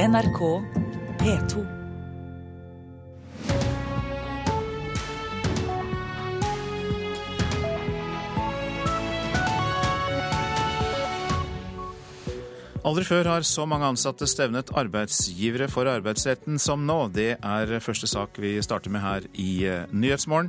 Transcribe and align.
NRK 0.00 0.62
P2. 1.20 1.60
Aldri 12.80 13.04
før 13.04 13.28
har 13.28 13.44
så 13.44 13.66
mange 13.68 13.84
ansatte 13.90 14.24
stevnet 14.24 14.72
arbeidsgivere 14.72 15.68
for 15.68 15.84
arbeidsretten 15.84 16.56
som 16.56 16.86
nå. 16.88 17.10
Det 17.12 17.34
er 17.36 17.76
første 17.84 18.08
sak 18.08 18.40
vi 18.40 18.56
starter 18.64 18.88
med 18.88 19.04
her 19.04 19.28
i 19.36 19.52
eh, 19.68 19.84
Nyhetsmorgen. 19.92 20.48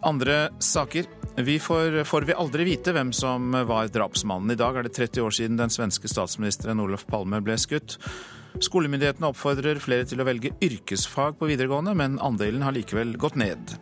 Andre 0.00 0.46
saker. 0.64 1.12
Vi 1.44 1.60
får, 1.60 2.06
får 2.08 2.24
vi 2.24 2.40
aldri 2.40 2.72
vite 2.72 2.96
hvem 2.96 3.12
som 3.12 3.52
var 3.68 3.92
drapsmannen. 3.92 4.56
I 4.56 4.62
dag 4.64 4.80
er 4.80 4.88
det 4.88 4.96
30 4.96 5.28
år 5.28 5.42
siden 5.42 5.60
den 5.60 5.72
svenske 5.72 6.08
statsministeren 6.08 6.80
Olof 6.80 7.04
Palme 7.04 7.44
ble 7.44 7.60
skutt. 7.60 8.00
Skolemyndighetene 8.60 9.30
oppfordrer 9.30 9.80
flere 9.82 10.04
til 10.08 10.20
å 10.20 10.26
velge 10.28 10.52
yrkesfag 10.62 11.38
på 11.38 11.48
videregående, 11.48 11.94
men 11.96 12.18
andelen 12.22 12.64
har 12.66 12.74
likevel 12.76 13.14
gått 13.20 13.38
ned. 13.40 13.76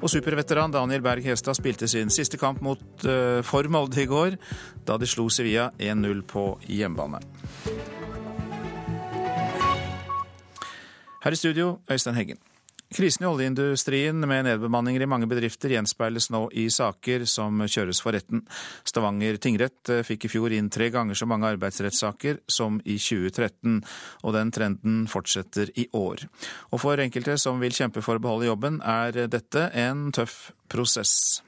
Og 0.00 0.08
superveteran 0.12 0.72
Daniel 0.72 1.04
Berg 1.04 1.26
Hestad 1.28 1.58
spilte 1.58 1.88
sin 1.90 2.12
siste 2.14 2.40
kamp 2.40 2.62
mot, 2.64 2.84
uh, 3.04 3.42
for 3.44 3.68
Molde 3.68 4.00
i 4.04 4.08
går, 4.08 4.38
da 4.88 4.96
de 5.00 5.08
slo 5.10 5.28
Sevilla 5.28 5.70
1-0 5.78 6.24
på 6.30 6.46
hjemmebane. 6.70 7.20
Her 11.24 11.32
i 11.32 11.40
studio, 11.40 11.78
Øystein 11.90 12.16
Heggen. 12.16 12.40
Krisen 12.94 13.24
i 13.24 13.26
oljeindustrien 13.26 14.20
med 14.28 14.44
nedbemanninger 14.46 15.02
i 15.02 15.08
mange 15.10 15.26
bedrifter 15.26 15.72
gjenspeiles 15.74 16.28
nå 16.30 16.44
i 16.54 16.68
saker 16.70 17.24
som 17.26 17.64
kjøres 17.66 17.98
for 18.04 18.14
retten. 18.14 18.44
Stavanger 18.86 19.34
tingrett 19.42 19.90
eh, 19.90 20.04
fikk 20.06 20.28
i 20.28 20.30
fjor 20.30 20.54
inn 20.54 20.70
tre 20.70 20.92
ganger 20.94 21.18
så 21.18 21.26
mange 21.26 21.50
arbeidsrettssaker 21.50 22.38
som 22.46 22.78
i 22.86 22.94
2013, 23.02 23.80
og 24.22 24.36
den 24.38 24.54
trenden 24.54 25.00
fortsetter 25.10 25.74
i 25.74 25.88
år. 25.90 26.22
Og 26.70 26.84
for 26.84 27.02
enkelte 27.02 27.34
som 27.42 27.58
vil 27.58 27.74
kjempe 27.74 28.04
for 28.04 28.14
å 28.14 28.22
beholde 28.22 28.46
jobben, 28.52 28.78
er 28.78 29.26
dette 29.26 29.66
en 29.74 30.12
tøff 30.14 30.52
prosess. 30.70 31.43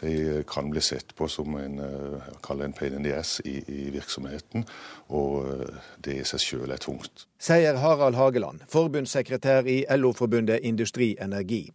De 0.00 0.42
kan 0.48 0.70
bli 0.70 0.80
sett 0.80 1.14
på 1.16 1.28
som 1.28 1.56
en, 1.56 1.78
eh, 1.78 2.64
en 2.64 2.72
pain 2.72 2.94
in 2.94 3.04
the 3.04 3.14
ass 3.16 3.40
i, 3.44 3.62
i 3.68 3.90
virksomheten, 3.90 4.66
og 5.08 5.48
eh, 5.48 5.80
det 6.04 6.20
i 6.20 6.28
seg 6.28 6.40
selv 6.40 6.70
er 6.70 6.82
tungt. 6.82 7.26
Sier 7.38 7.80
Harald 7.80 8.16
Hageland, 8.16 8.60
forbundssekretær 8.68 9.66
i 9.66 9.84
LO-forbundet 9.96 10.60
Industri 10.62 11.14
Energi. 11.20 11.66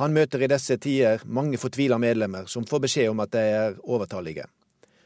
Han 0.00 0.12
møter 0.12 0.44
i 0.44 0.48
disse 0.50 0.76
tider 0.76 1.24
mange 1.24 1.58
fortvila 1.58 1.98
medlemmer 1.98 2.48
som 2.48 2.66
får 2.66 2.86
beskjed 2.86 3.10
om 3.10 3.20
at 3.20 3.32
de 3.32 3.44
er 3.60 3.78
overtallige. 3.84 4.46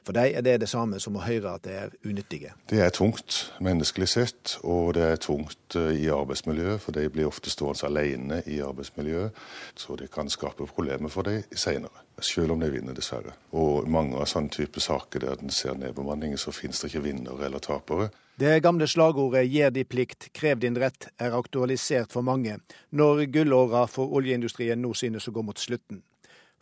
For 0.05 0.12
dem 0.12 0.34
er 0.36 0.45
det 0.45 0.58
det 0.61 0.69
samme 0.69 0.98
som 1.00 1.17
å 1.17 1.25
høre 1.25 1.55
at 1.56 1.64
de 1.64 1.77
er 1.80 1.92
unyttige. 2.05 2.52
Det 2.69 2.83
er 2.84 2.92
tungt 2.92 3.55
menneskelig 3.64 4.08
sett, 4.12 4.58
og 4.61 4.95
det 4.98 5.06
er 5.14 5.20
tungt 5.22 5.78
eh, 5.80 5.95
i 6.05 6.11
arbeidsmiljøet. 6.12 6.83
For 6.84 6.92
de 6.92 7.08
blir 7.08 7.30
ofte 7.30 7.52
stående 7.52 7.89
alene 7.89 8.42
i 8.45 8.61
arbeidsmiljøet, 8.61 9.45
så 9.80 9.97
det 9.97 10.11
kan 10.12 10.28
skape 10.28 10.69
problemer 10.69 11.12
for 11.12 11.25
dem 11.25 11.41
senere. 11.56 12.03
Selv 12.20 12.52
om 12.52 12.60
de 12.60 12.70
vinner, 12.70 12.94
dessverre. 12.94 13.32
Og 13.58 13.88
mange 13.90 14.14
av 14.16 14.28
sånne 14.30 14.52
type 14.54 14.80
saker 14.80 15.24
der 15.24 15.40
den 15.40 15.50
ser 15.50 15.74
nedbemanningen, 15.74 16.38
så 16.38 16.54
finnes 16.54 16.80
det 16.80 16.92
ikke 16.92 17.02
vinnere 17.08 17.48
eller 17.48 17.58
tapere. 17.58 18.10
Det 18.38 18.62
gamle 18.62 18.86
slagordet 18.86 19.46
'gjer 19.46 19.70
di 19.70 19.84
plikt, 19.84 20.32
krev 20.32 20.58
din 20.58 20.76
rett' 20.76 21.08
er 21.18 21.34
aktualisert 21.38 22.12
for 22.12 22.22
mange, 22.22 22.58
når 22.90 23.26
gullåra 23.26 23.86
for 23.86 24.10
oljeindustrien 24.14 24.82
nå 24.82 24.94
synes 24.94 25.28
å 25.28 25.32
gå 25.32 25.42
mot 25.42 25.58
slutten. 25.58 26.02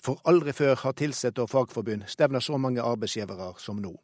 For 0.03 0.19
aldri 0.25 0.53
før 0.53 0.75
har 0.75 0.95
ansatte 0.99 1.43
og 1.43 1.51
fagforbund 1.51 2.09
stevna 2.11 2.41
så 2.41 2.59
mange 2.59 2.83
arbeidsgivere 2.83 3.55
som 3.59 3.77
nå. 3.77 3.95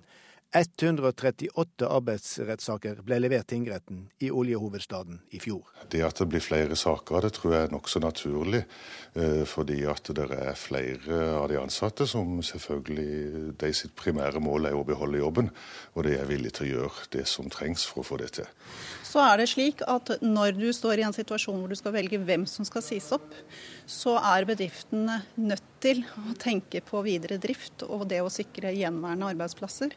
138 0.57 1.85
arbeidsrettssaker 1.85 3.03
ble 3.05 3.19
levert 3.21 3.51
tingretten 3.53 4.07
i 4.25 4.31
oljehovedstaden 4.33 5.19
i 5.37 5.41
fjor. 5.43 5.67
Det 5.93 6.01
at 6.07 6.23
det 6.23 6.29
blir 6.33 6.41
flere 6.41 6.77
saker, 6.79 7.21
det 7.21 7.35
tror 7.37 7.53
jeg 7.53 7.67
er 7.67 7.75
nokså 7.75 8.01
naturlig. 8.01 8.63
Eh, 9.13 9.45
fordi 9.45 9.83
at 9.85 10.09
det 10.17 10.25
er 10.33 10.57
flere 10.57 11.21
av 11.37 11.51
de 11.53 11.61
ansatte 11.61 12.07
som 12.09 12.41
selvfølgelig 12.41 13.59
de 13.61 13.73
sitt 13.77 13.93
primære 13.99 14.41
mål 14.41 14.71
er 14.71 14.79
å 14.79 14.87
beholde 14.89 15.21
jobben. 15.21 15.53
Og 15.95 16.09
de 16.09 16.17
er 16.17 16.31
villige 16.31 16.57
til 16.59 16.71
å 16.71 16.73
gjøre 16.79 17.11
det 17.19 17.27
som 17.29 17.53
trengs 17.53 17.85
for 17.85 18.01
å 18.01 18.09
få 18.09 18.21
det 18.23 18.33
til. 18.41 18.49
Så 19.09 19.23
er 19.25 19.41
det 19.41 19.47
slik 19.49 19.81
at 19.89 20.11
når 20.21 20.59
du 20.59 20.67
står 20.75 21.01
i 21.01 21.05
en 21.07 21.15
situasjon 21.17 21.57
hvor 21.63 21.71
du 21.73 21.79
skal 21.79 21.95
velge 21.95 22.19
hvem 22.21 22.45
som 22.51 22.67
skal 22.69 22.85
sies 22.85 23.07
opp, 23.17 23.31
så 23.89 24.19
er 24.21 24.45
bedriftene 24.49 25.23
nødt 25.41 25.65
til 25.81 26.03
å 26.19 26.35
tenke 26.41 26.83
på 26.85 27.01
videre 27.07 27.39
drift 27.41 27.87
og 27.87 28.05
det 28.11 28.21
å 28.21 28.29
sikre 28.33 28.75
gjenværende 28.77 29.31
arbeidsplasser. 29.33 29.95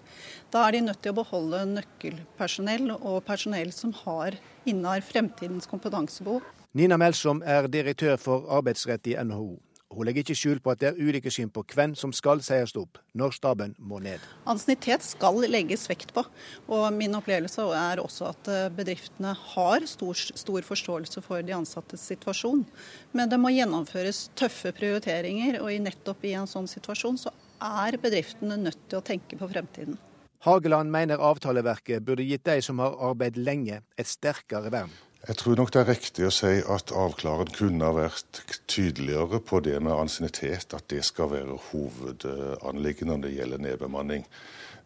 Da 0.53 0.63
er 0.63 0.77
de 0.77 0.85
nødt 0.85 1.01
til 1.03 1.11
å 1.11 1.19
beholde 1.19 1.65
nøkkelpersonell 1.73 2.93
og 2.99 3.19
personell 3.27 3.73
som 3.75 3.91
har 4.05 4.39
innar 4.69 5.03
fremtidens 5.03 5.67
kompetansebehov. 5.67 6.45
Nina 6.77 6.95
Melsom 6.95 7.41
er 7.43 7.67
direktør 7.67 8.15
for 8.21 8.47
arbeidsrett 8.59 9.11
i 9.11 9.17
NHO. 9.19 9.57
Hun 9.91 10.07
legger 10.07 10.23
ikke 10.23 10.37
skjul 10.39 10.59
på 10.63 10.71
at 10.71 10.79
det 10.79 10.89
er 10.91 10.99
ulike 11.03 11.31
syn 11.33 11.49
på 11.51 11.65
hvem 11.73 11.93
som 11.99 12.13
skal 12.15 12.39
sies 12.45 12.71
opp 12.79 12.99
når 13.17 13.33
staben 13.35 13.73
må 13.77 13.99
ned. 14.03 14.23
Ansiennitet 14.47 15.03
skal 15.03 15.41
legges 15.51 15.83
vekt 15.91 16.13
på. 16.15 16.23
Og 16.71 16.85
min 16.95 17.17
opplevelse 17.17 17.65
er 17.75 17.99
også 17.99 18.29
at 18.29 18.51
eh, 18.51 18.69
bedriftene 18.71 19.33
har 19.35 19.87
stor, 19.89 20.15
stor, 20.15 20.61
forståelse 20.63 21.23
for 21.25 21.43
de 21.43 21.55
ansattes 21.57 22.05
situasjon. 22.13 22.63
Men 23.11 23.31
det 23.31 23.41
må 23.41 23.51
gjennomføres 23.51 24.29
tøffe 24.39 24.71
prioriteringer, 24.77 25.59
og 25.59 25.75
nettopp 25.83 26.23
i 26.27 26.37
en 26.39 26.47
sånn 26.47 26.69
situasjon 26.71 27.19
så 27.19 27.35
er 27.61 27.99
bedriftene 28.01 28.57
nødt 28.61 28.87
til 28.87 29.01
å 29.01 29.05
tenke 29.05 29.37
på 29.37 29.51
fremtiden. 29.51 29.99
Hageland 30.41 30.89
mener 30.89 31.21
avtaleverket 31.21 32.01
burde 32.01 32.25
gitt 32.25 32.47
de 32.47 32.57
som 32.65 32.79
har 32.81 32.95
arbeidet 33.11 33.43
lenge, 33.43 33.83
et 33.99 34.09
sterkere 34.09 34.71
vern. 34.73 34.93
Jeg 35.27 35.37
tror 35.37 35.55
nok 35.55 35.69
det 35.69 35.81
er 35.83 35.89
riktig 35.91 36.23
å 36.25 36.31
si 36.33 36.49
at 36.65 36.91
avklaren 36.97 37.51
kunne 37.53 37.85
ha 37.85 37.93
vært 37.93 38.39
tydeligere 38.65 39.37
på 39.45 39.59
det 39.61 39.75
med 39.77 39.93
ansiennitet, 39.93 40.73
at 40.73 40.87
det 40.89 41.03
skal 41.05 41.29
være 41.29 41.59
hovedanliggende 41.67 43.13
når 43.13 43.27
det 43.27 43.33
gjelder 43.35 43.61
nedbemanning. 43.67 44.25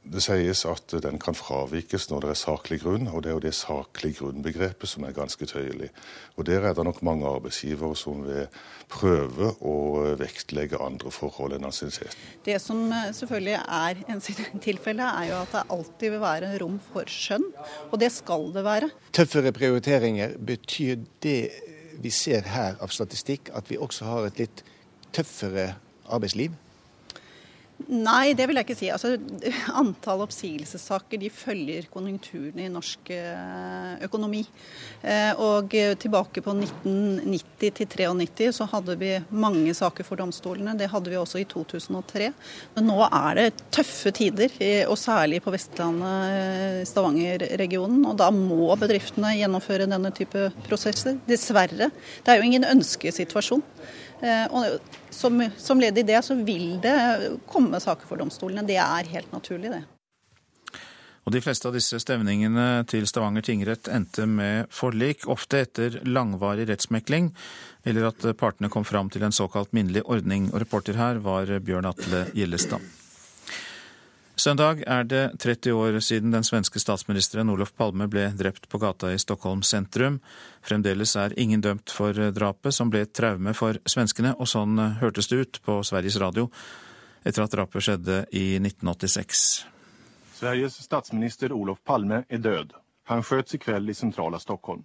Det 0.06 0.22
sies 0.22 0.62
at 0.70 0.94
den 1.02 1.18
kan 1.22 1.36
fravikes 1.38 2.10
når 2.12 2.26
det 2.26 2.30
er 2.32 2.38
saklig 2.38 2.78
grunn, 2.84 3.08
og 3.10 3.24
det 3.24 3.32
er 3.32 3.38
jo 3.38 3.44
det 3.44 3.54
saklig 3.58 4.12
grunn-begrepet 4.20 4.90
som 4.90 5.06
er 5.08 5.16
ganske 5.18 5.48
tøyelig. 5.50 5.90
Og 6.38 6.46
Der 6.46 6.62
er 6.62 6.74
det 6.78 6.86
nok 6.86 7.02
mange 7.02 7.26
arbeidsgivere 7.26 7.96
som 7.98 8.22
vil 8.28 8.46
prøve 8.92 9.52
å 9.66 9.76
vektlegge 10.20 10.78
andre 10.82 11.12
forhold 11.12 11.56
enn 11.58 11.66
ansiennitet. 11.66 12.14
Det 12.46 12.60
som 12.62 12.86
eh, 12.94 13.10
selvfølgelig 13.18 13.58
er 13.58 14.04
en 14.14 14.22
tilfelle, 14.68 15.10
er 15.10 15.32
jo 15.32 15.40
at 15.42 15.56
det 15.56 15.64
alltid 15.74 16.14
vil 16.14 16.22
være 16.22 16.52
rom 16.62 16.78
for 16.92 17.10
skjønn, 17.10 17.48
og 17.90 17.98
det 18.02 18.12
skal 18.14 18.52
det 18.54 18.66
være. 18.68 18.92
Tøffere 19.16 19.54
prioriteringer, 19.56 20.38
betyr 20.38 21.02
det 21.26 21.40
vi 22.02 22.12
ser 22.14 22.46
her 22.52 22.78
av 22.84 22.94
statistikk, 22.94 23.50
at 23.56 23.72
vi 23.72 23.80
også 23.82 24.06
har 24.06 24.30
et 24.30 24.44
litt 24.44 24.64
tøffere 25.16 25.74
arbeidsliv? 26.12 26.54
Nei, 27.86 28.32
det 28.34 28.46
vil 28.48 28.56
jeg 28.56 28.66
ikke 28.66 28.78
si. 28.80 28.88
Altså, 28.94 29.18
antall 29.82 30.24
oppsigelsessaker 30.24 31.20
de 31.20 31.30
følger 31.34 31.90
konjunkturene 31.92 32.66
i 32.66 32.72
norsk 32.72 33.12
eh, 33.14 34.06
økonomi. 34.08 34.42
Eh, 35.04 35.34
og 35.44 35.76
tilbake 36.00 36.42
på 36.46 36.56
1990 36.56 37.76
til 37.76 37.90
93 37.92 38.48
så 38.56 38.68
hadde 38.72 38.96
vi 39.02 39.12
mange 39.30 39.76
saker 39.76 40.08
for 40.08 40.22
domstolene. 40.22 40.78
Det 40.80 40.90
hadde 40.94 41.12
vi 41.12 41.20
også 41.20 41.44
i 41.44 41.48
2003. 41.52 42.32
Men 42.78 42.90
nå 42.90 42.98
er 43.10 43.42
det 43.42 43.66
tøffe 43.76 44.14
tider, 44.16 44.56
og 44.88 44.96
særlig 45.00 45.42
på 45.44 45.54
Vestlandet, 45.54 46.88
Stavanger-regionen. 46.90 48.02
Og 48.08 48.18
da 48.24 48.32
må 48.34 48.72
bedriftene 48.80 49.36
gjennomføre 49.36 49.90
denne 49.92 50.14
type 50.16 50.48
prosesser. 50.66 51.20
Dessverre. 51.28 51.92
Det 52.24 52.34
er 52.34 52.40
jo 52.40 52.50
ingen 52.50 52.68
ønskesituasjon. 52.72 53.64
Eh, 54.22 54.46
og 54.52 54.80
som, 55.14 55.42
som 55.58 55.82
ledd 55.82 55.98
i 56.00 56.06
det 56.08 56.22
så 56.26 56.38
vil 56.38 56.78
det 56.84 56.96
komme 57.50 57.82
saker 57.84 58.08
for 58.08 58.22
domstolene. 58.22 58.66
Det 58.68 58.80
er 58.82 59.12
helt 59.12 59.32
naturlig, 59.36 59.74
det. 59.74 59.84
Og 61.26 61.34
De 61.34 61.42
fleste 61.42 61.66
av 61.66 61.74
disse 61.74 61.98
stevningene 61.98 62.84
til 62.86 63.08
Stavanger 63.10 63.42
tingrett 63.48 63.90
endte 63.90 64.28
med 64.30 64.70
forlik, 64.70 65.26
ofte 65.26 65.64
etter 65.66 65.98
langvarig 66.06 66.68
rettsmekling, 66.70 67.32
eller 67.82 68.12
at 68.12 68.28
partene 68.38 68.70
kom 68.70 68.86
fram 68.86 69.10
til 69.10 69.26
en 69.26 69.34
såkalt 69.34 69.74
minnelig 69.74 70.06
ordning. 70.06 70.52
Og 70.54 70.62
reporter 70.62 71.02
her 71.02 71.18
var 71.26 71.50
Bjørn 71.66 71.90
Atle 71.90 72.28
Gjellestad. 72.38 73.05
Søndag 74.36 74.84
er 74.84 75.06
det 75.08 75.40
30 75.40 75.72
år 75.72 76.00
siden 76.04 76.34
den 76.36 76.44
svenske 76.44 76.80
statsministeren 76.80 77.50
Olof 77.50 77.72
Palme 77.72 78.10
ble 78.12 78.26
drept 78.36 78.68
på 78.68 78.80
gata 78.84 79.14
i 79.14 79.20
Stockholm 79.20 79.62
sentrum. 79.64 80.18
Fremdeles 80.62 81.16
er 81.16 81.36
ingen 81.40 81.62
dømt 81.64 81.90
for 81.90 82.12
drapet, 82.36 82.76
som 82.76 82.92
ble 82.92 83.06
et 83.06 83.14
traume 83.16 83.54
for 83.56 83.80
svenskene, 83.88 84.34
og 84.36 84.50
sånn 84.52 84.76
hørtes 85.00 85.32
det 85.32 85.40
ut 85.40 85.60
på 85.64 85.78
Sveriges 85.88 86.20
Radio 86.20 86.50
etter 87.24 87.46
at 87.46 87.56
drapet 87.56 87.88
skjedde 87.88 88.18
i 88.36 88.58
1986. 88.60 89.46
Sveriges 90.36 90.76
statsminister 90.84 91.56
Olof 91.56 91.80
Palme 91.88 92.26
er 92.28 92.44
død. 92.44 92.76
Han 93.08 93.24
skjøts 93.24 93.56
i 93.56 93.62
kveld 93.62 93.90
i 93.90 93.96
sentrale 93.96 94.40
Stockholm. 94.44 94.84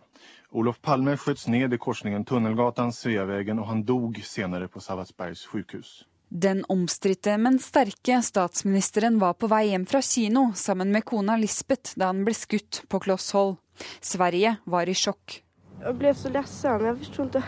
Olof 0.54 0.78
Palme 0.78 1.16
skjøts 1.18 1.48
ned 1.50 1.74
i 1.74 1.78
korsningen 1.80 2.22
Tunnelgatan, 2.28 2.94
Sveavägen, 2.94 3.58
og 3.58 3.66
han 3.66 3.82
dog 3.88 4.22
senere 4.22 4.70
på 4.70 4.80
Sabbatsbergs 4.84 5.42
sykehus. 5.50 6.04
Den 6.30 6.64
omstridte, 6.70 7.34
men 7.42 7.58
sterke 7.58 8.20
statsministeren 8.22 9.16
var 9.18 9.34
på 9.34 9.48
vei 9.50 9.64
hjem 9.72 9.82
fra 9.90 9.98
kino 9.98 10.52
sammen 10.54 10.92
med 10.94 11.02
kona 11.02 11.34
Lisbeth 11.34 11.98
da 11.98 12.12
han 12.12 12.22
ble 12.22 12.36
skutt 12.38 12.84
på 12.86 13.00
kloss 13.02 13.32
hold. 13.34 13.56
Sverige 13.98 14.52
var 14.62 14.86
i 14.86 14.94
sjokk. 14.94 15.40
Jeg 15.80 15.96
ble 15.98 16.12
så 16.14 16.30
ledsen. 16.30 16.86
Jeg 16.86 16.98
forsto 17.00 17.26
ikke 17.26 17.42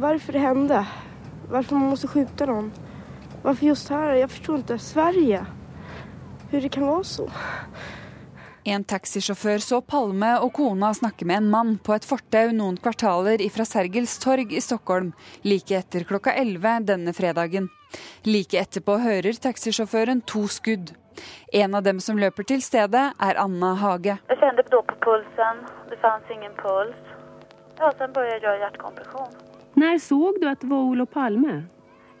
hvorfor 0.00 0.38
det 0.38 0.40
hendte. 0.46 0.80
Hvorfor 1.52 1.76
man 1.76 1.92
må 1.92 2.00
skyte 2.00 2.48
noen. 2.48 2.72
Hvorfor 3.42 3.68
just 3.68 3.92
her? 3.92 4.14
Jeg 4.22 4.32
forsto 4.32 4.56
ikke. 4.62 4.78
Sverige. 4.80 5.44
Hvordan 6.48 6.64
det 6.64 6.72
kan 6.72 6.88
være 6.88 7.04
så. 7.04 7.28
En 8.68 8.82
taxisjåfør 8.84 9.62
så 9.64 9.76
Palme 9.80 10.28
og 10.44 10.50
kona 10.58 10.90
snakke 10.96 11.24
med 11.28 11.38
en 11.40 11.46
mann 11.52 11.70
på 11.86 11.94
et 11.94 12.04
fortau 12.04 12.50
noen 12.52 12.74
kvartaler 12.84 13.40
ifra 13.40 13.64
Sergels 13.64 14.18
torg 14.20 14.52
i 14.52 14.60
Stockholm 14.60 15.14
like 15.48 15.72
etter 15.78 16.04
klokka 16.04 16.34
11 16.36 16.84
denne 16.90 17.14
fredagen. 17.16 17.70
Like 18.28 18.60
etterpå 18.60 18.98
hører 19.06 19.40
taxisjåføren 19.46 20.20
to 20.28 20.44
skudd. 20.52 20.92
En 21.62 21.78
av 21.80 21.86
dem 21.88 22.04
som 22.04 22.20
løper 22.20 22.44
til 22.52 22.60
stedet, 22.60 23.06
er 23.16 23.40
Anna 23.40 23.72
Hage. 23.80 24.18
Jeg 24.28 24.40
kjente 24.42 24.68
da 24.68 24.84
på 24.92 25.00
pulsen. 25.06 25.64
Det 25.88 25.96
fantes 26.04 26.36
ingen 26.36 26.52
puls. 26.60 27.00
Ja, 27.80 27.88
så 27.88 28.04
begynte 28.04 28.52
jeg 28.52 28.64
hjertekompresjon. 28.66 29.36
Når 29.80 30.00
så 30.10 30.22
du 30.36 30.48
at 30.50 30.60
det 30.60 30.68
var 30.68 30.90
Olof 30.92 31.14
Palme? 31.16 31.62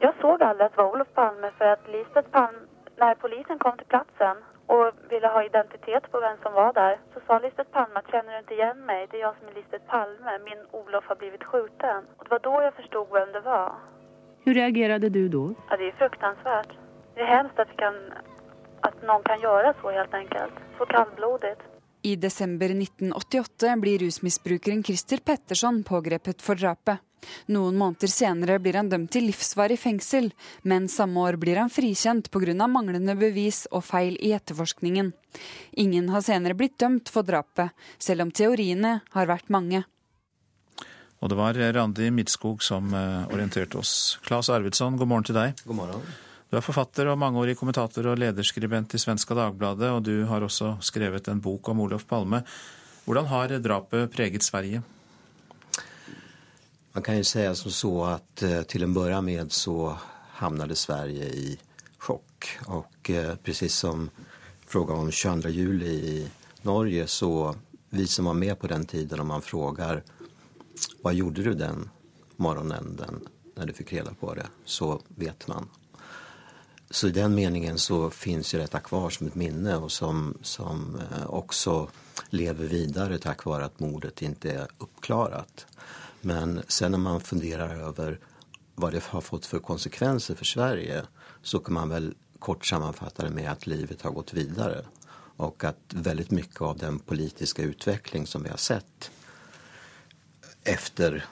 Jeg 0.00 0.16
så 0.22 0.32
aldri 0.32 0.48
at 0.54 0.62
det 0.64 0.80
var 0.80 0.94
Olof 0.96 1.12
Palme, 1.18 1.56
for 1.60 1.76
at 1.76 1.92
Lisbeth 1.92 2.32
Palme, 2.32 2.64
når 2.96 3.20
politiet 3.20 3.60
kom 3.60 3.76
til 3.76 3.92
plassen 3.92 4.46
og 4.74 4.96
ville 5.10 5.28
ha 5.34 5.42
identitet 5.44 6.08
på 6.12 6.20
hvem 6.22 6.36
som 6.42 6.56
var 6.60 6.72
der, 6.76 6.98
så 7.12 7.22
sa 7.26 7.38
Lisbeth 7.42 7.70
Palme 7.76 8.02
kjenner 8.10 8.36
du 8.36 8.40
ikke 8.42 8.58
igjen 8.58 8.82
meg, 8.88 9.06
det 9.10 9.20
er 9.20 9.24
jeg 9.24 9.38
som 9.38 9.48
er 9.50 9.56
Lisbeth 9.56 9.86
Palme, 9.92 10.34
min 10.44 10.60
Olof 10.76 11.08
har 11.08 11.18
blitt 11.20 11.46
skutt. 11.48 11.86
Og 12.18 12.26
det 12.26 12.34
var 12.34 12.44
da 12.44 12.58
jeg 12.66 12.76
forsto 12.82 13.04
hvem 13.14 13.32
det 13.36 13.42
var. 13.46 13.78
Hvordan 14.44 14.60
reagerte 14.60 15.10
du 15.16 15.24
da? 15.32 15.44
Ja, 15.70 15.80
det 15.80 15.88
er 15.88 15.98
fruktansvært. 16.02 16.76
Det 17.16 17.24
er 17.24 17.32
hemskt 17.32 17.64
at, 17.64 17.72
kan, 17.80 17.96
at 18.86 19.02
noen 19.08 19.24
kan 19.26 19.40
gjøre 19.42 19.72
så, 19.80 19.90
helt 19.96 20.14
enkelt. 20.20 20.62
Så 20.78 20.86
kaldblodig. 20.92 21.56
I 22.06 22.14
desember 22.16 22.70
1988 22.70 23.74
blir 23.82 24.04
rusmisbrukeren 24.04 24.84
Christer 24.86 25.24
Petterson 25.24 25.82
pågrepet 25.84 26.44
for 26.44 26.60
drapet. 26.60 27.07
Noen 27.52 27.76
måneder 27.80 28.10
senere 28.12 28.58
blir 28.62 28.78
han 28.78 28.90
dømt 28.92 29.10
til 29.14 29.28
livsvarig 29.28 29.78
fengsel, 29.80 30.30
men 30.62 30.88
samme 30.92 31.20
år 31.26 31.38
blir 31.40 31.60
han 31.60 31.72
frikjent 31.72 32.30
pga. 32.30 32.66
manglende 32.66 33.14
bevis 33.16 33.66
og 33.70 33.84
feil 33.84 34.16
i 34.20 34.32
etterforskningen. 34.32 35.12
Ingen 35.72 36.08
har 36.08 36.20
senere 36.20 36.54
blitt 36.54 36.78
dømt 36.78 37.08
for 37.08 37.22
drapet, 37.22 37.70
selv 37.98 38.22
om 38.22 38.30
teoriene 38.30 39.00
har 39.12 39.26
vært 39.26 39.48
mange. 39.48 39.84
Og 41.18 41.28
det 41.28 41.36
var 41.38 41.54
Randi 41.54 42.10
Midskog 42.14 42.62
som 42.62 42.94
eh, 42.94 43.26
orienterte 43.34 43.78
oss. 43.78 44.18
Claes 44.22 44.48
Arvidsson, 44.48 44.96
god 44.96 45.08
morgen 45.10 45.26
til 45.26 45.34
deg. 45.34 45.58
God 45.66 45.76
morgen. 45.80 46.04
Du 46.48 46.56
er 46.56 46.64
forfatter 46.64 47.10
og 47.10 47.18
mangeårig 47.20 47.58
kommentator 47.58 48.06
og 48.08 48.20
lederskribent 48.22 48.94
i 48.96 49.00
Svenska 49.02 49.34
Dagbladet, 49.36 49.90
og 49.92 50.04
du 50.06 50.24
har 50.30 50.46
også 50.46 50.76
skrevet 50.80 51.28
en 51.28 51.42
bok 51.44 51.68
om 51.68 51.82
Olof 51.84 52.06
Palme. 52.08 52.40
Hvordan 53.04 53.28
har 53.28 53.52
drapet 53.64 54.14
preget 54.14 54.46
Sverige? 54.46 54.80
Man 56.92 57.02
kan 57.02 57.16
ju 57.16 57.24
säga 57.24 57.54
som 57.54 57.70
så 57.70 58.04
att 58.04 58.42
eh, 58.42 58.62
till 58.62 58.82
en 58.82 58.94
början 58.94 59.24
med 59.24 59.52
så 59.52 59.96
hamnade 60.30 60.76
Sverige 60.76 61.24
i 61.24 61.58
chock. 61.98 62.58
Och 62.66 63.10
eh, 63.10 63.34
precis 63.36 63.74
som 63.74 64.10
frågan 64.66 64.98
om 64.98 65.10
22 65.10 65.48
juli 65.48 65.90
i 65.90 66.30
Norge 66.62 67.06
så 67.06 67.54
vi 67.90 68.06
som 68.06 68.24
var 68.24 68.34
med 68.34 68.58
på 68.58 68.66
den 68.66 68.86
tiden 68.86 69.20
om 69.20 69.26
man 69.26 69.42
frågar 69.42 70.02
vad 71.02 71.14
gjorde 71.14 71.42
du 71.42 71.54
den 71.54 71.90
morgonen 72.36 72.96
den, 72.96 73.28
när 73.54 73.66
du 73.66 73.72
fick 73.72 73.92
reda 73.92 74.14
på 74.20 74.34
det 74.34 74.46
så 74.64 75.00
vet 75.08 75.48
man. 75.48 75.68
Så 76.90 77.08
i 77.08 77.10
den 77.10 77.34
meningen 77.34 77.78
så 77.78 78.10
finns 78.10 78.54
ju 78.54 78.58
detta 78.58 78.80
kvar 78.80 79.10
som 79.10 79.26
ett 79.26 79.34
minne 79.34 79.76
och 79.76 79.92
som, 79.92 80.38
som 80.42 81.00
eh, 81.12 81.30
också 81.30 81.88
lever 82.30 82.66
vidare 82.66 83.18
tack 83.18 83.44
vare 83.44 83.64
att 83.64 83.80
mordet 83.80 84.22
inte 84.22 84.50
är 84.50 84.66
uppklarat. 84.78 85.66
Men 86.20 86.62
sen 86.68 86.90
när 86.90 86.98
man 86.98 87.20
funderar 87.20 87.76
över 87.76 88.20
vad 88.74 88.92
det 88.92 89.04
har 89.04 89.20
fått 89.20 89.46
för 89.46 89.58
konsekvenser 89.58 90.34
för 90.34 90.44
Sverige 90.44 91.04
så 91.42 91.58
kan 91.58 91.74
man 91.74 91.88
väl 91.88 92.14
kort 92.38 92.66
sammanfatta 92.66 93.22
det 93.22 93.30
med 93.30 93.52
att 93.52 93.66
livet 93.66 94.02
har 94.02 94.10
gått 94.10 94.34
vidare 94.34 94.84
och 95.36 95.64
att 95.64 95.78
väldigt 95.88 96.30
mycket 96.30 96.60
av 96.60 96.78
den 96.78 96.98
politiska 96.98 97.62
utveckling 97.62 98.26
som 98.26 98.42
vi 98.42 98.48
har 98.48 98.56
sett 98.56 99.10
efter 100.64 101.26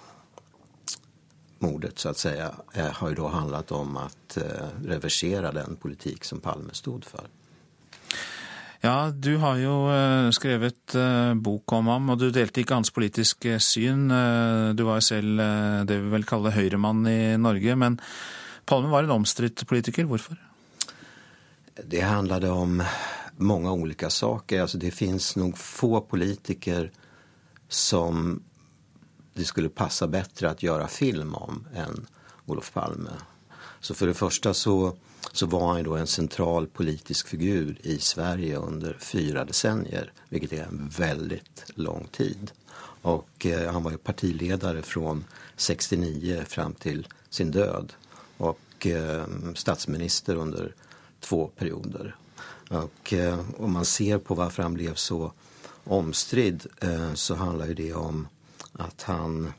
mordet 1.59 1.99
så 1.99 2.09
att 2.09 2.19
säga 2.19 2.55
eh, 2.73 2.87
har 2.87 3.09
ju 3.09 3.15
då 3.15 3.29
handlat 3.29 3.73
om 3.73 3.97
att 3.97 4.37
reversere 4.37 4.71
reversera 4.85 5.53
den 5.53 5.77
politik 5.77 6.25
som 6.25 6.41
Palme 6.41 6.75
stod 6.75 7.05
för. 7.05 7.29
Ja, 8.87 9.11
du 9.11 9.37
har 9.43 9.57
jo 9.59 9.75
eh, 9.91 10.29
skrevet 10.37 10.95
eh, 10.95 11.35
bok 11.35 11.73
om 11.75 11.89
ham, 11.91 12.11
og 12.13 12.21
du 12.21 12.29
delte 12.31 12.63
ikke 12.63 12.77
hans 12.77 12.93
politiske 12.95 13.57
syn. 13.63 14.05
Eh, 14.15 14.75
du 14.79 14.85
var 14.87 15.01
jo 15.01 15.07
selv 15.09 15.41
det 15.89 15.97
vi 16.05 16.13
vel 16.13 16.27
kaller 16.29 16.55
høyremann 16.55 17.01
i 17.11 17.35
Norge, 17.41 17.75
men 17.75 17.97
Palme 18.67 18.93
var 18.93 19.03
en 19.03 19.17
omstridt 19.17 19.65
politiker. 19.67 20.07
Hvorfor? 20.07 20.39
Det 21.83 22.05
handlade 22.05 22.53
om 22.53 22.79
mange 23.43 23.75
ulike 23.75 24.11
saker. 24.13 24.63
Altså, 24.63 24.79
det 24.79 24.95
fins 24.95 25.33
nok 25.41 25.59
få 25.59 26.05
politiker 26.07 26.93
som 27.67 28.37
det 29.35 29.49
skulle 29.51 29.75
passe 29.75 30.07
bedre 30.07 30.55
å 30.55 30.63
gjøre 30.69 30.91
film 30.93 31.35
om 31.35 31.65
enn 31.75 32.05
Olof 32.47 32.71
Palme. 32.77 33.19
Så 33.81 33.99
for 33.99 34.07
det 34.07 34.19
første 34.19 34.55
så 34.55 34.77
så 35.33 35.47
var 35.47 35.73
han 35.73 35.83
då 35.83 35.97
en 35.97 36.07
central 36.07 36.67
politisk 36.67 37.29
figur 37.29 37.79
i 37.83 37.99
Sverige 37.99 38.57
under 38.57 38.97
fyra 39.01 39.45
decennier, 39.45 40.13
vilket 40.29 40.53
är 40.53 40.63
en 40.63 40.89
väldigt 40.89 41.65
lång 41.75 42.09
tid. 42.13 42.51
Och 43.03 43.47
eh, 43.47 43.73
han 43.73 43.83
var 43.83 43.91
ju 43.91 43.99
partiledare 43.99 44.83
från 44.83 45.25
69 45.57 46.45
fram 46.49 46.75
till 46.75 47.09
sin 47.31 47.51
död 47.51 47.93
och 48.37 48.87
eh, 48.87 49.27
statsminister 49.55 50.37
under 50.37 50.75
två 51.21 51.47
perioder. 51.47 52.17
Och 52.69 53.13
eh, 53.13 53.41
om 53.59 53.73
man 53.73 53.85
ser 53.85 54.19
på 54.19 54.35
varför 54.35 54.63
han 54.63 54.75
blev 54.75 54.95
så 54.95 55.33
omstridd 55.85 56.67
eh, 56.81 57.15
så 57.15 57.35
handlar 57.35 57.67
ju 57.67 57.75
det 57.75 57.95
om 57.95 58.29
att 58.73 59.03
han, 59.03 59.53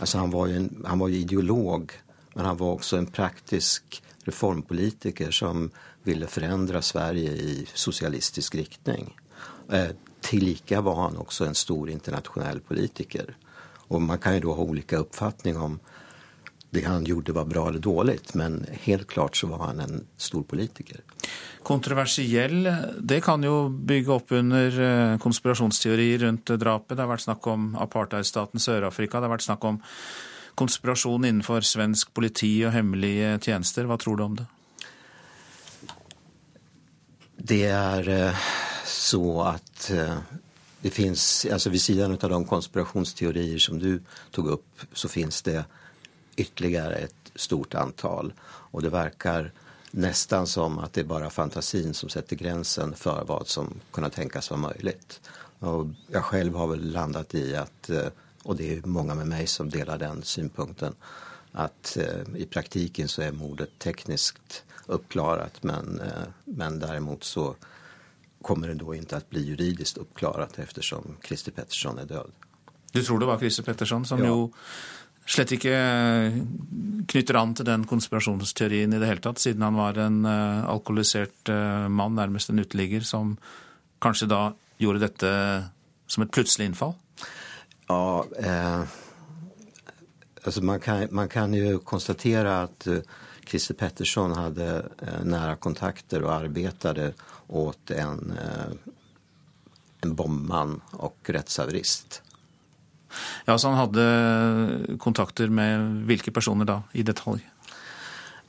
alltså 0.00 0.18
han 0.18 0.30
var 0.30 0.46
ju, 0.46 0.56
en, 0.56 0.84
han 0.88 0.98
var 0.98 1.08
ju 1.08 1.16
ideolog 1.16 1.92
men 2.34 2.44
han 2.44 2.56
var 2.56 2.72
också 2.72 2.96
en 2.96 3.06
praktisk 3.06 4.02
reformpolitiker 4.24 5.30
som 5.30 5.70
ville 6.02 6.26
forandre 6.26 6.82
Sverige 6.82 7.32
i 7.32 7.66
socialistisk 7.74 8.54
riktning. 8.54 9.12
Eh, 9.70 9.90
Tillika 10.20 10.80
var 10.80 11.02
han 11.02 11.16
også 11.16 11.44
en 11.44 11.54
stor 11.58 11.90
internationell 11.90 12.60
politiker. 12.60 13.34
Og 13.88 14.02
man 14.02 14.18
kan 14.18 14.38
jo 14.38 14.48
da 14.48 14.56
ha 14.56 14.64
olika 14.64 15.02
uppfattning 15.02 15.58
om 15.58 15.80
det 16.72 16.86
han 16.86 17.04
gjorde 17.04 17.34
var 17.36 17.44
bra 17.44 17.66
eller 17.68 17.82
dårlig, 17.84 18.18
men 18.32 18.62
helt 18.86 19.06
klart 19.06 19.36
så 19.36 19.46
var 19.50 19.66
han 19.66 19.80
en 19.80 20.06
stor 20.16 20.42
politiker. 20.48 21.02
Kontroversiell, 21.62 22.64
det 22.98 23.20
kan 23.26 23.44
jo 23.44 23.68
bygge 23.68 24.14
opp 24.14 24.32
under 24.32 24.70
konspirasjonsteorier 24.72 25.18
konspirasjonsteori 25.20 26.06
rundt 26.24 26.54
drapet. 26.62 26.96
Det 26.96 27.04
har 27.04 27.10
vært 27.12 27.26
snakk 27.26 27.46
om 27.52 27.74
apartheidstaten 27.76 28.62
Sør-Afrika, 28.62 29.20
det 29.20 29.28
har 29.28 29.34
vært 29.34 29.44
snakk 29.50 29.66
om 29.68 29.82
konspirasjon 30.54 31.24
innenfor 31.24 31.64
svensk 31.66 32.12
politi 32.14 32.54
og 32.66 32.74
hemmelige 32.76 33.38
tjenester. 33.48 33.88
Hva 33.88 33.98
tror 34.00 34.18
du 34.18 34.24
om 34.24 34.36
det? 34.40 34.48
Det 37.42 37.64
er 37.66 38.08
eh, 38.08 38.46
så 38.86 39.24
at 39.48 39.88
eh, 39.90 40.18
det 40.82 40.90
finns, 40.90 41.46
alltså 41.52 41.70
vid 41.70 41.82
sidan 41.82 42.12
av 42.12 42.30
de 42.30 42.44
konspirationsteorier 42.44 43.58
som 43.58 43.78
du 43.78 44.00
tog 44.30 44.50
opp, 44.58 44.86
så 44.92 45.08
finns 45.08 45.42
det 45.42 45.64
ytterligere 46.36 46.94
et 46.94 47.32
stort 47.34 47.74
antal. 47.74 48.32
Og 48.70 48.82
det 48.82 48.92
verkar 48.94 49.50
nesten 49.92 50.46
som 50.46 50.78
at 50.78 50.92
det 50.92 51.00
är 51.00 51.04
bara 51.04 51.30
fantasin 51.30 51.94
som 51.94 52.08
setter 52.08 52.36
gränsen 52.36 52.94
for 52.94 53.24
hva 53.28 53.42
som 53.44 53.80
kunne 53.90 54.10
tenkes 54.10 54.50
var 54.50 54.58
mulig. 54.58 54.96
Og 55.60 55.92
jeg 56.10 56.24
selv 56.30 56.56
har 56.56 56.70
vel 56.72 56.86
landet 56.92 57.34
i 57.38 57.46
at 57.54 57.90
eh, 57.90 58.10
og 58.44 58.56
det 58.58 58.70
er 58.72 58.88
mange 58.90 59.14
med 59.18 59.30
meg 59.30 59.48
som 59.50 59.70
deler 59.70 60.00
den 60.00 60.22
synpunkten, 60.26 60.96
at 61.52 61.96
eh, 62.00 62.24
i 62.40 62.46
praktiken 62.48 63.10
så 63.12 63.26
er 63.26 63.36
mordet 63.36 63.74
teknisk 63.82 64.40
uppklarat, 64.92 65.62
men, 65.62 66.00
eh, 66.00 66.28
men 66.44 66.78
däremot 66.78 67.24
så 67.24 67.54
kommer 68.42 68.68
det 68.68 68.74
då 68.74 68.94
inte 68.94 69.16
att 69.16 69.30
bli 69.30 69.42
juridiskt 69.48 69.96
uppklarat 69.96 70.58
eftersom 70.58 71.16
Christer 71.24 71.52
Pettersson 71.52 71.98
er 71.98 72.04
død. 72.04 72.32
Du 72.92 73.02
tror 73.02 73.18
det 73.18 73.26
var 73.26 73.38
Christer 73.38 73.62
Pettersson, 73.62 74.04
som 74.04 74.18
ja. 74.18 74.26
jo 74.26 74.50
slett 75.26 75.52
ikke 75.54 75.76
knytter 77.08 77.38
an 77.38 77.54
til 77.54 77.68
den 77.68 77.86
konspirasjonsteorien 77.86 78.92
i 78.92 78.98
det 78.98 79.08
hele 79.08 79.22
tatt, 79.22 79.38
siden 79.38 79.62
han 79.62 79.78
var 79.78 80.00
en 80.02 80.24
uh, 80.26 80.66
alkoholisert 80.68 81.48
uh, 81.48 81.86
mann, 81.88 82.16
nærmest 82.18 82.50
en 82.50 82.58
uteligger, 82.58 83.06
som 83.06 83.36
kanskje 84.02 84.28
da 84.32 84.42
gjorde 84.82 85.04
dette 85.04 85.30
som 86.10 86.26
et 86.26 86.34
plutselig 86.34 86.72
innfall? 86.72 86.96
Ja, 87.88 88.24
eh, 88.38 88.82
alltså 90.44 90.64
man, 90.64 90.80
kan, 90.80 91.08
man 91.10 91.28
kan 91.28 91.54
ju 91.54 91.78
konstatera 91.78 92.62
att 92.62 92.86
eh, 92.86 92.98
Christer 93.46 93.74
Pettersson 93.74 94.32
hadde 94.32 94.66
eh, 95.02 95.22
nære 95.24 95.56
kontakter 95.56 96.24
og 96.24 96.34
arbeidet 96.34 97.14
åt 97.48 97.90
en, 97.90 98.32
eh, 98.38 98.92
en 100.02 100.14
bombemann 100.14 100.78
og 100.92 101.16
rettsavrist. 101.28 102.22
Ja, 103.44 103.58
Så 103.58 103.68
han 103.68 103.76
hadde 103.76 104.96
kontakter 104.98 105.48
med 105.48 106.06
hvilke 106.08 106.32
personer 106.32 106.64
da, 106.64 106.82
i 106.92 107.02
detalj? 107.02 107.42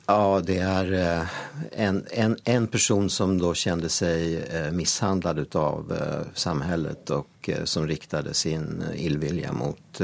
Ja, 0.04 0.40
det 0.44 0.58
er 0.60 0.90
eh, 0.92 1.36
en, 1.80 2.02
en, 2.12 2.34
en 2.44 2.66
person 2.68 3.06
som 3.10 3.38
da 3.40 3.54
kjente 3.56 3.88
seg 3.92 4.34
eh, 4.44 4.68
mishandlet 4.76 5.56
av 5.56 5.94
eh, 5.96 6.26
samfunnet, 6.36 7.12
og 7.14 7.48
som 7.68 7.86
riktet 7.88 8.28
sin 8.36 8.84
illvilje 8.96 9.50
mot, 9.52 9.98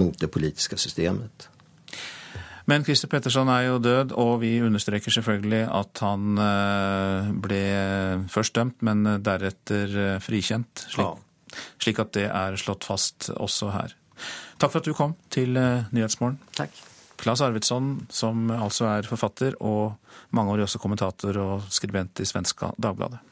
mot 0.00 0.14
det 0.16 0.28
politiske 0.32 0.78
systemet. 0.80 1.48
Men 2.64 2.86
Christer 2.86 3.10
Petterson 3.12 3.50
er 3.52 3.66
jo 3.66 3.80
død, 3.84 4.14
og 4.16 4.38
vi 4.40 4.54
understreker 4.64 5.12
selvfølgelig 5.12 5.66
at 5.76 6.00
han 6.00 6.40
ble 7.44 7.60
først 8.32 8.56
dømt, 8.56 8.78
men 8.80 9.04
deretter 9.20 10.22
frikjent. 10.24 10.86
Slik, 10.94 11.04
ja. 11.04 11.58
slik 11.84 12.00
at 12.00 12.14
det 12.16 12.30
er 12.30 12.56
slått 12.62 12.88
fast 12.88 13.28
også 13.34 13.74
her. 13.74 13.92
Takk 14.56 14.72
for 14.72 14.80
at 14.80 14.88
du 14.88 14.96
kom 14.96 15.18
til 15.34 15.52
Nyhetsmorgen. 15.92 16.40
Takk. 16.56 16.80
Claes 17.22 17.42
Arvidsson, 17.44 17.94
som 18.10 18.50
altså 18.50 18.88
er 18.90 19.08
forfatter 19.08 19.54
og 19.62 19.94
mangeårig 20.34 20.66
også 20.66 20.82
kommentator 20.82 21.38
og 21.38 21.68
skribent 21.70 22.22
i 22.22 22.26
Svenska 22.26 22.72
Dagbladet. 22.82 23.22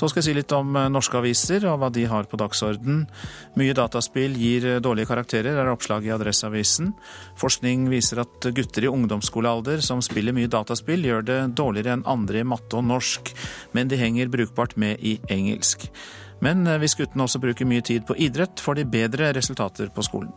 Så 0.00 0.08
skal 0.08 0.22
jeg 0.22 0.30
si 0.30 0.32
litt 0.38 0.52
om 0.56 0.72
eh, 0.80 0.88
norske 0.88 1.18
aviser 1.18 1.66
og 1.68 1.82
hva 1.82 1.90
de 1.92 2.06
har 2.08 2.24
på 2.30 2.38
dagsorden. 2.40 3.02
Mye 3.60 3.74
dataspill 3.76 4.32
gir 4.40 4.64
eh, 4.64 4.78
dårlige 4.80 5.10
karakterer, 5.10 5.58
er 5.60 5.68
oppslag 5.68 6.06
i 6.08 6.12
Adresseavisen. 6.14 6.94
Forskning 7.40 7.84
viser 7.92 8.22
at 8.22 8.48
gutter 8.56 8.86
i 8.86 8.88
ungdomsskolealder 8.88 9.84
som 9.84 10.00
spiller 10.04 10.32
mye 10.36 10.48
dataspill, 10.48 11.04
gjør 11.04 11.26
det 11.28 11.40
dårligere 11.60 11.98
enn 11.98 12.08
andre 12.08 12.40
i 12.40 12.48
matte 12.48 12.80
og 12.80 12.86
norsk, 12.88 13.34
men 13.76 13.92
de 13.92 14.00
henger 14.00 14.32
brukbart 14.32 14.78
med 14.80 15.04
i 15.04 15.18
engelsk. 15.28 15.90
Men 16.40 16.64
eh, 16.64 16.80
hvis 16.80 16.96
guttene 16.96 17.28
også 17.28 17.42
bruker 17.44 17.68
mye 17.68 17.84
tid 17.84 18.08
på 18.08 18.16
idrett, 18.16 18.64
får 18.64 18.80
de 18.80 18.92
bedre 18.96 19.34
resultater 19.36 19.92
på 19.92 20.08
skolen. 20.08 20.32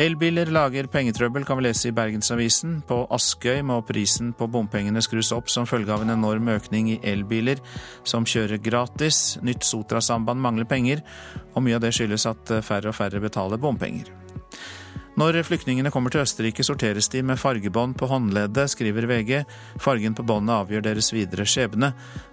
Elbiler 0.00 0.48
lager 0.48 0.86
pengetrøbbel, 0.88 1.44
kan 1.44 1.58
vi 1.58 1.66
lese 1.66 1.90
i 1.90 1.92
Bergensavisen. 1.92 2.78
På 2.88 3.02
Askøy 3.12 3.60
må 3.66 3.76
prisen 3.84 4.32
på 4.32 4.48
bompengene 4.48 5.02
skrus 5.04 5.32
opp 5.36 5.52
som 5.52 5.68
følge 5.68 5.92
av 5.92 6.06
en 6.06 6.14
enorm 6.14 6.48
økning 6.54 6.94
i 6.94 6.98
elbiler 7.12 7.60
som 8.08 8.24
kjører 8.24 8.62
gratis. 8.64 9.36
Nytt 9.44 9.68
Sotra-samband 9.68 10.40
mangler 10.40 10.68
penger, 10.70 11.04
og 11.52 11.66
mye 11.66 11.76
av 11.76 11.84
det 11.84 11.92
skyldes 11.92 12.28
at 12.30 12.56
færre 12.64 12.94
og 12.94 12.96
færre 12.96 13.20
betaler 13.20 13.60
bompenger. 13.60 14.21
Når 15.12 15.36
flyktningene 15.44 15.90
kommer 15.92 16.08
til 16.08 16.22
Østerrike, 16.22 16.64
sorteres 16.64 17.10
de 17.12 17.20
med 17.26 17.36
fargebånd 17.36 17.98
på 18.00 18.06
håndleddet, 18.08 18.70
skriver 18.72 19.04
VG. 19.10 19.42
Fargen 19.84 20.16
på 20.16 20.24
båndet 20.24 20.54
avgjør 20.54 20.86
deres 20.86 21.12
videre 21.12 21.44
skjebne. 21.44 21.90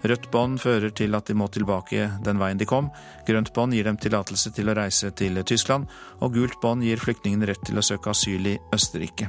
Rødt 0.07 0.29
bånd 0.31 0.61
fører 0.63 0.93
til 0.95 1.17
at 1.17 1.27
de 1.27 1.35
må 1.35 1.49
tilbake 1.51 2.07
den 2.23 2.39
veien 2.39 2.61
de 2.61 2.67
kom. 2.69 2.87
Grønt 3.27 3.51
bånd 3.55 3.75
gir 3.75 3.89
dem 3.89 3.99
tillatelse 3.99 4.53
til 4.55 4.71
å 4.71 4.77
reise 4.79 5.11
til 5.11 5.43
Tyskland. 5.43 5.91
Og 6.23 6.39
gult 6.39 6.55
bånd 6.63 6.87
gir 6.87 7.03
flyktningene 7.03 7.51
rett 7.51 7.67
til 7.67 7.81
å 7.81 7.83
søke 7.83 8.15
asyl 8.15 8.47
i 8.53 8.57
Østerrike. 8.71 9.27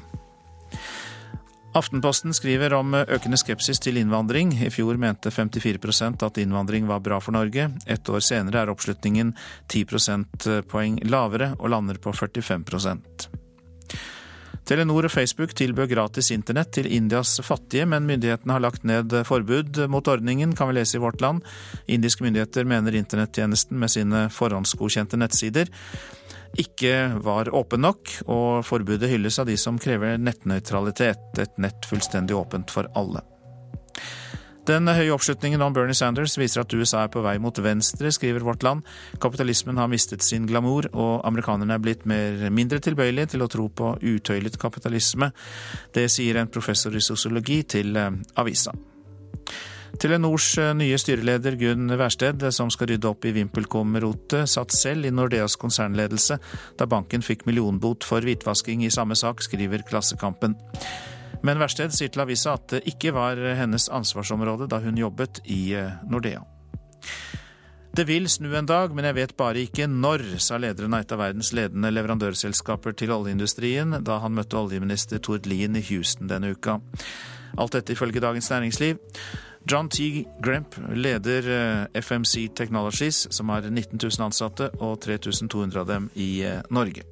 Aftenposten 1.72 2.34
skriver 2.34 2.72
om 2.74 2.94
økende 2.98 3.38
skepsis 3.38 3.78
til 3.78 4.00
innvandring. 4.00 4.50
I 4.58 4.72
fjor 4.74 4.98
mente 4.98 5.30
54% 5.30 6.24
at 6.26 6.40
innvandring 6.42 6.88
var 6.90 6.98
bra 7.04 7.20
for 7.22 7.36
Norge. 7.36 7.68
Et 7.86 8.10
år 8.10 8.24
senere 8.26 8.64
er 8.64 8.72
oppslutningen 8.72 9.30
10 9.70 9.84
prosentpoeng 9.92 10.98
lavere 11.06 11.52
og 11.60 11.70
lander 11.70 12.02
på 12.02 12.10
45 12.10 12.66
Telenor 14.66 15.06
og 15.06 15.10
Facebook 15.14 15.54
tilbød 15.54 15.88
gratis 15.90 16.30
internett 16.34 16.72
til 16.74 16.86
Indias 16.90 17.38
fattige, 17.42 17.86
men 17.86 18.06
myndighetene 18.06 18.54
har 18.54 18.62
lagt 18.62 18.84
ned 18.84 19.14
forbud 19.26 19.80
mot 19.90 20.08
ordningen, 20.08 20.52
kan 20.54 20.68
vi 20.68 20.76
lese 20.76 20.98
i 20.98 21.02
Vårt 21.02 21.22
Land. 21.22 21.42
Indiske 21.86 22.26
myndigheter 22.26 22.66
mener 22.66 22.94
internettjenesten 22.94 23.78
med 23.78 23.90
sine 23.90 24.28
forhåndsgodkjente 24.30 25.18
nettsider 25.18 25.70
ikke 26.58 26.94
var 27.22 27.50
åpen 27.54 27.84
nok, 27.84 28.14
og 28.26 28.64
forbudet 28.66 29.10
hylles 29.10 29.38
av 29.38 29.46
de 29.50 29.56
som 29.60 29.78
krever 29.78 30.18
nettnøytralitet, 30.18 31.38
et 31.38 31.60
nett 31.62 31.86
fullstendig 31.86 32.36
åpent 32.36 32.72
for 32.74 32.90
alle. 32.98 33.22
Den 34.68 34.86
høye 34.86 35.10
oppslutningen 35.14 35.62
om 35.64 35.72
Bernie 35.74 35.96
Sanders 35.96 36.36
viser 36.38 36.62
at 36.62 36.74
USA 36.76 37.06
er 37.06 37.10
på 37.10 37.22
vei 37.24 37.38
mot 37.42 37.56
venstre, 37.64 38.10
skriver 38.12 38.44
Vårt 38.44 38.62
Land. 38.62 38.84
Kapitalismen 39.22 39.80
har 39.80 39.88
mistet 39.90 40.22
sin 40.22 40.46
glamour, 40.46 40.86
og 40.92 41.24
amerikanerne 41.26 41.74
er 41.74 41.82
blitt 41.82 42.04
mer, 42.06 42.44
mindre 42.54 42.78
tilbøyelige 42.84 43.32
til 43.34 43.42
å 43.46 43.50
tro 43.50 43.66
på 43.72 43.94
utøylet 44.02 44.60
kapitalisme. 44.60 45.32
Det 45.96 46.06
sier 46.12 46.38
en 46.38 46.52
professor 46.52 46.94
i 46.94 47.02
sosiologi 47.02 47.62
til 47.78 47.96
eh, 47.96 48.12
avisa. 48.38 48.76
Telenors 49.98 50.52
eh, 50.58 50.70
nye 50.76 50.98
styreleder 51.00 51.56
Gunn 51.58 51.90
Wærsted, 51.98 52.44
som 52.54 52.70
skal 52.70 52.92
rydde 52.92 53.10
opp 53.10 53.26
i 53.26 53.32
VimpelCom-rotet, 53.34 54.46
satt 54.50 54.74
selv 54.76 55.08
i 55.08 55.14
Nordeas 55.14 55.56
konsernledelse 55.60 56.38
da 56.78 56.86
banken 56.90 57.24
fikk 57.26 57.46
millionbot 57.48 58.06
for 58.06 58.22
hvitvasking 58.24 58.84
i 58.86 58.92
samme 58.94 59.18
sak, 59.18 59.42
skriver 59.42 59.82
Klassekampen. 59.88 60.54
Men 61.42 61.58
Wærsted 61.58 61.96
sier 61.96 62.12
til 62.12 62.22
avisa 62.22 62.54
at 62.58 62.68
det 62.76 62.84
ikke 62.92 63.14
var 63.16 63.40
hennes 63.58 63.88
ansvarsområde 63.90 64.68
da 64.70 64.80
hun 64.84 64.98
jobbet 65.00 65.42
i 65.48 65.62
eh, 65.74 65.98
Nordea. 66.06 66.44
Det 67.90 68.04
vil 68.06 68.28
snu 68.30 68.52
en 68.54 68.68
dag, 68.70 68.92
men 68.94 69.08
jeg 69.08 69.16
vet 69.16 69.32
bare 69.34 69.64
ikke 69.64 69.88
når, 69.90 70.22
sa 70.38 70.60
lederen 70.62 70.94
av 70.94 71.02
et 71.02 71.12
av 71.12 71.18
verdens 71.24 71.50
ledende 71.56 71.90
leverandørselskaper 71.90 72.94
til 72.94 73.10
oljeindustrien 73.10 73.96
da 74.06 74.20
han 74.22 74.36
møtte 74.36 74.60
oljeminister 74.60 75.18
Tord 75.18 75.48
Lien 75.50 75.74
i 75.74 75.82
Houston 75.88 76.30
denne 76.30 76.52
uka. 76.54 76.78
Alt 77.58 77.74
dette 77.74 77.96
ifølge 77.96 78.22
Dagens 78.22 78.50
Næringsliv. 78.52 79.00
John 79.64 79.88
T. 79.88 80.24
Gremp 80.42 80.74
leder 80.94 81.50
eh, 81.50 82.00
FMC 82.00 82.48
Technologies, 82.48 83.32
som 83.32 83.48
har 83.48 83.62
19 83.62 83.98
000 84.02 84.24
ansatte 84.24 84.70
og 84.78 85.00
3200 85.04 85.80
av 85.80 85.86
dem 85.86 86.08
i 86.14 86.40
eh, 86.46 86.62
Norge. 86.70 87.04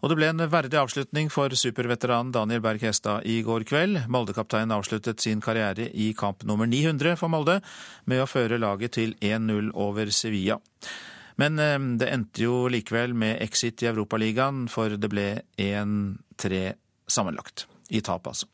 Og 0.00 0.08
det 0.08 0.16
ble 0.16 0.30
en 0.32 0.42
verdig 0.48 0.78
avslutning 0.80 1.28
for 1.30 1.52
superveteranen 1.52 2.32
Daniel 2.32 2.62
Berg 2.64 2.82
Hestad 2.88 3.26
i 3.28 3.42
går 3.44 3.66
kveld. 3.68 4.02
Molde-kapteinen 4.08 4.72
avsluttet 4.72 5.20
sin 5.20 5.42
karriere 5.44 5.90
i 5.92 6.10
kamp 6.16 6.42
nummer 6.48 6.66
900 6.66 7.18
for 7.20 7.32
Molde 7.32 7.58
med 8.08 8.24
å 8.24 8.28
føre 8.28 8.58
laget 8.58 8.96
til 8.96 9.12
1-0 9.20 9.74
over 9.76 10.10
Sevilla. 10.10 10.58
Men 11.40 11.60
eh, 11.62 11.76
det 12.02 12.10
endte 12.10 12.48
jo 12.48 12.64
likevel 12.72 13.14
med 13.14 13.38
exit 13.44 13.84
i 13.84 13.92
Europaligaen, 13.92 14.66
for 14.72 14.96
det 14.98 15.12
ble 15.12 15.28
1-3 15.54 16.64
sammenlagt. 17.06 17.69
I 17.90 18.00
tap, 18.06 18.26
altså. 18.30 18.46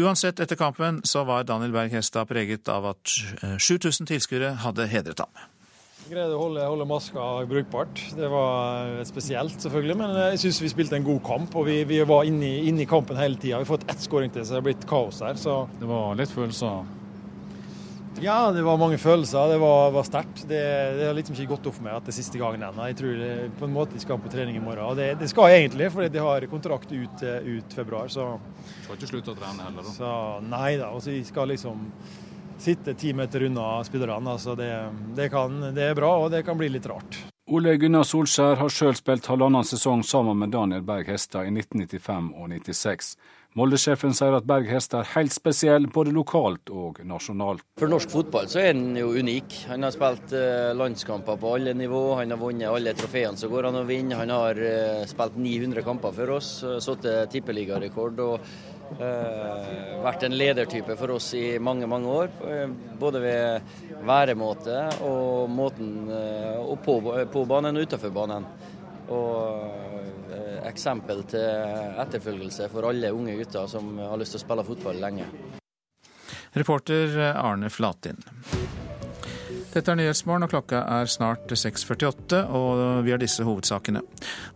Uansett, 0.00 0.40
etter 0.42 0.58
kampen 0.58 1.00
så 1.06 1.24
var 1.28 1.46
Daniel 1.46 1.74
Berg 1.74 1.94
Hestad 1.94 2.30
preget 2.30 2.68
av 2.72 2.92
at 2.94 3.16
7000 3.62 4.10
tilskuere 4.10 4.56
hadde 4.64 4.88
hedret 4.90 5.22
ham. 5.22 5.30
Jeg 6.02 6.16
Greide 6.16 6.34
å 6.34 6.40
holde, 6.40 6.64
holde, 6.66 6.86
maska 6.90 7.26
brukbart. 7.46 8.00
Det 8.18 8.26
var 8.30 9.04
spesielt, 9.06 9.54
selvfølgelig. 9.62 9.94
Men 10.00 10.16
jeg 10.18 10.40
syns 10.42 10.58
vi 10.64 10.72
spilte 10.72 10.98
en 10.98 11.06
god 11.06 11.22
kamp, 11.28 11.54
og 11.54 11.68
vi, 11.68 11.76
vi 11.86 12.00
var 12.08 12.26
inne 12.26 12.48
i, 12.48 12.64
inne 12.72 12.82
i, 12.82 12.88
kampen 12.90 13.20
hele 13.20 13.38
tida. 13.38 13.60
Vi 13.60 13.68
har 13.68 13.70
fått 13.70 13.86
ett 13.86 14.02
skåring 14.02 14.34
til, 14.34 14.42
så 14.42 14.56
det 14.56 14.60
har 14.60 14.66
blitt 14.66 14.88
kaos 14.90 15.22
her. 15.22 15.38
Så. 15.38 15.60
Det 15.78 15.86
var 15.88 16.18
litt 16.18 16.34
følelser? 16.34 16.82
Ja, 18.22 18.52
det 18.54 18.62
var 18.62 18.76
mange 18.78 18.98
følelser. 19.02 19.48
Det 19.50 19.58
var, 19.58 19.90
var 19.90 20.04
sterkt. 20.06 20.44
Det, 20.48 20.60
det, 20.98 21.06
har 21.08 21.16
liksom 21.16 21.34
ikke 21.34 21.56
gått 21.56 21.64
opp 21.66 21.74
for 21.74 21.86
meg 21.88 21.96
at 21.96 22.06
det 22.06 22.12
er 22.12 22.16
siste 22.20 22.38
gangen 22.38 22.62
ennå. 22.62 22.84
Jeg 22.92 22.98
tror 23.00 23.16
det, 23.18 23.30
på 23.58 23.66
en 23.66 23.74
måte 23.74 23.96
de 23.96 24.02
skal 24.04 24.20
på 24.22 24.30
trening 24.30 24.60
i 24.60 24.62
morgen. 24.62 24.84
Og 24.86 24.98
det, 25.00 25.08
det 25.18 25.30
skal 25.32 25.50
jeg 25.50 25.64
egentlig, 25.64 25.88
fordi 25.90 26.12
de 26.14 26.22
har 26.22 26.46
kontrakt 26.52 26.92
ut, 26.94 27.24
ut 27.26 27.74
februar. 27.74 28.12
Så. 28.14 28.28
Skal 28.84 29.00
ikke 29.00 29.10
slutte 29.10 29.34
å 29.34 29.40
trene 29.40 29.66
heller, 29.66 29.82
da? 29.82 29.94
Så, 29.96 30.12
nei 30.46 30.76
da. 30.78 30.92
Altså, 30.92 31.10
vi 31.16 31.24
skal 31.26 31.50
liksom 31.50 31.82
sitte 32.62 32.94
ti 32.94 33.10
meter 33.12 33.48
unna 33.48 33.82
spillerne. 33.84 34.38
Så 34.38 34.54
det, 34.54 34.70
det, 35.18 35.28
kan, 35.34 35.58
det 35.74 35.90
er 35.90 35.98
bra, 35.98 36.14
og 36.22 36.30
det 36.30 36.44
kan 36.46 36.58
bli 36.60 36.70
litt 36.76 36.86
rart. 36.86 37.18
Ole 37.50 37.74
Gunnar 37.76 38.06
Solskjær 38.06 38.60
har 38.62 38.70
sjøl 38.70 38.94
spilt 38.94 39.26
halvannen 39.26 39.66
sesong 39.66 40.06
sammen 40.06 40.38
med 40.38 40.54
Daniel 40.54 40.86
Berg 40.86 41.10
Hestad 41.10 41.50
i 41.50 41.50
1995 41.50 42.30
og 42.38 42.52
96. 42.54 43.16
Molde-sjefen 43.58 44.14
sier 44.16 44.32
at 44.32 44.46
Berghest 44.48 44.94
er 44.96 45.08
helt 45.12 45.34
spesiell, 45.34 45.84
både 45.92 46.14
lokalt 46.16 46.70
og 46.72 47.02
nasjonalt. 47.04 47.60
For 47.76 47.90
norsk 47.92 48.08
fotball 48.08 48.48
så 48.48 48.62
er 48.62 48.70
han 48.70 48.96
jo 48.96 49.10
unik. 49.12 49.58
Han 49.68 49.84
har 49.84 49.92
spilt 49.92 50.32
eh, 50.38 50.70
landskamper 50.72 51.36
på 51.40 51.54
alle 51.58 51.74
nivå, 51.76 52.00
han 52.16 52.32
har 52.32 52.40
vunnet 52.40 52.72
alle 52.72 52.94
trofeene 52.96 53.36
som 53.36 53.52
går 53.52 53.68
an 53.68 53.82
å 53.82 53.84
vinne. 53.88 54.16
Han 54.16 54.32
har 54.32 54.56
eh, 54.56 55.02
spilt 55.10 55.36
900 55.36 55.84
kamper 55.84 56.16
for 56.16 56.36
oss, 56.38 56.54
satt 56.84 57.08
tippeligarekord. 57.32 58.24
og 58.28 58.52
Uh, 58.92 60.02
vært 60.04 60.26
en 60.26 60.34
ledertype 60.36 60.92
for 61.00 61.14
oss 61.14 61.30
i 61.38 61.56
mange 61.62 61.86
mange 61.88 62.12
år. 62.12 62.32
Både 63.00 63.22
ved 63.22 63.78
væremåte 64.04 64.82
og 65.06 65.48
måten 65.48 66.10
uh, 66.10 66.74
på, 66.84 66.98
på, 67.32 67.44
banen 67.48 67.78
og 67.78 67.86
utenfor 67.86 68.12
banen. 68.12 68.44
Og 69.08 70.21
eksempel 70.68 71.24
til 71.30 71.98
etterfølgelse 72.02 72.68
for 72.72 72.90
alle 72.90 73.12
unge 73.14 73.36
gutter 73.40 73.68
som 73.70 73.94
har 73.98 74.18
lyst 74.20 74.36
til 74.36 74.42
å 74.42 74.46
spille 74.46 74.66
fotball 74.66 75.02
lenge. 75.02 75.28
Reporter 76.52 77.18
Arne 77.32 77.70
Flatin. 77.72 78.20
Dette 79.72 79.88
er 79.88 79.96
Nyhetsmorgen, 79.96 80.44
og 80.44 80.50
klokka 80.52 80.82
er 80.98 81.08
snart 81.08 81.48
6.48, 81.48 82.42
og 82.52 83.04
vi 83.06 83.14
har 83.14 83.20
disse 83.22 83.44
hovedsakene. 83.46 84.02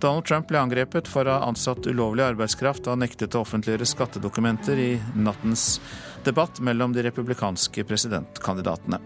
Donald 0.02 0.26
Trump 0.28 0.50
ble 0.50 0.60
angrepet 0.60 1.08
for 1.08 1.24
å 1.24 1.38
ha 1.38 1.48
ansatt 1.48 1.88
ulovlig 1.88 2.26
arbeidskraft 2.26 2.90
og 2.92 3.00
nektet 3.00 3.32
å 3.32 3.40
offentliggjøre 3.46 3.88
skattedokumenter 3.88 4.82
i 4.82 4.90
nattens 5.16 5.78
debatt 6.26 6.60
mellom 6.60 6.92
de 6.92 7.06
republikanske 7.08 7.86
presidentkandidatene. 7.88 9.00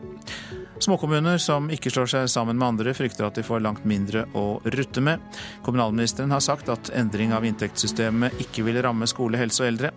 Småkommuner 0.81 1.37
som 1.37 1.67
ikke 1.69 1.91
slår 1.93 2.09
seg 2.09 2.29
sammen 2.33 2.57
med 2.57 2.65
andre, 2.71 2.95
frykter 2.97 3.27
at 3.27 3.37
de 3.37 3.43
får 3.45 3.61
langt 3.61 3.83
mindre 3.85 4.23
å 4.33 4.63
rutte 4.65 5.03
med. 5.05 5.21
Kommunalministeren 5.67 6.33
har 6.33 6.41
sagt 6.41 6.71
at 6.73 6.89
endring 6.97 7.35
av 7.37 7.45
inntektssystemet 7.45 8.41
ikke 8.41 8.65
vil 8.65 8.81
ramme 8.81 9.05
skole, 9.11 9.37
helse 9.37 9.61
og 9.61 9.69
eldre. 9.75 9.91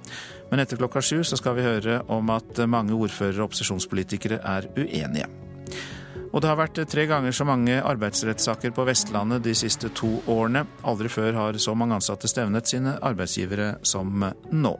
Men 0.52 0.60
etter 0.60 0.82
klokka 0.82 1.00
sju 1.00 1.22
så 1.24 1.40
skal 1.40 1.56
vi 1.56 1.64
høre 1.64 2.02
om 2.12 2.34
at 2.36 2.60
mange 2.68 2.98
ordførere 2.98 3.40
og 3.40 3.54
opposisjonspolitikere 3.54 4.42
er 4.44 4.68
uenige. 4.76 5.30
Og 6.34 6.42
det 6.42 6.50
har 6.50 6.58
vært 6.60 6.82
tre 6.90 7.06
ganger 7.08 7.32
så 7.32 7.46
mange 7.48 7.78
arbeidsrettssaker 7.80 8.74
på 8.76 8.84
Vestlandet 8.90 9.46
de 9.46 9.54
siste 9.56 9.94
to 9.96 10.18
årene. 10.28 10.66
Aldri 10.84 11.12
før 11.14 11.38
har 11.38 11.62
så 11.62 11.78
mange 11.78 11.96
ansatte 12.02 12.28
stevnet 12.28 12.68
sine 12.68 12.98
arbeidsgivere 13.00 13.78
som 13.88 14.28
nå. 14.52 14.76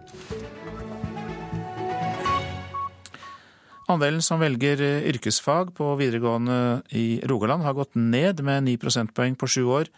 Andelen 3.92 4.24
som 4.24 4.40
velger 4.40 4.80
yrkesfag 5.10 5.74
på 5.76 5.90
videregående 6.00 6.84
i 6.96 7.20
Rogaland 7.28 7.66
har 7.66 7.76
gått 7.76 7.98
ned 8.00 8.40
med 8.46 8.64
9 8.70 8.80
prosentpoeng 8.80 9.36
på 9.36 9.50
sju 9.52 9.64
år. 9.68 9.92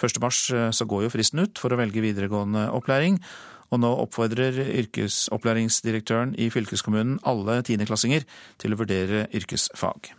1. 0.00 0.18
mars 0.22 0.40
så 0.50 0.86
går 0.88 1.04
jo 1.04 1.12
fristen 1.12 1.44
ut 1.44 1.60
for 1.60 1.70
å 1.70 1.78
velge 1.78 2.02
videregående 2.02 2.66
opplæring, 2.74 3.20
og 3.70 3.82
nå 3.84 3.90
oppfordrer 4.02 4.58
yrkesopplæringsdirektøren 4.82 6.34
i 6.42 6.48
fylkeskommunen 6.50 7.20
alle 7.28 7.60
tiendeklassinger 7.66 8.26
til 8.58 8.74
å 8.74 8.80
vurdere 8.80 9.28
yrkesfag. 9.36 10.10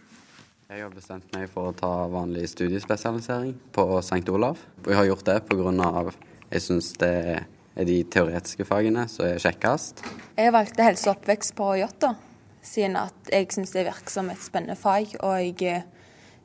Jeg 0.71 0.85
har 0.85 0.91
bestemt 0.95 1.27
meg 1.35 1.49
for 1.51 1.67
å 1.67 1.75
ta 1.75 1.91
vanlig 2.07 2.45
studiespesialisering 2.53 3.57
på 3.75 3.89
St. 3.99 4.23
Olav. 4.31 4.61
Jeg 4.87 4.95
har 4.95 5.09
gjort 5.09 5.25
det 5.27 5.41
pga. 5.49 6.11
jeg 6.47 6.61
syns 6.63 6.93
det 7.01 7.43
er 7.75 7.87
de 7.87 8.03
teoretiske 8.03 8.63
fagene 8.63 9.03
som 9.11 9.25
er 9.25 9.39
kjekkest. 9.43 9.99
Jeg 10.37 10.53
valgte 10.55 10.87
helse 10.87 11.09
og 11.09 11.17
oppvekst 11.17 11.55
på 11.59 11.73
Jåttå, 11.81 12.15
siden 12.61 12.97
at 12.99 13.31
jeg 13.31 13.49
syns 13.53 13.73
det 13.75 13.87
virker 13.87 14.13
som 14.13 14.29
et 14.31 14.41
spennende 14.43 14.77
fag. 14.79 15.15
Og 15.25 15.61
jeg 15.61 15.83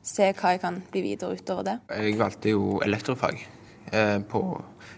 ser 0.07 0.33
hva 0.37 0.55
jeg 0.55 0.63
kan 0.63 0.81
bli 0.91 1.03
videre 1.09 1.37
utover 1.37 1.67
det. 1.67 1.77
Jeg 1.93 2.17
valgte 2.19 2.53
jo 2.53 2.77
elektrofag 2.85 3.41
eh, 3.91 4.19
på 4.29 4.43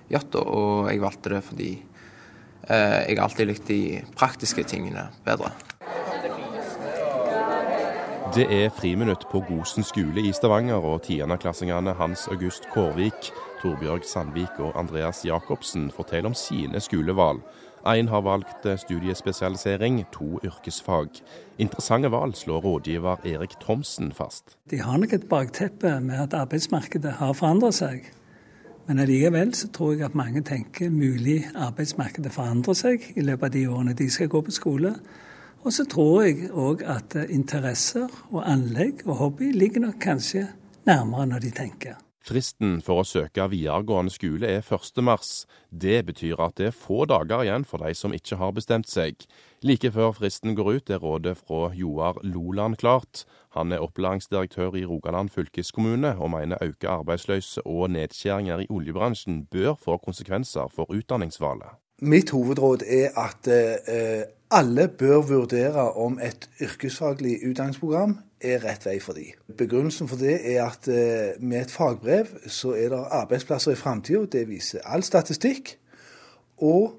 Jåttå, 0.09 0.41
og 0.41 0.91
jeg 0.91 1.01
valgte 1.01 1.33
det 1.35 1.41
fordi 1.45 1.71
eh, 2.69 3.01
jeg 3.09 3.19
alltid 3.19 3.49
likte 3.49 3.73
de 3.73 4.03
praktiske 4.17 4.65
tingene 4.69 5.09
bedre. 5.25 5.51
Det 8.29 8.45
er 8.53 8.69
friminutt 8.69 9.23
på 9.31 9.39
Gosen 9.47 9.81
skole 9.81 10.21
i 10.21 10.31
Stavanger, 10.38 10.83
og 10.85 11.01
tiendeklassingene 11.07 11.95
Hans 11.97 12.27
August 12.29 12.67
Kårvik, 12.69 13.31
Torbjørg 13.63 14.05
Sandvik 14.05 14.59
og 14.61 14.77
Andreas 14.77 15.23
Jacobsen 15.25 15.88
forteller 15.89 16.29
om 16.29 16.38
sine 16.38 16.77
skolevalg. 16.83 17.41
Én 17.88 18.07
har 18.07 18.21
valgt 18.21 18.67
studiespesialisering, 18.79 20.05
to 20.12 20.39
yrkesfag. 20.43 21.07
Interessante 21.57 22.12
valg, 22.12 22.36
slår 22.36 22.59
rådgiver 22.59 23.25
Erik 23.25 23.55
Thomsen 23.62 24.12
fast. 24.12 24.57
De 24.71 24.81
har 24.81 24.98
nok 24.98 25.13
et 25.13 25.29
bakteppe 25.29 26.00
med 26.01 26.19
at 26.19 26.33
arbeidsmarkedet 26.33 27.12
har 27.12 27.33
forandret 27.33 27.74
seg. 27.74 28.12
Men 28.88 29.00
allikevel 29.00 29.53
så 29.55 29.67
tror 29.71 29.93
jeg 29.93 30.05
at 30.05 30.15
mange 30.15 30.41
tenker 30.41 30.89
mulig 30.89 31.43
arbeidsmarkedet 31.55 32.31
forandrer 32.33 32.74
seg 32.74 33.12
i 33.15 33.21
løpet 33.21 33.45
av 33.45 33.51
de 33.53 33.67
årene 33.69 33.93
de 33.93 34.09
skal 34.09 34.27
gå 34.27 34.41
på 34.41 34.51
skole. 34.51 34.95
Og 35.63 35.74
så 35.74 35.86
tror 35.86 36.24
jeg 36.24 36.50
òg 36.51 36.83
at 36.88 37.15
interesser 37.29 38.07
og 38.31 38.43
anlegg 38.50 39.05
og 39.05 39.15
hobby 39.15 39.51
ligger 39.53 39.88
nok 39.88 40.00
kanskje 40.01 40.48
nærmere 40.88 41.25
når 41.25 41.39
de 41.39 41.51
tenker. 41.51 42.09
Fristen 42.19 42.81
for 42.83 42.99
å 42.99 43.07
søke 43.07 43.45
videregående 43.49 44.11
skole 44.11 44.47
er 44.47 44.59
1. 44.59 44.99
mars. 45.07 45.45
Det 45.71 46.01
betyr 46.05 46.41
at 46.43 46.57
det 46.59 46.67
er 46.69 46.75
få 46.75 47.05
dager 47.07 47.45
igjen 47.45 47.65
for 47.65 47.79
de 47.79 47.93
som 47.95 48.13
ikke 48.13 48.38
har 48.41 48.51
bestemt 48.57 48.91
seg. 48.91 49.23
Like 49.63 49.91
før 49.95 50.11
fristen 50.17 50.53
går 50.55 50.71
ut 50.75 50.91
er 50.91 50.99
rådet 50.99 51.38
fra 51.39 51.71
Joar 51.73 52.19
Loland 52.27 52.77
klart. 52.83 53.23
Han 53.55 53.71
er 53.71 53.83
opplæringsdirektør 53.88 54.75
i 54.75 54.85
Rogaland 54.85 55.31
fylkeskommune, 55.33 56.17
og 56.19 56.35
mener 56.35 56.61
økte 56.61 56.91
arbeidsløse 56.91 57.63
og 57.65 57.89
nedskjæringer 57.95 58.65
i 58.65 58.69
oljebransjen 58.69 59.45
bør 59.51 59.79
få 59.79 59.97
konsekvenser 60.03 60.67
for 60.75 60.91
utdanningsvalget. 60.91 61.79
Mitt 61.99 62.29
hovedråd 62.29 62.83
er 62.88 63.09
at 63.19 63.47
eh, 63.51 64.23
alle 64.51 64.88
bør 64.88 65.21
vurdere 65.21 65.91
om 65.93 66.19
et 66.23 66.49
yrkesfaglig 66.62 67.39
utdanningsprogram 67.49 68.17
er 68.41 68.63
rett 68.63 68.85
vei 68.88 68.95
for 69.03 69.17
dem. 69.17 69.35
Begrunnelsen 69.57 70.07
for 70.07 70.21
det 70.21 70.38
er 70.53 70.63
at 70.63 70.88
eh, 70.88 71.35
med 71.43 71.65
et 71.65 71.73
fagbrev 71.73 72.31
så 72.47 72.71
er 72.71 72.93
det 72.93 73.01
arbeidsplasser 73.19 73.75
i 73.75 73.79
framtida. 73.79 74.23
Det 74.31 74.47
viser 74.47 74.85
all 74.85 75.03
statistikk. 75.03 75.75
Og 76.57 76.95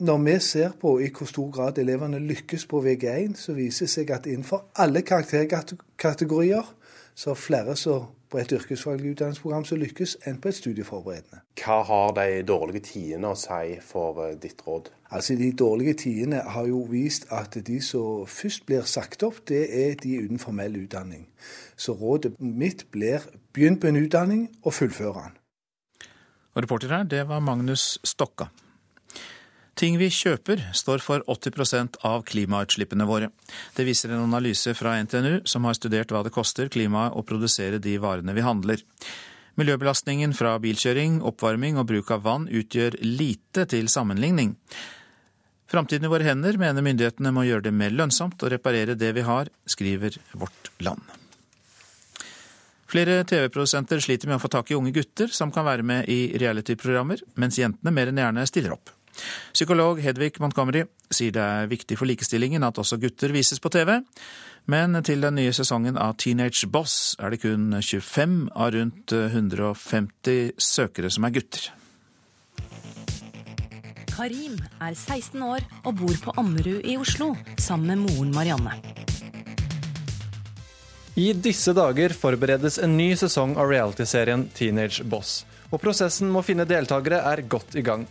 når 0.00 0.18
vi 0.24 0.38
ser 0.40 0.72
på 0.80 0.98
i 0.98 1.10
hvor 1.12 1.26
stor 1.26 1.50
grad 1.50 1.78
elevene 1.78 2.18
lykkes 2.18 2.66
på 2.66 2.80
VG1, 2.80 3.36
så 3.36 3.52
viser 3.52 3.86
det 3.86 3.92
seg 3.92 4.10
at 4.14 4.26
innenfor 4.26 4.70
alle 4.76 5.02
karakterkategorier 5.02 6.74
så 7.14 7.30
er 7.30 7.34
flere 7.34 7.76
som 7.76 8.08
på 8.30 8.38
et 8.38 8.52
yrkesfaglig 8.52 9.14
utdanningsprogram 9.14 9.64
som 9.64 9.80
lykkes, 9.80 10.16
enn 10.28 10.40
på 10.42 10.50
et 10.50 10.58
studieforberedende. 10.58 11.40
Hva 11.60 11.80
har 11.88 12.12
de 12.18 12.42
dårlige 12.48 12.84
tidene 12.90 13.32
å 13.32 13.38
si 13.38 13.78
for 13.84 14.22
eh, 14.26 14.36
ditt 14.40 14.62
råd? 14.66 14.90
Altså, 15.10 15.36
De 15.40 15.52
dårlige 15.52 15.94
tidene 16.04 16.42
har 16.54 16.68
jo 16.68 16.82
vist 16.90 17.26
at 17.32 17.56
de 17.66 17.80
som 17.80 18.26
først 18.26 18.66
blir 18.66 18.84
sagt 18.84 19.22
opp, 19.22 19.40
det 19.48 19.64
er 19.72 19.96
de 20.02 20.18
uten 20.24 20.38
formell 20.38 20.76
utdanning. 20.82 21.28
Så 21.76 21.96
rådet 21.96 22.34
mitt 22.38 22.90
blir 22.90 23.24
begynn 23.52 23.80
på 23.80 23.88
en 23.88 24.02
utdanning 24.04 24.48
og 24.62 24.74
fullfør 24.74 25.22
den. 25.22 25.36
Og 26.54 26.62
reporter 26.62 26.96
her, 26.96 27.04
det 27.04 27.28
var 27.28 27.40
Magnus 27.40 27.98
Stokka. 28.04 28.50
Ting 29.78 29.94
vi 30.00 30.08
kjøper 30.10 30.58
står 30.74 30.98
for 31.04 31.22
80% 31.30 32.00
av 32.06 32.24
klimautslippene 32.26 33.04
våre. 33.06 33.28
Det 33.76 33.84
viser 33.86 34.10
en 34.10 34.24
analyse 34.24 34.72
fra 34.74 34.96
NTNU, 35.04 35.44
som 35.46 35.68
har 35.68 35.76
studert 35.78 36.10
hva 36.10 36.24
det 36.26 36.34
koster 36.34 36.66
klimaet 36.72 37.14
å 37.14 37.22
produsere 37.22 37.78
de 37.78 37.94
varene 38.02 38.34
vi 38.34 38.42
handler. 38.42 38.82
Miljøbelastningen 39.58 40.34
fra 40.34 40.56
bilkjøring, 40.62 41.20
oppvarming 41.22 41.78
og 41.78 41.86
bruk 41.92 42.10
av 42.14 42.26
vann 42.26 42.48
utgjør 42.50 42.98
lite 43.06 43.68
til 43.70 43.86
sammenligning. 43.90 44.56
Framtiden 45.70 46.08
i 46.08 46.10
våre 46.10 46.26
hender 46.26 46.58
mener 46.58 46.82
myndighetene 46.82 47.30
må 47.34 47.46
gjøre 47.46 47.68
det 47.68 47.76
mer 47.78 47.94
lønnsomt 47.94 48.42
å 48.42 48.50
reparere 48.50 48.98
det 48.98 49.14
vi 49.14 49.26
har, 49.30 49.50
skriver 49.62 50.18
Vårt 50.34 50.72
Land. 50.82 51.06
Flere 52.88 53.20
TV-produsenter 53.28 54.00
sliter 54.02 54.30
med 54.30 54.40
å 54.40 54.42
få 54.42 54.50
tak 54.50 54.72
i 54.72 54.78
unge 54.78 54.94
gutter 54.96 55.30
som 55.30 55.52
kan 55.54 55.68
være 55.68 55.86
med 55.86 56.08
i 56.10 56.32
reality-programmer, 56.40 57.22
mens 57.38 57.60
jentene 57.60 57.94
mer 57.94 58.10
enn 58.10 58.24
gjerne 58.26 58.48
stiller 58.48 58.78
opp. 58.78 58.97
Psykolog 59.52 60.00
Hedvig 60.02 60.36
Montgomery 60.42 60.84
sier 61.10 61.34
det 61.34 61.42
er 61.44 61.70
viktig 61.70 61.98
for 61.98 62.08
likestillingen 62.10 62.66
at 62.66 62.78
også 62.78 63.00
gutter 63.02 63.32
vises 63.34 63.60
på 63.62 63.72
TV, 63.72 63.98
men 64.68 64.98
til 65.06 65.24
den 65.24 65.38
nye 65.40 65.54
sesongen 65.56 65.96
av 65.96 66.18
Teenage 66.20 66.68
Boss 66.68 67.16
er 67.18 67.32
det 67.32 67.42
kun 67.44 67.72
25 67.80 68.38
av 68.52 68.74
rundt 68.76 69.14
150 69.16 70.54
søkere 70.60 71.10
som 71.12 71.24
er 71.28 71.36
gutter. 71.38 71.70
Karim 74.18 74.56
er 74.82 74.96
16 74.98 75.38
år 75.46 75.62
og 75.86 75.92
bor 76.00 76.16
på 76.24 76.32
Ammerud 76.42 76.82
i 76.82 76.96
Oslo 76.98 77.30
sammen 77.56 77.92
med 77.92 78.08
moren 78.08 78.32
Marianne. 78.34 78.74
I 81.18 81.32
disse 81.34 81.72
dager 81.74 82.12
forberedes 82.14 82.76
en 82.82 82.92
ny 82.98 83.12
sesong 83.18 83.56
av 83.58 83.70
realityserien 83.70 84.44
Teenage 84.54 85.06
Boss, 85.06 85.40
og 85.70 85.80
prosessen 85.82 86.28
med 86.30 86.42
å 86.42 86.46
finne 86.46 86.66
deltakere 86.68 87.18
er 87.30 87.42
godt 87.50 87.78
i 87.78 87.82
gang. 87.86 88.04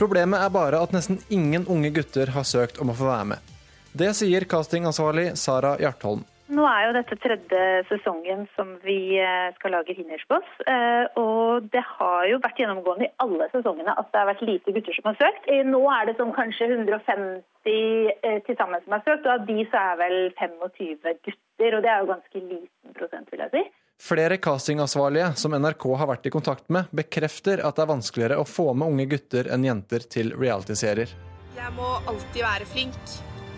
Problemet 0.00 0.40
er 0.40 0.48
bare 0.48 0.78
at 0.80 0.94
nesten 0.96 1.18
ingen 1.28 1.66
unge 1.68 1.90
gutter 1.92 2.30
har 2.32 2.44
søkt 2.48 2.78
om 2.80 2.88
å 2.88 2.94
få 2.96 3.04
være 3.10 3.26
med. 3.34 3.48
Det 3.92 4.14
sier 4.16 4.46
castingansvarlig 4.48 5.34
Sara 5.36 5.74
Hjartholm. 5.82 6.22
Nå 6.50 6.64
er 6.66 6.86
jo 6.86 6.94
dette 6.96 7.18
tredje 7.22 7.58
sesongen 7.90 8.46
som 8.56 8.72
vi 8.82 9.18
eh, 9.20 9.50
skal 9.58 9.74
lage 9.76 9.94
Hindersboss. 9.94 10.48
Eh, 10.64 11.04
og 11.20 11.68
det 11.74 11.82
har 11.84 12.24
jo 12.30 12.40
vært 12.42 12.58
gjennomgående 12.58 13.06
i 13.06 13.12
alle 13.22 13.50
sesongene 13.52 13.92
at 13.92 14.08
det 14.08 14.22
har 14.22 14.30
vært 14.32 14.46
lite 14.48 14.74
gutter 14.74 14.96
som 14.96 15.10
har 15.12 15.20
søkt. 15.20 15.52
Nå 15.68 15.82
er 15.92 16.08
det 16.08 16.16
som 16.16 16.32
kanskje 16.34 16.72
150 16.72 17.44
eh, 17.68 18.40
til 18.48 18.58
sammen 18.58 18.80
som 18.86 18.96
har 18.96 19.04
søkt, 19.04 19.28
og 19.28 19.36
av 19.36 19.46
de 19.52 19.68
så 19.68 19.84
er 19.92 20.00
vel 20.00 20.18
25 20.40 20.96
gutter. 21.28 21.76
Og 21.76 21.84
det 21.84 21.92
er 21.92 22.00
jo 22.00 22.12
ganske 22.14 22.44
liten 22.48 22.96
prosent, 22.96 23.30
vil 23.30 23.44
jeg 23.44 23.54
si. 23.54 23.64
Flere 24.00 24.36
castingansvarlige 24.36 25.34
som 25.36 25.52
NRK 25.52 25.84
har 26.00 26.08
vært 26.08 26.26
i 26.26 26.30
kontakt 26.32 26.70
med, 26.72 26.88
bekrefter 26.96 27.60
at 27.60 27.76
det 27.76 27.82
er 27.84 27.90
vanskeligere 27.90 28.38
å 28.40 28.46
få 28.48 28.70
med 28.72 28.88
unge 28.88 29.04
gutter 29.10 29.50
enn 29.52 29.66
jenter 29.66 30.06
til 30.08 30.32
realityserier. 30.40 31.12
Jeg 31.52 31.74
må 31.76 31.90
alltid 32.08 32.40
være 32.40 32.68
flink, 32.70 32.96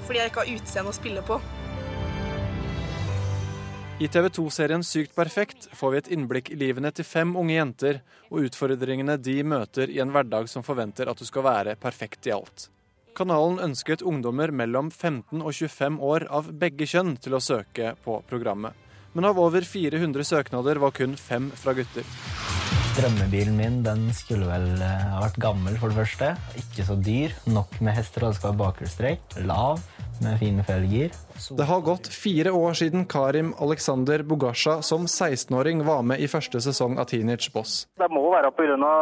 fordi 0.03 0.19
jeg 0.19 0.33
ikke 0.33 0.43
har 0.43 0.51
utseende 0.57 0.91
å 0.91 0.99
spille 0.99 1.23
på. 1.31 1.39
I 4.03 4.11
TV 4.11 4.27
2-serien 4.35 4.83
Sykt 4.83 5.15
perfekt 5.15 5.71
får 5.79 5.95
vi 5.95 6.03
et 6.03 6.13
innblikk 6.19 6.51
i 6.51 6.59
livene 6.59 6.91
til 6.91 7.07
fem 7.07 7.37
unge 7.39 7.55
jenter 7.55 8.03
og 8.33 8.49
utfordringene 8.49 9.21
de 9.23 9.39
møter 9.47 9.95
i 9.95 10.03
en 10.03 10.11
hverdag 10.11 10.51
som 10.51 10.67
forventer 10.67 11.07
at 11.07 11.23
du 11.23 11.29
skal 11.29 11.47
være 11.47 11.79
perfekt 11.79 12.27
i 12.27 12.35
alt. 12.35 12.67
Kanalen 13.15 13.63
ønsket 13.63 14.03
ungdommer 14.03 14.51
mellom 14.51 14.91
15 14.91 15.39
og 15.39 15.53
25 15.55 16.03
år 16.03 16.27
av 16.35 16.51
begge 16.51 16.89
kjønn 16.89 17.15
til 17.23 17.39
å 17.39 17.45
søke 17.45 17.95
på 18.03 18.25
programmet. 18.27 18.75
Men 19.13 19.29
av 19.29 19.41
over 19.41 19.65
400 19.67 20.25
søknader 20.25 20.81
var 20.81 20.95
kun 20.97 21.17
fem 21.21 21.51
fra 21.59 21.75
gutter. 21.77 22.07
Drømmebilen 22.93 23.57
min 23.57 23.79
den 23.85 24.11
skulle 24.13 24.45
vel 24.51 24.67
eh, 24.85 25.05
ha 25.15 25.23
vært 25.23 25.39
gammel, 25.41 25.79
for 25.81 25.89
det 25.89 26.03
første. 26.03 26.27
Ikke 26.61 26.85
så 26.85 26.97
dyr. 27.01 27.33
Nok 27.49 27.79
med 27.81 27.97
hester, 27.97 28.27
og 28.27 28.35
det 28.35 28.41
skal 28.41 28.53
være 28.53 28.61
bakhjulstrekk. 28.61 29.37
Lav, 29.49 29.81
med 30.21 30.37
fine 30.43 30.65
felger. 30.69 31.15
Det 31.57 31.69
har 31.69 31.85
gått 31.87 32.11
fire 32.13 32.53
år 32.53 32.77
siden 32.83 33.07
Karim 33.09 33.55
Alexander 33.65 34.25
Bogasha 34.29 34.81
som 34.85 35.09
16-åring 35.09 35.81
var 35.89 36.05
med 36.05 36.21
i 36.21 36.29
første 36.29 36.61
sesong 36.61 36.99
av 37.01 37.09
Teenage 37.09 37.49
Boss. 37.55 37.87
Det 37.97 38.13
må 38.13 38.27
være 38.35 38.53
pga. 38.61 38.93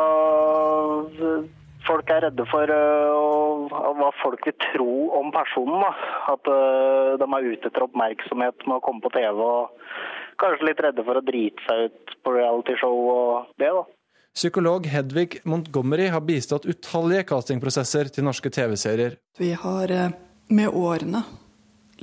Folk 1.90 2.10
er 2.14 2.24
redde 2.28 2.46
for 2.50 2.70
uh, 2.70 3.78
hva 3.98 4.10
folk 4.22 4.46
vil 4.46 4.56
tro 4.70 4.94
om 5.18 5.30
personen. 5.34 5.82
Da. 5.82 5.92
At 6.34 6.50
uh, 6.50 7.18
de 7.20 7.26
er 7.26 7.48
ute 7.50 7.70
etter 7.70 7.86
oppmerksomhet 7.86 8.66
med 8.66 8.78
å 8.78 8.84
komme 8.84 9.02
på 9.04 9.12
TV. 9.14 9.40
og 9.44 10.36
Kanskje 10.40 10.70
litt 10.70 10.82
redde 10.84 11.04
for 11.06 11.20
å 11.20 11.24
drite 11.24 11.66
seg 11.66 11.88
ut 11.88 12.14
på 12.24 12.36
realityshow 12.36 13.00
og 13.14 13.50
det, 13.60 13.72
da. 13.76 13.86
Psykolog 14.30 14.86
Hedvig 14.86 15.40
Montgomery 15.50 16.06
har 16.14 16.22
bistått 16.22 16.68
utallige 16.70 17.26
castingprosesser 17.32 18.12
til 18.14 18.28
norske 18.28 18.52
TV-serier. 18.54 19.18
Vi 19.40 19.50
har 19.58 19.90
uh, 19.90 20.14
med 20.54 20.70
årene 20.70 21.24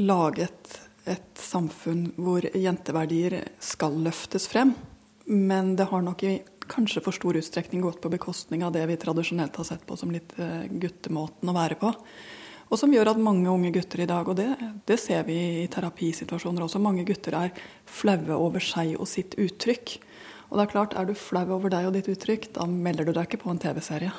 laget 0.04 0.76
et 1.08 1.40
samfunn 1.40 2.10
hvor 2.20 2.44
jenteverdier 2.52 3.40
skal 3.64 3.96
løftes 4.04 4.50
frem. 4.52 4.76
Men 5.28 5.76
det 5.80 5.90
har 5.90 6.04
nok 6.04 6.24
i 6.24 6.36
kanskje 6.70 7.04
for 7.06 7.16
stor 7.16 7.40
utstrekning 7.40 7.84
gått 7.86 8.02
på 8.04 8.12
bekostning 8.14 8.66
av 8.66 8.74
det 8.76 8.86
vi 8.90 9.00
tradisjonelt 9.00 9.56
har 9.60 9.68
sett 9.68 9.86
på 9.88 9.98
som 10.00 10.12
litt 10.14 10.36
guttemåten 10.70 11.50
å 11.50 11.56
være 11.56 11.80
på. 11.82 11.94
Og 12.68 12.80
som 12.80 12.92
gjør 12.92 13.14
at 13.14 13.22
mange 13.24 13.48
unge 13.48 13.72
gutter 13.76 14.04
i 14.04 14.10
dag, 14.10 14.28
og 14.28 14.36
det, 14.40 14.50
det 14.88 14.98
ser 15.00 15.24
vi 15.28 15.38
i 15.64 15.68
terapisituasjoner 15.72 16.66
også, 16.66 16.82
mange 16.84 17.06
gutter 17.08 17.38
er 17.40 17.54
flaue 17.88 18.36
over 18.36 18.64
seg 18.64 18.98
og 19.00 19.08
sitt 19.08 19.38
uttrykk. 19.40 19.96
Og 20.50 20.60
det 20.60 20.66
er 20.66 20.74
klart, 20.74 20.96
er 21.00 21.08
du 21.08 21.16
flau 21.16 21.46
over 21.56 21.72
deg 21.72 21.88
og 21.88 21.96
ditt 21.96 22.10
uttrykk, 22.12 22.52
da 22.60 22.68
melder 22.68 23.08
du 23.08 23.14
deg 23.16 23.28
ikke 23.28 23.42
på 23.46 23.54
en 23.54 23.62
TV-serie. 23.64 24.12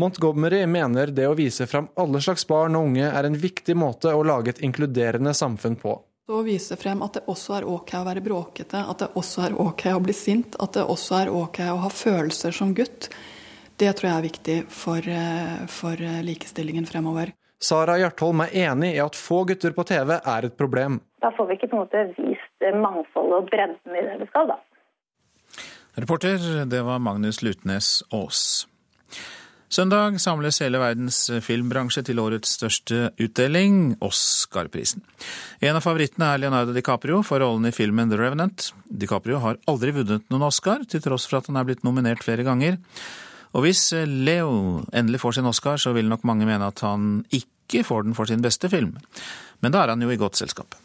Montgomery 0.00 0.64
mener 0.66 1.12
det 1.14 1.26
å 1.30 1.36
vise 1.38 1.68
fram 1.70 1.86
alle 2.00 2.20
slags 2.24 2.44
barn 2.50 2.76
og 2.76 2.90
unge 2.90 3.08
er 3.08 3.28
en 3.28 3.36
viktig 3.38 3.76
måte 3.78 4.12
å 4.12 4.24
lage 4.26 4.52
et 4.52 4.64
inkluderende 4.66 5.32
samfunn 5.36 5.78
på. 5.80 5.94
Så 6.24 6.38
å 6.40 6.44
vise 6.46 6.76
frem 6.80 7.02
at 7.04 7.18
det 7.18 7.26
også 7.28 7.58
er 7.58 7.66
ok 7.68 7.90
å 7.98 8.06
være 8.06 8.22
bråkete, 8.24 8.80
at 8.80 9.02
det 9.02 9.10
også 9.20 9.42
er 9.44 9.56
ok 9.60 9.82
å 9.92 10.00
bli 10.00 10.14
sint, 10.16 10.56
at 10.56 10.72
det 10.72 10.84
også 10.88 11.18
er 11.18 11.30
ok 11.36 11.60
å 11.68 11.80
ha 11.82 11.90
følelser 11.92 12.54
som 12.56 12.72
gutt, 12.72 13.10
det 13.76 13.90
tror 13.98 14.08
jeg 14.08 14.16
er 14.16 14.24
viktig 14.24 14.56
for, 14.72 15.10
for 15.68 16.00
likestillingen 16.24 16.88
fremover. 16.88 17.34
Sara 17.60 17.98
Hjartholm 18.00 18.40
er 18.46 18.56
enig 18.70 18.94
i 18.94 19.02
at 19.04 19.18
få 19.20 19.42
gutter 19.50 19.76
på 19.76 19.84
TV 19.88 20.16
er 20.16 20.48
et 20.48 20.56
problem. 20.56 21.02
Da 21.20 21.28
får 21.36 21.50
vi 21.50 21.58
ikke 21.58 21.68
på 21.72 21.76
en 21.76 21.84
måte 21.84 22.06
vist 22.16 22.68
mangfoldet 22.72 23.42
og 23.42 23.50
bredden 23.52 23.98
i 23.98 24.04
det 24.08 24.20
vi 24.22 24.28
skal, 24.32 24.54
da. 24.54 24.60
Reporter, 26.00 26.64
det 26.66 26.80
var 26.88 27.04
Magnus 27.04 27.42
Lutnes 27.44 27.98
Aas. 28.12 28.64
Søndag 29.74 30.20
samles 30.22 30.60
hele 30.62 30.78
verdens 30.78 31.16
filmbransje 31.42 32.04
til 32.06 32.20
årets 32.22 32.52
største 32.60 33.08
utdeling, 33.18 33.96
Oscar-prisen. 34.04 35.02
En 35.64 35.74
av 35.74 35.82
favorittene 35.82 36.28
er 36.30 36.42
Leonardo 36.44 36.70
DiCaprio 36.76 37.24
for 37.26 37.42
rollen 37.42 37.66
i 37.66 37.72
filmen 37.74 38.12
The 38.12 38.20
Revenant. 38.20 38.68
DiCaprio 38.86 39.40
har 39.42 39.58
aldri 39.70 39.90
vunnet 39.96 40.28
noen 40.30 40.46
Oscar, 40.46 40.84
til 40.86 41.02
tross 41.02 41.26
for 41.26 41.40
at 41.40 41.50
han 41.50 41.58
er 41.58 41.66
blitt 41.66 41.82
nominert 41.82 42.22
flere 42.22 42.46
ganger. 42.46 42.78
Og 43.50 43.66
hvis 43.66 43.88
Leo 44.06 44.84
endelig 44.94 45.24
får 45.24 45.40
sin 45.40 45.50
Oscar, 45.50 45.82
så 45.82 45.90
vil 45.96 46.06
nok 46.12 46.22
mange 46.28 46.46
mene 46.46 46.70
at 46.70 46.84
han 46.86 47.24
ikke 47.34 47.82
får 47.88 48.06
den 48.06 48.14
for 48.14 48.30
sin 48.30 48.44
beste 48.46 48.70
film. 48.70 48.94
Men 49.58 49.74
da 49.74 49.82
er 49.82 49.96
han 49.96 50.06
jo 50.06 50.14
i 50.14 50.20
godt 50.20 50.38
selskap. 50.38 50.78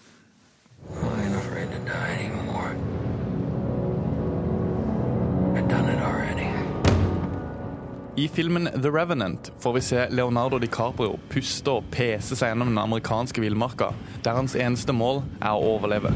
I 8.19 8.27
filmen 8.27 8.69
The 8.81 8.89
Revenant 8.89 9.51
får 9.59 9.73
vi 9.73 9.81
se 9.81 10.09
Leonardo 10.09 10.57
DiCaprio 10.59 11.13
puste 11.31 11.71
og 11.71 11.85
pese 11.93 12.35
seg 12.35 12.49
gjennom 12.51 12.73
den 12.73 12.81
amerikanske 12.81 13.39
villmarka, 13.39 13.93
der 14.25 14.35
hans 14.35 14.57
eneste 14.59 14.91
mål 14.91 15.21
er 15.39 15.55
å 15.55 15.69
overleve. 15.77 16.11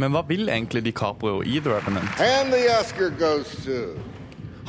Men 0.00 0.14
hva 0.14 0.22
vil 0.24 0.48
egentlig 0.48 0.86
DiCaprio 0.86 1.42
i 1.44 1.60
The 1.60 1.74
Revenant? 1.74 2.16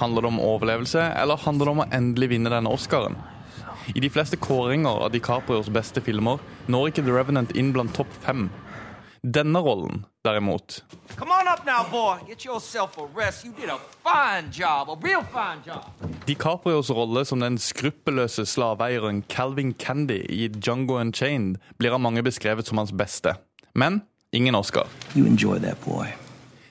Handler 0.04 0.28
det 0.28 0.34
om 0.34 0.44
overlevelse, 0.44 1.08
eller 1.24 1.46
handler 1.48 1.70
det 1.70 1.76
om 1.78 1.84
å 1.86 1.90
endelig 2.02 2.32
vinne 2.36 2.52
denne 2.52 2.76
Oscaren? 2.76 3.16
I 3.96 4.04
de 4.04 4.12
fleste 4.12 4.36
kåringer 4.36 5.06
av 5.06 5.14
DiCaprios 5.16 5.72
beste 5.72 6.04
filmer 6.04 6.44
når 6.68 6.92
ikke 6.92 7.08
The 7.08 7.16
Revenant 7.16 7.56
inn 7.56 7.72
blant 7.72 7.96
topp 7.96 8.12
fem. 8.28 8.50
Denne 9.24 9.64
rollen, 9.64 10.09
derimot 10.26 10.84
Come 11.16 11.32
on 11.32 11.48
up 11.48 11.66
now, 11.66 11.84
boy. 11.92 12.18
Get 12.28 12.46
yourself 12.46 12.98
a 12.98 13.06
rest. 13.16 13.46
You 13.46 13.54
did 13.54 13.70
a 13.70 13.80
fine 14.04 14.52
job, 14.52 14.90
a 14.90 14.98
real 15.02 15.24
fine 15.24 15.62
job. 15.66 15.86
DiCaprios 16.26 16.90
rolle 16.92 17.26
som 17.26 17.40
den 17.40 17.58
skruppelløse 17.58 18.46
slaveeieren 18.46 19.24
Calvin 19.30 19.74
Candy 19.74 20.22
i 20.30 20.48
Django 20.48 21.00
Unchained 21.00 21.58
blir 21.78 21.96
av 21.96 22.02
mange 22.04 22.24
beskrevet 22.24 22.68
som 22.68 22.78
hans 22.78 22.92
beste. 22.92 23.36
Men 23.74 24.02
ingen 24.32 24.56
Oscar. 24.56 24.88
You 25.16 25.26
enjoy 25.28 25.60
that, 25.60 25.80
boy. 25.86 26.08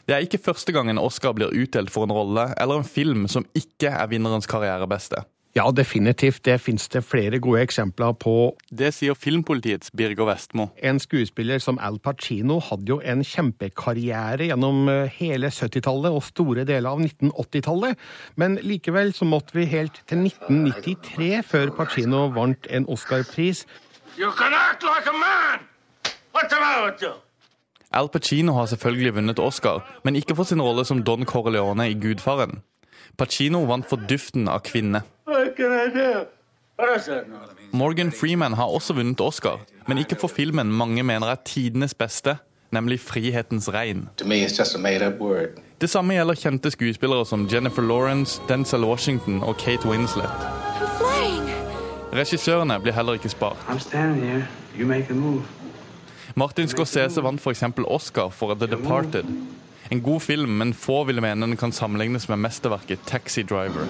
Det 0.08 0.16
er 0.16 0.24
ikke 0.24 0.40
første 0.40 0.72
gang 0.72 0.88
en 0.90 1.00
Oscar 1.00 1.34
blir 1.36 1.52
utdelt 1.52 1.90
for 1.92 2.04
en 2.04 2.12
rolle 2.12 2.50
eller 2.56 2.80
en 2.80 2.88
film 2.88 3.26
som 3.28 3.44
ikke 3.56 3.90
er 3.92 4.08
vinnerens 4.08 4.48
karrierebeste. 4.48 5.24
Ja, 5.58 5.70
definitivt. 5.74 6.44
Det 6.44 6.60
finnes 6.60 6.88
det 6.88 7.00
flere 7.02 7.40
gode 7.42 7.64
eksempler 7.66 8.12
på. 8.14 8.54
Det 8.70 8.92
sier 8.94 9.16
Filmpolitiets 9.18 9.90
Birger 9.90 10.28
Vestmo. 10.28 10.68
En 10.78 11.00
skuespiller 11.02 11.58
som 11.58 11.80
Al 11.82 11.98
Pacino 11.98 12.60
hadde 12.62 12.92
jo 12.92 12.98
en 13.02 13.24
kjempekarriere 13.26 14.46
gjennom 14.52 14.86
eh, 14.92 15.16
hele 15.18 15.50
70-tallet 15.50 16.14
og 16.14 16.22
store 16.28 16.62
deler 16.68 16.92
av 16.92 17.02
1980-tallet, 17.02 17.98
men 18.38 18.54
likevel 18.62 19.10
så 19.16 19.26
måtte 19.26 19.58
vi 19.58 19.66
helt 19.72 19.98
til 20.06 20.28
1993 20.28 21.42
før 21.50 21.74
Pacino 21.80 22.28
vant 22.38 22.70
en 22.70 22.86
Oscar-pris. 22.86 23.66
You 24.14 24.30
can 24.38 24.54
act 24.54 24.86
like 24.86 25.10
a 25.10 25.16
man! 25.24 25.66
What's 26.34 26.54
the 26.54 26.62
matter 26.62 26.86
with 26.86 27.02
you? 27.02 27.16
Al 27.90 28.08
Pacino 28.08 28.54
har 28.54 28.70
selvfølgelig 28.70 29.14
vunnet 29.14 29.38
Oscar, 29.42 29.82
men 30.04 30.14
ikke 30.14 30.38
for 30.38 30.46
sin 30.46 30.62
rolle 30.62 30.86
som 30.86 31.02
Don 31.02 31.26
Corleone 31.26 31.90
i 31.90 31.98
Gudfaren. 31.98 32.60
Pacino 33.18 33.64
vant 33.66 33.86
for 33.90 33.98
duften 34.06 34.46
av 34.46 34.62
kvinne. 34.62 35.02
Morgan 37.72 38.12
Freeman 38.12 38.52
har 38.52 38.64
også 38.64 38.94
vunnet 38.94 39.20
Oscar, 39.20 39.60
men 39.88 39.98
ikke 39.98 40.16
for 40.16 40.28
filmen 40.28 40.72
mange 40.72 41.02
mener 41.02 41.26
er 41.26 41.34
tidenes 41.44 41.94
beste, 41.94 42.36
nemlig 42.70 43.00
'Frihetens 43.00 43.68
regn'. 43.68 44.08
Det 45.80 45.90
samme 45.90 46.14
gjelder 46.14 46.34
kjente 46.34 46.70
skuespillere 46.70 47.26
som 47.26 47.48
Jennifer 47.52 47.82
Lawrence, 47.82 48.40
Denzel 48.48 48.84
Washington 48.84 49.42
og 49.42 49.56
Kate 49.56 49.88
Winslet. 49.88 50.30
Regissørene 52.12 52.80
blir 52.80 52.92
heller 52.92 53.12
ikke 53.12 53.28
spart. 53.28 53.56
Martin 56.34 56.68
Scorsese 56.68 57.22
vant 57.22 57.40
f.eks. 57.40 57.62
Oscar 57.86 58.28
for 58.28 58.54
The 58.54 58.66
Departed. 58.66 59.24
En 59.90 60.00
god 60.00 60.20
film, 60.20 60.50
men 60.50 60.74
få 60.74 61.04
vil 61.04 61.22
mene 61.22 61.46
den 61.46 61.56
kan 61.56 61.72
sammenlignes 61.72 62.28
med 62.28 62.36
mesterverket 62.36 62.98
Taxi 63.06 63.42
Driver. 63.42 63.86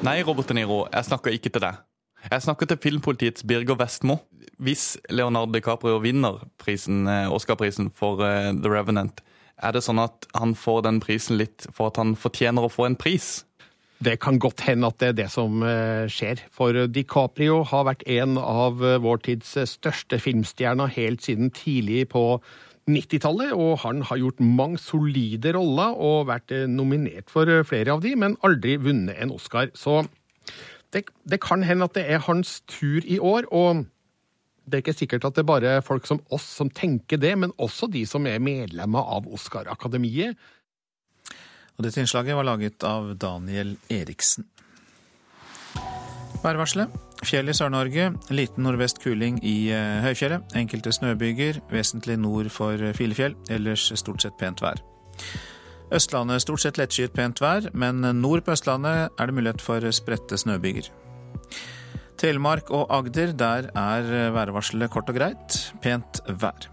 Nei, 0.00 0.22
Robert 0.24 0.48
De 0.48 0.54
Niro, 0.56 0.86
jeg 0.88 1.04
snakker 1.10 1.34
ikke 1.36 1.50
til 1.52 1.60
deg. 1.60 1.80
Jeg 2.24 2.40
snakker 2.40 2.68
til 2.70 2.78
filmpolitiets 2.80 3.44
Birger 3.44 3.76
Vestmo. 3.76 4.14
Hvis 4.56 4.94
Leonardo 5.12 5.52
DiCaprio 5.52 5.98
vinner 6.00 6.38
prisen, 6.60 7.04
Oscar-prisen 7.28 7.90
for 7.92 8.22
uh, 8.24 8.48
The 8.56 8.72
Revenant, 8.72 9.20
er 9.60 9.76
det 9.76 9.82
sånn 9.84 10.00
at 10.00 10.24
han 10.32 10.54
får 10.56 10.86
den 10.86 11.02
prisen 11.04 11.36
litt 11.36 11.68
for 11.76 11.90
at 11.90 12.00
han 12.00 12.14
fortjener 12.16 12.64
å 12.64 12.72
få 12.72 12.88
en 12.88 12.96
pris? 12.96 13.42
Det 14.00 14.16
kan 14.24 14.40
godt 14.40 14.64
hende 14.64 14.88
at 14.88 14.96
det 15.02 15.10
er 15.10 15.18
det 15.18 15.28
som 15.34 15.60
skjer, 16.08 16.40
for 16.48 16.72
DiCaprio 16.88 17.58
har 17.68 17.84
vært 17.90 18.06
en 18.08 18.38
av 18.40 18.80
vår 18.80 19.20
tids 19.26 19.52
største 19.68 20.16
filmstjerner 20.16 20.88
helt 20.96 21.28
siden 21.28 21.52
tidlig 21.52 22.06
på 22.16 22.24
90-tallet, 22.88 23.52
og 23.52 23.82
han 23.84 24.02
har 24.08 24.18
gjort 24.20 24.40
mange 24.40 24.80
solide 24.80 25.52
roller 25.56 25.94
og 25.94 26.28
vært 26.30 26.54
nominert 26.70 27.30
for 27.30 27.48
flere 27.68 27.94
av 27.94 28.02
de, 28.04 28.14
men 28.18 28.38
aldri 28.46 28.78
vunnet 28.80 29.18
en 29.20 29.34
Oscar. 29.34 29.70
Så 29.74 30.02
det, 30.94 31.04
det 31.28 31.40
kan 31.44 31.62
hende 31.66 31.86
at 31.86 31.96
det 31.98 32.06
er 32.10 32.24
hans 32.26 32.60
tur 32.70 33.04
i 33.04 33.20
år, 33.20 33.46
og 33.52 33.84
det 34.70 34.78
er 34.78 34.84
ikke 34.84 34.96
sikkert 34.96 35.26
at 35.26 35.36
det 35.36 35.44
er 35.44 35.50
bare 35.50 35.74
folk 35.86 36.06
som 36.06 36.22
oss 36.34 36.46
som 36.58 36.70
tenker 36.70 37.20
det, 37.20 37.34
men 37.38 37.54
også 37.58 37.90
de 37.90 38.04
som 38.06 38.26
er 38.26 38.42
medlemmer 38.42 39.12
av 39.16 39.28
Oscar-akademiet. 39.30 40.38
Og 41.76 41.86
dette 41.86 42.02
innslaget 42.02 42.36
var 42.36 42.46
laget 42.46 42.84
av 42.86 43.14
Daniel 43.18 43.76
Eriksen. 43.90 44.46
Værvarselet. 46.40 46.88
Fjell 47.24 47.48
i 47.48 47.52
Sør-Norge. 47.52 48.10
Liten 48.32 48.64
nordvest 48.64 49.02
kuling 49.02 49.38
i 49.44 49.70
høyfjellet. 50.04 50.54
Enkelte 50.56 50.92
snøbyger, 50.92 51.60
vesentlig 51.70 52.16
nord 52.18 52.48
for 52.48 52.80
Filefjell. 52.96 53.36
Ellers 53.52 53.90
stort 54.00 54.24
sett 54.24 54.38
pent 54.40 54.62
vær. 54.64 54.80
Østlandet 55.92 56.40
stort 56.40 56.62
sett 56.62 56.80
lettskyet 56.80 57.12
pent 57.12 57.42
vær, 57.42 57.68
men 57.74 58.00
nord 58.22 58.44
på 58.46 58.54
Østlandet 58.54 59.10
er 59.18 59.26
det 59.26 59.36
mulighet 59.36 59.64
for 59.64 59.84
spredte 59.92 60.38
snøbyger. 60.40 60.88
Telemark 62.20 62.70
og 62.70 62.88
Agder, 62.94 63.32
der 63.32 63.68
er 63.76 64.30
værvarselet 64.32 64.90
kort 64.90 65.12
og 65.12 65.20
greit. 65.20 65.60
Pent 65.82 66.22
vær. 66.40 66.70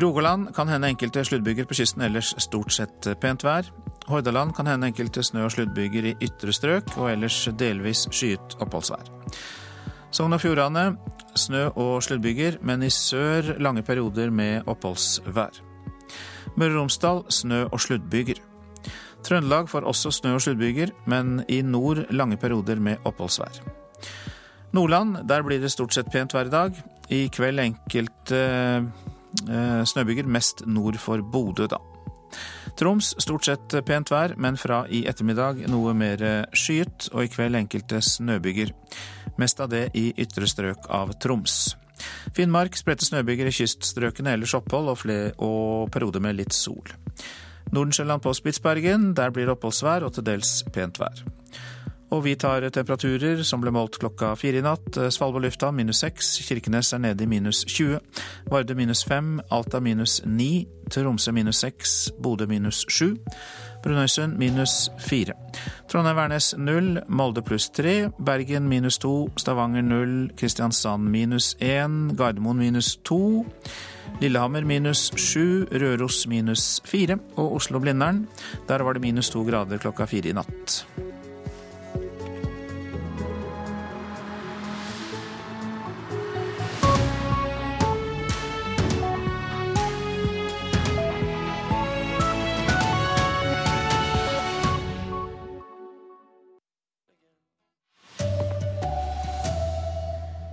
Rogaland 0.00 0.54
kan 0.56 0.68
hende 0.72 0.88
enkelte 0.88 1.24
sluddbyger 1.24 1.68
på 1.68 1.76
kysten, 1.76 2.02
ellers 2.08 2.32
stort 2.40 2.72
sett 2.72 3.08
pent 3.20 3.44
vær. 3.44 3.68
Hordaland 4.08 4.54
kan 4.56 4.66
hende 4.66 4.86
enkelte 4.90 5.22
snø- 5.22 5.44
og 5.46 5.52
sluddbyger 5.54 6.10
i 6.10 6.16
ytre 6.26 6.52
strøk, 6.52 6.96
og 6.98 7.10
ellers 7.12 7.48
delvis 7.58 8.06
skyet 8.10 8.56
oppholdsvær. 8.60 9.10
Sogn 10.12 10.34
og 10.36 10.40
Fjordane 10.42 10.96
snø- 11.38 11.70
og 11.76 12.02
sluddbyger, 12.02 12.58
men 12.62 12.82
i 12.82 12.90
sør 12.90 13.54
lange 13.62 13.82
perioder 13.82 14.30
med 14.30 14.66
oppholdsvær. 14.66 15.60
Møre 16.56 16.74
og 16.74 16.80
Romsdal 16.82 17.22
snø- 17.30 17.68
og 17.72 17.80
sluddbyger. 17.80 18.42
Trøndelag 19.22 19.68
får 19.68 19.86
også 19.86 20.10
snø- 20.10 20.34
og 20.34 20.42
sluddbyger, 20.42 20.90
men 21.06 21.44
i 21.48 21.62
nord 21.62 22.04
lange 22.10 22.36
perioder 22.36 22.80
med 22.80 22.96
oppholdsvær. 23.04 23.62
Nordland, 24.72 25.28
der 25.28 25.42
blir 25.42 25.60
det 25.60 25.70
stort 25.70 25.94
sett 25.94 26.10
pent 26.12 26.32
hver 26.32 26.50
dag. 26.50 26.72
I 27.10 27.28
kveld 27.28 27.60
enkelte 27.60 28.38
eh, 29.48 29.84
snøbyger, 29.84 30.26
mest 30.26 30.66
nord 30.66 30.96
for 30.98 31.22
Bodø, 31.22 31.66
da. 31.66 31.76
Troms 32.78 33.12
stort 33.20 33.46
sett 33.46 33.74
pent 33.86 34.10
vær, 34.10 34.34
men 34.40 34.56
fra 34.58 34.82
i 34.88 35.04
ettermiddag 35.08 35.60
noe 35.70 35.92
mer 35.94 36.22
skyet, 36.56 37.10
og 37.12 37.26
i 37.26 37.30
kveld 37.32 37.58
enkelte 37.58 38.00
snøbyger. 38.02 38.72
Mest 39.40 39.60
av 39.62 39.70
det 39.72 39.88
i 39.98 40.10
ytre 40.20 40.48
strøk 40.50 40.88
av 40.90 41.14
Troms. 41.22 41.76
Finnmark 42.34 42.76
spredte 42.78 43.06
snøbyger 43.06 43.48
i 43.48 43.54
kyststrøkene, 43.54 44.34
ellers 44.34 44.56
opphold 44.58 44.90
og, 44.92 44.98
flere, 45.04 45.32
og 45.38 45.92
perioder 45.94 46.24
med 46.24 46.40
litt 46.40 46.56
sol. 46.56 46.94
Nordensjøland 47.72 48.24
på 48.24 48.34
Spitsbergen, 48.36 49.12
der 49.16 49.32
blir 49.32 49.46
det 49.46 49.54
oppholdsvær 49.54 50.04
og 50.06 50.16
til 50.16 50.26
dels 50.26 50.60
pent 50.74 51.00
vær. 51.00 51.22
Og 52.12 52.24
vi 52.26 52.34
tar 52.36 52.66
temperaturer 52.68 53.40
som 53.46 53.62
ble 53.62 53.72
målt 53.72 53.96
klokka 54.00 54.34
fire 54.36 54.60
i 54.60 54.64
natt. 54.64 54.98
Svalbard 55.14 55.46
lufthavn 55.46 55.78
minus 55.78 56.02
seks, 56.04 56.34
Kirkenes 56.44 56.92
er 56.92 57.00
nede 57.00 57.24
i 57.24 57.28
minus 57.30 57.62
20. 57.64 58.02
Vardø 58.52 58.76
minus 58.76 59.00
fem, 59.08 59.38
Alta 59.50 59.80
minus 59.80 60.20
ni, 60.28 60.66
Tromsø 60.92 61.32
minus 61.32 61.62
seks, 61.64 62.10
Bodø 62.20 62.46
minus 62.50 62.84
sju. 62.92 63.14
Brunøysund 63.82 64.36
minus 64.38 64.90
fire. 65.02 65.34
Trondheim-Værnes 65.90 66.52
null, 66.60 67.00
Molde 67.08 67.42
pluss 67.42 67.70
tre, 67.74 68.10
Bergen 68.20 68.68
minus 68.68 69.00
to, 69.02 69.30
Stavanger 69.40 69.82
null, 69.82 70.28
Kristiansand 70.38 71.08
minus 71.10 71.54
én, 71.60 72.12
Gardermoen 72.18 72.60
minus 72.60 72.94
to. 73.08 73.44
Lillehammer 74.20 74.68
minus 74.68 75.08
sju, 75.16 75.64
Røros 75.72 76.26
minus 76.28 76.82
fire 76.84 77.16
og 77.36 77.56
Oslo-Blindern. 77.56 78.26
Der 78.68 78.84
var 78.84 78.92
det 78.92 79.02
minus 79.02 79.32
to 79.32 79.42
grader 79.48 79.80
klokka 79.80 80.06
fire 80.06 80.30
i 80.30 80.36
natt. 80.36 80.82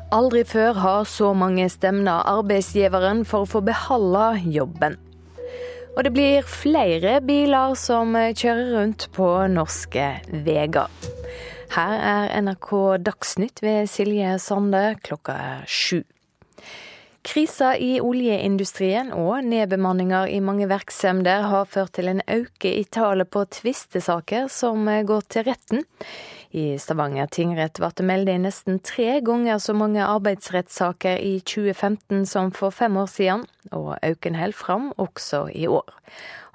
Aldri 0.09 0.41
før 0.41 0.73
har 0.81 1.03
så 1.05 1.35
mange 1.37 1.67
stemna 1.69 2.15
arbeidsgiveren 2.31 3.21
for 3.29 3.45
å 3.45 3.49
få 3.49 3.59
beholde 3.61 4.39
jobben. 4.49 4.95
Og 5.93 6.05
det 6.07 6.11
blir 6.15 6.47
flere 6.49 7.19
biler 7.21 7.75
som 7.77 8.15
kjører 8.17 8.71
rundt 8.73 9.05
på 9.13 9.27
norske 9.53 10.07
veier. 10.47 10.89
Her 11.75 11.93
er 12.01 12.33
NRK 12.41 12.71
Dagsnytt 13.05 13.61
ved 13.61 13.85
Silje 13.91 14.39
Sande 14.41 14.95
klokka 15.05 15.35
er 15.37 15.67
sju. 15.69 16.01
Krisa 17.25 17.73
i 17.75 17.97
oljeindustrien 17.99 19.09
og 19.11 19.43
nedbemanninger 19.43 20.29
i 20.31 20.39
mange 20.39 20.69
virksomheter 20.71 21.49
har 21.51 21.67
ført 21.67 21.91
til 21.97 22.07
en 22.07 22.21
øke 22.31 22.71
i 22.71 22.85
tallet 22.87 23.27
på 23.29 23.43
tvistesaker 23.59 24.47
som 24.47 24.87
går 24.87 25.25
til 25.27 25.47
retten. 25.49 25.83
I 26.55 26.79
Stavanger 26.81 27.27
tingrett 27.29 27.77
ble 27.77 27.91
det 27.93 28.05
meldt 28.07 28.31
inn 28.33 28.47
nesten 28.47 28.79
tre 28.81 29.19
ganger 29.21 29.59
så 29.61 29.75
mange 29.77 30.01
arbeidsrettssaker 30.01 31.19
i 31.21 31.35
2015 31.43 32.23
som 32.25 32.49
for 32.55 32.73
fem 32.73 32.97
år 32.97 33.11
siden, 33.11 33.45
og 33.71 33.97
øken 34.01 34.39
holder 34.39 34.57
fram 34.57 34.89
også 34.97 35.43
i 35.53 35.67
år. 35.67 35.91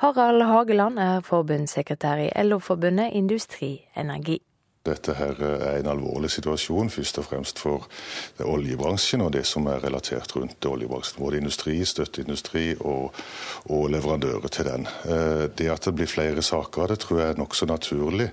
Harald 0.03 0.43
Hageland 0.49 0.99
er 0.99 1.23
forbundssekretær 1.23 2.25
i 2.25 2.33
LO-forbundet 2.43 3.15
Industri 3.15 3.77
Energi. 3.97 4.41
Dette 4.85 5.15
her 5.17 5.39
er 5.41 5.79
en 5.79 5.89
alvorlig 5.95 6.29
situasjon, 6.35 6.91
først 6.93 7.19
og 7.23 7.25
fremst 7.25 7.61
for 7.63 7.87
oljebransjen 8.45 9.23
og 9.25 9.31
det 9.33 9.47
som 9.49 9.65
er 9.73 9.81
relatert 9.81 10.35
rundt 10.37 10.67
oljebransjen. 10.69 11.23
Både 11.25 11.41
industri, 11.41 11.79
støtteindustri 11.89 12.67
og, 12.81 13.17
og 13.73 13.87
leverandører 13.95 14.53
til 14.53 14.69
den. 14.69 14.85
Eh, 15.09 15.47
det 15.57 15.71
at 15.73 15.89
det 15.89 15.95
blir 15.97 16.11
flere 16.11 16.45
saker, 16.45 16.85
av 16.85 16.93
det 16.93 16.99
tror 17.01 17.23
jeg 17.23 17.33
er 17.33 17.41
nokså 17.41 17.71
naturlig. 17.71 18.29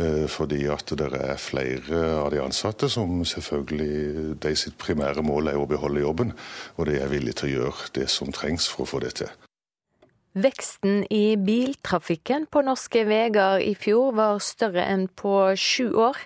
Eh, 0.00 0.24
fordi 0.32 0.62
at 0.72 0.96
det 0.96 1.10
er 1.20 1.36
flere 1.36 2.02
av 2.22 2.30
de 2.32 2.40
ansatte 2.46 2.88
som 2.88 3.20
selvfølgelig 3.20 4.40
de 4.40 4.56
sitt 4.56 4.80
primære 4.80 5.26
mål 5.26 5.52
er 5.52 5.60
å 5.60 5.68
beholde 5.68 6.00
jobben. 6.06 6.32
Og 6.78 6.88
de 6.88 6.96
er 6.96 7.12
villige 7.12 7.42
til 7.42 7.52
å 7.52 7.54
gjøre 7.58 7.94
det 8.00 8.08
som 8.08 8.32
trengs 8.32 8.72
for 8.72 8.88
å 8.88 8.92
få 8.94 9.04
det 9.04 9.18
til. 9.20 9.49
Veksten 10.32 11.12
i 11.12 11.36
biltrafikken 11.36 12.44
på 12.46 12.62
norske 12.62 13.02
veier 13.08 13.58
i 13.66 13.72
fjor 13.74 14.12
var 14.14 14.38
større 14.38 14.84
enn 14.86 15.08
på 15.18 15.32
sju 15.58 15.88
år. 15.98 16.18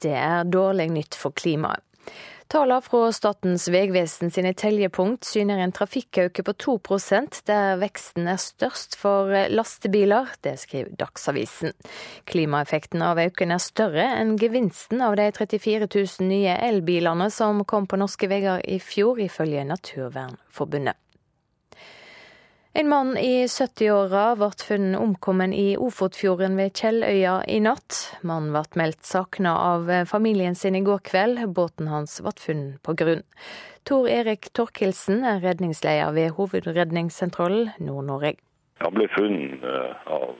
Det 0.00 0.14
er 0.16 0.48
dårlig 0.48 0.88
nytt 0.94 1.18
for 1.20 1.36
klimaet. 1.36 1.84
Tallene 2.52 2.84
fra 2.84 3.06
Statens 3.12 3.66
vegvesen 3.72 4.32
sine 4.32 4.50
teljepunkt 4.56 5.24
syner 5.24 5.60
en 5.60 5.72
trafikkauke 5.72 6.44
på 6.44 6.54
2% 6.64 7.42
der 7.48 7.78
veksten 7.80 8.28
er 8.28 8.40
størst 8.40 8.96
for 9.00 9.32
lastebiler. 9.52 10.32
Det 10.44 10.58
skriver 10.60 10.96
Dagsavisen. 11.00 11.72
Klimaeffekten 12.28 13.04
av 13.04 13.20
økningen 13.20 13.56
er 13.56 13.64
større 13.64 14.08
enn 14.18 14.36
gevinsten 14.40 15.04
av 15.04 15.16
de 15.20 15.30
34 15.32 15.88
000 15.92 16.28
nye 16.28 16.56
elbilene 16.72 17.28
som 17.32 17.64
kom 17.68 17.88
på 17.88 18.00
norske 18.00 18.28
veier 18.32 18.60
i 18.64 18.80
fjor, 18.80 19.20
ifølge 19.20 19.64
Naturvernforbundet. 19.72 21.00
En 22.74 22.88
mann 22.88 23.16
i 23.20 23.46
70-åra 23.46 24.30
ble 24.40 24.46
funnet 24.56 24.96
omkommen 24.96 25.52
i 25.52 25.74
Ofotfjorden 25.76 26.54
ved 26.56 26.70
Kjelløya 26.78 27.34
i 27.44 27.58
natt. 27.60 27.98
Mannen 28.24 28.54
ble 28.54 28.80
meldt 28.80 29.04
savna 29.04 29.52
av 29.74 29.90
familien 30.08 30.56
sin 30.56 30.78
i 30.78 30.80
går 30.86 31.02
kveld. 31.04 31.42
Båten 31.52 31.90
hans 31.92 32.14
ble 32.24 32.32
funnet 32.40 32.78
på 32.80 32.94
grunn. 32.96 33.20
Tor 33.84 34.08
Erik 34.08 34.48
Torkelsen 34.56 35.20
er 35.28 35.42
redningsleder 35.44 36.16
ved 36.16 36.32
Hovedredningssentralen 36.38 37.74
Nord-Norge. 37.84 38.38
Han 38.80 38.96
ble 38.96 39.10
funnet 39.18 39.68
av 40.08 40.32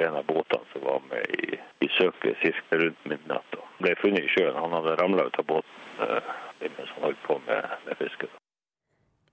en 0.00 0.16
av 0.22 0.24
båtene 0.32 0.72
som 0.72 0.88
var 0.88 1.04
med 1.12 1.28
i, 1.36 1.60
i 1.84 1.90
søket 1.98 2.40
ca. 2.40 2.80
rundt 2.80 3.04
midnatt. 3.04 3.60
Han 3.60 3.84
ble 3.84 3.92
funnet 4.00 4.24
i 4.24 4.32
sjøen. 4.32 4.56
Han 4.56 4.72
hadde 4.80 4.96
ramla 5.02 5.28
ut 5.28 5.38
av 5.44 5.50
båten 5.52 6.24
mens 6.72 6.96
han 6.96 7.08
holdt 7.10 7.24
på 7.28 7.36
med, 7.44 7.78
med 7.84 8.00
fisket. 8.00 8.32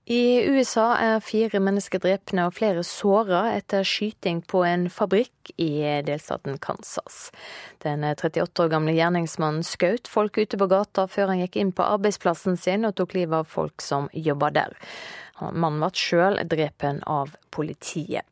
I 0.04 0.44
USA 0.52 0.98
er 1.00 1.22
fire 1.24 1.56
mennesker 1.64 2.02
drepne 2.04 2.42
og 2.44 2.58
flere 2.58 2.82
såra 2.84 3.46
etter 3.54 3.86
skyting 3.88 4.42
på 4.44 4.60
en 4.68 4.90
fabrikk 4.92 5.54
i 5.56 5.80
delstaten 6.04 6.58
Kansas. 6.60 7.30
Den 7.80 8.04
38 8.04 8.66
år 8.66 8.68
gamle 8.74 8.92
gjerningsmannen 8.92 9.64
skjøt 9.64 10.10
folk 10.12 10.36
ute 10.36 10.60
på 10.60 10.68
gata 10.68 11.06
før 11.08 11.32
han 11.32 11.40
gikk 11.40 11.56
inn 11.62 11.72
på 11.72 11.88
arbeidsplassen 11.96 12.60
sin 12.60 12.84
og 12.84 12.98
tok 13.00 13.16
livet 13.16 13.38
av 13.38 13.48
folk 13.48 13.80
som 13.80 14.10
jobba 14.12 14.52
der. 14.52 14.76
Mannen 15.40 15.80
ble 15.80 15.90
sjøl 15.96 16.36
drepen 16.52 17.00
av 17.08 17.32
politiet. 17.48 18.28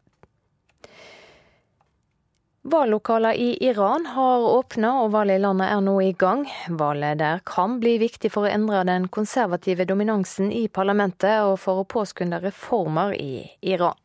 Vallokaler 2.65 3.33
i 3.33 3.65
Iran 3.67 4.07
har 4.07 4.41
åpna, 4.41 4.93
og 5.03 5.11
valget 5.11 5.41
i 5.41 5.43
landet 5.43 5.67
er 5.67 5.81
nå 5.83 5.97
i 5.99 6.13
gang. 6.15 6.45
Valget 6.71 7.19
der 7.19 7.41
kan 7.43 7.81
bli 7.83 7.97
viktig 7.99 8.31
for 8.31 8.47
å 8.47 8.53
endre 8.53 8.85
den 8.87 9.09
konservative 9.11 9.83
dominansen 9.91 10.53
i 10.55 10.69
parlamentet, 10.71 11.43
og 11.43 11.57
for 11.59 11.83
å 11.83 11.89
påskynde 11.91 12.39
reformer 12.45 13.17
i 13.19 13.49
Iran. 13.67 13.99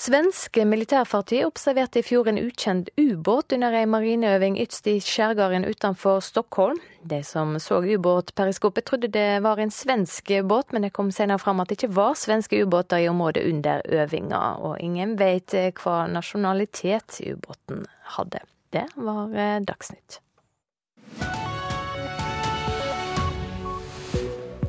Svenske 0.00 0.62
militærfartøy 0.64 1.42
observerte 1.44 2.00
i 2.00 2.04
fjor 2.06 2.30
en 2.30 2.38
ukjent 2.40 2.86
ubåt 2.96 3.52
under 3.52 3.74
ei 3.76 3.88
marineøving 3.90 4.54
ytst 4.62 4.88
i 4.88 4.94
skjærgården 5.04 5.66
utenfor 5.68 6.22
Stockholm. 6.24 6.78
De 7.04 7.18
som 7.26 7.52
så 7.60 7.82
ubåtperiskopet 7.84 8.86
trodde 8.88 9.10
det 9.12 9.42
var 9.44 9.60
en 9.60 9.74
svensk 9.74 10.32
båt, 10.48 10.72
men 10.72 10.86
det 10.86 10.94
kom 10.96 11.12
senere 11.12 11.42
fram 11.42 11.60
at 11.60 11.68
det 11.68 11.76
ikke 11.76 11.92
var 11.98 12.16
svenske 12.16 12.62
ubåter 12.64 13.04
i 13.04 13.10
området 13.12 13.44
under 13.52 13.84
øvinga, 13.84 14.40
og 14.64 14.80
ingen 14.80 15.18
vet 15.20 15.52
hva 15.82 16.06
nasjonalitet 16.08 17.20
ubåten 17.20 17.84
hadde. 18.16 18.40
Det 18.72 18.88
var 18.96 19.36
Dagsnytt. 19.68 20.22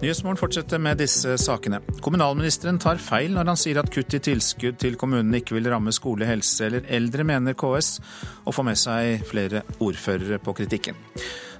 Nyhetsmorgen 0.02 0.40
fortsetter 0.40 0.80
med 0.82 0.98
disse 0.98 1.36
sakene. 1.38 1.78
Kommunalministeren 2.02 2.80
tar 2.82 2.98
feil 2.98 3.36
når 3.36 3.52
han 3.52 3.60
sier 3.60 3.78
at 3.78 3.92
kutt 3.94 4.16
i 4.18 4.20
tilskudd 4.26 4.80
til 4.82 4.96
kommunene 4.98 5.38
ikke 5.44 5.54
vil 5.54 5.70
ramme 5.70 5.94
skole, 5.94 6.26
helse 6.26 6.66
eller 6.66 6.88
eldre, 6.90 7.22
mener 7.30 7.54
KS, 7.54 8.00
og 8.42 8.56
får 8.58 8.66
med 8.66 8.80
seg 8.82 9.28
flere 9.30 9.62
ordførere 9.78 10.42
på 10.42 10.56
kritikken. 10.58 10.98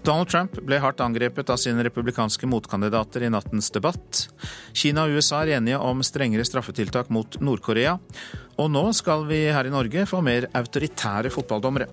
Donald 0.02 0.32
Trump 0.34 0.58
ble 0.66 0.80
hardt 0.82 1.04
angrepet 1.06 1.54
av 1.54 1.60
sine 1.62 1.86
republikanske 1.86 2.50
motkandidater 2.50 3.28
i 3.28 3.30
nattens 3.30 3.70
debatt. 3.76 4.24
Kina 4.74 5.06
og 5.06 5.20
USA 5.20 5.44
er 5.44 5.60
enige 5.60 5.78
om 5.78 6.02
strengere 6.02 6.46
straffetiltak 6.48 7.14
mot 7.14 7.38
Nord-Korea. 7.46 8.00
Og 8.58 8.74
nå 8.74 8.88
skal 8.98 9.28
vi 9.30 9.44
her 9.54 9.70
i 9.70 9.74
Norge 9.74 10.10
få 10.10 10.26
mer 10.26 10.50
autoritære 10.58 11.30
fotballdommere. 11.30 11.92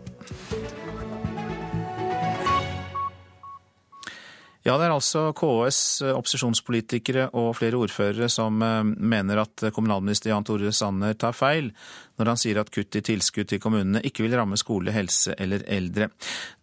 Ja, 4.66 4.74
det 4.74 4.88
er 4.88 4.92
altså 4.92 5.28
KS, 5.38 5.80
eh, 6.02 6.16
opposisjonspolitikere 6.18 7.28
og 7.38 7.52
flere 7.56 7.78
ordførere 7.78 8.26
som 8.32 8.58
eh, 8.64 8.82
mener 8.82 9.44
at 9.44 9.68
kommunalminister 9.74 10.32
Jan 10.32 10.46
Tore 10.46 10.72
Sanner 10.74 11.14
tar 11.14 11.36
feil 11.36 11.70
når 12.18 12.32
han 12.32 12.40
sier 12.40 12.58
at 12.58 12.72
kutt 12.74 12.98
i 12.98 13.02
tilskudd 13.06 13.46
til 13.52 13.60
kommunene 13.62 14.02
ikke 14.02 14.24
vil 14.24 14.34
ramme 14.34 14.58
skole, 14.58 14.90
helse 14.90 15.36
eller 15.38 15.62
eldre. 15.70 16.10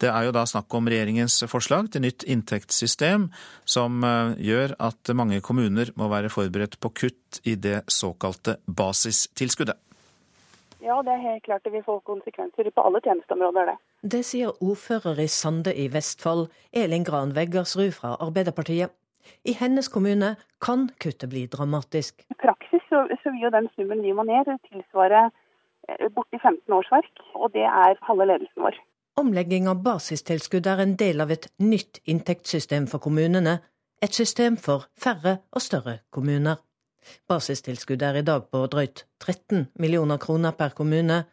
Det 0.02 0.12
er 0.12 0.28
jo 0.28 0.36
da 0.36 0.44
snakk 0.50 0.76
om 0.76 0.92
regjeringens 0.92 1.40
forslag 1.48 1.88
til 1.94 2.04
nytt 2.04 2.28
inntektssystem, 2.28 3.30
som 3.64 4.04
eh, 4.04 4.36
gjør 4.52 4.76
at 4.92 5.16
mange 5.16 5.40
kommuner 5.46 5.94
må 5.96 6.12
være 6.12 6.34
forberedt 6.34 6.76
på 6.84 6.92
kutt 7.06 7.42
i 7.48 7.56
det 7.56 7.86
såkalte 7.88 8.60
basistilskuddet. 8.68 9.80
Ja, 10.86 11.00
det 11.02 11.16
er 11.16 11.24
helt 11.24 11.44
klart 11.48 11.64
det 11.66 11.72
vil 11.74 11.86
få 11.86 11.98
konsekvenser 12.06 12.68
på 12.70 12.84
alle 12.86 13.00
tjenesteområder, 13.02 13.72
det. 13.72 13.78
Det 14.06 14.20
sier 14.22 14.52
ordfører 14.62 15.18
i 15.24 15.26
Sande 15.26 15.72
i 15.74 15.88
Vestfold, 15.90 16.44
Elin 16.70 17.04
Gran 17.04 17.32
Veggersrud 17.34 17.96
fra 17.96 18.12
Arbeiderpartiet. 18.22 18.92
I 19.50 19.56
hennes 19.58 19.88
kommune 19.90 20.36
kan 20.62 20.84
kuttet 21.02 21.32
bli 21.32 21.48
dramatisk. 21.50 22.22
I 22.30 22.38
praksis 22.38 22.86
så, 22.90 23.02
så 23.24 23.34
vil 23.34 23.48
jo 23.48 23.52
den 23.56 23.70
summen 23.74 24.04
vi 24.06 24.14
må 24.14 24.28
ned 24.30 24.52
tilsvare 24.68 25.24
eh, 25.90 26.06
borti 26.14 26.38
15 26.38 26.78
årsverk, 26.78 27.26
og 27.34 27.50
det 27.58 27.66
er 27.66 27.98
halve 28.06 28.30
ledelsen 28.30 28.68
vår. 28.68 28.78
Omlegging 29.18 29.72
av 29.74 29.82
basistilskudd 29.82 30.70
er 30.70 30.86
en 30.86 30.94
del 31.02 31.26
av 31.26 31.34
et 31.34 31.50
nytt 31.58 32.04
inntektssystem 32.06 32.86
for 32.92 33.02
kommunene. 33.02 33.58
Et 34.06 34.14
system 34.14 34.62
for 34.62 34.86
færre 34.94 35.40
og 35.50 35.66
større 35.66 36.04
kommuner. 36.14 36.62
Basistilskuddet 37.26 38.12
er 38.12 38.22
i 38.22 38.28
dag 38.28 38.46
på 38.54 38.68
drøyt 38.70 39.08
13 39.18 39.72
millioner 39.82 40.22
kroner 40.22 40.54
per 40.54 40.78
kommune. 40.78 41.24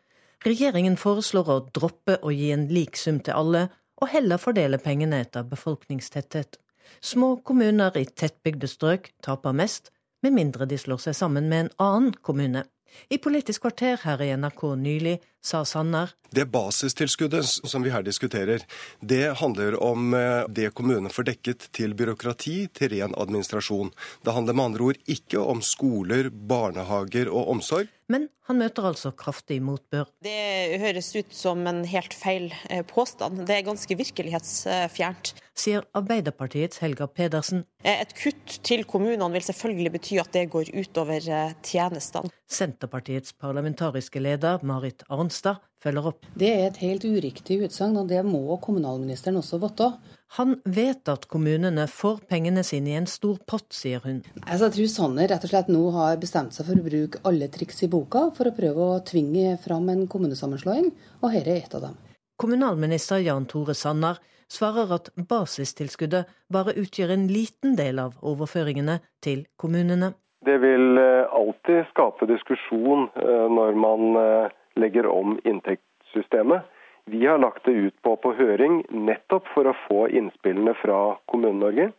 Regjeringen 0.42 0.96
foreslår 0.98 1.48
å 1.52 1.60
droppe 1.70 2.16
å 2.26 2.32
gi 2.34 2.48
en 2.50 2.64
lik 2.66 2.96
sum 2.98 3.20
til 3.22 3.36
alle, 3.38 3.68
og 4.02 4.10
heller 4.10 4.40
fordele 4.42 4.80
pengene 4.82 5.20
etter 5.22 5.46
befolkningstetthet. 5.46 6.58
Små 6.98 7.36
kommuner 7.46 7.94
i 7.98 8.02
tettbygde 8.06 8.66
strøk 8.66 9.12
taper 9.22 9.54
mest, 9.54 9.92
med 10.22 10.34
mindre 10.34 10.66
de 10.66 10.78
slår 10.78 11.04
seg 11.04 11.14
sammen 11.18 11.46
med 11.50 11.66
en 11.66 11.74
annen 11.86 12.14
kommune. 12.26 12.64
I 13.08 13.18
Politisk 13.22 13.62
kvarter 13.64 14.00
her 14.02 14.20
i 14.20 14.32
NRK 14.36 14.64
nylig 14.76 15.14
sa 15.42 15.62
Sanner 15.64 16.10
Det 16.30 16.44
basistilskuddet 16.52 17.46
som 17.46 17.86
vi 17.86 17.92
her 17.94 18.04
diskuterer, 18.04 18.66
det 19.00 19.38
handler 19.40 19.78
om 19.82 20.12
eh, 20.14 20.44
det 20.48 20.70
kommunene 20.76 21.12
får 21.12 21.28
dekket 21.30 21.70
til 21.76 21.96
byråkrati, 21.96 22.56
til 22.74 22.92
ren 22.92 23.16
administrasjon. 23.16 23.94
Det 24.26 24.34
handler 24.36 24.58
med 24.58 24.64
andre 24.70 24.90
ord 24.90 25.00
ikke 25.16 25.40
om 25.40 25.64
skoler, 25.64 26.28
barnehager 26.30 27.32
og 27.32 27.54
omsorg. 27.56 27.90
Men 28.12 28.28
han 28.48 28.58
møter 28.60 28.84
altså 28.84 29.12
kraftig 29.16 29.56
motbør. 29.64 30.10
Det 30.24 30.78
høres 30.82 31.08
ut 31.16 31.32
som 31.32 31.62
en 31.70 31.80
helt 31.88 32.12
feil 32.16 32.50
eh, 32.68 32.82
påstand. 32.84 33.44
Det 33.48 33.56
er 33.56 33.64
ganske 33.66 33.96
virkelighetsfjernt. 33.96 35.32
Sier 35.56 35.86
Arbeiderpartiets 35.96 36.82
Helga 36.84 37.08
Pedersen. 37.08 37.64
Eh, 37.80 38.02
et 38.04 38.12
kutt 38.18 38.58
til 38.66 38.84
kommunene 38.88 39.32
vil 39.36 39.46
selvfølgelig 39.48 39.94
bety 39.96 40.20
at 40.20 40.32
det 40.36 40.48
går 40.52 40.74
utover 40.76 41.24
tjenestene. 41.64 42.32
Senterpartiets 42.52 43.32
parlamentariske 43.40 44.20
leder 44.20 44.60
Marit 44.66 45.06
Arnstad 45.08 45.62
følger 45.82 46.08
opp. 46.12 46.26
Det 46.38 46.48
er 46.50 46.66
et 46.68 46.80
helt 46.82 47.04
uriktig 47.04 47.60
utsagn, 47.66 47.98
og 48.00 48.10
det 48.10 48.22
må 48.26 48.56
kommunalministeren 48.62 49.40
også 49.40 49.60
vite. 49.62 49.90
Han 50.38 50.54
vet 50.64 51.08
at 51.12 51.26
kommunene 51.28 51.84
får 51.92 52.22
pengene 52.30 52.62
sine 52.64 52.94
i 52.94 52.96
en 52.96 53.08
stor 53.10 53.36
pott, 53.48 53.68
sier 53.76 54.00
hun. 54.04 54.22
Altså, 54.46 54.70
jeg 54.70 54.76
tror 54.78 54.92
Sanner 54.94 55.28
rett 55.28 55.44
og 55.44 55.52
slett 55.52 55.72
nå 55.72 55.82
har 55.98 56.20
bestemt 56.22 56.56
seg 56.56 56.70
for 56.70 56.80
å 56.80 56.86
bruke 56.86 57.20
alle 57.28 57.50
triks 57.52 57.84
i 57.84 57.90
boka 57.92 58.30
for 58.36 58.48
å 58.48 58.56
prøve 58.56 58.88
å 58.94 59.02
tvinge 59.04 59.58
fram 59.60 59.90
en 59.92 60.06
kommunesammenslåing, 60.08 60.88
og 61.20 61.36
dette 61.36 61.52
er 61.52 61.66
et 61.66 61.76
av 61.76 61.88
dem. 61.90 61.98
Kommunalminister 62.40 63.20
Jan 63.20 63.44
Tore 63.50 63.76
Sanner 63.76 64.22
svarer 64.52 64.96
at 64.96 65.12
basistilskuddet 65.28 66.30
bare 66.52 66.74
utgjør 66.80 67.12
en 67.14 67.28
liten 67.30 67.76
del 67.78 68.00
av 68.02 68.16
overføringene 68.24 68.98
til 69.24 69.46
kommunene. 69.60 70.14
Det 70.42 70.56
vil 70.58 70.98
eh, 70.98 71.28
alltid 71.30 71.86
skape 71.92 72.26
diskusjon 72.26 73.06
eh, 73.20 73.46
når 73.52 73.78
man 73.78 74.18
eh, 74.18 74.56
legger 74.74 75.06
om 75.06 75.38
inntektssystemet. 75.44 76.62
Vi 77.04 77.26
har 77.26 77.38
lagt 77.38 77.64
det 77.64 77.72
ut 77.72 78.02
på, 78.02 78.16
på 78.16 78.32
høring 78.38 78.82
nettopp 78.90 79.48
for 79.54 79.66
å 79.66 79.76
få 79.88 80.06
innspillene 80.08 80.74
fra 80.78 81.16
Kommune-Norge. 81.32 81.90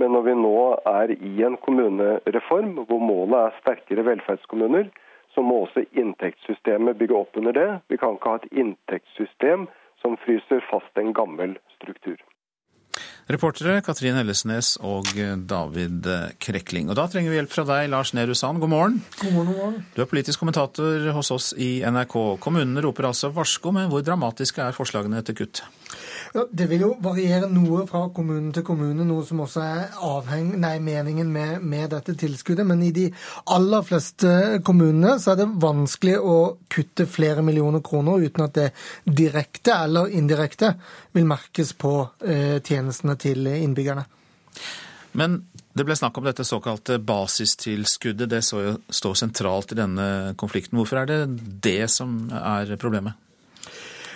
Men 0.00 0.12
når 0.12 0.22
vi 0.26 0.36
nå 0.36 0.56
er 0.88 1.12
i 1.16 1.34
en 1.44 1.56
kommunereform 1.64 2.74
hvor 2.88 3.00
målet 3.00 3.36
er 3.40 3.58
sterkere 3.60 4.04
velferdskommuner, 4.08 4.88
så 5.34 5.44
må 5.44 5.62
også 5.64 5.84
inntektssystemet 5.92 6.96
bygge 7.00 7.16
opp 7.16 7.36
under 7.36 7.56
det. 7.56 7.68
Vi 7.92 8.00
kan 8.00 8.16
ikke 8.16 8.32
ha 8.32 8.40
et 8.40 8.60
inntektssystem 8.64 9.66
som 10.00 10.16
fryser 10.24 10.64
fast 10.70 11.00
en 11.00 11.12
gammel 11.16 11.56
struktur. 11.76 12.16
Reportere 13.26 13.80
Katrin 13.82 14.14
Hellesnes 14.14 14.76
og 14.86 15.08
David 15.50 16.06
Krekling. 16.38 16.92
Og 16.92 16.94
da 16.94 17.08
trenger 17.10 17.32
vi 17.32 17.40
hjelp 17.40 17.50
fra 17.50 17.64
deg, 17.66 17.88
Lars 17.90 18.12
Nehru 18.14 18.36
Sand. 18.38 18.60
God 18.62 18.70
morgen. 18.70 19.00
God 19.18 19.32
morgen, 19.34 19.48
god 19.50 19.58
morgen. 19.58 19.80
Du 19.96 20.02
er 20.04 20.06
politisk 20.06 20.44
kommentator 20.44 21.08
hos 21.16 21.32
oss 21.34 21.48
i 21.58 21.80
NRK. 21.82 22.14
Kommunene 22.38 22.84
roper 22.86 23.10
altså 23.10 23.32
varsko, 23.34 23.74
men 23.74 23.90
hvor 23.90 24.06
dramatiske 24.06 24.62
er 24.62 24.76
forslagene 24.76 25.24
til 25.26 25.40
kutt? 25.42 25.64
Ja, 26.34 26.44
det 26.50 26.66
vil 26.70 26.82
jo 26.84 26.90
variere 27.02 27.48
noe 27.50 27.84
fra 27.88 28.04
kommune 28.14 28.50
til 28.54 28.64
kommune, 28.66 29.04
noe 29.06 29.24
som 29.26 29.40
også 29.44 29.62
er 29.62 29.98
avheng, 30.06 30.52
nei, 30.60 30.76
meningen 30.82 31.30
med, 31.32 31.64
med, 31.64 31.88
dette 31.94 32.14
tilskuddet. 32.18 32.66
Men 32.66 32.82
i 32.84 32.92
de 32.94 33.06
aller 33.54 33.86
fleste 33.86 34.60
kommunene 34.66 35.16
så 35.22 35.32
er 35.32 35.40
det 35.42 35.48
vanskelig 35.62 36.16
å 36.20 36.36
kutte 36.72 37.08
flere 37.10 37.44
millioner 37.46 37.82
kroner 37.82 38.22
uten 38.22 38.46
at 38.46 38.54
det 38.58 38.68
direkte 39.06 39.74
eller 39.86 40.14
indirekte 40.14 40.74
vil 41.16 41.26
merkes 41.26 41.72
på 41.78 41.94
eh, 42.22 42.58
tjenestene 42.60 43.15
til 43.20 43.46
innbyggerne. 43.50 44.06
Men 45.16 45.40
det 45.76 45.84
ble 45.84 45.96
snakk 45.96 46.16
om 46.18 46.26
dette 46.26 46.44
såkalte 46.44 46.98
basistilskuddet. 47.04 48.28
Det 48.30 48.42
så 48.44 48.62
jo 48.62 48.74
stå 48.92 49.12
sentralt 49.16 49.72
i 49.72 49.78
denne 49.78 50.08
konflikten. 50.40 50.78
Hvorfor 50.78 51.02
er 51.02 51.10
det 51.10 51.20
det 51.64 51.88
som 51.92 52.26
er 52.32 52.76
problemet? 52.80 53.16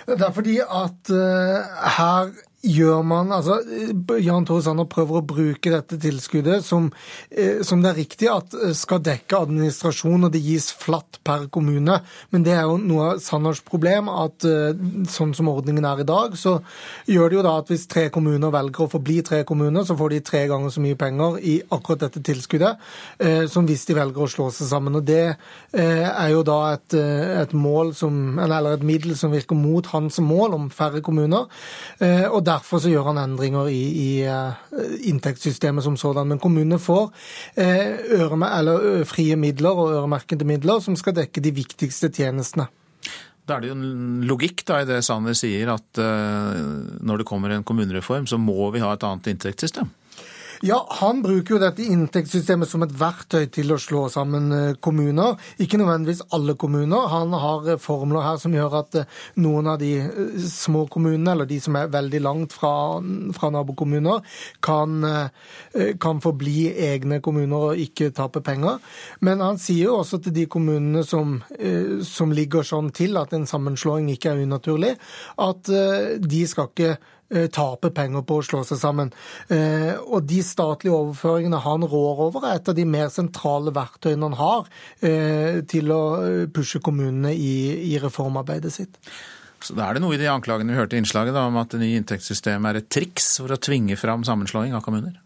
Det 0.05 0.21
er 0.25 0.33
fordi 0.33 0.57
at 0.61 1.11
uh, 1.13 1.89
her 1.97 2.31
gjør 2.61 3.01
man 3.05 3.31
altså 3.33 3.57
Jan 4.21 4.45
Tore 4.45 4.61
Sanner 4.61 4.85
prøver 4.89 5.17
å 5.17 5.25
bruke 5.25 5.71
dette 5.73 5.97
tilskuddet 6.01 6.65
som, 6.65 6.89
eh, 7.29 7.61
som, 7.65 7.81
det 7.81 7.91
er 7.91 7.99
riktig 8.03 8.29
at 8.29 8.53
eh, 8.53 8.73
skal 8.77 9.01
dekke 9.03 9.39
administrasjon, 9.47 10.27
og 10.27 10.33
det 10.33 10.43
gis 10.45 10.69
flatt 10.77 11.19
per 11.25 11.47
kommune. 11.53 11.99
Men 12.29 12.45
det 12.45 12.53
er 12.55 12.67
jo 12.69 12.77
noe 12.77 13.07
av 13.15 13.23
Sanners 13.23 13.63
problem, 13.65 14.11
at 14.13 14.45
eh, 14.45 14.77
sånn 15.09 15.33
som 15.37 15.49
ordningen 15.51 15.87
er 15.89 16.03
i 16.03 16.07
dag, 16.07 16.37
så 16.37 16.59
gjør 17.09 17.31
det 17.31 17.39
jo 17.39 17.45
da 17.47 17.55
at 17.63 17.71
hvis 17.73 17.87
tre 17.89 18.07
kommuner 18.13 18.53
velger 18.53 18.85
å 18.85 18.91
forbli 18.91 19.19
tre 19.25 19.41
kommuner, 19.47 19.85
så 19.87 19.97
får 19.97 20.13
de 20.13 20.21
tre 20.29 20.43
ganger 20.51 20.73
så 20.73 20.85
mye 20.85 20.99
penger 20.99 21.39
i 21.41 21.57
akkurat 21.71 22.05
dette 22.05 22.21
tilskuddet 22.25 22.79
som 23.51 23.65
hvis 23.67 23.83
de 23.87 23.95
velger 23.95 24.23
å 24.23 24.29
slå 24.29 24.47
seg 24.53 24.67
sammen. 24.69 24.95
Og 24.97 25.05
det 25.05 25.35
er 25.77 26.29
jo 26.31 26.41
da 26.45 26.57
et, 26.75 26.95
et 26.95 27.53
mål 27.57 27.93
som, 27.97 28.39
eller 28.41 28.75
et 28.75 28.85
middel 28.85 29.15
som 29.17 29.33
virker 29.33 29.57
mot 29.57 29.85
hans 29.93 30.19
mål 30.23 30.55
om 30.57 30.69
færre 30.73 31.01
kommuner. 31.05 31.47
og 32.01 32.41
Derfor 32.51 32.81
så 32.83 32.91
gjør 32.91 33.11
han 33.11 33.21
endringer 33.21 33.69
i, 33.71 33.81
i 34.01 34.09
uh, 34.27 34.51
inntektssystemet 35.07 35.85
som 35.85 35.95
sådan. 35.99 36.27
Men 36.27 36.41
kommunene 36.41 36.79
får 36.81 37.07
uh, 37.07 37.87
øreme, 38.17 38.49
eller, 38.59 39.05
frie 39.07 39.37
midler 39.39 39.71
og 39.71 39.95
øremerkede 39.95 40.47
midler 40.47 40.83
som 40.83 40.97
skal 40.99 41.15
dekke 41.17 41.43
de 41.43 41.55
viktigste 41.55 42.11
tjenestene. 42.11 42.67
Da 43.47 43.55
er 43.57 43.63
det 43.63 43.71
jo 43.71 43.77
en 43.77 44.27
logikk 44.29 44.65
da, 44.67 44.81
i 44.81 44.89
det 44.89 44.99
Sanner 45.05 45.35
sier, 45.37 45.73
at 45.73 46.01
uh, 46.01 46.59
når 47.01 47.21
det 47.21 47.29
kommer 47.29 47.55
en 47.55 47.65
kommunereform, 47.67 48.27
så 48.29 48.39
må 48.41 48.69
vi 48.75 48.83
ha 48.83 48.93
et 48.95 49.07
annet 49.07 49.31
inntektssystem? 49.33 49.89
Ja, 50.63 50.87
han 50.89 51.23
bruker 51.23 51.55
jo 51.55 51.57
dette 51.61 51.81
inntektssystemet 51.89 52.69
som 52.69 52.83
et 52.85 52.91
verktøy 52.93 53.47
til 53.49 53.73
å 53.73 53.79
slå 53.81 54.03
sammen 54.13 54.51
eh, 54.53 54.73
kommuner. 54.77 55.39
Ikke 55.57 55.79
nødvendigvis 55.81 56.19
alle 56.37 56.53
kommuner. 56.53 57.07
Han 57.09 57.31
har 57.33 57.69
eh, 57.73 57.79
formler 57.81 58.21
her 58.21 58.37
som 58.37 58.53
gjør 58.53 58.75
at 58.77 58.97
eh, 58.99 59.07
noen 59.41 59.71
av 59.71 59.79
de 59.81 59.89
små 60.45 60.83
kommunene, 60.93 61.33
eller 61.33 61.49
de 61.49 61.57
som 61.63 61.79
er 61.79 61.89
veldig 61.89 62.21
langt 62.21 62.53
fra, 62.53 62.73
fra 63.33 63.49
nabokommuner, 63.55 64.21
kan, 64.61 65.01
kan 66.03 66.21
forbli 66.21 66.67
egne 66.91 67.17
kommuner 67.25 67.71
og 67.71 67.81
ikke 67.81 68.11
tape 68.13 68.43
penger. 68.45 68.77
Men 69.25 69.41
han 69.41 69.57
sier 69.61 69.87
jo 69.87 69.95
også 70.03 70.19
til 70.21 70.35
de 70.35 70.45
kommunene 70.51 71.01
som, 71.07 71.39
som 72.05 72.35
ligger 72.35 72.67
sånn 72.67 72.91
til 72.95 73.17
at 73.17 73.33
en 73.33 73.47
sammenslåing 73.49 74.11
ikke 74.13 74.35
er 74.35 74.43
unaturlig, 74.45 74.93
at 75.41 75.71
de 75.71 76.43
skal 76.49 76.69
ikke 76.69 76.93
taper 77.53 77.93
penger 77.95 78.25
på 78.27 78.39
å 78.39 78.45
slå 78.45 78.63
seg 78.67 78.79
sammen. 78.81 79.11
Eh, 79.51 79.93
og 80.01 80.27
de 80.29 80.41
statlige 80.45 80.95
overføringene 80.95 81.61
han 81.63 81.85
rår 81.87 82.25
over, 82.27 82.47
er 82.47 82.59
et 82.59 82.71
av 82.71 82.77
de 82.77 82.87
mer 82.87 83.11
sentrale 83.13 83.73
verktøyene 83.75 84.29
han 84.29 84.39
har 84.39 84.71
eh, 84.99 85.61
til 85.71 85.93
å 85.95 86.01
pushe 86.53 86.81
kommunene 86.83 87.33
i, 87.35 87.53
i 87.93 87.99
reformarbeidet 88.01 88.73
sitt. 88.75 88.99
Så 89.61 89.75
Da 89.77 89.87
er 89.87 89.97
det 89.97 90.03
noe 90.03 90.17
i 90.17 90.21
de 90.21 90.29
anklagene 90.31 90.73
vi 90.73 90.79
hørte 90.79 90.97
i 90.97 91.01
innslaget 91.01 91.35
da, 91.37 91.45
om 91.49 91.59
at 91.61 91.73
det 91.73 91.81
nye 91.83 91.99
inntektssystemet 92.01 92.71
er 92.71 92.81
et 92.81 92.89
triks 92.93 93.35
for 93.41 93.53
å 93.53 93.59
tvinge 93.61 93.97
fram 93.99 94.25
sammenslåing 94.27 94.73
av 94.77 94.83
kommuner? 94.85 95.19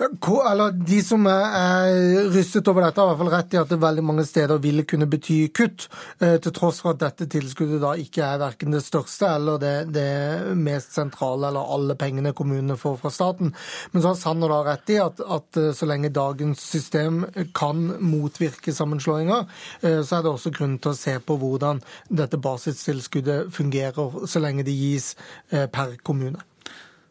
Eller 0.00 0.70
De 0.72 1.00
som 1.04 1.26
er 1.28 2.28
rystet 2.32 2.68
over 2.68 2.84
dette, 2.84 3.00
har 3.00 3.08
i 3.08 3.12
hvert 3.12 3.22
fall 3.22 3.32
rett 3.32 3.54
i 3.54 3.60
at 3.60 3.72
det 3.72 3.80
veldig 3.82 4.04
mange 4.06 4.24
steder 4.26 4.60
ville 4.62 4.84
kunne 4.88 5.08
bety 5.10 5.38
kutt, 5.54 5.88
eh, 6.20 6.36
til 6.42 6.54
tross 6.54 6.80
for 6.82 6.94
at 6.94 7.02
dette 7.02 7.28
tilskuddet 7.30 7.82
da 7.82 7.94
ikke 8.00 8.24
er 8.26 8.40
verken 8.42 8.74
det 8.74 8.82
største 8.84 9.28
eller 9.36 9.60
det, 9.62 9.74
det 9.94 10.54
mest 10.58 10.94
sentrale, 10.96 11.48
eller 11.48 11.74
alle 11.76 11.96
pengene 12.00 12.34
kommunene 12.36 12.78
får 12.80 12.98
fra 13.02 13.12
staten. 13.14 13.54
Men 13.92 14.02
så 14.02 14.12
har 14.12 14.20
Sanner 14.20 14.52
da 14.52 14.62
rett 14.66 14.94
i 14.94 15.00
at, 15.02 15.20
at 15.20 15.60
eh, 15.60 15.72
så 15.76 15.88
lenge 15.90 16.12
dagens 16.14 16.62
system 16.74 17.24
kan 17.56 17.84
motvirke 18.00 18.74
sammenslåinger, 18.74 19.46
eh, 19.82 20.00
så 20.02 20.18
er 20.18 20.26
det 20.26 20.32
også 20.34 20.54
grunn 20.54 20.78
til 20.78 20.94
å 20.94 20.98
se 20.98 21.18
på 21.20 21.38
hvordan 21.40 21.82
dette 22.10 22.40
basistilskuddet 22.40 23.52
fungerer, 23.54 24.26
så 24.26 24.42
lenge 24.42 24.66
det 24.66 24.74
gis 24.74 25.14
per 25.50 25.96
kommune. 26.02 26.42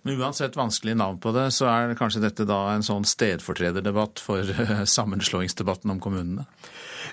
Men 0.03 0.19
uansett 0.19 0.57
vanskelig 0.59 0.97
navn 0.99 1.19
på 1.23 1.31
det, 1.35 1.47
så 1.55 1.69
er 1.71 1.95
kanskje 1.99 2.25
dette 2.25 2.47
da 2.47 2.59
en 2.73 2.83
sånn 2.83 3.05
stedfortrederdebatt 3.07 4.19
for 4.23 4.49
sammenslåingsdebatten 4.97 5.93
om 5.95 6.01
kommunene? 6.03 6.47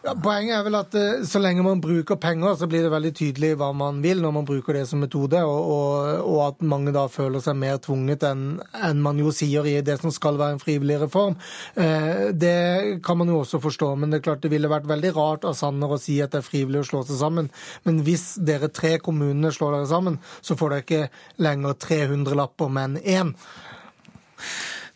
Ja, 0.05 0.15
poenget 0.15 0.57
er 0.57 0.65
vel 0.67 0.79
at 0.79 0.97
uh, 0.97 1.25
så 1.29 1.41
lenge 1.43 1.65
man 1.67 1.83
bruker 1.83 2.19
penger, 2.21 2.57
så 2.59 2.69
blir 2.71 2.85
det 2.87 2.93
veldig 2.93 3.13
tydelig 3.17 3.53
hva 3.61 3.71
man 3.77 4.01
vil 4.05 4.23
når 4.23 4.35
man 4.39 4.49
bruker 4.49 4.79
det 4.79 4.87
som 4.91 5.03
metode, 5.03 5.43
og, 5.45 5.71
og, 5.75 6.25
og 6.25 6.41
at 6.47 6.65
mange 6.67 6.95
da 6.95 7.07
føler 7.11 7.43
seg 7.45 7.59
mer 7.61 7.81
tvunget 7.83 8.25
enn 8.29 8.45
en 8.81 9.03
man 9.05 9.21
jo 9.21 9.33
sier 9.35 9.67
i 9.69 9.77
det 9.85 9.99
som 10.01 10.13
skal 10.15 10.39
være 10.41 10.57
en 10.57 10.63
frivillig 10.63 11.01
reform. 11.03 11.37
Eh, 11.75 12.31
det 12.37 13.01
kan 13.05 13.19
man 13.21 13.31
jo 13.33 13.41
også 13.43 13.61
forstå, 13.63 13.93
men 14.01 14.11
det 14.11 14.21
er 14.21 14.27
klart 14.29 14.45
det 14.45 14.53
ville 14.53 14.71
vært 14.71 14.89
veldig 14.91 15.13
rart 15.17 15.47
av 15.49 15.57
Sanner 15.59 15.95
å 15.95 16.01
si 16.01 16.19
at 16.23 16.35
det 16.35 16.43
er 16.43 16.49
frivillig 16.49 16.85
å 16.85 16.89
slå 16.91 17.05
seg 17.09 17.21
sammen. 17.21 17.51
Men 17.89 18.03
hvis 18.07 18.35
dere 18.47 18.71
tre 18.73 18.97
kommunene 19.03 19.53
slår 19.55 19.79
dere 19.79 19.91
sammen, 19.91 20.21
så 20.41 20.57
får 20.59 20.75
dere 20.75 20.87
ikke 20.87 21.45
lenger 21.45 21.79
300 21.87 22.41
lapper, 22.41 22.73
men 22.73 22.99
én. 23.01 23.35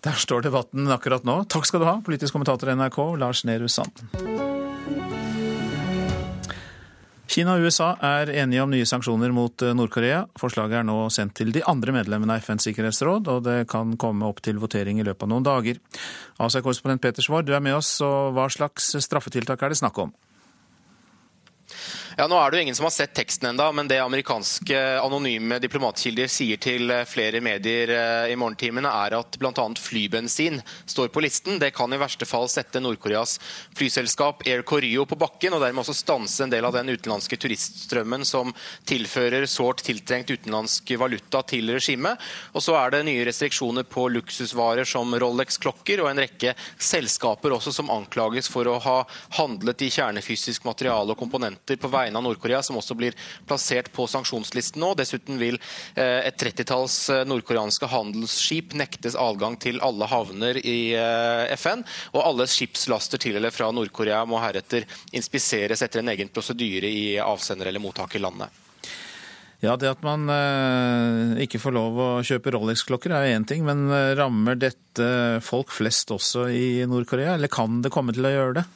Der 0.05 0.19
står 0.21 0.45
debatten 0.45 0.91
akkurat 0.93 1.25
nå. 1.25 1.43
Takk 1.49 1.69
skal 1.69 1.81
du 1.81 1.89
ha, 1.89 2.01
politisk 2.05 2.37
kommentator 2.37 2.69
i 2.69 2.77
NRK, 2.77 3.01
Lars 3.21 3.45
Nehru 3.49 3.71
Sand. 3.73 4.05
Kina 7.35 7.57
og 7.57 7.64
USA 7.66 7.89
er 7.99 8.30
enige 8.30 8.62
om 8.62 8.70
nye 8.70 8.87
sanksjoner 8.87 9.32
mot 9.35 9.62
eh, 9.66 9.72
Nord-Korea. 9.74 10.20
Forslaget 10.39 10.78
er 10.78 10.85
nå 10.87 11.09
sendt 11.11 11.35
til 11.41 11.51
de 11.55 11.64
andre 11.66 11.91
medlemmene 11.97 12.37
av 12.37 12.45
FNs 12.45 12.68
sikkerhetsråd, 12.68 13.26
og 13.32 13.41
det 13.49 13.57
kan 13.72 13.97
komme 13.99 14.28
opp 14.28 14.39
til 14.45 14.61
votering 14.62 15.01
i 15.03 15.07
løpet 15.09 15.26
av 15.26 15.32
noen 15.32 15.47
dager. 15.47 15.80
Asia-korrespondent 16.39 17.03
Peter 17.03 17.26
Svaar, 17.26 17.43
du 17.43 17.51
er 17.57 17.64
med 17.64 17.74
oss, 17.74 17.97
og 18.07 18.37
hva 18.37 18.47
slags 18.55 18.93
straffetiltak 19.03 19.66
er 19.66 19.74
det 19.74 19.80
snakk 19.82 19.99
om? 20.05 20.14
Ja, 22.15 22.29
Nå 22.31 22.37
er 22.39 22.53
det 22.53 22.61
jo 22.61 22.62
ingen 22.62 22.77
som 22.79 22.87
har 22.87 22.93
sett 22.95 23.11
teksten 23.17 23.49
enda, 23.49 23.65
men 23.75 23.89
det 23.91 23.97
amerikanske 23.99 24.79
anonyme 25.03 25.57
diplomatkilder 25.59 26.29
sier 26.31 26.61
til 26.62 26.87
eh, 26.95 27.03
flere 27.11 27.41
medier 27.43 27.91
eh, 27.91 28.31
i 28.31 28.37
morgentimene, 28.39 28.87
er 28.87 29.17
at 29.19 29.35
bl.a. 29.41 29.65
flybensin 29.83 30.61
står 30.87 31.11
på 31.11 31.25
listen. 31.25 31.59
Det 31.59 31.73
kan 31.75 31.91
i 31.91 31.99
verste 31.99 32.29
fall 32.31 32.47
sette 32.53 32.79
Nord-Koreas 32.79 33.41
flyselskap 33.75 34.45
Air 34.47 34.62
Koryo 34.62 35.09
på 35.11 35.19
bakken, 35.19 35.57
og 35.57 35.65
dermed 35.65 35.83
også 35.83 35.97
stanse 35.99 36.45
en 36.47 36.53
del 36.55 36.69
av 36.69 36.77
den 36.77 36.93
utenlandske 36.95 37.35
turiststrømmen 37.43 38.23
som 38.23 38.55
tilfører 38.87 39.49
sårt 39.51 39.83
tiltrengt 39.83 40.31
utenlandsk 40.31 40.95
valuta 41.03 41.43
til 41.51 41.75
regimet. 41.75 42.23
Og 42.55 42.62
så 42.62 42.79
er 42.79 42.95
det 42.95 43.03
nye 43.11 43.27
restriksjoner 43.27 43.91
på 43.91 44.07
luksusvarer 44.21 44.87
som 44.87 45.11
Rolex-klokker 45.19 46.05
og 46.05 46.12
en 46.12 46.23
rekke 46.23 46.55
selskaper 46.79 47.59
også 47.59 47.75
som 47.75 47.91
anklages 47.91 48.47
for 48.55 48.71
å 48.71 48.79
ha 48.87 48.97
handlet 49.41 49.83
i 49.83 49.91
kjernefysisk 49.99 50.71
materiale 50.71 51.11
og 51.11 51.19
komponenter 51.19 51.83
på 51.83 51.91
vei 51.91 52.04
vegne 52.05 52.21
av 52.21 52.27
Nord-Korea, 52.27 52.63
som 52.63 52.79
også 52.79 52.97
blir 52.99 53.17
plassert 53.49 53.91
på 53.95 54.07
sanksjonslisten 54.11 54.83
nå. 54.83 54.93
Dessuten 54.99 55.41
vil 55.41 55.59
eh, 55.95 56.25
et 56.29 56.39
trettitalls 56.41 56.99
eh, 57.13 57.25
nordkoreanske 57.29 57.89
handelsskip 57.91 58.77
nektes 58.79 59.19
adgang 59.19 59.59
til 59.61 59.81
alle 59.85 60.09
havner 60.11 60.61
i 60.61 60.95
eh, 60.99 61.55
FN, 61.59 61.85
og 62.15 62.25
alle 62.25 62.49
skipslaster 62.51 63.23
til 63.23 63.39
eller 63.39 63.55
fra 63.55 63.71
Nord-Korea 63.75 64.25
må 64.29 64.41
heretter 64.43 64.87
inspiseres 65.17 65.83
etter 65.85 66.03
en 66.03 66.13
egen 66.15 66.31
prosedyre 66.33 66.91
i 66.91 67.17
avsender- 67.23 67.71
eller 67.71 67.83
mottak 67.83 68.15
i 68.15 68.23
landet. 68.23 68.63
Ja, 69.65 69.79
Det 69.81 69.89
at 69.89 70.03
man 70.05 70.29
ikke 71.41 71.57
får 71.63 71.73
lov 71.73 71.97
å 71.97 72.09
kjøpe 72.27 72.53
Rolex-klokker 72.53 73.15
er 73.17 73.31
én 73.31 73.47
ting, 73.49 73.63
men 73.65 73.87
rammer 74.19 74.59
dette 74.61 75.07
folk 75.41 75.73
flest 75.73 76.13
også 76.13 76.51
i 76.53 76.85
Nord-Korea, 76.91 77.39
eller 77.39 77.49
kan 77.49 77.81
det 77.81 77.93
komme 77.95 78.13
til 78.13 78.29
å 78.29 78.35
gjøre 78.35 78.59
det? 78.59 78.67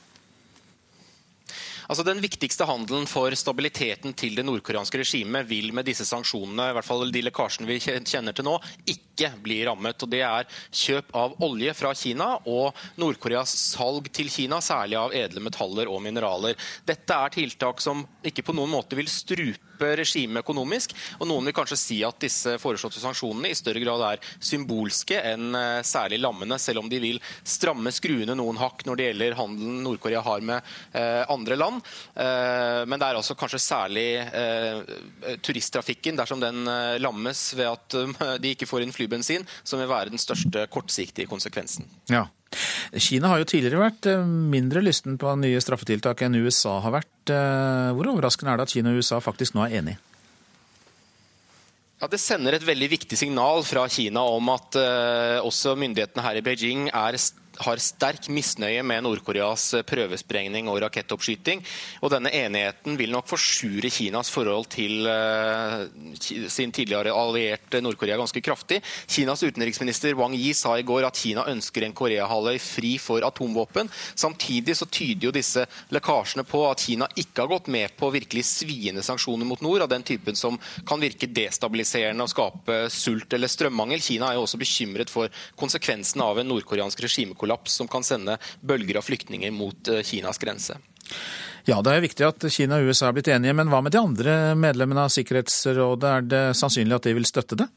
Altså 1.89 2.05
Den 2.05 2.20
viktigste 2.20 2.66
handelen 2.68 3.07
for 3.09 3.32
stabiliteten 3.32 4.12
til 4.12 4.34
det 4.36 4.45
nordkoreanske 4.45 5.01
regimet 5.01 5.49
vil 5.49 5.70
med 5.72 5.86
disse 5.89 6.05
sanksjonene, 6.05 6.66
i 6.68 6.74
hvert 6.76 6.84
fall 6.84 7.09
de 7.12 7.22
lekkasjene 7.24 7.68
vi 7.68 7.78
kjenner 7.80 8.36
til 8.36 8.45
nå, 8.45 8.59
ikke 8.93 9.30
bli 9.41 9.62
rammet. 9.64 10.05
og 10.05 10.12
Det 10.12 10.20
er 10.20 10.45
kjøp 10.68 11.14
av 11.16 11.39
olje 11.45 11.72
fra 11.78 11.95
Kina 11.97 12.34
og 12.45 12.76
Nord-Koreas 13.01 13.55
salg 13.72 14.11
til 14.12 14.28
Kina, 14.28 14.61
særlig 14.61 14.99
av 15.01 15.16
edle 15.16 15.41
metaller 15.41 15.89
og 15.89 16.03
mineraler. 16.05 16.61
Dette 16.84 17.16
er 17.16 17.32
tiltak 17.39 17.80
som 17.80 18.05
ikke 18.20 18.45
på 18.45 18.57
noen 18.59 18.74
måte 18.74 18.99
vil 18.99 19.09
strupe 19.09 19.64
regimet 19.78 20.43
økonomisk. 20.43 20.93
og 21.20 21.28
Noen 21.30 21.49
vil 21.49 21.57
kanskje 21.57 21.78
si 21.78 21.99
at 22.05 22.20
disse 22.20 22.57
foreslåtte 22.61 23.01
sanksjonene 23.01 23.49
i 23.49 23.57
større 23.57 23.80
grad 23.80 24.05
er 24.12 24.30
symbolske 24.43 25.20
enn 25.22 25.55
eh, 25.55 25.82
særlig 25.86 26.20
lammende, 26.20 26.59
selv 26.59 26.82
om 26.82 26.91
de 26.91 27.01
vil 27.01 27.20
stramme 27.47 27.93
skruene 27.95 28.36
noen 28.36 28.59
hakk 28.61 28.84
når 28.84 28.99
det 28.99 29.09
gjelder 29.09 29.39
handelen 29.39 29.82
Nord-Korea 29.86 30.22
har 30.26 30.45
med 30.45 30.74
eh, 30.93 31.24
andre 31.30 31.57
land. 31.57 31.78
Eh, 31.79 32.83
men 32.89 32.99
det 32.99 33.09
er 33.09 33.20
altså 33.20 33.37
kanskje 33.39 33.62
særlig 33.62 34.09
turisttrafikken, 35.45 36.16
dersom 36.18 36.41
den 36.43 36.64
lammes 37.03 37.43
ved 37.59 37.70
at 37.70 37.99
de 38.43 38.55
ikke 38.55 38.68
får 38.68 38.85
inn 38.85 38.95
flybensin, 38.95 39.47
som 39.62 39.81
vil 39.81 39.91
være 39.91 40.12
den 40.14 40.22
største 40.22 40.66
kortsiktige 40.72 41.29
konsekvensen. 41.31 41.89
Ja. 42.12 42.26
Kina 42.97 43.29
har 43.29 43.43
jo 43.43 43.49
tidligere 43.49 43.83
vært 43.83 44.09
eh, 44.09 44.24
mindre 44.24 44.83
lysten 44.85 45.18
på 45.20 45.35
nye 45.41 45.61
straffetiltak 45.62 46.24
enn 46.24 46.39
USA 46.41 46.79
har 46.85 46.95
vært. 47.01 47.33
Eh, 47.33 47.89
hvor 47.97 48.12
overraskende 48.14 48.55
er 48.55 48.61
det 48.61 48.68
at 48.68 48.74
Kina 48.74 48.93
og 48.93 49.03
USA 49.03 49.20
faktisk 49.22 49.57
nå 49.57 49.66
er 49.66 49.81
enige? 49.83 50.01
Ja, 51.99 52.07
Det 52.07 52.20
sender 52.22 52.55
et 52.55 52.64
veldig 52.64 52.89
viktig 52.93 53.18
signal 53.18 53.64
fra 53.66 53.83
Kina 53.91 54.22
om 54.22 54.53
at 54.53 54.76
også 55.43 55.72
myndighetene 55.74 56.22
her 56.22 56.39
i 56.39 56.45
Beijing 56.47 56.85
er 56.95 57.16
har 57.64 57.82
sterk 57.82 58.28
misnøye 58.32 58.82
med 58.86 59.04
Nord-Koreas 59.04 59.70
prøvesprengning 59.88 60.68
og 60.70 60.80
rakettoppskyting. 60.84 61.62
Og 62.02 62.12
denne 62.12 62.32
enigheten 62.34 62.98
vil 62.98 63.12
nok 63.14 63.28
forsure 63.30 63.90
Kinas 63.92 64.30
forhold 64.32 64.68
til 64.72 65.09
uh, 65.09 65.86
sin 66.50 66.72
tidligere 66.74 67.14
allierte 67.14 67.82
Nord-Korea 67.82 68.18
ganske 68.20 68.42
kraftig. 68.44 68.80
Kinas 69.09 69.42
utenriksminister 69.42 70.16
Wang 70.18 70.36
Yi 70.36 70.52
sa 70.56 70.76
i 70.78 70.86
går 70.86 71.09
at 71.09 71.18
Kina 71.18 71.46
ønsker 71.50 71.86
en 71.86 71.96
Koreahalvøy 71.96 72.61
fri 72.62 72.94
for 73.02 73.24
atomvåpen. 73.26 73.90
Samtidig 74.14 74.76
så 74.78 74.86
tyder 74.86 75.28
jo 75.28 75.34
disse 75.34 75.66
lekkasjene 75.94 76.46
på 76.48 76.62
at 76.68 76.84
Kina 76.86 77.11
ikke 77.18 77.44
har 77.44 77.52
gått 77.52 77.72
med 77.72 77.96
på 77.98 78.12
virkelig 78.14 78.46
sviende 78.48 79.04
sanksjoner 79.04 79.48
mot 79.48 79.62
nord, 79.64 79.82
av 79.82 79.90
den 79.92 80.06
typen 80.06 80.36
som 80.38 80.59
kan 80.88 81.02
virke 81.02 81.28
destabiliserende 81.30 82.24
og 82.24 82.32
skape 82.32 82.80
sult 82.92 83.32
eller 83.34 83.50
strømmangel. 83.50 84.02
Kina 84.02 84.30
er 84.30 84.38
jo 84.38 84.46
også 84.46 84.61
bekymret 84.61 85.12
for 85.12 85.32
konsekvensene 85.59 86.24
av 86.24 86.40
en 86.40 86.50
nordkoreansk 86.50 87.02
regimekollaps 87.04 87.47
kollaps 87.49 87.74
som 87.74 87.88
kan 87.88 88.05
sende 88.05 88.36
bølger 88.61 88.99
av 88.99 89.03
flyktninger 89.03 89.51
mot 89.51 89.88
eh, 89.88 90.03
Kinas 90.03 90.38
grense. 90.38 90.76
Ja, 91.64 91.82
Det 91.82 91.92
er 91.92 92.01
viktig 92.01 92.24
at 92.24 92.44
Kina 92.53 92.78
og 92.78 92.88
USA 92.88 93.09
er 93.09 93.16
blitt 93.16 93.28
enige, 93.28 93.55
men 93.57 93.68
hva 93.68 93.82
med 93.82 93.92
de 93.92 94.01
andre 94.01 94.55
medlemmene 94.57 95.05
av 95.05 95.12
Sikkerhetsrådet? 95.12 96.09
Er 96.09 96.22
det 96.24 96.44
sannsynlig 96.57 96.96
at 96.96 97.09
de 97.09 97.14
vil 97.16 97.28
støtte 97.28 97.59
det? 97.61 97.68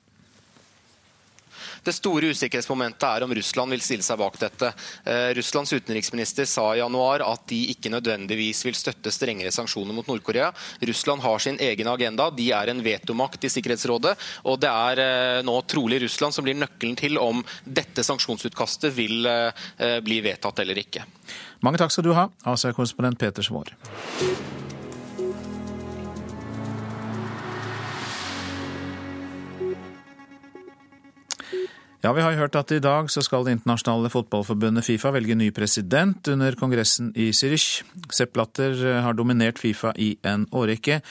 Det 1.82 1.94
store 1.98 2.30
usikkerhetsmomentet 2.30 3.08
er 3.08 3.24
om 3.26 3.32
Russland 3.34 3.74
vil 3.74 3.82
stille 3.82 4.06
seg 4.06 4.20
bak 4.22 4.36
dette. 4.42 4.70
Eh, 5.02 5.32
Russlands 5.38 5.74
utenriksminister 5.74 6.46
sa 6.46 6.68
i 6.76 6.82
januar 6.82 7.24
at 7.26 7.48
de 7.50 7.64
ikke 7.74 7.90
nødvendigvis 7.90 8.62
vil 8.68 8.78
støtte 8.78 9.14
strengere 9.14 9.54
sanksjoner 9.54 9.96
mot 9.98 10.06
Nord-Korea. 10.06 10.52
Russland 10.86 11.26
har 11.26 11.42
sin 11.42 11.58
egen 11.58 11.90
agenda. 11.90 12.30
De 12.30 12.52
er 12.54 12.70
en 12.70 12.84
vetomakt 12.86 13.50
i 13.50 13.50
Sikkerhetsrådet. 13.50 14.14
Og 14.46 14.62
det 14.62 14.70
er 14.70 15.02
eh, 15.06 15.42
nå 15.48 15.58
trolig 15.66 16.04
Russland 16.06 16.38
som 16.38 16.46
blir 16.46 16.60
nøkkelen 16.60 17.00
til 17.02 17.18
om 17.22 17.42
dette 17.66 18.06
sanksjonsutkastet 18.06 18.94
vil 18.94 19.26
eh, 19.26 19.98
bli 20.06 20.22
vedtatt 20.22 20.62
eller 20.62 20.78
ikke. 20.86 21.08
Mange 21.66 21.82
takk 21.82 21.94
skal 21.94 22.06
du 22.06 22.14
ha, 22.18 22.30
Asia-korrespondent 22.54 23.18
Peter 23.22 23.46
Svaar. 23.46 23.74
Ja, 32.02 32.14
Vi 32.14 32.22
har 32.22 32.34
hørt 32.34 32.56
at 32.58 32.72
i 32.74 32.80
dag 32.82 33.12
så 33.14 33.22
skal 33.22 33.44
Det 33.46 33.52
internasjonale 33.54 34.10
fotballforbundet 34.10 34.86
Fifa 34.86 35.12
velge 35.14 35.36
ny 35.38 35.52
president 35.54 36.28
under 36.28 36.56
kongressen 36.58 37.12
i 37.16 37.30
Zürich. 37.30 37.84
Sepp 38.10 38.34
Blatter 38.34 38.74
har 39.06 39.14
dominert 39.14 39.60
Fifa 39.60 39.94
i 39.96 40.18
en 40.26 40.48
årrekke, 40.50 41.02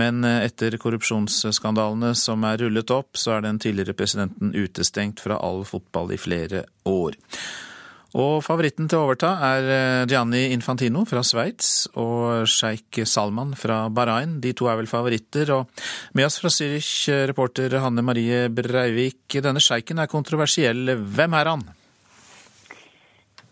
men 0.00 0.24
etter 0.24 0.78
korrupsjonsskandalene 0.80 2.14
som 2.16 2.44
er 2.48 2.64
rullet 2.64 2.90
opp, 2.90 3.12
så 3.12 3.36
er 3.36 3.44
den 3.44 3.60
tidligere 3.60 3.92
presidenten 3.92 4.54
utestengt 4.56 5.20
fra 5.20 5.36
all 5.36 5.66
fotball 5.68 6.14
i 6.16 6.16
flere 6.16 6.64
år. 6.88 7.20
Og 8.16 8.38
favoritten 8.40 8.86
til 8.88 8.96
å 8.96 9.04
overta 9.04 9.34
er 9.50 9.66
eh, 9.68 10.06
Gianni 10.08 10.46
Infantino 10.54 11.02
fra 11.04 11.20
Sveits 11.20 11.90
og 12.00 12.46
sjeik 12.48 13.02
Salman 13.04 13.52
fra 13.52 13.82
Bahrain. 13.92 14.38
De 14.40 14.54
to 14.56 14.70
er 14.72 14.78
vel 14.80 14.88
favoritter. 14.88 15.52
Og 15.52 15.68
med 16.16 16.24
oss 16.24 16.38
fra 16.40 16.48
Zürich, 16.48 17.10
eh, 17.12 17.26
reporter 17.28 17.76
Hanne 17.82 18.00
Marie 18.00 18.46
Breivik. 18.48 19.36
Denne 19.44 19.60
sjeiken 19.60 20.00
er 20.00 20.08
kontroversiell. 20.08 20.94
Hvem 20.96 21.36
er 21.36 21.52
han? 21.52 21.66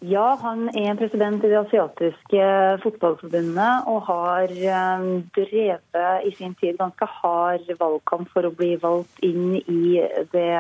Ja, 0.06 0.24
han 0.40 0.70
er 0.72 0.96
president 0.96 1.44
i 1.44 1.52
det 1.52 1.60
asiatiske 1.60 2.48
fotballforbundet 2.80 3.88
og 3.92 4.02
har 4.08 4.56
eh, 4.56 5.06
drevet 5.36 6.02
i 6.24 6.32
sin 6.38 6.56
tid 6.56 6.80
ganske 6.80 7.12
hard 7.20 7.68
valgkamp 7.76 8.32
for 8.32 8.48
å 8.48 8.56
bli 8.56 8.78
valgt 8.80 9.20
inn 9.20 9.58
i 9.60 10.00
det 10.32 10.52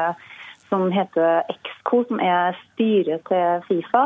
som 0.68 0.86
heter 0.92 1.44
EXCO, 1.52 2.02
som 2.08 2.20
er 2.22 2.56
styret 2.72 3.24
til 3.28 3.62
Fifa. 3.68 4.04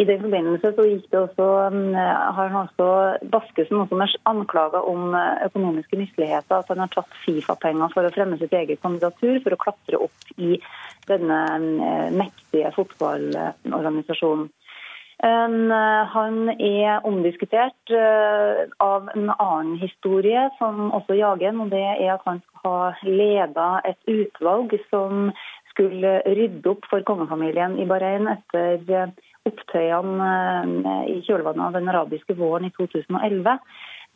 I 0.00 0.06
den 0.08 0.22
forbindelse 0.24 0.72
så 0.76 0.86
gikk 0.88 1.08
det 1.12 1.20
også, 1.20 1.48
um, 1.72 1.94
har 1.96 2.40
han 2.40 2.58
også 2.62 2.88
Baskesen 3.32 3.82
også 3.82 3.98
med 3.98 4.16
anklager 4.30 4.88
om 4.88 5.12
uh, 5.16 5.42
økonomiske 5.46 6.00
misligheter. 6.00 6.62
At 6.62 6.72
han 6.72 6.82
har 6.84 6.92
tatt 6.94 7.20
Fifa-penger 7.24 7.92
for 7.94 8.08
å 8.08 8.14
fremme 8.14 8.40
sitt 8.40 8.56
eget 8.56 8.82
kandidatur, 8.84 9.38
for 9.44 9.56
å 9.56 9.60
klatre 9.66 10.02
opp 10.08 10.34
i 10.38 10.56
denne 11.10 11.44
um, 11.58 11.70
mektige 12.18 12.72
fotballorganisasjonen. 12.78 14.50
Uh, 15.22 16.02
han 16.10 16.48
er 16.58 17.04
omdiskutert 17.06 17.92
uh, 17.94 18.64
av 18.82 19.06
en 19.14 19.28
annen 19.30 19.76
historie 19.78 20.48
som 20.58 20.88
også 20.90 21.14
jager 21.14 21.52
ham, 21.52 21.60
og 21.62 21.70
det 21.70 21.82
er 21.92 22.16
at 22.16 22.24
han 22.26 22.40
skal 22.42 22.64
ha 22.64 23.06
leda 23.06 23.68
et 23.86 24.10
utvalg 24.10 24.74
som 24.90 25.30
skulle 25.70 26.16
rydde 26.26 26.66
opp 26.74 26.90
for 26.90 27.06
kongefamilien 27.06 27.78
i 27.78 27.86
Bahrain 27.86 28.26
etter 28.34 28.82
uh, 28.90 29.14
opptøyene 29.46 30.32
i 31.10 31.20
kjølvannet 31.26 31.68
av 31.68 31.78
den 31.78 31.90
arabiske 31.90 32.34
våren 32.38 32.66
i 32.66 32.74
2011 32.74 33.56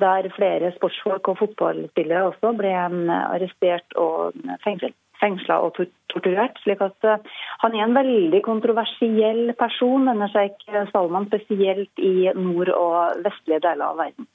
der 0.03 0.29
flere 0.35 0.71
sportsfolk 0.75 1.31
og 1.33 1.39
fotballspillere 1.41 2.29
også 2.29 2.53
ble 2.59 2.75
arrestert 2.77 3.95
og 3.99 4.37
fengslet 4.63 4.95
fengsla 5.21 5.59
og 5.65 5.77
torturert. 6.13 6.59
slik 6.63 6.83
at 6.85 7.09
uh, 7.09 7.19
Han 7.63 7.75
er 7.75 7.85
en 7.87 7.97
veldig 7.97 8.43
kontroversiell 8.45 9.53
person, 9.59 10.07
denne 10.09 10.29
sjeik 10.33 10.63
Salman, 10.93 11.29
spesielt 11.31 11.93
i 11.99 12.31
nord- 12.35 12.75
og 12.75 13.23
vestlige 13.25 13.63
deler 13.65 13.91
av 13.91 14.01
verden. 14.01 14.29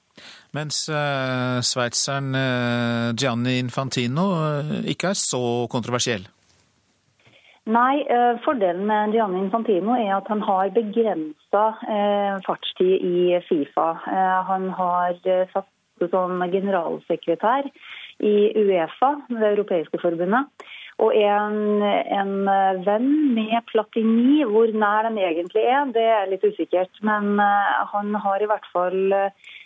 Mens 0.53 0.84
uh, 0.91 1.61
sveitseren 1.63 2.36
uh, 2.36 3.15
Gianni 3.15 3.57
Infantino 3.61 4.27
ikke 4.84 5.13
er 5.13 5.19
så 5.19 5.67
kontroversiell? 5.71 6.27
Nei, 7.71 8.01
fordelen 8.41 8.88
med 8.89 9.13
Gianni 9.13 9.38
Infantino 9.43 9.93
er 9.93 10.15
at 10.15 10.29
han 10.32 10.41
har 10.41 10.71
begrensa 10.73 11.61
fartstid 12.47 13.05
i 13.05 13.38
Fifa. 13.45 13.91
Han 14.47 14.65
har 14.73 15.13
satt 15.53 15.69
som 16.09 16.41
generalsekretær 16.51 17.69
i 18.22 18.51
Uefa, 18.61 19.15
det 19.30 19.49
europeiske 19.53 19.99
forbundet. 20.01 20.67
Og 21.01 21.15
en, 21.17 21.82
en 21.82 22.34
venn 22.86 23.09
med 23.34 23.63
Platini, 23.72 24.43
hvor 24.45 24.69
nær 24.69 25.07
den 25.07 25.17
egentlig 25.17 25.63
er, 25.65 25.89
det 25.95 26.03
er 26.17 26.30
litt 26.30 26.45
usikkert. 26.45 26.93
Men 27.05 27.39
eh, 27.41 27.80
han 27.93 28.13
har 28.22 28.43
i 28.43 28.49
hvert 28.51 28.67
fall 28.74 29.15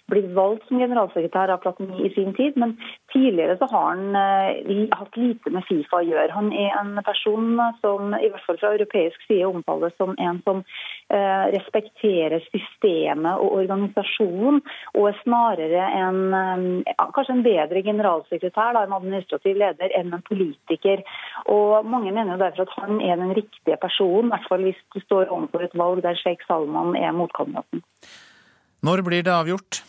eh, 0.05 0.11
blitt 0.11 0.31
valgt 0.35 0.67
som 0.67 0.79
generalsekretær 0.79 1.51
av 1.53 1.61
Platini 1.63 2.05
i 2.05 2.11
sin 2.13 2.33
tid, 2.33 2.57
men 2.57 2.75
tidligere 3.13 3.57
så 3.57 3.67
har 3.71 3.85
han 3.89 4.15
uh, 4.15 4.97
hatt 4.99 5.17
lite 5.17 5.49
med 5.53 5.65
Fifa 5.67 6.01
å 6.01 6.05
gjøre. 6.05 6.33
Han 6.35 6.51
er 6.53 6.75
en 6.79 6.99
person 7.05 7.59
som 7.81 8.13
i 8.13 8.29
hvert 8.29 8.45
fall 8.45 8.59
fra 8.61 8.73
europeisk 8.75 9.21
side 9.27 9.47
omtales 9.47 9.95
som 9.97 10.13
en 10.17 10.41
som 10.45 10.61
uh, 10.61 11.45
respekterer 11.55 12.43
systemet 12.51 13.41
og 13.41 13.57
organisasjonen, 13.61 14.61
og 14.93 15.09
er 15.09 15.19
snarere 15.23 15.87
en 16.01 16.21
uh, 16.35 17.07
kanskje 17.15 17.37
en 17.37 17.45
bedre 17.45 17.83
generalsekretær, 17.85 18.75
da, 18.77 18.85
en 18.85 18.97
administrativ 18.99 19.57
leder, 19.61 19.93
enn 19.97 20.13
en 20.13 20.25
politiker. 20.25 21.03
Og 21.51 21.85
Mange 21.85 22.11
mener 22.11 22.35
jo 22.35 22.41
derfor 22.41 22.65
at 22.65 22.77
han 22.81 23.01
er 23.01 23.17
den 23.19 23.33
riktige 23.37 23.77
personen, 23.81 24.29
i 24.29 24.35
hvert 24.35 24.47
fall 24.49 24.63
hvis 24.67 24.79
du 24.93 25.01
står 25.03 25.31
overfor 25.33 25.65
et 25.65 25.75
valg 25.77 26.03
der 26.05 26.17
Sheikh 26.19 26.45
Salman 26.47 26.95
er 26.99 27.15
motkandidaten. 27.15 27.83
Når 28.85 29.01
blir 29.05 29.25
det 29.25 29.33
avgjort? 29.33 29.81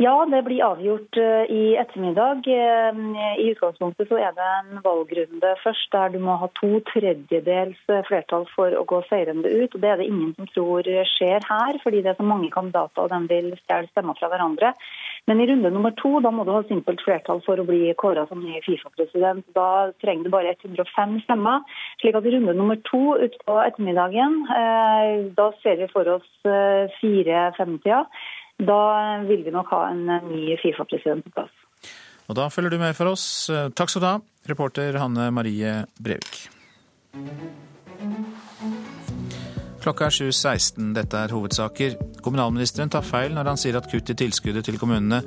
Ja, 0.00 0.14
det 0.24 0.38
blir 0.46 0.62
avgjort 0.64 1.16
eh, 1.20 1.50
i 1.52 1.76
ettermiddag. 1.76 2.46
Eh, 2.48 3.00
I 3.36 3.50
utgangspunktet 3.52 4.08
så 4.08 4.16
er 4.16 4.30
det 4.32 4.46
en 4.46 4.78
valgrunde 4.80 5.50
først 5.60 5.92
der 5.92 6.14
du 6.14 6.16
må 6.24 6.38
ha 6.40 6.48
to 6.56 6.78
tredjedels 6.88 7.76
eh, 7.92 8.00
flertall 8.08 8.46
for 8.54 8.72
å 8.72 8.86
gå 8.88 9.02
seirende 9.10 9.52
ut. 9.52 9.76
Det 9.76 9.90
er 9.90 10.00
det 10.00 10.08
ingen 10.08 10.32
som 10.38 10.48
tror 10.54 10.88
skjer 11.10 11.44
her, 11.44 11.80
fordi 11.84 12.00
det 12.00 12.14
er 12.14 12.18
så 12.22 12.28
mange 12.30 12.48
kandidater 12.54 13.04
og 13.04 13.12
de 13.12 13.20
vil 13.28 13.52
stjele 13.60 13.92
stemmer 13.92 14.16
fra 14.16 14.32
hverandre. 14.32 14.72
Men 15.28 15.44
i 15.44 15.50
runde 15.52 15.74
nummer 15.76 15.92
to 16.00 16.16
da 16.24 16.32
må 16.32 16.48
du 16.48 16.54
ha 16.56 16.64
simpelt 16.64 17.04
flertall 17.04 17.44
for 17.44 17.60
å 17.60 17.68
bli 17.68 17.92
kåra 18.00 18.24
som 18.32 18.40
ny 18.40 18.56
Fifa-president. 18.64 19.44
Da 19.52 19.92
trenger 20.00 20.24
du 20.24 20.32
bare 20.32 20.56
105 20.56 21.20
stemmer. 21.28 21.60
slik 22.00 22.16
at 22.16 22.24
i 22.24 22.36
runde 22.38 22.56
nummer 22.56 22.80
to 22.88 23.20
utpå 23.20 23.60
ettermiddagen, 23.68 24.46
da 25.36 25.52
ser 25.60 25.76
vi 25.84 25.92
for 25.92 26.08
oss 26.16 26.28
fire-fem-tida. 27.02 28.06
Da 28.60 28.82
vil 29.24 29.44
vi 29.46 29.54
nok 29.54 29.70
ha 29.72 29.86
en 29.90 30.04
ny 30.28 30.56
Fifa-president 30.60 31.24
på 31.24 31.32
plass. 31.38 31.52
Og 32.30 32.36
da 32.38 32.46
følger 32.52 32.76
du 32.76 32.78
med 32.82 32.94
for 32.94 33.10
oss. 33.10 33.24
Takk 33.74 33.90
skal 33.90 34.04
du 34.04 34.06
ha, 34.06 34.16
reporter 34.50 34.98
Hanne 35.00 35.30
Marie 35.34 35.80
Brevik. 35.98 36.44
Klokka 39.80 40.10
er 40.10 40.12
7.16. 40.12 40.90
Dette 40.92 41.16
er 41.16 41.32
hovedsaker. 41.32 41.94
Kommunalministeren 42.20 42.90
tar 42.92 43.04
feil 43.06 43.32
når 43.32 43.48
han 43.48 43.60
sier 43.60 43.78
at 43.78 43.88
kutt 43.88 44.12
i 44.12 44.16
tilskuddet 44.18 44.66
til 44.68 44.76
kommunene 44.80 45.22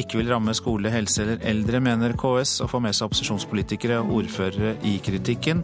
ikke 0.00 0.22
vil 0.22 0.30
ramme 0.32 0.54
skole, 0.56 0.88
helse 0.92 1.26
eller 1.26 1.44
eldre, 1.50 1.82
mener 1.84 2.16
KS, 2.16 2.54
og 2.64 2.72
får 2.72 2.84
med 2.86 2.96
seg 2.96 3.10
opposisjonspolitikere 3.10 4.00
og 4.00 4.14
ordførere 4.22 4.78
i 4.88 4.96
kritikken, 5.04 5.60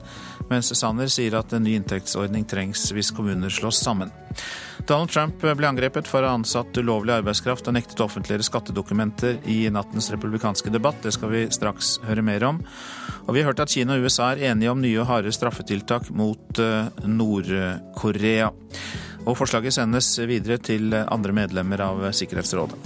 mens 0.51 0.75
Sanner 0.77 1.09
sier 1.09 1.39
at 1.41 1.57
en 1.57 1.65
ny 1.65 1.79
inntektsordning 1.79 2.45
trengs 2.51 2.91
hvis 2.93 3.15
kommuner 3.17 3.53
slås 3.53 3.81
sammen. 3.81 4.13
Donald 4.85 5.09
Trump 5.15 5.41
ble 5.41 5.69
angrepet 5.69 6.09
for 6.11 6.21
å 6.21 6.29
ha 6.29 6.37
ansatt 6.37 6.77
ulovlig 6.77 7.15
arbeidskraft 7.15 7.71
og 7.71 7.77
nektet 7.77 8.01
å 8.03 8.09
offentliggjøre 8.09 8.45
skattedokumenter 8.45 9.39
i 9.49 9.63
nattens 9.73 10.11
republikanske 10.13 10.73
debatt. 10.75 10.99
Det 11.01 11.15
skal 11.15 11.33
vi 11.33 11.45
straks 11.55 11.95
høre 12.05 12.25
mer 12.27 12.45
om. 12.51 12.61
Og 13.25 13.33
vi 13.33 13.41
har 13.41 13.53
hørt 13.53 13.63
at 13.65 13.73
Kina 13.73 13.97
og 13.97 14.05
USA 14.05 14.33
er 14.35 14.51
enige 14.51 14.73
om 14.75 14.83
nye 14.83 15.01
og 15.01 15.09
harde 15.09 15.33
straffetiltak 15.33 16.11
mot 16.13 16.61
eh, 16.61 16.91
Nord-Korea. 18.35 18.53
Og 19.25 19.39
forslaget 19.39 19.73
sendes 19.73 20.11
videre 20.29 20.59
til 20.61 20.93
andre 20.95 21.33
medlemmer 21.33 21.81
av 21.81 22.03
Sikkerhetsrådet. 22.13 22.77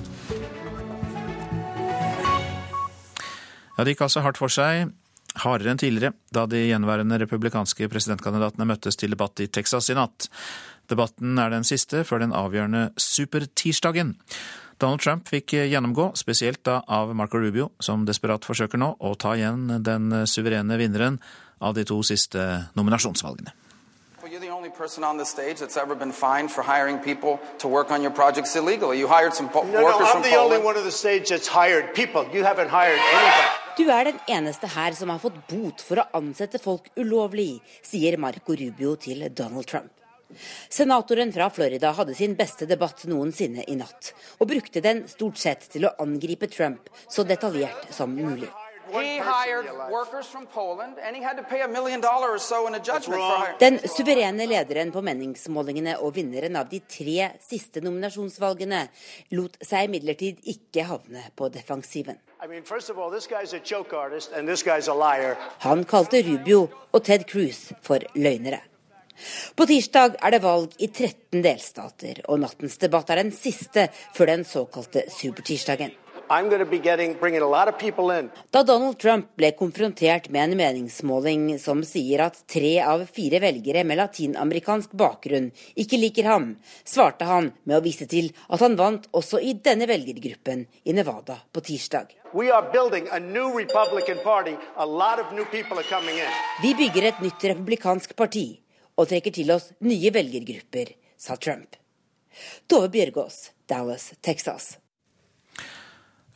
Ja, 3.78 3.84
Det 3.84 3.94
gikk 3.94 4.03
altså 4.07 4.22
hardt 4.22 4.38
for 4.38 4.51
seg, 4.51 4.92
hardere 5.38 5.70
enn 5.70 5.78
tidligere, 5.78 6.14
da 6.34 6.46
de 6.46 6.68
gjenværende 6.68 7.18
republikanske 7.18 7.88
presidentkandidatene 7.88 8.66
møttes 8.66 8.96
til 8.96 9.11
debatt 9.11 9.38
i 9.40 9.46
Texas 9.46 9.90
i 9.90 9.94
natt. 9.94 10.28
Debatten 10.88 11.38
er 11.38 11.51
den 11.51 11.64
siste 11.64 12.03
før 12.05 12.20
den 12.20 12.32
avgjørende 12.32 12.90
supertirsdagen. 12.96 14.16
Donald 14.78 15.01
Trump 15.01 15.28
fikk 15.28 15.55
gjennomgå, 15.55 16.12
spesielt 16.16 16.62
da 16.64 16.82
av 16.86 17.14
Marco 17.14 17.38
Rubio, 17.38 17.70
som 17.80 18.05
desperat 18.07 18.44
forsøker 18.44 18.78
nå 18.78 18.96
å 18.99 19.14
ta 19.14 19.34
igjen 19.34 19.82
den 19.82 20.26
suverene 20.26 20.78
vinneren 20.78 21.18
av 21.61 21.74
de 21.74 21.84
to 21.84 22.03
siste 22.03 22.70
nominasjonsvalgene. 22.78 23.67
You're 24.30 24.40
the 24.40 24.48
only 24.48 24.68
person 24.68 25.04
on 25.04 25.16
the 25.16 25.24
stage 25.24 25.60
that's 25.60 25.78
ever 25.78 25.94
been 25.94 26.12
fined 26.12 26.50
for 26.50 26.62
hiring 26.62 26.98
people 26.98 27.40
to 27.58 27.68
work 27.68 27.90
on 27.90 28.02
your 28.02 28.10
projects 28.10 28.56
illegally. 28.56 28.98
You 28.98 29.08
hired 29.08 29.32
some 29.32 29.48
po 29.48 29.62
no, 29.62 29.82
workers 29.82 30.08
no, 30.08 30.20
I'm 30.20 30.22
the 30.22 30.36
only 30.36 30.58
one 30.58 30.76
on 30.76 30.84
the 30.84 30.92
stage 30.92 31.30
that's 31.30 31.48
hired 31.48 31.94
people. 31.94 32.28
You 32.34 32.44
haven't 32.44 32.68
hired 32.68 32.98
anybody. 32.98 33.48
Du 33.78 33.84
er 33.88 34.04
den 34.04 34.20
eneste 34.26 34.66
her 34.66 34.92
som 34.92 35.08
har 35.08 35.18
fått 35.18 35.40
bot 35.48 35.80
for 35.80 36.02
å 36.02 36.06
ansette 36.12 36.58
folk 36.58 36.90
ulovlig, 36.96 37.62
sier 37.82 38.18
Marco 38.18 38.52
Rubio 38.52 38.96
til 38.96 39.24
Donald 39.30 39.66
Trump. 39.66 39.92
Senatoren 40.68 41.32
fra 41.32 41.48
Florida 41.48 41.94
hadde 41.96 42.14
sin 42.14 42.36
beste 42.36 42.68
debatt 42.68 43.06
noensinne 43.08 43.64
i 43.64 43.80
natt, 43.80 44.12
og 44.38 44.50
brukte 44.52 44.84
den 44.84 45.06
stort 45.08 45.40
sett 45.40 45.70
til 45.72 45.88
å 45.88 45.96
angripe 46.04 46.50
Trump 46.52 46.92
så 47.08 47.24
detaljert 47.24 47.88
som 47.94 48.12
mulig. 48.12 48.52
Den 53.61 53.78
suverene 53.84 54.47
lederen 54.49 54.93
på 54.95 55.03
meningsmålingene 55.05 55.99
og 56.05 56.14
vinneren 56.16 56.57
av 56.61 56.70
de 56.70 56.80
tre 56.84 57.30
siste 57.45 57.82
nominasjonsvalgene 57.84 58.84
lot 59.36 59.59
seg 59.64 59.91
imidlertid 59.91 60.41
ikke 60.55 60.86
havne 60.89 61.26
på 61.36 61.51
defensiven. 61.53 62.18
Han 65.66 65.84
kalte 65.84 66.22
Rubio 66.22 66.64
og 66.93 67.05
Ted 67.05 67.28
Cruz 67.28 67.68
for 67.82 68.05
løgnere. 68.14 68.62
På 69.59 69.66
tirsdag 69.66 70.18
er 70.22 70.34
det 70.34 70.43
valg 70.45 70.74
i 70.78 70.89
13 70.89 71.43
delstater, 71.43 72.20
og 72.30 72.39
nattens 72.45 72.78
debatt 72.78 73.11
er 73.11 73.24
den 73.24 73.32
siste 73.34 73.89
før 74.14 74.30
den 74.30 74.45
såkalte 74.47 75.09
supertirsdagen. 75.11 75.91
Da 78.52 78.62
Donald 78.62 78.98
Trump 79.00 79.30
ble 79.40 79.50
konfrontert 79.56 80.28
med 80.28 80.42
en 80.44 80.56
meningsmåling 80.60 81.46
som 81.62 81.80
sier 81.86 82.20
at 82.26 82.36
tre 82.52 82.74
av 82.84 83.06
fire 83.08 83.40
velgere 83.40 83.84
med 83.88 83.96
latinamerikansk 84.00 84.92
bakgrunn 84.92 85.48
ikke 85.80 86.00
liker 86.00 86.28
ham, 86.28 86.50
svarte 86.84 87.24
han 87.28 87.52
med 87.64 87.78
å 87.78 87.84
vise 87.84 88.04
til 88.10 88.28
at 88.48 88.60
han 88.60 88.76
vant 88.76 89.08
også 89.16 89.40
i 89.40 89.54
denne 89.64 89.88
velgergruppen 89.88 90.66
i 90.84 90.96
Nevada 90.96 91.38
på 91.52 91.64
tirsdag. 91.64 92.12
Vi 96.62 96.74
bygger 96.82 97.08
et 97.08 97.22
nytt 97.24 97.46
republikansk 97.52 98.12
parti 98.16 98.48
og 98.98 99.08
trekker 99.08 99.32
til 99.32 99.54
oss 99.54 99.70
nye 99.80 100.12
velgergrupper, 100.12 100.92
sa 101.16 101.38
Trump. 101.40 101.78
Tove 102.68 102.92
Bjørgaas, 102.92 103.50
Dallas, 103.70 104.12
Texas. 104.20 104.76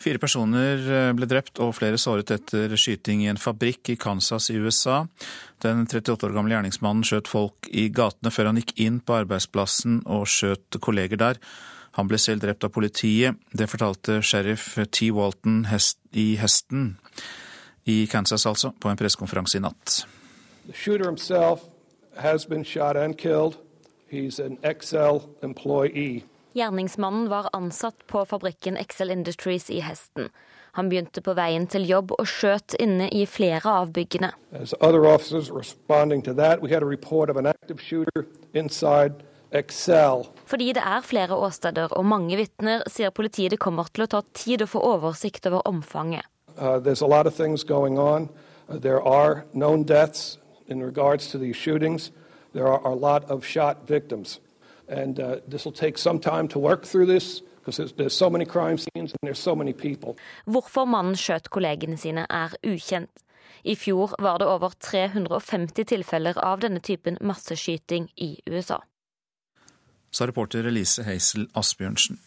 Fire 0.02 0.18
personer 0.18 0.80
eh, 0.82 1.10
ble 1.14 1.28
drept 1.30 1.60
og 1.62 1.76
flere 1.76 1.98
såret 2.00 2.32
etter 2.34 2.72
skyting 2.80 3.22
i 3.22 3.28
en 3.30 3.38
fabrikk 3.38 3.92
i 3.92 3.98
Kansas 4.00 4.48
i 4.50 4.56
USA. 4.58 5.04
Den 5.62 5.84
38 5.86 6.26
år 6.26 6.34
gamle 6.34 6.56
gjerningsmannen 6.56 7.06
skjøt 7.06 7.30
folk 7.30 7.68
i 7.70 7.86
gatene 7.94 8.32
før 8.34 8.50
han 8.50 8.58
gikk 8.58 8.74
inn 8.82 8.98
på 8.98 9.20
arbeidsplassen 9.20 10.00
og 10.10 10.26
skjøt 10.30 10.80
kolleger 10.82 11.20
der. 11.22 11.38
Han 12.00 12.08
ble 12.10 12.18
selv 12.18 12.42
drept 12.42 12.64
av 12.66 12.72
politiet. 12.74 13.38
Det 13.52 13.68
fortalte 13.70 14.18
sheriff 14.26 14.74
T. 14.90 15.12
Walton 15.14 15.62
i 15.68 16.32
Heston 16.40 16.96
i 17.84 18.06
Kansas, 18.10 18.46
altså, 18.46 18.72
på 18.72 18.90
en 18.90 18.98
pressekonferanse 18.98 19.58
i 19.58 19.62
natt. 19.62 20.02
Himself 20.72 21.60
has 22.16 22.46
been 22.46 22.64
shot 22.64 22.96
and 22.96 23.18
killed. 23.18 23.58
He's 24.10 24.38
an 24.38 24.58
XL 24.62 25.26
employee. 25.42 26.24
Gjerningsmannen 26.54 27.28
var 27.28 27.48
ansatt 27.52 28.06
på 28.06 28.24
fabrikken 28.28 28.76
Excel 28.76 29.10
Industries 29.10 29.70
i 29.70 29.80
Hesten. 29.80 30.28
Han 30.72 30.88
begynte 30.88 31.20
på 31.20 31.34
veien 31.36 31.66
til 31.68 31.84
jobb 31.88 32.14
og 32.16 32.28
skjøt 32.28 32.76
inne 32.80 33.08
i 33.12 33.26
flere 33.28 33.68
av 33.68 33.92
byggene. 33.92 34.30
Fordi 40.52 40.68
det 40.72 40.84
er 40.84 41.04
flere 41.04 41.36
åsteder 41.36 41.92
og 41.92 42.06
mange 42.08 42.38
vitner, 42.40 42.84
sier 42.88 43.12
politiet 43.12 43.52
det 43.52 43.60
kommer 43.60 43.92
til 43.92 44.06
å 44.06 44.10
ta 44.14 44.22
tid 44.32 44.64
å 44.64 44.70
få 44.72 44.80
oversikt 44.94 45.48
over 45.50 45.60
omfanget. 45.68 46.24
Uh, 48.68 48.78
there 48.78 49.02
are 49.02 49.44
known 49.52 49.84
deaths 49.84 50.38
in 50.68 50.82
regards 50.82 51.28
to 51.30 51.38
these 51.38 51.56
shootings. 51.56 52.12
There 52.52 52.68
are 52.68 52.80
a 52.84 52.94
lot 52.94 53.30
of 53.30 53.44
shot 53.44 53.86
victims. 53.86 54.40
And 54.92 55.18
uh, 55.18 55.36
this 55.48 55.64
will 55.64 55.72
take 55.72 55.98
some 55.98 56.20
time 56.20 56.48
to 56.48 56.58
work 56.58 56.84
through 56.84 57.06
this. 57.06 57.42
So 57.70 57.86
so 58.08 58.28
Hvorfor 60.44 60.84
mannen 60.84 61.14
skjøt 61.16 61.50
kollegene 61.50 61.96
sine 61.96 62.26
er 62.28 62.56
ukjent. 62.66 63.22
I 63.62 63.76
fjor 63.78 64.16
var 64.18 64.38
det 64.42 64.48
over 64.50 64.74
350 64.82 65.86
tilfeller 65.86 66.38
av 66.42 66.60
denne 66.64 66.80
typen 66.82 67.18
masseskyting 67.20 68.08
i 68.16 68.40
USA. 68.50 68.80
Sa 70.10 70.26
reporter 70.26 70.66
Elise 70.66 71.06
Heisel 71.06 71.46
Asbjørnsen. 71.54 72.18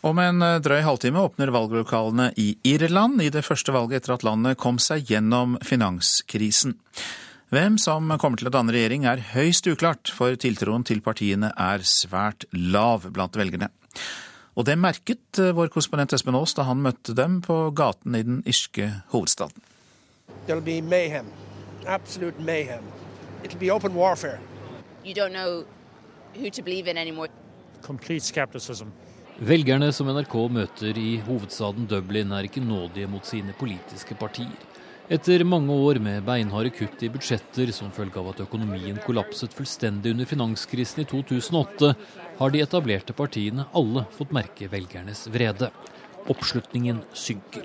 Om 0.00 0.18
en 0.22 0.42
eh, 0.42 0.58
drøy 0.62 0.80
halvtime 0.86 1.20
åpner 1.20 1.52
valglokalene 1.52 2.30
i 2.38 2.52
Irland 2.66 3.20
i 3.22 3.30
det 3.34 3.42
første 3.44 3.74
valget 3.74 4.02
etter 4.04 4.14
at 4.14 4.24
landet 4.26 4.58
kom 4.58 4.78
seg 4.82 5.10
gjennom 5.10 5.58
finanskrisen. 5.66 6.78
Hvem 7.48 7.78
som 7.80 8.10
kommer 8.20 8.36
til 8.36 8.50
å 8.50 8.52
danne 8.52 8.74
regjering 8.74 9.06
er 9.08 9.22
høyst 9.30 9.64
uklart, 9.70 10.10
for 10.12 10.36
tiltroen 10.36 10.82
til 10.84 10.98
partiene 11.00 11.48
er 11.56 11.80
svært 11.80 12.44
lav 12.52 13.06
blant 13.16 13.38
velgerne. 13.40 13.70
Og 14.52 14.66
det 14.68 14.74
merket 14.76 15.40
eh, 15.40 15.54
vår 15.56 15.70
korrespondent 15.72 16.12
Espen 16.12 16.36
Aas 16.36 16.52
da 16.58 16.66
han 16.68 16.82
møtte 16.84 17.16
dem 17.16 17.38
på 17.40 17.56
gaten 17.72 18.18
i 18.18 18.20
den 18.26 18.42
irske 18.44 18.90
hovedstaden. 19.14 19.64
There'll 20.44 20.60
be 20.60 20.82
mayhem. 20.84 21.32
Absolute 21.86 22.36
mayhem. 22.44 22.84
It'll 23.40 23.56
be 23.56 23.72
open 23.72 23.96
warfare. 23.96 24.42
You 25.02 25.14
don't 25.16 25.32
know 25.32 25.64
who 26.36 26.50
to 26.50 26.62
believe 26.62 26.86
in 26.90 27.00
anymore. 27.00 27.32
Complete 27.80 28.28
skepticism. 28.28 28.92
Velgerne 29.40 29.88
som 29.96 30.12
NRK 30.12 30.36
møter 30.52 31.00
i 31.00 31.16
hovedstaden 31.24 31.88
Dublin, 31.88 32.36
er 32.36 32.44
ikke 32.44 32.60
nådige 32.60 33.08
mot 33.08 33.24
sine 33.24 33.56
politiske 33.56 34.20
partier. 34.20 34.68
Etter 35.08 35.40
mange 35.40 35.72
år 35.72 35.96
med 36.04 36.20
beinharde 36.26 36.68
kutt 36.76 37.00
i 37.00 37.08
budsjetter 37.08 37.70
som 37.72 37.88
følge 37.96 38.20
av 38.20 38.26
at 38.34 38.42
økonomien 38.44 38.98
kollapset 39.06 39.54
fullstendig 39.56 40.12
under 40.12 40.28
finanskrisen 40.28 41.00
i 41.00 41.06
2008, 41.08 41.94
har 42.36 42.52
de 42.52 42.60
etablerte 42.60 43.16
partiene 43.16 43.64
alle 43.72 44.02
fått 44.12 44.34
merke 44.36 44.68
velgernes 44.68 45.24
vrede. 45.32 45.70
Oppslutningen 46.28 47.00
synker. 47.16 47.64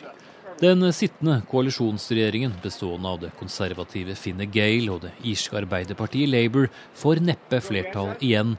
Den 0.63 0.87
sittende 0.95 1.41
koalisjonsregjeringen, 1.51 2.55
bestående 2.63 3.11
av 3.11 3.19
det 3.25 3.33
konservative 3.35 4.15
Finne 4.15 4.47
Gale 4.47 4.93
og 4.95 5.03
det 5.03 5.11
irske 5.27 5.59
arbeiderpartiet 5.59 6.31
Labour, 6.31 6.69
får 6.95 7.19
neppe 7.27 7.59
flertall 7.65 8.15
igjen 8.23 8.55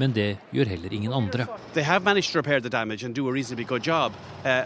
men 0.00 0.12
det 0.16 0.36
gjør 0.54 0.70
heller 0.72 0.92
ingen 0.92 1.12
andre. 1.12 1.46
Job, 3.86 4.12
uh, 4.44 4.64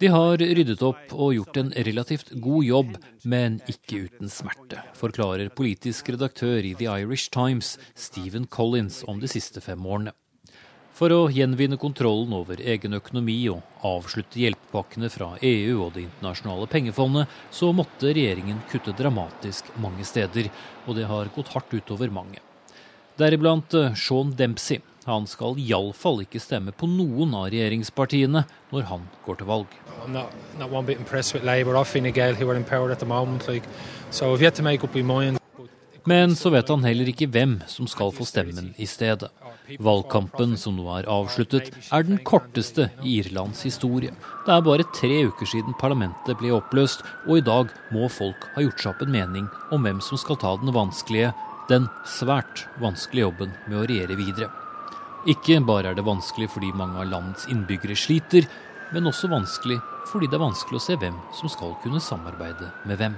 de 0.00 0.08
har 0.08 0.40
ryddet 0.40 0.82
opp 0.86 1.12
og 1.12 1.34
gjort 1.36 1.58
en 1.60 1.72
relativt 1.88 2.30
god 2.40 2.64
jobb, 2.64 2.94
men 3.28 3.58
ikke 3.68 4.06
uten 4.06 4.32
smerte, 4.32 4.80
forklarer 4.96 5.52
politisk 5.52 6.08
redaktør 6.14 6.64
i 6.64 6.72
The 6.72 6.88
Irish 7.02 7.28
Times, 7.34 7.76
Stephen 7.92 8.48
Collins, 8.48 9.02
om 9.04 9.20
de 9.20 9.28
siste 9.28 9.60
fem 9.60 9.84
årene. 9.84 10.16
For 11.00 11.08
å 11.16 11.30
gjenvinne 11.32 11.78
kontrollen 11.80 12.34
over 12.36 12.58
egen 12.60 12.92
økonomi 12.92 13.38
og 13.48 13.62
avslutte 13.88 14.36
hjelpepakkene 14.42 15.08
fra 15.08 15.30
EU 15.40 15.78
og 15.86 15.94
Det 15.94 16.02
internasjonale 16.04 16.66
pengefondet, 16.68 17.30
så 17.48 17.70
måtte 17.72 18.12
regjeringen 18.12 18.58
kutte 18.68 18.92
dramatisk 18.98 19.70
mange 19.80 20.04
steder, 20.04 20.50
og 20.84 20.98
det 20.98 21.06
har 21.08 21.32
gått 21.32 21.54
hardt 21.54 21.72
utover 21.72 22.12
mange. 22.12 22.44
Deriblant 23.16 23.72
eh, 23.80 23.96
Sean 23.96 24.34
Dempsey. 24.36 24.82
Han 25.06 25.24
skal 25.24 25.56
iallfall 25.56 26.20
ikke 26.26 26.42
stemme 26.44 26.76
på 26.76 26.84
noen 26.84 27.32
av 27.32 27.48
regjeringspartiene 27.48 28.44
når 28.68 28.88
han 28.92 29.08
går 29.24 29.40
til 29.40 29.48
valg. 29.48 29.72
Not, 30.12 30.36
not 30.60 30.68
Labour, 30.68 31.80
Gale, 32.12 32.36
moment, 33.08 33.48
like, 33.48 33.64
so 34.10 34.36
Men 36.04 36.36
så 36.36 36.50
vet 36.50 36.68
han 36.68 36.84
heller 36.84 37.08
ikke 37.08 37.28
hvem 37.32 37.62
som 37.68 37.88
skal 37.88 38.12
få 38.12 38.28
stemmen 38.28 38.74
i 38.76 38.86
stedet. 38.86 39.32
Valgkampen, 39.78 40.56
som 40.58 40.74
nå 40.78 40.86
er 40.96 41.08
avsluttet, 41.10 41.70
er 41.92 42.06
den 42.06 42.18
korteste 42.26 42.88
i 43.04 43.18
Irlands 43.20 43.62
historie. 43.66 44.14
Det 44.46 44.54
er 44.54 44.64
bare 44.66 44.86
tre 44.96 45.20
uker 45.28 45.46
siden 45.46 45.76
parlamentet 45.78 46.38
ble 46.40 46.50
oppløst, 46.56 47.04
og 47.28 47.38
i 47.38 47.44
dag 47.46 47.70
må 47.94 48.08
folk 48.10 48.48
ha 48.56 48.64
gjort 48.64 48.82
seg 48.82 48.94
opp 48.94 49.04
en 49.06 49.14
mening 49.14 49.46
om 49.70 49.86
hvem 49.86 50.02
som 50.04 50.18
skal 50.20 50.40
ta 50.40 50.56
den 50.62 50.74
vanskelige, 50.74 51.34
den 51.70 51.86
svært 52.08 52.64
vanskelige 52.82 53.28
jobben 53.28 53.54
med 53.68 53.78
å 53.78 53.86
regjere 53.86 54.18
videre. 54.18 54.50
Ikke 55.28 55.60
bare 55.62 55.92
er 55.92 55.98
det 55.98 56.06
vanskelig 56.06 56.48
fordi 56.50 56.72
mange 56.74 56.98
av 57.02 57.10
landets 57.12 57.46
innbyggere 57.52 57.98
sliter, 57.98 58.48
men 58.90 59.06
også 59.06 59.30
vanskelig 59.30 59.78
fordi 60.10 60.26
det 60.30 60.36
er 60.38 60.42
vanskelig 60.42 60.80
å 60.80 60.82
se 60.82 60.96
hvem 60.98 61.16
som 61.36 61.50
skal 61.52 61.76
kunne 61.82 62.00
samarbeide 62.02 62.70
med 62.88 62.98
hvem. 62.98 63.16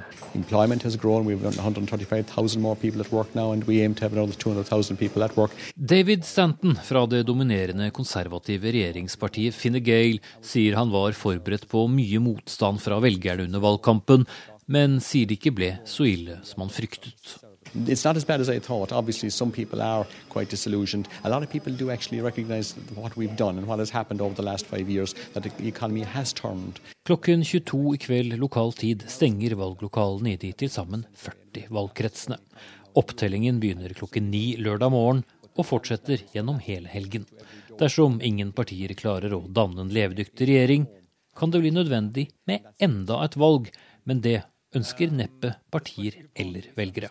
David 5.92 6.26
Stanton 6.28 6.76
fra 6.88 7.04
det 7.08 7.22
dominerende 7.28 7.88
konservative 7.96 8.74
regjeringspartiet 8.76 9.56
Fine 9.56 9.80
Gale 9.84 10.20
sier 10.44 10.76
han 10.78 10.92
var 10.92 11.16
forberedt 11.16 11.68
på 11.70 11.86
mye 11.90 12.20
motstand 12.22 12.82
fra 12.82 13.00
velgerne 13.02 13.48
under 13.48 13.64
valgkampen, 13.64 14.26
men 14.72 15.00
sier 15.04 15.28
det 15.28 15.40
ikke 15.40 15.56
ble 15.56 15.72
så 15.88 16.06
ille 16.08 16.40
som 16.46 16.64
han 16.64 16.72
fryktet. 16.72 17.51
It's 17.74 18.04
not 18.04 18.16
as 18.16 18.24
bad 18.24 18.40
as 18.40 18.50
I 18.50 18.58
thought. 18.58 18.92
Obviously, 18.92 19.30
some 19.30 19.50
people 19.50 19.80
are 19.80 20.06
quite 20.28 20.50
disillusioned. 20.50 21.08
A 21.24 21.30
lot 21.30 21.42
of 21.42 21.50
people 21.50 21.72
do 21.72 21.90
actually 21.90 22.20
recognize 22.20 22.74
what 22.94 23.16
we've 23.16 23.36
done 23.36 23.58
and 23.58 23.66
what 23.66 23.78
has 23.78 23.90
happened 23.90 24.20
over 24.20 24.34
the 24.34 24.42
last 24.42 24.66
five 24.66 24.90
years, 24.90 25.14
that 25.32 25.42
the 25.42 25.68
economy 25.68 26.02
has 26.02 26.32
turned. 26.32 26.80
Klokken 27.06 27.44
22 27.44 27.94
i 27.94 27.98
kveld 27.98 28.36
lokal 28.38 28.72
tid 28.72 29.04
stenger 29.08 29.56
valglokalene 29.56 30.34
i 30.34 30.36
de 30.36 30.52
til 30.52 30.70
sammen 30.70 31.06
40 31.16 31.66
valgkretsene. 31.72 32.38
Opptellingen 32.94 33.58
begynner 33.60 33.94
klokken 33.96 34.28
ni 34.30 34.56
lørdag 34.60 34.92
morgen 34.92 35.24
og 35.56 35.66
fortsetter 35.66 36.20
gjennom 36.34 36.60
hele 36.60 36.92
helgen. 36.92 37.24
Dersom 37.80 38.20
ingen 38.20 38.52
partier 38.52 38.92
klarer 38.94 39.32
å 39.32 39.46
danne 39.48 39.86
en 39.86 39.92
levedyktig 39.96 40.48
regjering, 40.52 40.86
kan 41.36 41.50
det 41.50 41.64
bli 41.64 41.72
nødvendig 41.72 42.28
med 42.46 42.68
enda 42.78 43.22
et 43.24 43.40
valg, 43.40 43.72
men 44.04 44.20
det 44.20 44.42
ønsker 44.76 45.12
neppe 45.12 45.56
partier 45.72 46.26
eller 46.36 46.68
velgere. 46.76 47.08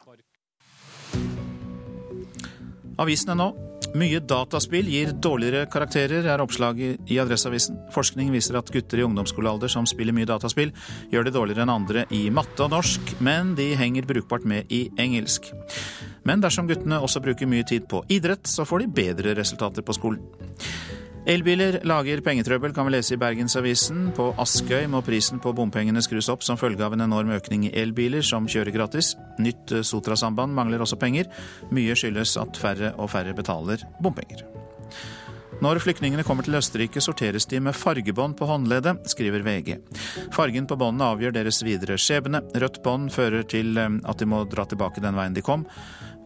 Avisene 3.00 3.38
nå. 3.38 3.52
Mye 3.98 4.22
dataspill 4.24 4.88
gir 4.88 5.10
dårligere 5.20 5.66
karakterer, 5.72 6.28
er 6.30 6.44
oppslaget 6.44 7.12
i 7.12 7.18
Adresseavisen. 7.20 7.80
Forskning 7.92 8.30
viser 8.32 8.56
at 8.60 8.72
gutter 8.72 9.02
i 9.02 9.06
ungdomsskolealder 9.08 9.72
som 9.72 9.88
spiller 9.89 10.16
mye 10.16 10.30
dataspill, 10.30 10.72
gjør 11.12 11.28
det 11.28 11.34
dårligere 11.36 11.66
enn 11.66 11.74
andre 11.74 12.06
i 12.16 12.22
matte 12.32 12.64
og 12.64 12.72
norsk, 12.72 13.16
men 13.20 13.56
de 13.58 13.72
henger 13.80 14.08
brukbart 14.08 14.48
med 14.48 14.72
i 14.72 14.86
engelsk. 15.02 15.50
Men 16.28 16.44
dersom 16.44 16.70
guttene 16.70 17.02
også 17.02 17.24
bruker 17.24 17.50
mye 17.50 17.68
tid 17.68 17.89
på 17.92 18.04
idrett, 18.14 18.48
så 18.48 18.68
får 18.68 18.86
de 18.86 18.94
bedre 19.02 19.36
resultater 19.39 19.84
på 19.84 19.98
skolen. 19.98 20.24
Elbiler 21.30 21.78
lager 21.86 22.22
pengetrøbbel, 22.26 22.74
kan 22.74 22.88
vi 22.88 22.96
lese 22.96 23.14
i 23.14 23.20
Bergensavisen. 23.22 24.08
På 24.18 24.32
Askøy 24.42 24.88
må 24.90 25.04
prisen 25.06 25.42
på 25.42 25.54
bompengene 25.54 26.02
skrus 26.02 26.32
opp 26.34 26.42
som 26.42 26.58
følge 26.58 26.82
av 26.82 26.96
en 26.96 27.06
enorm 27.06 27.30
økning 27.36 27.68
i 27.68 27.74
elbiler 27.78 28.26
som 28.26 28.50
kjører 28.50 28.74
gratis. 28.74 29.14
Nytt 29.38 29.76
Sotra-samband 29.86 30.58
mangler 30.58 30.82
også 30.82 30.98
penger. 31.02 31.30
Mye 31.70 31.94
skyldes 31.94 32.34
at 32.42 32.58
færre 32.58 32.96
og 32.98 33.14
færre 33.14 33.38
betaler 33.38 33.86
bompenger. 34.02 34.48
Når 35.62 35.78
flyktningene 35.84 36.24
kommer 36.26 36.42
til 36.42 36.58
Østerrike, 36.58 37.04
sorteres 37.06 37.46
de 37.46 37.60
med 37.62 37.78
fargebånd 37.78 38.34
på 38.40 38.48
håndleddet, 38.50 39.04
skriver 39.12 39.44
VG. 39.46 39.76
Fargen 40.34 40.66
på 40.66 40.74
båndene 40.74 41.12
avgjør 41.14 41.36
deres 41.36 41.62
videre 41.62 42.00
skjebne. 42.02 42.42
Rødt 42.58 42.82
bånd 42.82 43.12
fører 43.14 43.46
til 43.46 43.78
eh, 43.78 44.00
at 44.10 44.18
de 44.18 44.26
må 44.26 44.42
dra 44.50 44.66
tilbake 44.66 45.04
den 45.06 45.20
veien 45.20 45.38
de 45.38 45.46
kom. 45.46 45.68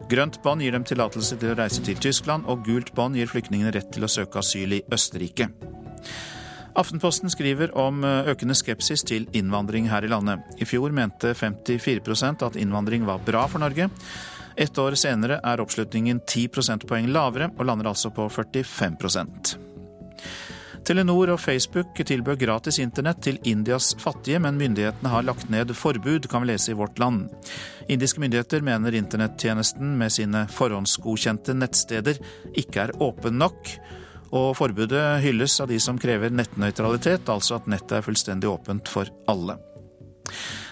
Grønt 0.06 0.38
bånd 0.44 0.62
gir 0.62 0.70
dem 0.70 0.84
tillatelse 0.86 1.34
til 1.40 1.50
å 1.50 1.56
reise 1.58 1.82
til 1.82 1.98
Tyskland, 1.98 2.46
og 2.46 2.62
gult 2.66 2.92
bånd 2.94 3.18
gir 3.18 3.26
flyktningene 3.26 3.72
rett 3.74 3.88
til 3.94 4.06
å 4.06 4.10
søke 4.10 4.38
asyl 4.38 4.76
i 4.78 4.84
Østerrike. 4.94 5.48
Aftenposten 6.76 7.32
skriver 7.32 7.72
om 7.78 8.04
eh, 8.04 8.28
økende 8.30 8.54
skepsis 8.54 9.02
til 9.08 9.26
innvandring 9.34 9.88
her 9.90 10.04
i 10.04 10.10
landet. 10.12 10.44
I 10.60 10.68
fjor 10.68 10.92
mente 10.94 11.32
54% 11.34 12.44
at 12.46 12.58
innvandring 12.60 13.06
var 13.08 13.24
bra 13.24 13.46
for 13.50 13.64
Norge. 13.64 13.88
Ett 14.56 14.78
år 14.78 14.94
senere 15.00 15.40
er 15.42 15.60
oppslutningen 15.64 16.20
10 16.22 16.52
prosentpoeng 16.54 17.10
lavere, 17.10 17.50
og 17.56 17.66
lander 17.66 17.90
altså 17.90 18.12
på 18.14 18.28
45 18.30 18.96
Telenor 20.86 21.32
og 21.34 21.40
Facebook 21.42 21.98
tilbød 21.98 22.38
gratis 22.38 22.76
internett 22.78 23.18
til 23.26 23.40
Indias 23.50 23.88
fattige, 23.98 24.38
men 24.38 24.54
myndighetene 24.54 25.10
har 25.10 25.24
lagt 25.26 25.48
ned 25.50 25.72
forbud, 25.74 26.28
kan 26.30 26.44
vi 26.44 26.52
lese 26.52 26.70
i 26.70 26.76
Vårt 26.78 27.00
Land. 27.02 27.24
Indiske 27.90 28.22
myndigheter 28.22 28.62
mener 28.62 28.94
internettjenesten 28.94 29.96
med 29.98 30.14
sine 30.14 30.44
forhåndsgodkjente 30.46 31.58
nettsteder 31.58 32.22
ikke 32.54 32.84
er 32.84 32.94
åpen 33.02 33.34
nok. 33.42 33.74
Og 34.30 34.52
forbudet 34.58 35.24
hylles 35.26 35.58
av 35.58 35.74
de 35.74 35.82
som 35.82 35.98
krever 35.98 36.30
nettnøytralitet, 36.30 37.26
altså 37.34 37.58
at 37.58 37.66
nettet 37.66 37.98
er 37.98 38.06
fullstendig 38.06 38.50
åpent 38.54 38.86
for 38.90 39.10
alle. 39.26 39.58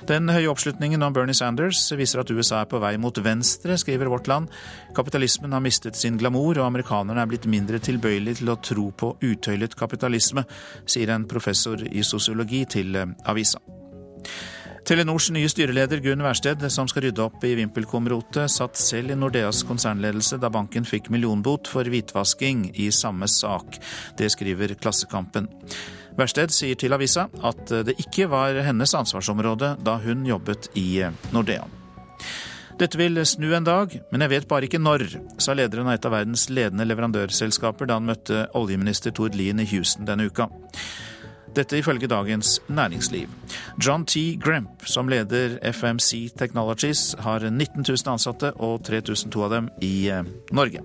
Den 0.09 0.29
høye 0.29 0.51
oppslutningen 0.53 1.03
om 1.05 1.15
Bernie 1.17 1.37
Sanders 1.37 1.81
viser 1.97 2.21
at 2.23 2.33
USA 2.35 2.63
er 2.63 2.71
på 2.71 2.81
vei 2.83 2.95
mot 3.01 3.19
venstre, 3.25 3.79
skriver 3.81 4.11
Vårt 4.13 4.29
Land. 4.31 4.51
Kapitalismen 4.97 5.55
har 5.57 5.63
mistet 5.65 5.97
sin 5.97 6.19
glamour, 6.21 6.59
og 6.59 6.67
amerikanerne 6.67 7.23
er 7.23 7.31
blitt 7.31 7.49
mindre 7.51 7.81
tilbøyelige 7.83 8.43
til 8.43 8.53
å 8.53 8.59
tro 8.61 8.91
på 8.91 9.15
utøylet 9.23 9.79
kapitalisme, 9.79 10.45
sier 10.87 11.15
en 11.15 11.29
professor 11.31 11.81
i 11.89 12.05
sosiologi 12.05 12.65
til 12.77 13.01
eh, 13.01 13.17
avisa. 13.31 13.63
Telenors 14.85 15.31
nye 15.33 15.49
styreleder 15.49 16.03
Gunn 16.05 16.21
Wærsted, 16.21 16.61
som 16.69 16.85
skal 16.91 17.07
rydde 17.07 17.23
opp 17.25 17.45
i 17.49 17.55
VimpelCom-rotet, 17.57 18.53
satt 18.53 18.77
selv 18.77 19.15
i 19.15 19.17
Nordeas 19.17 19.63
konsernledelse 19.65 20.37
da 20.43 20.51
banken 20.53 20.85
fikk 20.85 21.09
millionbot 21.15 21.71
for 21.73 21.89
hvitvasking 21.89 22.67
i 22.77 22.91
samme 22.93 23.25
sak. 23.33 23.79
Det 24.21 24.29
skriver 24.35 24.77
Klassekampen. 24.77 25.49
Versted 26.19 26.53
sier 26.55 26.79
til 26.79 26.95
avisa 26.95 27.29
at 27.43 27.73
det 27.89 27.97
ikke 28.03 28.29
var 28.31 28.59
hennes 28.67 28.95
ansvarsområde 28.95 29.75
da 29.83 29.97
hun 30.05 30.27
jobbet 30.29 30.71
i 30.79 31.03
Nordea. 31.35 31.67
Dette 32.79 32.99
vil 32.99 33.21
snu 33.27 33.53
en 33.55 33.67
dag, 33.67 33.93
men 34.11 34.25
jeg 34.25 34.33
vet 34.33 34.47
bare 34.51 34.67
ikke 34.67 34.83
når, 34.83 35.05
sa 35.39 35.55
lederen 35.55 35.87
av 35.87 35.95
et 35.95 36.07
av 36.09 36.15
verdens 36.17 36.49
ledende 36.51 36.87
leverandørselskaper 36.89 37.87
da 37.87 38.01
han 38.01 38.09
møtte 38.09 38.49
oljeminister 38.59 39.15
Tord 39.15 39.37
Lien 39.39 39.63
i 39.63 39.69
Houston 39.71 40.09
denne 40.09 40.27
uka. 40.27 40.49
Dette 41.55 41.79
ifølge 41.79 42.11
Dagens 42.11 42.57
Næringsliv. 42.67 43.31
John 43.79 44.03
T. 44.05 44.35
Gremp, 44.43 44.83
som 44.91 45.07
leder 45.09 45.61
FMC 45.63 46.35
Technologies, 46.35 47.15
har 47.23 47.47
19 47.47 47.85
000 47.87 48.11
ansatte 48.11 48.51
og 48.59 48.83
3002 48.83 49.45
av 49.47 49.55
dem 49.55 49.71
i 49.79 49.95
Norge. 50.51 50.83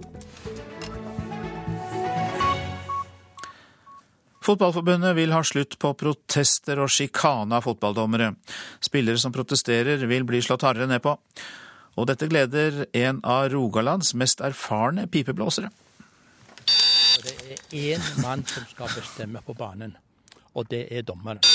Fotballforbundet 4.50 5.14
vil 5.14 5.30
ha 5.30 5.44
slutt 5.46 5.76
på 5.78 5.92
protester 5.94 6.80
og 6.82 6.90
sjikane 6.90 7.60
av 7.60 7.68
fotballdommere. 7.68 8.32
Spillere 8.82 9.22
som 9.22 9.34
protesterer 9.36 10.02
vil 10.10 10.26
bli 10.26 10.40
slått 10.42 10.66
hardere 10.66 10.88
ned 10.90 11.04
på. 11.06 11.14
Og 12.02 12.08
dette 12.10 12.26
gleder 12.32 12.88
en 12.98 13.20
av 13.22 13.52
Rogalands 13.54 14.16
mest 14.18 14.42
erfarne 14.42 15.06
pipeblåsere. 15.06 15.70
Det 17.22 17.36
er 17.46 17.94
én 17.94 18.10
mann 18.24 18.42
som 18.50 18.66
skal 18.72 18.90
bestemme 18.96 19.46
på 19.46 19.54
banen, 19.54 19.94
og 20.58 20.66
det 20.74 20.88
er 20.98 21.06
dommeren. 21.06 21.46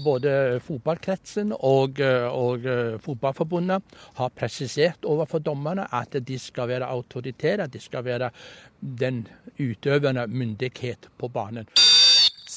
Både 0.00 0.62
fotballkretsen 0.64 1.52
og, 1.52 2.00
og, 2.00 2.64
Fotballforbundet 3.04 3.96
har 4.16 4.32
presisert 4.32 5.04
overfor 5.04 5.44
dommerne 5.44 5.84
at 5.92 6.16
de 6.16 6.40
skal 6.40 6.72
være 6.72 6.88
autoritære, 6.88 7.68
de 7.68 7.80
skal 7.90 8.08
være 8.08 8.32
den 8.80 9.26
utøvende 9.60 10.30
myndighet 10.32 11.12
på 11.20 11.28
banen. 11.28 11.68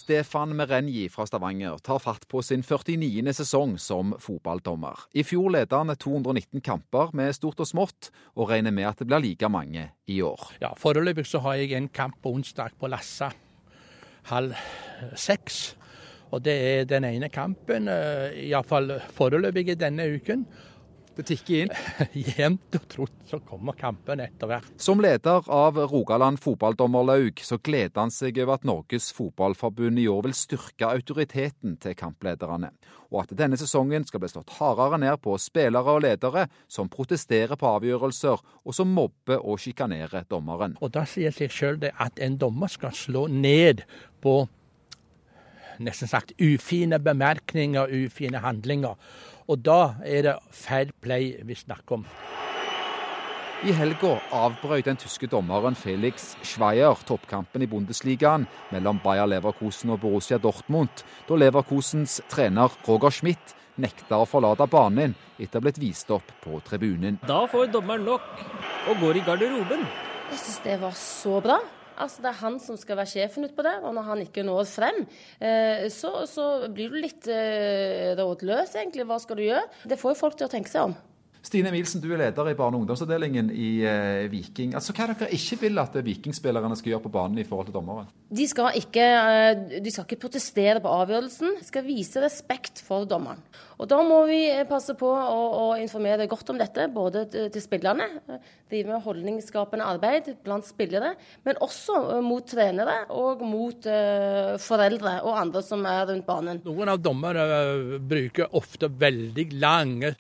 Stefan 0.06 0.52
Merenji 0.54 1.08
fra 1.10 1.26
Stavanger 1.26 1.80
tar 1.82 1.98
fatt 1.98 2.28
på 2.30 2.44
sin 2.46 2.62
49. 2.62 3.34
sesong 3.34 3.72
som 3.82 4.12
fotballdommer. 4.22 5.08
I 5.18 5.24
fjor 5.26 5.50
ledet 5.56 5.74
han 5.74 5.90
219 5.90 6.62
kamper 6.62 7.10
med 7.18 7.34
stort 7.34 7.64
og 7.64 7.70
smått, 7.72 8.12
og 8.38 8.52
regner 8.52 8.76
med 8.76 8.86
at 8.86 9.02
det 9.02 9.08
blir 9.10 9.24
like 9.24 9.50
mange 9.50 9.88
i 10.06 10.20
år. 10.22 10.44
Ja, 10.62 10.76
Foreløpig 10.78 11.26
så 11.26 11.42
har 11.48 11.58
jeg 11.58 11.74
en 11.74 11.90
kamp 11.90 12.20
på 12.22 12.36
onsdag 12.38 12.78
på 12.78 12.92
Lassa 12.92 13.32
halv 14.30 14.54
seks. 15.18 15.74
Og 16.30 16.46
det 16.46 16.54
er 16.54 16.88
den 16.90 17.10
ene 17.10 17.32
kampen, 17.34 17.90
eh, 17.90 18.38
iallfall 18.46 19.00
foreløpig 19.18 19.74
denne 19.80 20.06
uken. 20.20 20.46
Det 21.16 21.24
tikker 21.30 21.62
inn. 21.64 21.70
Jevnt 22.36 22.76
og 22.76 22.88
trutt 22.92 23.30
så 23.30 23.40
kommer 23.48 23.78
kampen 23.80 24.20
etter 24.20 24.50
hvert. 24.50 24.68
Som 24.82 25.00
leder 25.04 25.46
av 25.52 25.78
Rogaland 25.92 26.42
fotballdommerlaug 26.44 27.40
så 27.46 27.58
gleder 27.64 28.02
han 28.02 28.12
seg 28.12 28.42
over 28.44 28.58
at 28.58 28.68
Norges 28.68 29.12
Fotballforbund 29.16 30.02
i 30.02 30.10
år 30.12 30.26
vil 30.28 30.36
styrke 30.36 30.90
autoriteten 30.90 31.78
til 31.80 31.96
kamplederne, 31.96 32.74
og 33.14 33.22
at 33.24 33.32
denne 33.40 33.60
sesongen 33.60 34.04
skal 34.08 34.24
bli 34.24 34.32
slått 34.34 34.58
hardere 34.58 35.00
ned 35.06 35.22
på 35.24 35.38
spillere 35.40 35.96
og 35.96 36.04
ledere 36.04 36.50
som 36.68 36.92
protesterer 36.92 37.56
på 37.60 37.72
avgjørelser, 37.78 38.44
og 38.66 38.76
som 38.76 38.92
mobber 38.92 39.40
og 39.40 39.62
sjikanerer 39.64 40.28
dommeren. 40.28 40.76
Og 40.84 40.92
Da 40.96 41.06
sier 41.08 41.32
seg 41.36 41.54
sjøl 41.54 41.80
det 41.80 41.96
at 41.96 42.20
en 42.20 42.36
dommer 42.42 42.72
skal 42.72 42.92
slå 42.96 43.28
ned 43.32 43.86
på 44.24 44.42
nesten 45.80 46.08
sagt 46.08 46.36
ufine 46.40 47.00
bemerkninger, 47.04 47.92
ufine 48.06 48.40
handlinger. 48.44 48.96
Og 49.48 49.62
da 49.62 49.96
er 50.06 50.26
det 50.26 50.36
fair 50.52 50.90
play 51.02 51.36
vi 51.46 51.58
snakker 51.58 52.00
om. 52.00 52.06
I 53.66 53.74
helga 53.74 54.18
avbrøt 54.36 54.86
den 54.86 54.98
tyske 55.00 55.30
dommeren 55.32 55.78
Felix 55.80 56.34
Schweier 56.46 57.00
toppkampen 57.08 57.64
i 57.64 57.70
Bundesligaen 57.70 58.46
mellom 58.74 59.00
Bayer 59.02 59.30
Leverkusen 59.32 59.94
og 59.96 60.02
Borussia 60.04 60.38
Dortmund, 60.38 61.06
da 61.26 61.38
Leverkusens 61.40 62.20
trener 62.30 62.74
Roger 62.86 63.16
Schmidt 63.16 63.56
nekta 63.82 64.20
å 64.22 64.28
forlate 64.30 64.68
banen 64.72 65.16
etter 65.40 65.58
å 65.58 65.62
ha 65.62 65.66
blitt 65.66 65.82
vist 65.82 66.12
opp 66.14 66.30
på 66.44 66.60
tribunen. 66.68 67.18
Da 67.26 67.46
får 67.50 67.72
dommeren 67.74 68.06
nok 68.06 68.28
og 68.92 69.02
går 69.02 69.22
i 69.22 69.26
garderoben. 69.26 69.88
Jeg 70.32 70.42
syns 70.42 70.62
det 70.66 70.78
var 70.82 70.94
så 71.00 71.40
bra. 71.44 71.58
Altså, 71.96 72.24
det 72.24 72.32
er 72.32 72.40
han 72.42 72.60
som 72.60 72.78
skal 72.80 73.00
være 73.00 73.12
sjefen 73.14 73.48
utpå 73.48 73.64
der, 73.66 73.84
og 73.88 73.96
når 73.96 74.08
han 74.10 74.24
ikke 74.26 74.44
når 74.44 74.68
frem, 74.68 75.04
eh, 75.40 75.88
så, 75.94 76.12
så, 76.28 76.68
blir 76.68 76.92
du 76.92 77.00
litt 77.00 77.30
eh, 77.32 78.12
rådløs, 78.20 78.76
egentlig. 78.76 79.08
Hva 79.08 79.20
skal 79.24 79.40
du 79.40 79.46
gjøre? 79.46 79.66
Det 79.88 80.00
får 80.02 80.16
jo 80.16 80.22
folk 80.26 80.40
til 80.40 80.50
å 80.50 80.52
tenke 80.52 80.72
seg 80.72 80.90
om. 80.92 80.98
Stine 81.46 81.70
Milsen, 81.70 82.02
du 82.02 82.08
er 82.10 82.24
leder 82.24 82.48
i 82.50 82.56
barne- 82.58 82.80
og 82.80 82.84
ungdomsavdelingen 82.84 83.52
i 83.54 83.70
eh, 83.86 84.26
Viking. 84.32 84.74
Altså, 84.74 84.96
Hva 84.98 85.06
er 85.06 85.14
dere 85.14 85.36
ikke 85.38 85.60
vil 85.62 85.78
at 85.78 85.94
vikingspillerne 86.08 86.78
skal 86.80 86.96
gjøre 86.96 87.04
på 87.04 87.12
banen 87.14 87.38
i 87.38 87.46
forhold 87.46 87.70
til 87.70 87.76
dommeren? 87.76 88.08
De 88.34 88.48
skal 88.50 88.74
ikke, 88.80 89.06
eh, 89.06 89.78
de 89.78 89.94
skal 89.94 90.08
ikke 90.08 90.24
protestere 90.24 90.82
på 90.82 90.90
avgjørelsen, 90.90 91.60
de 91.60 91.68
skal 91.68 91.86
vise 91.86 92.24
respekt 92.24 92.82
for 92.82 93.06
dommeren. 93.06 93.44
Og 93.78 93.90
Da 93.92 94.00
må 94.02 94.24
vi 94.26 94.40
eh, 94.50 94.64
passe 94.66 94.96
på 94.98 95.06
å, 95.06 95.42
å 95.62 95.68
informere 95.78 96.26
godt 96.32 96.50
om 96.50 96.58
dette, 96.58 96.88
både 96.90 97.28
til 97.30 97.62
spillerne, 97.62 98.10
drive 98.72 98.96
med 98.96 99.06
holdningsskapende 99.06 99.86
arbeid 99.86 100.32
blant 100.42 100.66
spillere, 100.66 101.14
men 101.46 101.62
også 101.62 102.24
mot 102.26 102.48
trenere 102.50 103.04
og 103.14 103.44
mot 103.46 103.86
uh, 103.86 104.56
foreldre 104.62 105.20
og 105.22 105.38
andre 105.38 105.62
som 105.66 105.86
er 105.86 106.08
rundt 106.10 106.26
banen. 106.26 106.64
Noen 106.66 106.92
av 106.96 107.02
dommerne 107.04 108.00
bruker 108.02 108.50
ofte 108.58 108.90
veldig 108.90 109.48
lange 109.62 110.16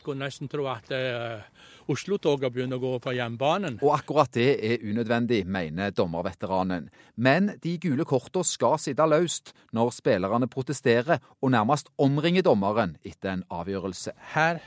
skulle 0.00 0.24
nesten 0.24 0.50
tro 0.50 0.66
at 0.72 0.90
uh, 0.94 1.44
Oslo-toget 1.90 2.52
begynner 2.54 2.80
å 2.80 2.82
gå 2.82 2.92
på 3.04 3.14
jernbanen. 3.16 3.78
Og 3.84 3.94
akkurat 3.98 4.32
det 4.34 4.48
er 4.66 4.84
unødvendig, 4.86 5.42
mener 5.46 5.94
dommerveteranen. 5.94 6.88
Men 7.20 7.54
de 7.62 7.76
gule 7.82 8.06
kortene 8.08 8.46
skal 8.46 8.78
sitte 8.80 9.06
løst 9.10 9.54
når 9.76 9.94
spillerne 10.00 10.50
protesterer 10.50 11.20
og 11.40 11.54
nærmest 11.54 11.92
omringer 12.00 12.46
dommeren 12.46 12.96
etter 13.04 13.34
en 13.36 13.46
avgjørelse. 13.52 14.16
Her 14.34 14.62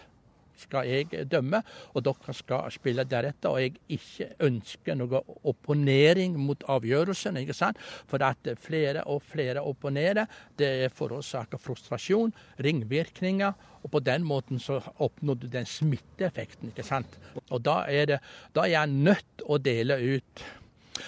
skal 0.59 0.87
jeg 0.89 1.25
dømme, 1.31 1.61
og 1.93 2.05
dere 2.05 2.35
skal 2.35 2.71
spille 2.73 3.05
deretter. 3.09 3.49
Og 3.49 3.61
jeg 3.61 3.75
ikke 3.97 4.29
ønsker 4.47 4.97
noe 4.99 5.23
opponering 5.49 6.37
mot 6.39 6.63
avgjørelsen. 6.69 7.37
ikke 7.41 7.57
sant? 7.57 7.79
For 7.79 8.23
at 8.23 8.53
flere 8.61 9.05
og 9.09 9.21
flere 9.25 9.61
opponerer, 9.61 10.25
det 10.57 10.91
forårsaker 10.95 11.61
frustrasjon, 11.61 12.33
ringvirkninger. 12.63 13.53
Og 13.83 13.91
på 13.91 13.99
den 13.99 14.23
måten 14.23 14.59
så 14.63 14.79
oppnår 15.03 15.41
du 15.41 15.47
den 15.47 15.65
smitteeffekten. 15.65 16.71
ikke 16.71 16.87
sant? 16.87 17.19
Og 17.49 17.63
da 17.65 17.83
er, 17.87 18.05
det, 18.05 18.19
da 18.55 18.67
er 18.67 18.77
jeg 18.77 18.93
nødt 18.93 19.47
å 19.47 19.57
dele 19.57 19.99
ut 19.99 20.45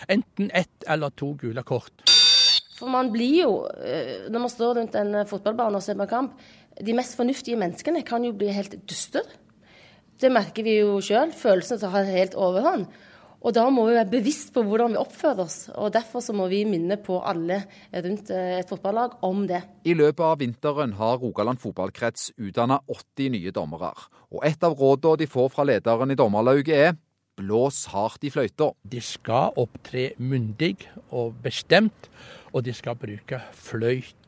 enten 0.09 0.51
ett 0.53 0.85
eller 0.89 1.13
to 1.15 1.33
gule 1.39 1.63
kort. 1.63 2.05
For 2.75 2.91
man 2.91 3.07
blir 3.13 3.37
jo, 3.45 3.51
eh, 3.79 4.27
når 4.27 4.41
man 4.43 4.51
står 4.51 4.75
rundt 4.79 4.95
en 4.99 5.15
fotballbane 5.29 5.79
og 5.79 5.83
ser 5.83 5.95
på 5.95 6.09
kamp, 6.11 6.33
de 6.83 6.95
mest 6.97 7.15
fornuftige 7.15 7.59
menneskene 7.59 8.03
kan 8.07 8.23
jo 8.25 8.33
bli 8.35 8.51
helt 8.51 8.77
dystre. 8.89 9.23
Det 10.19 10.31
merker 10.31 10.63
vi 10.63 10.79
jo 10.79 10.97
sjøl. 11.03 11.31
Følelsene 11.35 11.81
tar 11.81 12.07
helt 12.07 12.35
overhånd. 12.39 12.87
Og 13.45 13.53
da 13.53 13.67
må 13.69 13.83
vi 13.85 13.93
være 13.93 14.09
bevisst 14.09 14.49
på 14.55 14.63
hvordan 14.65 14.95
vi 14.95 14.97
oppfører 14.97 15.43
oss. 15.43 15.57
og 15.77 15.91
Derfor 15.93 16.23
så 16.25 16.33
må 16.33 16.47
vi 16.49 16.63
minne 16.65 16.97
på 16.97 17.19
alle 17.21 17.59
rundt 17.93 18.31
eh, 18.33 18.57
et 18.57 18.69
fotballag 18.69 19.19
om 19.27 19.43
det. 19.45 19.61
I 19.85 19.93
løpet 19.93 20.23
av 20.25 20.39
vinteren 20.41 20.95
har 20.97 21.19
Rogaland 21.21 21.61
fotballkrets 21.61 22.31
utdanna 22.41 22.79
80 22.89 23.35
nye 23.35 23.53
dommere. 23.53 23.91
Og 24.33 24.41
et 24.47 24.65
av 24.65 24.73
rådene 24.73 25.21
de 25.21 25.29
får 25.29 25.51
fra 25.53 25.67
lederen 25.67 26.15
i 26.15 26.17
dommerlauget 26.17 26.73
er 26.87 26.97
blås 27.37 27.83
hardt 27.91 28.25
i 28.25 28.31
fløyta. 28.33 28.71
De 28.81 29.03
skal 29.03 29.53
opptre 29.61 30.09
myndig 30.17 30.79
og 31.11 31.35
bestemt, 31.43 32.09
og 32.55 32.65
de 32.65 32.73
skal 32.73 32.97
bruke 32.97 33.43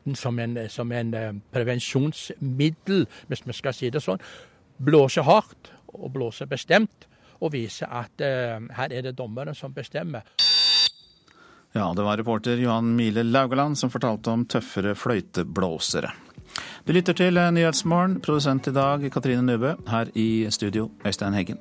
fløyten 0.08 0.16
som 0.16 0.40
en, 0.40 0.70
som 0.70 0.92
en 0.92 1.14
eh, 1.14 1.34
prevensjonsmiddel, 1.52 3.08
hvis 3.28 3.46
vi 3.46 3.54
skal 3.54 3.74
si 3.74 3.90
det 3.90 4.02
sånn. 4.02 4.20
Blåse 4.78 5.22
hardt 5.22 5.72
og 5.94 6.12
blåse 6.14 6.48
bestemt, 6.48 7.08
og 7.42 7.54
vise 7.54 7.86
at 7.86 8.22
eh, 8.22 8.60
her 8.78 8.92
er 8.92 9.02
det 9.04 9.18
dommerne 9.18 9.56
som 9.56 9.74
bestemmer. 9.74 10.24
Ja, 11.74 11.94
det 11.94 12.04
var 12.04 12.18
reporter 12.18 12.58
Johan 12.58 12.96
Mile 12.96 13.24
Laugaland 13.24 13.78
som 13.78 13.90
fortalte 13.92 14.32
om 14.32 14.46
tøffere 14.46 14.96
fløyteblåsere. 14.96 16.12
Du 16.88 16.94
lytter 16.94 17.14
til 17.14 17.36
Nyhetsmorgen, 17.36 18.22
produsent 18.22 18.68
i 18.68 18.74
dag 18.74 19.04
Katrine 19.12 19.44
Nubø, 19.44 19.76
her 19.88 20.08
i 20.16 20.48
studio 20.50 20.90
Øystein 21.06 21.36
Heggen. 21.36 21.60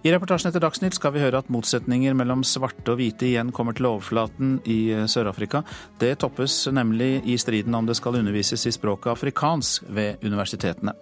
I 0.00 0.08
reportasjen 0.14 0.48
etter 0.48 0.62
Dagsnytt 0.64 0.96
skal 0.96 1.12
vi 1.12 1.20
høre 1.20 1.42
at 1.42 1.50
motsetninger 1.52 2.14
mellom 2.16 2.40
svarte 2.46 2.94
og 2.94 2.96
hvite 3.02 3.26
igjen 3.28 3.50
kommer 3.52 3.76
til 3.76 3.90
overflaten 3.90 4.54
i 4.64 4.94
Sør-Afrika. 5.04 5.60
Det 6.00 6.14
toppes 6.22 6.54
nemlig 6.72 7.18
i 7.28 7.36
striden 7.36 7.76
om 7.76 7.84
det 7.84 7.98
skal 7.98 8.16
undervises 8.22 8.64
i 8.64 8.72
språket 8.72 9.12
afrikansk 9.12 9.90
ved 9.92 10.24
universitetene. 10.24 10.96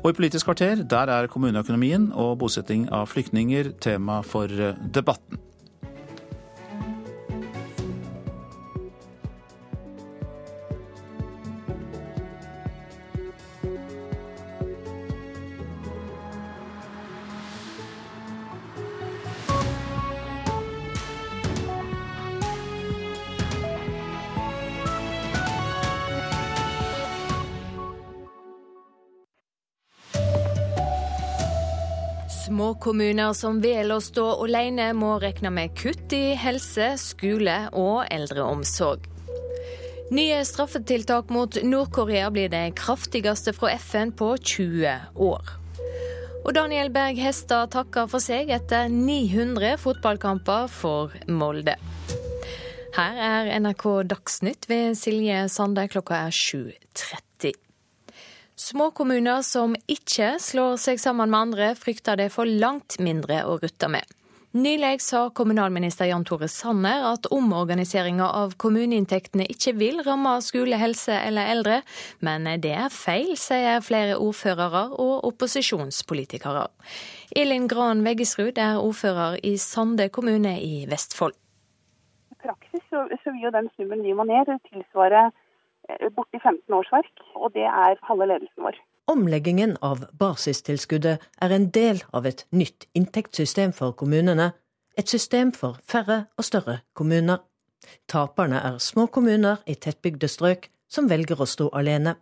Og 0.00 0.08
i 0.08 0.16
Politisk 0.16 0.48
kvarter, 0.48 0.86
der 0.88 1.12
er 1.12 1.28
kommuneøkonomien 1.28 2.08
og 2.16 2.38
bosetting 2.40 2.88
av 2.88 3.12
flyktninger 3.12 3.74
tema 3.84 4.22
for 4.24 4.48
debatten. 4.48 5.51
Kommuner 32.82 33.32
som 33.36 33.60
velger 33.62 33.96
å 33.96 34.02
stå 34.02 34.26
alene, 34.44 34.90
må 34.96 35.16
regne 35.22 35.50
med 35.54 35.74
kutt 35.78 36.12
i 36.16 36.34
helse, 36.38 36.92
skole 37.00 37.56
og 37.78 38.04
eldreomsorg. 38.12 39.08
Nye 40.12 40.42
straffetiltak 40.44 41.30
mot 41.32 41.56
Nord-Korea 41.64 42.28
blir 42.34 42.50
det 42.52 42.74
kraftigste 42.76 43.54
fra 43.56 43.72
FN 43.78 44.12
på 44.12 44.34
20 44.36 45.16
år. 45.24 45.52
Og 46.42 46.52
Daniel 46.56 46.90
Berg 46.92 47.20
Hestad 47.22 47.70
takker 47.72 48.10
for 48.10 48.20
seg 48.20 48.50
etter 48.52 48.90
900 48.92 49.78
fotballkamper 49.80 50.68
for 50.72 51.14
Molde. 51.30 51.78
Her 52.92 53.20
er 53.24 53.52
NRK 53.62 53.86
Dagsnytt 54.10 54.68
ved 54.68 54.98
Silje 55.00 55.46
Sande. 55.48 55.86
Klokka 55.88 56.26
er 56.26 56.34
7.30. 56.34 57.61
Småkommuner 58.62 59.42
som 59.42 59.72
ikke 59.90 60.36
slår 60.38 60.76
seg 60.78 61.00
sammen 61.02 61.32
med 61.32 61.38
andre, 61.48 61.70
frykter 61.74 62.20
det 62.20 62.28
for 62.30 62.46
langt 62.46 62.94
mindre 63.02 63.40
å 63.48 63.56
rutte 63.58 63.88
med. 63.90 64.06
Nylig 64.54 65.00
sa 65.02 65.22
kommunalminister 65.34 66.06
Jan 66.06 66.26
Tore 66.28 66.46
Sanner 66.52 67.08
at 67.08 67.26
omorganiseringa 67.34 68.28
av 68.38 68.54
kommuneinntektene 68.62 69.48
ikke 69.50 69.74
vil 69.80 69.98
ramme 70.06 70.36
skole, 70.46 70.78
helse 70.78 71.16
eller 71.16 71.50
eldre, 71.56 71.80
men 72.20 72.46
det 72.62 72.74
er 72.84 72.94
feil, 72.94 73.34
sier 73.40 73.82
flere 73.82 74.20
ordførere 74.20 74.84
og 74.94 75.26
opposisjonspolitikere. 75.32 76.68
Elin 77.34 77.66
Gran 77.66 78.04
Veggesrud 78.06 78.60
er 78.62 78.78
ordfører 78.78 79.40
i 79.42 79.56
Sande 79.58 80.06
kommune 80.12 80.54
i 80.62 80.84
Vestfold. 80.90 81.34
I 82.30 82.38
praksis 82.46 82.86
så, 82.92 83.08
vil 83.32 83.48
jo 83.48 83.56
den 83.58 83.72
summen 83.74 84.06
vi 84.06 84.14
må 84.14 84.28
ned, 84.28 84.54
tilsvare 84.70 85.32
borti 86.16 86.40
15 86.42 86.74
årsverk, 86.74 87.12
og 87.34 87.52
det 87.54 87.66
er 87.68 88.00
halve 88.08 88.28
ledelsen 88.30 88.66
vår. 88.66 88.78
Omleggingen 89.12 89.76
av 89.82 90.04
basistilskuddet 90.18 91.22
er 91.42 91.54
en 91.54 91.68
del 91.74 92.02
av 92.14 92.26
et 92.26 92.44
nytt 92.54 92.86
inntektssystem 92.94 93.74
for 93.74 93.96
kommunene. 93.98 94.52
Et 94.98 95.08
system 95.08 95.50
for 95.52 95.80
færre 95.88 96.26
og 96.38 96.46
større 96.46 96.78
kommuner. 96.94 97.42
Taperne 98.08 98.60
er 98.62 98.78
små 98.78 99.06
kommuner 99.06 99.64
i 99.66 99.74
tettbygde 99.74 100.28
strøk 100.30 100.68
som 100.92 101.08
velger 101.10 101.40
å 101.40 101.48
stå 101.48 101.70
alene. 101.74 102.14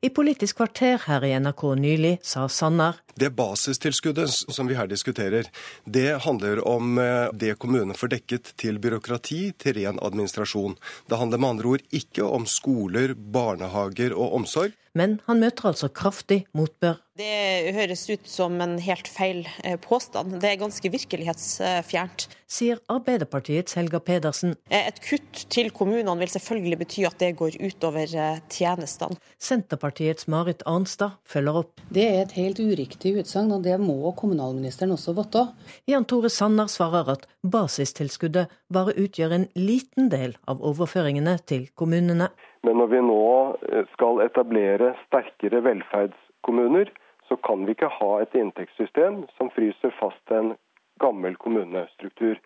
I 0.00 0.10
Politisk 0.10 0.56
kvarter 0.60 1.00
her 1.06 1.24
i 1.24 1.32
NRK 1.40 1.64
nylig 1.80 2.12
sa 2.26 2.46
Sanner 2.48 2.98
Det 3.14 3.30
basistilskuddet 3.36 4.30
som 4.30 4.68
vi 4.70 4.76
her 4.78 4.88
diskuterer, 4.90 5.48
det 5.84 6.22
handler 6.24 6.62
om 6.68 6.98
eh, 6.98 7.28
det 7.32 7.56
kommunene 7.60 7.96
får 7.98 8.14
dekket 8.16 8.54
til 8.60 8.80
byråkrati, 8.80 9.42
til 9.60 9.76
ren 9.80 10.00
administrasjon. 10.00 10.78
Det 11.08 11.20
handler 11.20 11.42
med 11.42 11.50
andre 11.54 11.74
ord 11.74 11.84
ikke 11.90 12.24
om 12.24 12.46
skoler, 12.48 13.14
barnehager 13.14 14.16
og 14.16 14.40
omsorg. 14.40 14.76
Men 14.98 15.20
han 15.28 15.38
møter 15.38 15.70
altså 15.70 15.86
kraftig 15.94 16.44
motbør. 16.56 16.98
Det 17.20 17.74
høres 17.76 18.06
ut 18.08 18.26
som 18.30 18.54
en 18.64 18.78
helt 18.80 19.08
feil 19.10 19.42
eh, 19.62 19.76
påstand. 19.82 20.38
Det 20.40 20.48
er 20.50 20.60
ganske 20.62 20.90
virkelighetsfjernt. 20.90 22.26
Sier 22.50 22.80
Arbeiderpartiets 22.90 23.76
Helga 23.76 24.00
Pedersen. 24.02 24.54
Eh, 24.72 24.88
et 24.88 24.98
kutt 25.04 25.44
til 25.52 25.68
kommunene 25.76 26.16
vil 26.22 26.32
selvfølgelig 26.32 26.78
bety 26.80 27.04
at 27.06 27.18
det 27.22 27.34
går 27.38 27.58
utover 27.60 28.14
eh, 28.16 28.40
tjenestene. 28.50 29.18
Senterpartiets 29.42 30.26
Marit 30.32 30.64
Arnstad 30.70 31.18
følger 31.28 31.60
opp. 31.62 31.84
Det 31.92 32.06
er 32.08 32.22
et 32.24 32.34
helt 32.38 32.62
uriktig 32.62 33.14
utsagn, 33.20 33.52
og 33.54 33.66
det 33.68 33.76
må 33.82 34.14
kommunalministeren 34.18 34.96
også 34.96 35.14
vite. 35.18 35.44
Jan 35.90 36.08
Tore 36.08 36.32
Sanner 36.32 36.70
svarer 36.72 37.12
at 37.14 37.28
basistilskuddet 37.46 38.50
bare 38.72 38.96
utgjør 38.96 39.36
en 39.36 39.50
liten 39.58 40.08
del 40.10 40.38
av 40.50 40.64
overføringene 40.66 41.36
til 41.46 41.68
kommunene. 41.78 42.30
Men 42.66 42.80
når 42.80 42.92
vi 42.92 43.02
nå 43.04 43.24
eh, 43.72 43.86
skal 43.94 44.22
etablere 44.24 44.94
sterkere 45.06 45.62
velferdskommuner, 45.64 46.92
så 47.28 47.36
kan 47.46 47.64
vi 47.66 47.76
ikke 47.76 47.92
ha 48.00 48.12
et 48.20 48.34
inntektssystem 48.36 49.22
som 49.38 49.52
fryser 49.54 49.94
fast 50.00 50.34
en 50.34 50.54
gammel 51.00 51.36
kommunestruktur. 51.40 52.40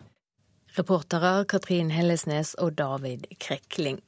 Reportere 0.75 1.45
Katrin 1.47 1.89
Hellesnes 1.93 2.53
og 2.59 2.73
David 2.75 3.25
Krekling. 3.39 4.01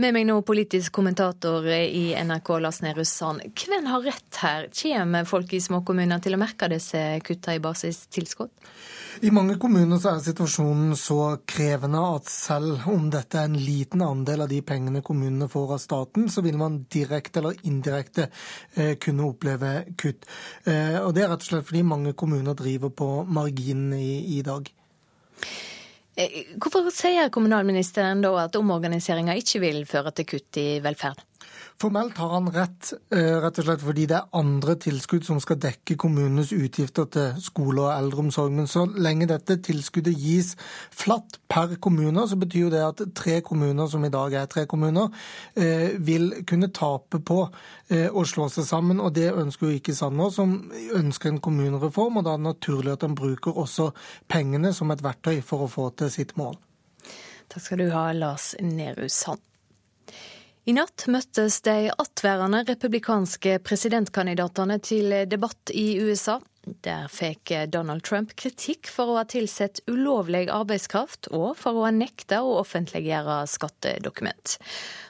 Med 0.00 0.14
meg 0.16 0.26
nå 0.26 0.40
politisk 0.46 0.94
kommentator 0.96 1.66
i 1.70 2.10
NRK, 2.18 2.50
Lars 2.64 2.80
Nehru 2.82 3.04
Sand. 3.06 3.44
Hvem 3.54 3.86
har 3.90 4.06
rett 4.06 4.40
her? 4.42 4.66
Kommer 4.74 5.28
folk 5.28 5.52
i 5.54 5.60
småkommuner 5.62 6.22
til 6.24 6.34
å 6.34 6.40
merke 6.40 6.70
disse 6.72 7.02
kutta 7.26 7.54
i 7.54 7.62
basistilskudd? 7.62 8.50
I 9.20 9.30
mange 9.34 9.56
kommuner 9.60 9.98
så 10.00 10.14
er 10.14 10.22
situasjonen 10.24 10.94
så 10.98 11.18
krevende 11.48 12.00
at 12.14 12.28
selv 12.30 12.86
om 12.90 13.08
dette 13.12 13.38
er 13.40 13.48
en 13.48 13.58
liten 13.58 14.04
andel 14.06 14.44
av 14.44 14.50
de 14.52 14.60
pengene 14.66 15.02
kommunene 15.06 15.48
får 15.50 15.74
av 15.76 15.82
staten, 15.82 16.28
så 16.30 16.44
vil 16.46 16.58
man 16.60 16.82
direkte 16.92 17.42
eller 17.42 17.58
indirekte 17.68 18.28
eh, 18.74 18.94
kunne 19.02 19.26
oppleve 19.28 19.72
kutt. 20.00 20.28
Eh, 20.64 20.98
og 21.02 21.14
Det 21.16 21.24
er 21.24 21.32
rett 21.32 21.44
og 21.44 21.50
slett 21.50 21.68
fordi 21.68 21.82
mange 21.86 22.14
kommuner 22.14 22.56
driver 22.58 22.94
på 22.94 23.10
marginen 23.28 23.96
i, 23.98 24.38
i 24.38 24.42
dag. 24.46 24.70
Eh, 26.16 26.54
hvorfor 26.60 26.90
sier 26.94 27.32
kommunalministeren 27.34 28.22
da 28.24 28.34
at 28.44 28.56
omorganiseringa 28.58 29.36
ikke 29.40 29.64
vil 29.66 29.82
føre 29.90 30.14
til 30.14 30.30
kutt 30.36 30.62
i 30.62 30.68
velferd? 30.84 31.26
Formelt 31.80 32.18
har 32.20 32.28
han 32.28 32.48
rett, 32.52 32.92
eh, 33.08 33.38
rett 33.40 33.58
og 33.58 33.64
slett 33.64 33.80
fordi 33.80 34.02
det 34.10 34.16
er 34.18 34.36
andre 34.36 34.74
tilskudd 34.76 35.24
som 35.24 35.38
skal 35.40 35.56
dekke 35.56 35.94
kommunenes 35.96 36.50
utgifter 36.52 37.06
til 37.08 37.38
skole 37.40 37.86
og 37.86 37.94
eldreomsorg. 37.94 38.52
Men 38.52 38.68
så 38.68 38.82
lenge 38.84 39.30
dette 39.30 39.56
tilskuddet 39.64 40.12
gis 40.12 40.50
flatt 40.92 41.38
per 41.48 41.78
kommune, 41.80 42.26
så 42.28 42.36
betyr 42.36 42.68
det 42.70 42.84
at 42.84 43.00
tre 43.16 43.40
kommuner, 43.40 43.88
som 43.88 44.04
i 44.04 44.12
dag 44.12 44.34
er 44.34 44.44
tre 44.44 44.66
kommuner, 44.66 45.08
eh, 45.56 45.96
vil 45.96 46.44
kunne 46.44 46.68
tape 46.68 47.18
på 47.24 47.48
eh, 47.88 48.10
å 48.12 48.28
slå 48.28 48.50
seg 48.52 48.68
sammen. 48.68 49.00
Og 49.00 49.14
det 49.14 49.32
ønsker 49.32 49.70
jo 49.70 49.80
ikke 49.80 49.96
Sanner, 49.96 50.28
som 50.30 50.70
ønsker 50.92 51.30
en 51.30 51.40
kommunereform. 51.40 52.18
Og 52.18 52.24
da 52.24 52.34
er 52.34 52.44
det 52.44 52.50
naturlig 52.60 52.92
at 52.92 53.08
han 53.08 53.14
bruker 53.14 53.56
også 53.56 53.94
pengene 54.28 54.74
som 54.74 54.90
et 54.90 55.00
verktøy 55.00 55.40
for 55.40 55.64
å 55.64 55.72
få 55.72 55.96
til 55.96 56.10
sitt 56.10 56.36
mål. 56.36 56.60
Takk 57.48 57.62
skal 57.62 57.78
du 57.78 57.90
ha, 57.90 58.12
Lars 58.12 58.54
Nehru 58.60 59.08
Sand. 59.08 59.49
I 60.68 60.74
natt 60.76 61.06
møttes 61.08 61.62
de 61.64 61.88
attværende 61.88 62.60
republikanske 62.68 63.56
presidentkandidatene 63.64 64.76
til 64.84 65.14
debatt 65.30 65.72
i 65.72 65.94
USA. 66.04 66.36
Der 66.84 67.06
fikk 67.08 67.54
Donald 67.72 68.04
Trump 68.04 68.34
kritikk 68.36 68.90
for 68.92 69.08
å 69.08 69.16
ha 69.16 69.24
tilsett 69.24 69.80
ulovlig 69.88 70.44
arbeidskraft, 70.52 71.30
og 71.32 71.56
for 71.56 71.80
å 71.80 71.86
ha 71.86 71.92
nekta 71.96 72.42
å 72.44 72.58
offentliggjøre 72.60 73.38
skattedokument. 73.48 74.58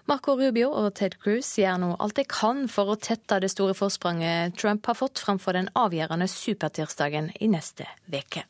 Marco 0.07 0.36
Rubio 0.38 0.70
og 0.70 0.94
Ted 1.01 1.18
Cruz 1.18 1.51
gjør 1.59 1.82
nå 1.82 1.90
alt 1.98 2.20
de 2.20 2.26
kan 2.30 2.64
for 2.70 2.94
å 2.94 3.01
tette 3.03 3.42
det 3.42 3.51
store 3.51 3.74
forspranget 3.74 4.55
Trump 4.62 4.86
har 4.86 4.98
fått 5.03 5.18
framfor 5.22 5.59
den 5.59 5.72
avgjørende 5.74 6.30
supertirsdagen 6.30 7.34
i 7.42 7.51
neste 7.51 7.90
uke. 8.07 8.46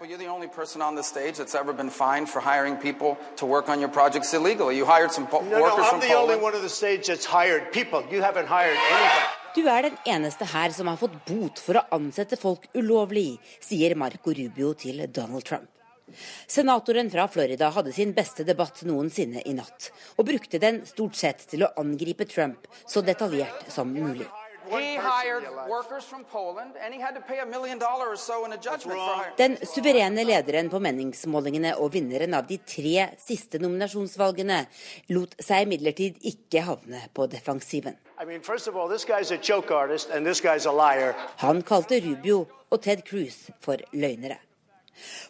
Well, 0.00 0.10
you're 0.10 0.18
the 0.18 0.26
only 0.26 0.48
person 0.48 0.82
on 0.82 0.96
the 0.96 1.04
stage 1.04 1.36
that's 1.38 1.54
ever 1.54 1.72
been 1.72 1.88
fined 1.88 2.28
for 2.28 2.40
hiring 2.40 2.76
people 2.76 3.16
to 3.36 3.46
work 3.46 3.68
on 3.68 3.78
your 3.78 3.88
projects 3.88 4.34
illegally. 4.34 4.76
You 4.76 4.84
hired 4.84 5.12
some 5.12 5.28
po 5.28 5.40
no, 5.40 5.60
workers 5.62 5.78
no, 5.78 5.84
I'm 5.84 5.90
from 5.90 6.00
the 6.00 6.08
Poland. 6.08 6.30
only 6.30 6.42
one 6.42 6.54
on 6.56 6.62
the 6.62 6.68
stage 6.68 7.06
that's 7.06 7.24
hired 7.24 7.70
people. 7.72 8.02
You 8.10 8.20
haven't 8.20 8.48
hired 8.48 8.76
anybody. 8.76 9.24
Du 9.54 9.68
er 9.68 9.82
den 9.82 9.96
eneste 10.04 10.44
her 10.44 10.70
som 10.70 10.86
har 10.90 10.96
fått 10.96 11.14
bot 11.28 11.62
for 11.62 11.78
å 11.78 11.84
ansette 11.94 12.36
folk 12.36 12.66
ulovlig, 12.74 13.38
sier 13.62 13.94
Marco 13.94 14.34
Rubio 14.34 14.74
til 14.74 15.06
Donald 15.06 15.46
Trump. 15.46 15.70
Senatoren 16.48 17.06
fra 17.10 17.28
Florida 17.28 17.70
hadde 17.70 17.92
sin 17.94 18.12
beste 18.18 18.42
debatt 18.44 18.82
noensinne 18.82 19.46
i 19.46 19.54
natt, 19.54 19.92
og 20.18 20.26
brukte 20.26 20.58
den 20.58 20.82
stort 20.90 21.14
sett 21.14 21.46
til 21.54 21.62
å 21.62 21.70
angripe 21.78 22.26
Trump 22.26 22.66
så 22.84 23.00
detaljert 23.00 23.70
som 23.70 23.94
mulig. 23.94 24.26
Den 29.40 29.56
suverene 29.68 30.24
lederen 30.24 30.70
på 30.72 30.80
meningsmålingene 30.84 31.74
og 31.80 31.92
vinneren 31.94 32.36
av 32.38 32.48
de 32.48 32.58
tre 32.64 33.08
siste 33.20 33.60
nominasjonsvalgene 33.62 34.62
lot 35.12 35.36
seg 35.42 35.66
imidlertid 35.66 36.18
ikke 36.32 36.64
havne 36.68 37.04
på 37.14 37.28
defensiven. 37.32 37.98
Han 41.44 41.62
kalte 41.66 42.00
Rubio 42.08 42.40
og 42.70 42.82
Ted 42.82 43.04
Cruz 43.06 43.46
for 43.60 43.80
løgnere. 43.92 44.40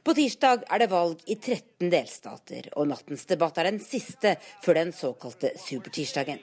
På 0.05 0.13
tirsdag 0.17 0.67
er 0.69 0.83
det 0.83 0.91
valg 0.93 1.23
i 1.25 1.39
13 1.41 1.89
delstater, 1.93 2.69
og 2.77 2.91
nattens 2.91 3.25
debatt 3.31 3.59
er 3.59 3.71
den 3.71 3.81
siste 3.81 4.37
før 4.65 4.83
den 4.83 4.93
såkalte 4.93 5.55
supertirsdagen. 5.61 6.43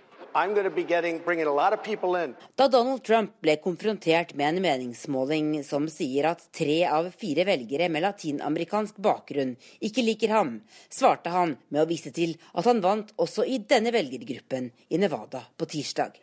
Da 2.56 2.68
Donald 2.72 3.04
Trump 3.04 3.34
ble 3.44 3.56
konfrontert 3.60 4.34
med 4.40 4.48
en 4.48 4.62
meningsmåling 4.64 5.50
som 5.68 5.88
sier 5.92 6.30
at 6.30 6.46
tre 6.56 6.78
av 6.88 7.10
fire 7.12 7.44
velgere 7.48 7.90
med 7.92 8.06
latinamerikansk 8.06 9.00
bakgrunn 9.04 9.58
ikke 9.84 10.06
liker 10.06 10.32
ham, 10.32 10.54
svarte 10.88 11.34
han 11.34 11.58
med 11.68 11.84
å 11.84 11.90
vise 11.90 12.14
til 12.16 12.38
at 12.54 12.68
han 12.70 12.80
vant 12.84 13.12
også 13.20 13.44
i 13.44 13.60
denne 13.68 13.92
velgergruppen 13.92 14.72
i 14.88 15.00
Nevada 15.02 15.44
på 15.58 15.68
tirsdag. 15.74 16.16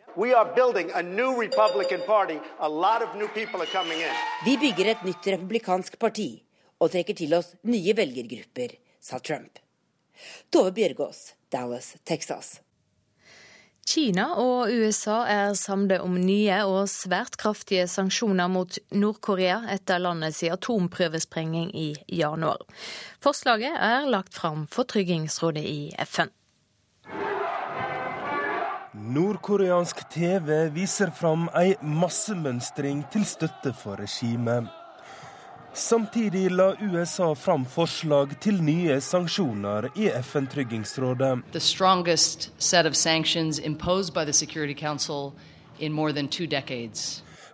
Vi 4.45 4.57
bygger 4.57 4.93
et 4.95 5.03
nytt 5.05 5.33
republikansk 5.35 5.99
parti 6.01 6.31
og 6.79 6.89
trekker 6.95 7.17
til 7.21 7.35
oss 7.37 7.53
nye 7.69 7.93
velgergrupper, 7.93 8.73
sa 8.99 9.19
Trump. 9.19 9.61
Tove 10.49 10.73
Bjørgaas, 10.75 11.35
Dallas, 11.51 11.93
Texas. 12.03 12.57
Kina 13.89 14.27
og 14.37 14.69
USA 14.69 15.23
er 15.25 15.55
samlet 15.57 16.03
om 16.05 16.13
nye 16.21 16.59
og 16.69 16.83
svært 16.91 17.39
kraftige 17.41 17.87
sanksjoner 17.89 18.51
mot 18.51 18.75
Nord-Korea 18.93 19.63
etter 19.73 19.97
landets 20.03 20.43
atomprøvesprenging 20.45 21.71
i 21.73 21.87
januar. 22.19 22.61
Forslaget 23.23 23.73
er 23.73 24.05
lagt 24.13 24.37
fram 24.37 24.67
for 24.69 24.85
Tryggingsrådet 24.85 25.65
i 25.65 25.79
FN. 26.05 26.29
Nordkoreansk 29.09 30.05
TV 30.13 30.67
viser 30.75 31.09
fram 31.15 31.47
ei 31.57 31.73
massemønstring 31.81 33.07
til 33.09 33.25
støtte 33.25 33.73
for 33.73 33.97
regimet. 33.97 34.69
Samtidig 35.73 36.51
la 36.51 36.75
USA 36.81 37.35
fram 37.35 37.65
forslag 37.65 38.33
til 38.41 38.57
nye 38.63 38.97
sanksjoner 39.01 39.89
i 39.95 40.09
FN-tryggingsrådet. 40.09 41.43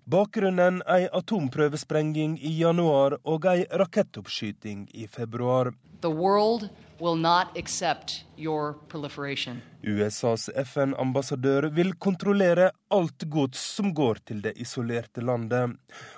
Bakgrunnen 0.05 0.81
ei 0.95 1.07
atomprøvesprenging 1.19 2.39
i 2.39 2.55
januar 2.61 3.17
og 3.23 3.45
ei 3.51 3.65
rakettoppskyting 3.83 4.87
i 4.93 5.07
februar. 5.07 5.73
The 6.01 6.11
world 6.11 6.69
will 6.99 7.15
not 7.17 7.57
accept 7.57 8.25
your 8.37 8.73
proliferation. 8.89 9.61
USAs 9.83 10.49
FN-ambassadør 10.49 11.69
vil 11.73 11.93
kontrollere 11.93 12.71
alt 12.89 13.25
gods 13.29 13.59
som 13.59 13.93
går 13.93 14.21
til 14.25 14.41
det 14.41 14.55
isolerte 14.61 15.21
landet, 15.21 15.75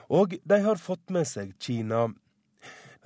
og 0.09 0.37
de 0.43 0.61
har 0.63 0.79
fått 0.81 1.09
med 1.13 1.27
seg 1.27 1.53
Kina. 1.59 2.07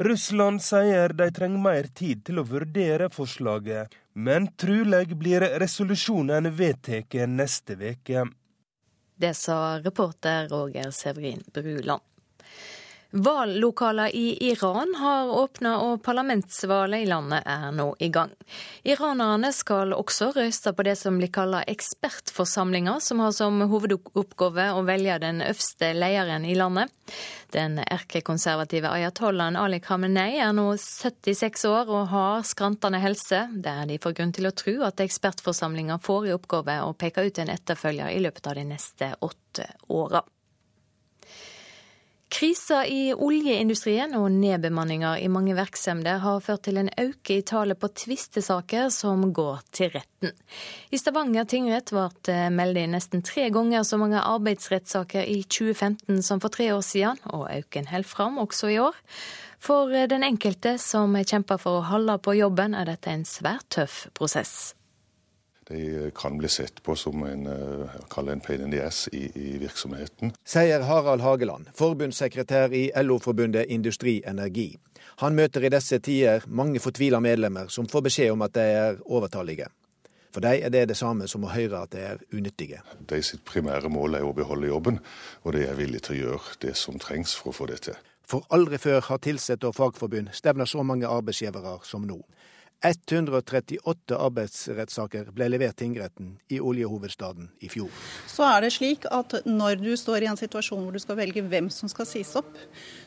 Russland 0.01 0.61
sier 0.63 1.13
de 1.13 1.27
trenger 1.35 1.61
mer 1.61 1.89
tid 1.93 2.23
til 2.25 2.39
å 2.41 2.47
vurdere 2.47 3.09
forslaget, 3.13 3.91
men 4.13 4.47
trolig 4.57 5.17
blir 5.17 5.45
resolusjonen 5.61 6.49
vedtatt 6.57 7.17
neste 7.29 7.77
uke. 7.77 8.25
Det 9.21 9.33
sa 9.37 9.77
reporter 9.83 10.47
Roger 10.49 10.89
Severin 10.95 11.43
Bruland. 11.53 12.01
Vallokaler 13.13 14.15
i 14.15 14.49
Iran 14.51 14.95
har 14.95 15.27
åpna, 15.27 15.73
og 15.83 16.03
parlamentsvalget 16.03 17.03
i 17.03 17.09
landet 17.09 17.43
er 17.45 17.73
nå 17.75 17.89
i 17.99 18.07
gang. 18.07 18.31
Iranerne 18.87 19.51
skal 19.51 19.91
også 19.91 20.29
røyste 20.37 20.71
på 20.71 20.85
det 20.87 20.95
som 20.95 21.19
blir 21.19 21.31
kalt 21.33 21.59
ekspertforsamlinger, 21.67 23.01
som 23.03 23.19
har 23.19 23.35
som 23.35 23.59
hovedoppgave 23.67 24.69
å 24.71 24.85
velge 24.87 25.19
den 25.25 25.43
øverste 25.43 25.91
lederen 25.91 26.47
i 26.47 26.55
landet. 26.55 26.87
Den 27.51 27.81
erkekonservative 27.83 28.87
ayatollahen 28.95 29.59
Ali 29.59 29.81
Khamenei 29.83 30.39
er 30.39 30.55
nå 30.55 30.69
76 30.79 31.67
år 31.67 31.91
og 31.91 32.11
har 32.15 32.47
skrantende 32.47 33.03
helse, 33.03 33.43
der 33.51 33.89
de 33.91 33.99
får 33.99 34.21
grunn 34.21 34.31
til 34.39 34.47
å 34.47 34.55
tro 34.55 34.77
at 34.87 35.03
ekspertforsamlinga 35.03 35.99
får 35.99 36.29
i 36.29 36.37
oppgave 36.39 36.79
å 36.85 36.95
peke 36.95 37.27
ut 37.27 37.43
en 37.43 37.51
etterfølger 37.51 38.15
i 38.15 38.23
løpet 38.23 38.47
av 38.47 38.55
de 38.55 38.69
neste 38.71 39.17
åtte 39.19 39.67
åra. 39.91 40.23
Krisa 42.31 42.85
i 42.87 43.11
oljeindustrien 43.11 44.13
og 44.15 44.29
nedbemanninger 44.31 45.19
i 45.19 45.27
mange 45.27 45.51
virksomheter 45.57 46.21
har 46.23 46.39
ført 46.39 46.63
til 46.63 46.79
en 46.79 46.89
økning 46.95 47.41
i 47.41 47.43
tallet 47.43 47.79
på 47.79 47.89
tvistesaker 47.91 48.87
som 48.93 49.27
går 49.35 49.59
til 49.75 49.91
retten. 49.91 50.31
I 50.95 50.99
Stavanger 50.99 51.45
tingrett 51.51 51.91
ble 51.91 52.07
det 52.27 52.39
meldt 52.55 52.87
nesten 52.93 53.23
tre 53.27 53.49
ganger 53.51 53.83
så 53.83 53.99
mange 53.99 54.23
arbeidsrettssaker 54.23 55.27
i 55.27 55.41
2015 55.43 56.23
som 56.23 56.39
for 56.39 56.55
tre 56.55 56.71
år 56.73 56.83
siden, 56.87 57.19
og 57.35 57.49
økningen 57.51 57.91
holder 57.91 58.13
fram 58.15 58.39
også 58.41 58.71
i 58.71 58.79
år. 58.79 58.95
For 59.61 59.91
den 59.91 60.23
enkelte 60.23 60.77
som 60.81 61.13
kjemper 61.19 61.59
for 61.61 61.81
å 61.81 61.87
holde 61.91 62.15
på 62.23 62.39
jobben, 62.39 62.73
er 62.73 62.87
dette 62.87 63.11
en 63.11 63.27
svært 63.27 63.67
tøff 63.75 64.05
prosess. 64.17 64.71
De 65.71 66.11
kan 66.15 66.37
bli 66.37 66.49
sett 66.49 66.83
på 66.83 66.95
som 66.95 67.23
en, 67.23 67.47
eh, 67.47 68.27
en 68.27 68.39
pain 68.39 68.61
in 68.61 68.71
the 68.71 68.81
ass 68.83 69.07
i, 69.11 69.31
i, 69.35 69.57
virksomheten. 69.57 70.33
Sier 70.45 70.81
Harald 70.81 71.21
Hageland, 71.21 71.69
forbundssekretær 71.73 72.73
i 72.73 72.91
LO-forbundet 72.95 73.65
Industri 73.69 74.21
Energi. 74.27 74.77
Han 75.21 75.35
møter 75.35 75.63
i 75.63 75.69
disse 75.69 75.99
tider 75.99 76.43
mange 76.47 76.79
fortvila 76.79 77.19
medlemmer 77.19 77.69
som 77.69 77.87
får 77.87 78.01
beskjed 78.09 78.31
om 78.33 78.41
at 78.41 78.53
de 78.53 78.65
er 78.65 78.99
overtallige. 79.05 79.67
For 80.31 80.43
dem 80.43 80.63
er 80.63 80.69
det 80.69 80.87
det 80.89 80.97
samme 80.97 81.27
som 81.27 81.43
å 81.43 81.51
høre 81.51 81.83
at 81.83 81.91
de 81.91 82.03
er 82.13 82.21
unyttige. 82.31 82.79
De 83.07 83.19
sitt 83.23 83.43
primære 83.45 83.91
mål 83.91 84.15
er 84.15 84.27
å 84.27 84.35
beholde 84.35 84.71
jobben, 84.71 84.99
og 85.43 85.53
de 85.53 85.65
er 85.67 85.75
villige 85.75 86.07
til 86.07 86.15
å 86.15 86.21
gjøre 86.21 86.55
det 86.63 86.75
som 86.79 86.99
trengs 86.99 87.35
for 87.35 87.51
å 87.51 87.57
få 87.57 87.67
det 87.71 87.81
til. 87.87 87.99
For 88.23 88.47
aldri 88.55 88.79
før 88.79 89.01
har 89.09 89.19
ansatte 89.27 89.67
og 89.67 89.75
fagforbund 89.75 90.31
stevna 90.31 90.65
så 90.65 90.83
mange 90.87 91.09
arbeidsgivere 91.09 91.79
som 91.83 92.05
nå. 92.07 92.21
138 92.81 94.17
arbeidsrettssaker 94.17 95.29
ble 95.35 95.47
levert 95.53 95.77
tingretten 95.77 96.33
i 96.49 96.57
oljehovedstaden 96.59 97.51
i 97.61 97.69
fjor. 97.69 97.91
Så 98.29 98.47
er 98.47 98.65
det 98.65 98.71
slik 98.73 99.05
at 99.13 99.35
når 99.45 99.77
du 99.83 99.91
står 99.99 100.25
i 100.25 100.31
en 100.31 100.39
situasjon 100.39 100.81
hvor 100.81 100.97
du 100.97 101.01
skal 101.03 101.19
velge 101.19 101.45
hvem 101.45 101.69
som 101.73 101.91
skal 101.91 102.09
sies 102.09 102.33
opp, 102.39 102.49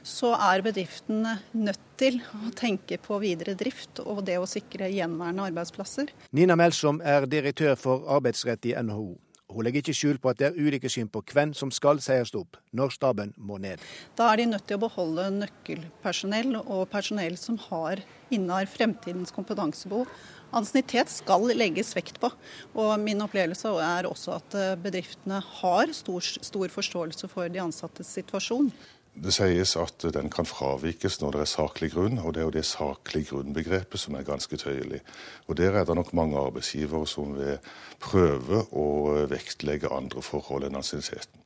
så 0.06 0.34
er 0.38 0.62
bedriftene 0.66 1.38
nødt 1.58 1.82
til 1.98 2.20
å 2.22 2.54
tenke 2.58 2.98
på 3.02 3.18
videre 3.22 3.56
drift 3.58 4.02
og 4.04 4.24
det 4.28 4.38
å 4.38 4.48
sikre 4.50 4.90
gjenværende 4.94 5.50
arbeidsplasser. 5.50 6.14
Nina 6.34 6.56
Melsom 6.58 7.02
er 7.02 7.26
direktør 7.30 7.74
for 7.78 8.06
arbeidsrett 8.14 8.70
i 8.70 8.76
NHO. 8.78 9.14
Hun 9.52 9.66
legger 9.66 9.82
ikke 9.82 9.94
skjul 9.96 10.18
på 10.20 10.30
at 10.32 10.38
det 10.40 10.46
er 10.48 10.56
ulike 10.56 10.88
syn 10.88 11.08
på 11.12 11.20
hvem 11.28 11.52
som 11.56 11.68
skal 11.74 12.00
sies 12.02 12.32
opp 12.38 12.56
når 12.72 12.94
staben 12.96 13.34
må 13.36 13.58
ned. 13.60 13.82
Da 14.16 14.30
er 14.32 14.40
de 14.40 14.46
nødt 14.54 14.64
til 14.68 14.78
å 14.78 14.84
beholde 14.86 15.26
nøkkelpersonell 15.36 16.56
og 16.62 16.86
personell 16.92 17.36
som 17.40 17.58
har 17.66 18.00
innehar 18.32 18.70
fremtidens 18.70 19.34
kompetansebehov. 19.36 20.08
Ansiennitet 20.54 21.10
skal 21.10 21.48
legges 21.52 21.92
vekt 21.96 22.20
på. 22.22 22.30
Og 22.78 22.92
min 23.02 23.20
opplevelse 23.24 23.72
er 23.84 24.08
også 24.08 24.36
at 24.38 24.56
eh, 24.58 24.74
bedriftene 24.80 25.40
har 25.60 25.92
stor, 25.96 26.22
stor 26.22 26.70
forståelse 26.70 27.28
for 27.32 27.50
de 27.50 27.62
ansattes 27.62 28.12
situasjon. 28.16 28.70
Det 29.14 29.30
sies 29.30 29.76
at 29.78 30.04
den 30.14 30.26
kan 30.30 30.46
fravikes 30.46 31.20
når 31.20 31.36
det 31.36 31.42
er 31.44 31.50
saklig 31.52 31.92
grunn, 31.94 32.18
og 32.18 32.34
det 32.34 32.42
er 32.42 32.48
jo 32.48 32.54
det 32.56 32.64
saklig 32.66 33.28
grunn-begrepet 33.28 34.00
som 34.02 34.16
er 34.18 34.26
ganske 34.26 34.58
tøyelig. 34.58 35.00
Og 35.46 35.56
Der 35.56 35.78
er 35.78 35.84
det 35.84 35.94
nok 35.94 36.12
mange 36.12 36.38
arbeidsgivere 36.38 37.06
som 37.06 37.36
vil 37.38 37.58
prøve 38.02 38.64
å 38.74 38.86
vektlegge 39.30 39.92
andre 39.94 40.22
forhold 40.22 40.66
enn 40.66 40.80
ansienniteten. 40.80 41.44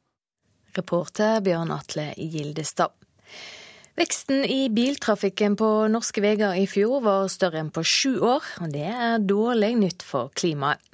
Reporter 0.78 1.40
Bjørn 1.44 1.72
Atle 1.74 2.14
Gildestad. 2.16 2.94
Veksten 3.98 4.44
i 4.44 4.68
biltrafikken 4.70 5.56
på 5.58 5.68
norske 5.90 6.22
veier 6.22 6.54
i 6.54 6.68
fjor 6.70 7.00
var 7.02 7.24
større 7.32 7.58
enn 7.58 7.72
på 7.74 7.82
sju 7.82 8.20
år, 8.22 8.44
og 8.62 8.68
det 8.70 8.84
er 8.86 9.24
dårlig 9.26 9.72
nytt 9.80 10.04
for 10.06 10.30
klimaet. 10.38 10.84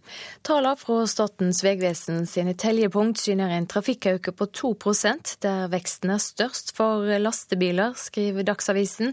Tallene 0.45 0.77
fra 0.77 1.03
Statens 1.09 1.63
vegvesen 1.65 2.25
sine 2.29 2.55
teljepunkt 2.61 3.21
syner 3.21 3.53
en 3.53 3.69
trafikkøkning 3.69 4.37
på 4.37 4.49
2% 4.61 5.35
der 5.45 5.69
veksten 5.73 6.13
er 6.13 6.21
størst 6.21 6.75
for 6.77 7.09
lastebiler, 7.21 7.97
skriver 7.97 8.45
Dagsavisen. 8.49 9.13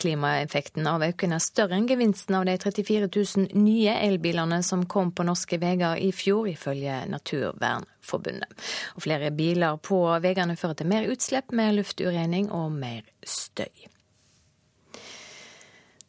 Klimaeffekten 0.00 0.88
av 0.88 1.04
økningen 1.04 1.36
er 1.36 1.44
større 1.44 1.76
enn 1.76 1.88
gevinsten 1.88 2.36
av 2.36 2.48
de 2.48 2.56
34 2.60 3.08
000 3.08 3.56
nye 3.56 3.96
elbilene 4.08 4.60
som 4.64 4.84
kom 4.88 5.12
på 5.12 5.28
norske 5.28 5.60
veier 5.60 6.00
i 6.00 6.12
fjor, 6.12 6.48
ifølge 6.52 7.06
Naturvernforbundet. 7.12 7.96
Og 8.14 9.04
flere 9.06 9.30
biler 9.30 9.78
på 9.82 10.02
veiene 10.22 10.56
fører 10.58 10.80
til 10.80 10.90
mer 10.90 11.08
utslipp, 11.10 11.52
mer 11.52 11.72
lufturening 11.76 12.50
og 12.50 12.72
mer 12.72 13.02
støy. 13.22 13.88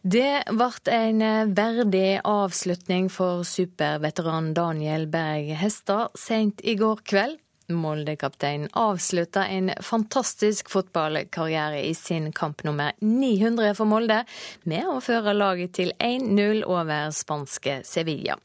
Det 0.01 0.43
ble 0.49 0.95
en 0.95 1.21
verdig 1.53 2.21
avslutning 2.25 3.11
for 3.13 3.43
superveteran 3.45 4.49
Daniel 4.57 5.05
Berg 5.05 5.51
Hestad 5.61 6.17
sent 6.17 6.63
i 6.65 6.73
går 6.79 7.03
kveld. 7.05 7.37
Molde-kapteinen 7.71 8.69
avslutta 8.75 9.45
en 9.47 9.69
fantastisk 9.79 10.69
fotballkarriere 10.69 11.85
i 11.85 11.93
sin 11.95 12.31
kamp 12.31 12.63
nummer 12.63 12.91
900 12.99 13.75
for 13.77 13.87
Molde, 13.87 14.23
med 14.63 14.89
å 14.89 14.97
føre 15.05 15.37
laget 15.37 15.77
til 15.77 15.93
1-0 15.99 16.65
over 16.65 17.13
spanske 17.15 17.81
Sevilla. 17.87 18.35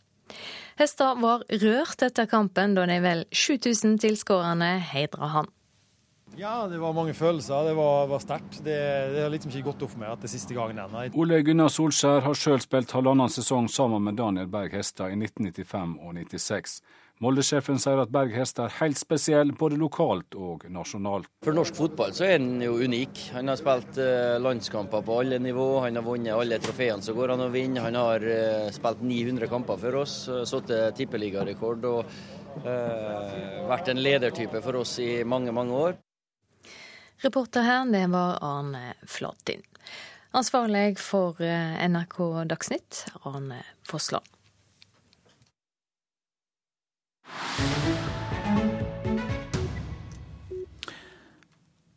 Hestad 0.76 1.22
var 1.22 1.44
rørt 1.48 2.02
etter 2.04 2.26
kampen, 2.28 2.74
da 2.76 2.84
de 2.88 2.98
vel 3.00 3.22
7000 3.32 3.96
tilskårerne 4.02 4.76
heidra 4.92 5.30
han. 5.32 5.52
Ja, 6.36 6.66
det 6.68 6.76
var 6.78 6.92
mange 6.92 7.14
følelser. 7.14 7.64
Det 7.64 7.72
var, 7.78 8.06
var 8.10 8.20
sterkt. 8.20 8.58
Det, 8.64 8.76
det, 9.14 9.22
har 9.22 9.30
liksom 9.32 9.54
ikke 9.54 9.70
gått 9.70 9.86
opp 9.86 9.94
for 9.94 10.02
meg 10.02 10.12
at 10.12 10.20
det 10.20 10.28
er 10.28 10.34
siste 10.34 10.56
gangen 10.56 10.82
ennå. 10.82 11.06
Ole 11.16 11.38
Gunnar 11.46 11.72
Solskjær 11.72 12.20
har 12.26 12.36
sjøl 12.36 12.60
spilt 12.60 12.92
halvannen 12.92 13.32
sesong 13.32 13.70
sammen 13.72 14.04
med 14.04 14.18
Daniel 14.20 14.50
Berg 14.52 14.76
Hestad 14.76 15.14
i 15.14 15.16
1995 15.16 15.96
og 15.96 16.12
96. 16.18 16.76
Molde-sjefen 17.24 17.78
sier 17.80 18.02
at 18.02 18.10
Berg 18.12 18.34
Hest 18.36 18.58
er 18.60 18.74
helt 18.76 18.98
spesiell, 19.00 19.54
både 19.56 19.78
lokalt 19.80 20.36
og 20.36 20.66
nasjonalt. 20.72 21.30
For 21.46 21.56
norsk 21.56 21.78
fotball 21.78 22.12
så 22.16 22.26
er 22.26 22.34
han 22.36 22.60
jo 22.60 22.74
unik. 22.76 23.22
Han 23.38 23.48
har 23.48 23.60
spilt 23.60 24.00
uh, 24.02 24.36
landskamper 24.44 25.04
på 25.06 25.20
alle 25.22 25.38
nivå. 25.40 25.68
Han 25.86 25.96
har 25.96 26.04
vunnet 26.04 26.36
alle 26.36 26.60
trofeene 26.60 27.04
som 27.04 27.16
går 27.16 27.32
an 27.32 27.46
å 27.46 27.50
vinne. 27.54 27.84
Han 27.86 27.96
har 27.96 28.26
uh, 28.26 28.68
spilt 28.74 29.00
900 29.00 29.48
kamper 29.52 29.80
for 29.80 30.02
oss, 30.02 30.18
uh, 30.28 30.42
satt 30.48 30.74
tippeligarekord 30.98 31.88
og 31.88 32.02
uh, 32.66 33.38
vært 33.70 33.88
en 33.94 34.02
ledertype 34.04 34.60
for 34.64 34.82
oss 34.82 34.98
i 35.00 35.24
mange, 35.24 35.56
mange 35.56 35.86
år. 35.86 35.96
Reporter 37.24 37.64
her, 37.64 37.88
det 37.88 38.04
var 38.12 38.36
Arne 38.44 38.92
Flatin. 39.08 39.64
Ansvarlig 40.36 40.98
for 41.00 41.40
eh, 41.40 41.88
NRK 41.88 42.18
Dagsnytt, 42.50 43.06
Arne 43.24 43.62
Fossland. 43.88 44.35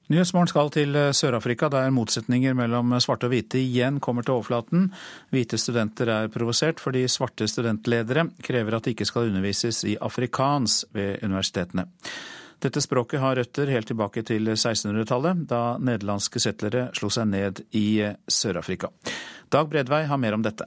Nyhetsmorgen 0.10 0.50
skal 0.50 0.72
til 0.74 0.96
eh, 0.98 1.12
Sør-Afrika, 1.14 1.68
der 1.70 1.92
motsetninger 1.94 2.56
mellom 2.58 2.96
svarte 2.98 3.28
og 3.28 3.34
hvite 3.36 3.60
igjen 3.62 4.00
kommer 4.02 4.26
til 4.26 4.40
overflaten. 4.40 4.88
Hvite 5.30 5.60
studenter 5.62 6.10
er 6.10 6.32
provosert 6.34 6.82
fordi 6.82 7.04
svarte 7.06 7.46
studentledere 7.46 8.26
krever 8.42 8.74
at 8.80 8.88
det 8.88 8.96
ikke 8.96 9.06
skal 9.06 9.30
undervises 9.30 9.84
i 9.86 10.00
afrikans 10.02 10.82
ved 10.98 11.22
universitetene. 11.22 11.86
Dette 12.60 12.82
språket 12.82 13.22
har 13.22 13.38
røtter 13.38 13.70
helt 13.72 13.88
tilbake 13.88 14.26
til 14.26 14.50
1600-tallet, 14.56 15.46
da 15.48 15.62
nederlandske 15.78 16.42
settlere 16.42 16.90
slo 16.98 17.14
seg 17.14 17.30
ned 17.30 17.62
i 17.78 18.02
Sør-Afrika. 18.26 18.90
Dag 19.54 19.70
Bredvei 19.70 20.08
har 20.10 20.20
mer 20.20 20.36
om 20.36 20.44
dette. 20.44 20.66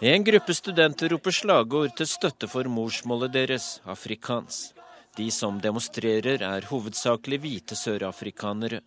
En 0.00 0.24
gruppe 0.24 0.54
studenter 0.54 1.12
roper 1.12 1.34
slagord 1.34 1.96
til 1.96 2.08
støtte 2.08 2.48
for 2.48 2.68
morsmålet 2.68 3.34
deres, 3.34 3.68
afrikansk. 3.84 4.76
De 5.18 5.26
som 5.34 5.58
demonstrerer 5.60 6.44
er 6.46 6.68
hovedsakelig 6.70 7.40
hvite 7.42 7.76
sørafrikanere. 7.76 8.80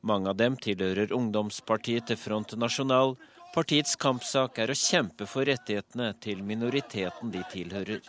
Mange 0.00 0.30
av 0.30 0.38
dem 0.38 0.56
tilhører 0.56 1.12
ungdomspartiet 1.16 2.06
til 2.08 2.20
Front 2.20 2.54
National, 2.60 3.16
Partiets 3.54 3.94
kampsak 3.94 4.56
er 4.58 4.72
å 4.72 4.74
kjempe 4.74 5.28
for 5.30 5.46
rettighetene 5.46 6.08
til 6.24 6.40
minoriteten 6.42 7.30
de 7.30 7.42
tilhører. 7.52 8.00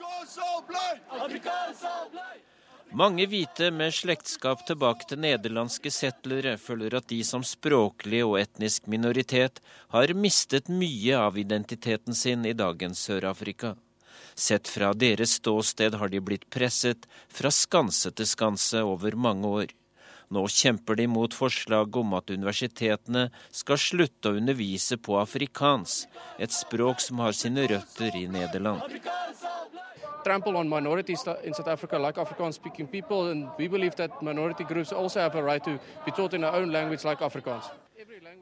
Mange 2.95 3.25
hvite 3.27 3.73
med 3.75 3.91
slektskap 3.91 4.61
tilbake 4.69 5.03
til 5.09 5.19
nederlandske 5.19 5.91
settlere 5.91 6.53
føler 6.55 6.93
at 6.95 7.09
de 7.09 7.17
som 7.27 7.41
språklig 7.43 8.21
og 8.23 8.37
etnisk 8.39 8.85
minoritet 8.87 9.59
har 9.91 10.13
mistet 10.15 10.69
mye 10.71 11.17
av 11.19 11.35
identiteten 11.35 12.15
sin 12.15 12.45
i 12.47 12.53
dagens 12.55 13.01
Sør-Afrika. 13.09 13.73
Sett 14.31 14.71
fra 14.71 14.93
deres 14.95 15.33
ståsted 15.41 15.97
har 15.99 16.13
de 16.13 16.21
blitt 16.23 16.47
presset 16.47 17.03
fra 17.27 17.51
skanse 17.51 18.13
til 18.15 18.29
skanse 18.31 18.85
over 18.87 19.19
mange 19.27 19.51
år. 19.59 19.75
Nå 20.31 20.45
kjemper 20.47 20.95
de 20.95 21.09
mot 21.11 21.35
forslaget 21.35 21.99
om 21.99 22.15
at 22.15 22.31
universitetene 22.31 23.27
skal 23.51 23.81
slutte 23.89 24.31
å 24.31 24.39
undervise 24.39 24.95
på 24.95 25.19
afrikansk, 25.19 26.07
et 26.39 26.55
språk 26.55 27.03
som 27.03 27.19
har 27.27 27.35
sine 27.35 27.67
røtter 27.75 28.15
i 28.23 28.23
Nederland. 28.31 28.87
Trample 30.25 30.57
on 30.57 30.69
minorities 30.69 31.27
in 31.43 31.53
South 31.53 31.67
Africa, 31.67 31.97
like 31.97 32.19
Afrikaans 32.19 32.53
speaking 32.55 32.87
people, 32.87 33.31
and 33.31 33.47
we 33.57 33.67
believe 33.67 33.95
that 33.95 34.21
minority 34.21 34.63
groups 34.63 34.91
also 34.91 35.19
have 35.19 35.35
a 35.35 35.43
right 35.43 35.63
to 35.63 35.79
be 36.05 36.11
taught 36.11 36.33
in 36.33 36.41
their 36.41 36.55
own 36.55 36.71
language 36.71 37.03
like 37.03 37.23
Afrikaans. 37.23 37.63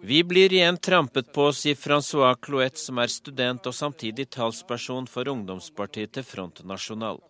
Vi 0.02 0.24
blir 0.24 0.54
igjen 0.54 0.78
trampet 0.78 1.34
på, 1.34 1.52
sier 1.54 1.76
Francois 1.76 2.36
Clouet, 2.42 2.78
som 2.78 3.00
er 3.00 3.12
student 3.12 3.68
og 3.68 3.76
samtidig 3.76 4.30
talsperson 4.36 5.08
for 5.08 5.30
ungdomspartiet 5.30 6.12
til 6.18 6.26
Front 6.28 6.64
National. 6.68 7.22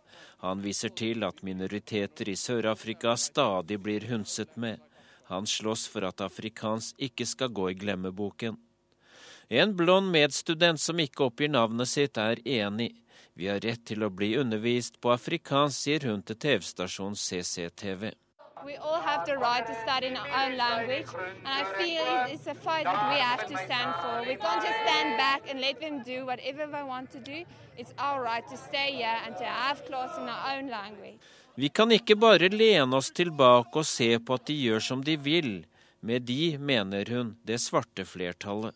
Han 0.42 0.62
viser 0.62 0.90
til 0.90 1.24
at 1.24 1.44
minoriteter 1.46 2.30
i 2.30 2.36
Sør-Afrika 2.36 3.16
stadig 3.18 3.78
blir 3.82 4.08
hundset 4.10 4.58
med. 4.58 4.82
Han 5.30 5.46
slåss 5.48 5.88
for 5.88 6.06
at 6.10 6.22
afrikansk 6.22 7.00
ikke 7.00 7.26
skal 7.26 7.54
gå 7.54 7.70
i 7.72 7.78
glemmeboken. 7.80 8.58
En 9.50 9.76
blond 9.78 10.10
medstudent 10.12 10.82
som 10.82 11.00
ikke 11.00 11.28
oppgir 11.30 11.52
navnet 11.54 11.90
sitt, 11.90 12.18
er 12.18 12.42
enig. 12.46 12.92
Vi 13.36 13.48
har 13.50 13.60
rett 13.60 13.82
til 13.90 14.04
å 14.06 14.12
bli 14.14 14.36
undervist 14.38 15.00
på 15.02 15.10
afrikansk, 15.10 15.80
sier 15.80 16.04
hun 16.06 16.22
til 16.22 16.38
TV-stasjonen 16.38 17.18
CCTV. 17.18 18.12
We 18.64 18.78
all 18.78 19.02
have 19.02 19.26
the 19.26 19.36
right 19.38 19.66
to 19.68 19.74
study 19.84 20.08
in 20.08 20.16
our 20.16 20.30
own 20.42 20.56
language, 20.56 21.10
and 21.44 21.52
I 21.62 21.64
feel 21.76 22.06
it's 22.32 22.48
a 22.48 22.54
fight 22.54 22.86
that 22.86 23.10
we 23.12 23.20
have 23.20 23.44
to 23.48 23.58
stand 23.66 23.92
for. 24.02 24.22
We 24.30 24.38
can't 24.38 24.64
just 24.64 24.80
stand 24.86 25.18
back 25.18 25.50
and 25.50 25.60
let 25.60 25.82
them 25.82 26.02
do 26.06 26.26
whatever 26.26 26.68
they 26.68 26.84
want 26.84 27.12
to 27.12 27.20
do. 27.20 27.44
It's 27.76 27.94
our 27.98 28.24
right 28.24 28.46
to 28.48 28.58
stay 28.58 28.94
here 29.02 29.18
and 29.26 29.36
to 29.38 29.44
have 29.44 29.84
class 29.86 30.16
in 30.18 30.30
our 30.30 30.44
own 30.56 30.70
language. 30.70 31.20
Vi 31.56 31.70
kan 31.70 31.92
ikke 31.92 32.16
bare 32.16 32.50
lene 32.50 32.96
oss 32.98 33.12
tilbake 33.12 33.82
og 33.82 33.86
se 33.86 34.20
på 34.20 34.38
at 34.40 34.46
de 34.48 34.56
gjør 34.58 34.80
som 34.80 35.04
de 35.04 35.18
vil. 35.18 35.66
Med 36.00 36.26
de 36.30 36.58
mener 36.58 37.10
hun 37.10 37.36
det 37.44 37.60
svarte 37.62 38.06
flertallet. 38.06 38.74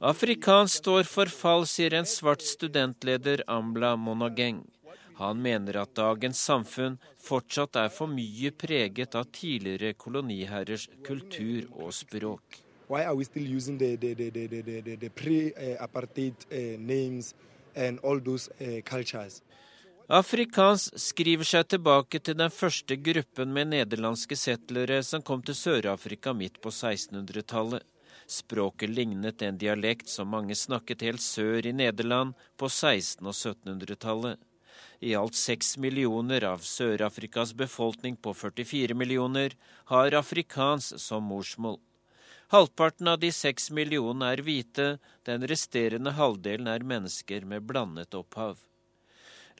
Afrikansk 0.00 0.82
står 0.82 1.08
for 1.08 1.32
fall, 1.32 1.66
sier 1.66 1.94
en 1.94 2.06
svart 2.06 2.42
studentleder 2.42 3.44
Ambla 3.46 3.96
Monageng. 3.96 4.62
Han 5.20 5.42
mener 5.42 5.76
at 5.82 5.94
dagens 5.94 6.40
samfunn 6.40 6.98
fortsatt 7.22 7.76
er 7.78 7.92
for 7.92 8.10
mye 8.10 8.50
preget 8.50 9.14
av 9.14 9.28
tidligere 9.32 9.94
koloniherrers 9.94 10.88
kultur 11.06 11.68
og 11.72 11.92
språk. 11.94 12.62
Why 12.88 13.04
are 13.04 13.14
we 13.14 13.24
still 13.24 13.46
using 13.56 13.78
the, 13.78 13.96
the, 13.96 14.14
the, 14.14 14.30
the, 14.30 14.96
the 14.96 15.08
pre-apartheid 15.08 16.34
uh, 16.50 16.78
names 16.78 17.34
and 17.74 17.98
all 18.02 18.20
those 18.20 18.50
uh, 18.60 18.80
cultures? 18.84 19.42
Afrikans 20.12 20.90
skriver 21.00 21.46
seg 21.46 21.68
tilbake 21.72 22.18
til 22.20 22.36
den 22.36 22.50
første 22.52 22.98
gruppen 23.00 23.54
med 23.54 23.70
nederlandske 23.70 24.36
settlere 24.36 24.98
som 25.06 25.22
kom 25.22 25.40
til 25.46 25.56
Sør-Afrika 25.56 26.34
midt 26.36 26.58
på 26.60 26.68
1600-tallet. 26.68 27.86
Språket 28.32 28.90
lignet 28.90 29.42
en 29.42 29.58
dialekt 29.58 30.08
som 30.08 30.30
mange 30.32 30.54
snakket 30.56 31.02
helt 31.04 31.20
sør 31.20 31.66
i 31.68 31.72
Nederland 31.76 32.32
på 32.56 32.70
1600- 32.70 33.28
og 33.28 33.34
1700-tallet. 33.34 34.38
I 35.04 35.12
alt 35.18 35.36
seks 35.36 35.74
millioner 35.76 36.46
av 36.48 36.64
Sør-Afrikas 36.64 37.52
befolkning 37.58 38.16
på 38.16 38.32
44 38.32 38.96
millioner 38.96 39.56
har 39.92 40.16
afrikansk 40.16 40.96
som 41.02 41.28
morsmål. 41.28 41.76
Halvparten 42.54 43.08
av 43.12 43.20
de 43.20 43.32
seks 43.36 43.68
millionene 43.70 44.32
er 44.32 44.44
hvite, 44.46 44.88
den 45.28 45.44
resterende 45.52 46.16
halvdelen 46.16 46.72
er 46.72 46.88
mennesker 46.88 47.44
med 47.48 47.68
blandet 47.68 48.16
opphav. 48.16 48.62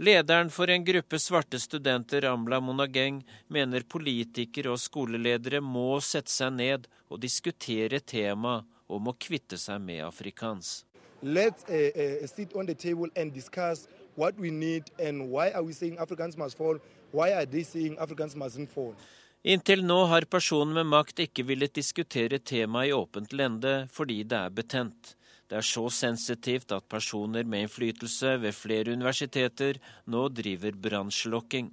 Lederen 0.01 0.49
for 0.51 0.71
en 0.73 0.85
gruppe 0.85 1.19
svarte 1.21 1.61
studenter, 1.61 2.25
Amla 2.25 2.63
Monageng, 2.65 3.21
mener 3.53 3.85
politikere 3.85 4.73
og 4.73 4.81
skoleledere 4.81 5.61
må 5.61 6.01
sette 6.01 6.33
seg 6.33 6.55
ned 6.57 6.89
og 7.13 7.21
diskutere 7.21 8.01
temaet 8.01 8.65
om 8.93 9.09
å 9.09 9.17
kvitte 9.17 9.59
seg 9.61 9.81
med 9.85 10.03
afrikans. 10.05 10.83
Let's 11.23 11.63
uh, 11.69 11.93
uh, 11.95 12.27
sit 12.27 12.57
on 12.57 12.67
the 12.67 12.75
table 12.75 13.09
and 13.17 13.33
discuss 13.33 13.87
what 14.17 14.35
we 14.39 14.51
need 14.51 14.91
and 14.99 15.31
why 15.31 15.51
are 15.51 15.63
we 15.63 15.73
saying 15.73 15.99
Africans 15.99 16.37
must 16.37 16.59
fall? 16.59 16.79
Why 17.13 17.33
are 17.33 17.47
they 17.47 17.63
saying 17.63 17.99
Africans 17.99 18.35
mustn't 18.35 18.71
fall? 18.71 18.95
Inntil 19.43 19.83
nå 19.83 20.05
har 20.07 20.29
personen 20.31 20.75
med 20.77 20.87
makt 20.87 21.25
ikke 21.25 21.43
villet 21.47 21.75
diskutere 21.75 22.39
temaet 22.39 22.91
i 22.91 22.95
åpent 22.95 23.33
lende 23.35 23.73
fordi 23.91 24.23
det 24.23 24.39
er 24.39 24.55
betent. 24.55 25.17
Det 25.51 25.59
er 25.59 25.67
så 25.67 25.89
sensitivt 25.93 26.73
at 26.73 26.87
personer 26.89 27.45
med 27.45 27.67
innflytelse 27.67 28.37
ved 28.41 28.55
flere 28.57 28.95
universiteter 28.95 29.81
nå 30.09 30.29
driver 30.33 30.79
brannslokking. 30.87 31.73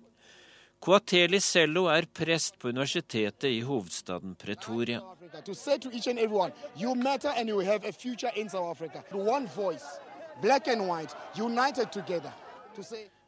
Kuateli 0.80 1.42
Sello 1.44 1.86
er 1.92 2.08
prest 2.14 2.60
på 2.60 2.72
universitetet 2.72 3.50
i 3.50 3.62
hovedstaden 3.62 4.36
Pretoria. 4.36 5.02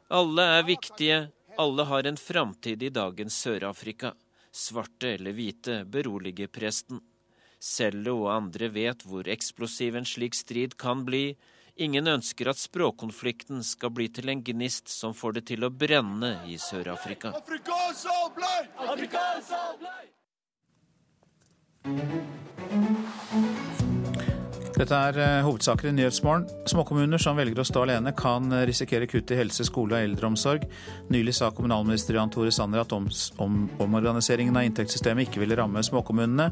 Alle 0.08 0.48
er 0.56 0.66
viktige, 0.66 1.18
alle 1.58 1.88
har 1.92 2.06
en 2.08 2.16
framtid 2.16 2.82
i 2.82 2.88
dagens 2.88 3.40
Sør-Afrika 3.44 4.14
svarte 4.52 5.14
eller 5.16 5.32
hvite, 5.32 5.82
beroliger 5.88 6.50
presten. 6.52 7.00
Cello 7.62 8.24
og 8.24 8.32
andre 8.34 8.68
vet 8.74 9.04
hvor 9.06 9.28
eksplosiv 9.30 9.96
en 9.96 10.08
slik 10.08 10.36
strid 10.36 10.76
kan 10.80 11.04
bli. 11.06 11.36
Ingen 11.80 12.08
ønsker 12.08 12.50
at 12.52 12.60
språkkonflikten 12.60 13.62
skal 13.64 13.92
bli 13.96 14.08
til 14.12 14.28
en 14.28 14.42
gnist 14.44 14.92
som 14.92 15.14
får 15.16 15.38
det 15.38 15.46
til 15.54 15.64
å 15.64 15.70
brenne 15.72 16.34
i 16.44 16.58
Sør-Afrika. 16.60 17.32
Afrika 17.32 19.24
dette 24.82 24.98
er 24.98 25.18
uh, 25.20 25.44
hovedsaker 25.46 25.88
i 25.88 25.94
Nyhetsmorgen. 25.94 26.46
Småkommuner 26.66 27.20
som 27.22 27.36
velger 27.38 27.60
å 27.62 27.66
stå 27.66 27.84
alene, 27.84 28.10
kan 28.18 28.48
eh, 28.50 28.64
risikere 28.66 29.06
kutt 29.06 29.30
i 29.30 29.38
helse, 29.38 29.66
skole 29.68 29.94
og 29.94 30.08
eldreomsorg. 30.08 30.64
Nylig 31.12 31.36
sa 31.38 31.52
kommunalminister 31.54 32.18
Jan 32.18 32.32
Tore 32.34 32.50
Sanner 32.54 32.82
at 32.82 32.94
om, 32.96 33.06
om, 33.44 33.60
omorganiseringen 33.84 34.58
av 34.58 34.66
inntektssystemet 34.66 35.28
ikke 35.28 35.44
ville 35.44 35.58
ramme 35.60 35.84
småkommunene, 35.86 36.48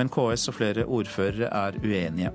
men 0.00 0.12
KS 0.14 0.48
og 0.48 0.56
flere 0.62 0.86
ordførere 0.86 1.50
er 1.52 1.76
uenige. 1.84 2.32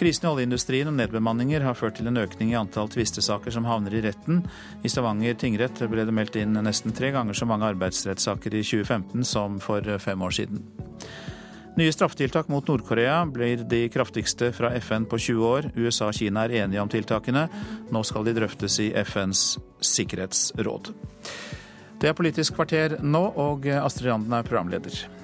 Krisen 0.00 0.24
i 0.24 0.28
oljeindustrien 0.30 0.88
og 0.88 0.94
nedbemanninger 0.96 1.60
har 1.60 1.76
ført 1.76 1.98
til 1.98 2.08
en 2.08 2.16
økning 2.22 2.54
i 2.54 2.56
antall 2.56 2.88
tvistesaker 2.88 3.52
som 3.52 3.66
havner 3.68 3.92
i 3.92 4.00
retten. 4.06 4.38
I 4.80 4.88
Stavanger 4.88 5.36
tingrett 5.36 5.82
ble 5.92 6.06
det 6.08 6.14
meldt 6.16 6.38
inn 6.40 6.56
nesten 6.56 6.94
tre 6.96 7.10
ganger 7.12 7.36
så 7.36 7.44
mange 7.44 7.68
arbeidsrettssaker 7.68 8.56
i 8.56 8.62
2015 8.64 9.28
som 9.28 9.58
for 9.60 9.84
fem 10.00 10.24
år 10.24 10.32
siden. 10.38 10.64
Nye 11.76 11.92
straffetiltak 11.92 12.48
mot 12.48 12.64
Nord-Korea 12.64 13.20
blir 13.28 13.60
de 13.68 13.84
kraftigste 13.92 14.50
fra 14.56 14.72
FN 14.80 15.04
på 15.04 15.20
20 15.20 15.52
år. 15.52 15.70
USA 15.76 16.08
og 16.08 16.16
Kina 16.16 16.48
er 16.48 16.62
enige 16.64 16.80
om 16.80 16.88
tiltakene. 16.88 17.46
Nå 17.92 18.04
skal 18.08 18.24
de 18.24 18.38
drøftes 18.40 18.80
i 18.80 18.90
FNs 19.04 19.46
sikkerhetsråd. 19.84 20.94
Det 22.00 22.08
er 22.08 22.16
Politisk 22.16 22.56
kvarter 22.56 22.96
nå, 23.04 23.26
og 23.36 23.68
Astrid 23.68 24.08
Randen 24.08 24.32
er 24.32 24.48
programleder. 24.48 25.19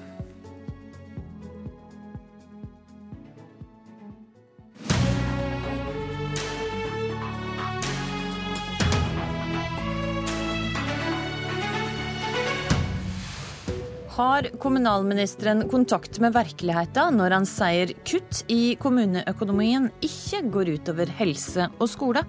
Har 14.17 14.47
kommunalministeren 14.57 15.59
kontakt 15.69 16.15
med 16.23 16.33
virkeligheten 16.33 17.19
når 17.19 17.35
han 17.35 17.45
sier 17.45 17.91
kutt 18.01 18.39
i 18.49 18.73
kommuneøkonomien 18.81 19.91
ikke 20.01 20.39
går 20.55 20.71
utover 20.79 21.11
helse 21.19 21.67
og 21.77 21.85
skole? 21.91 22.23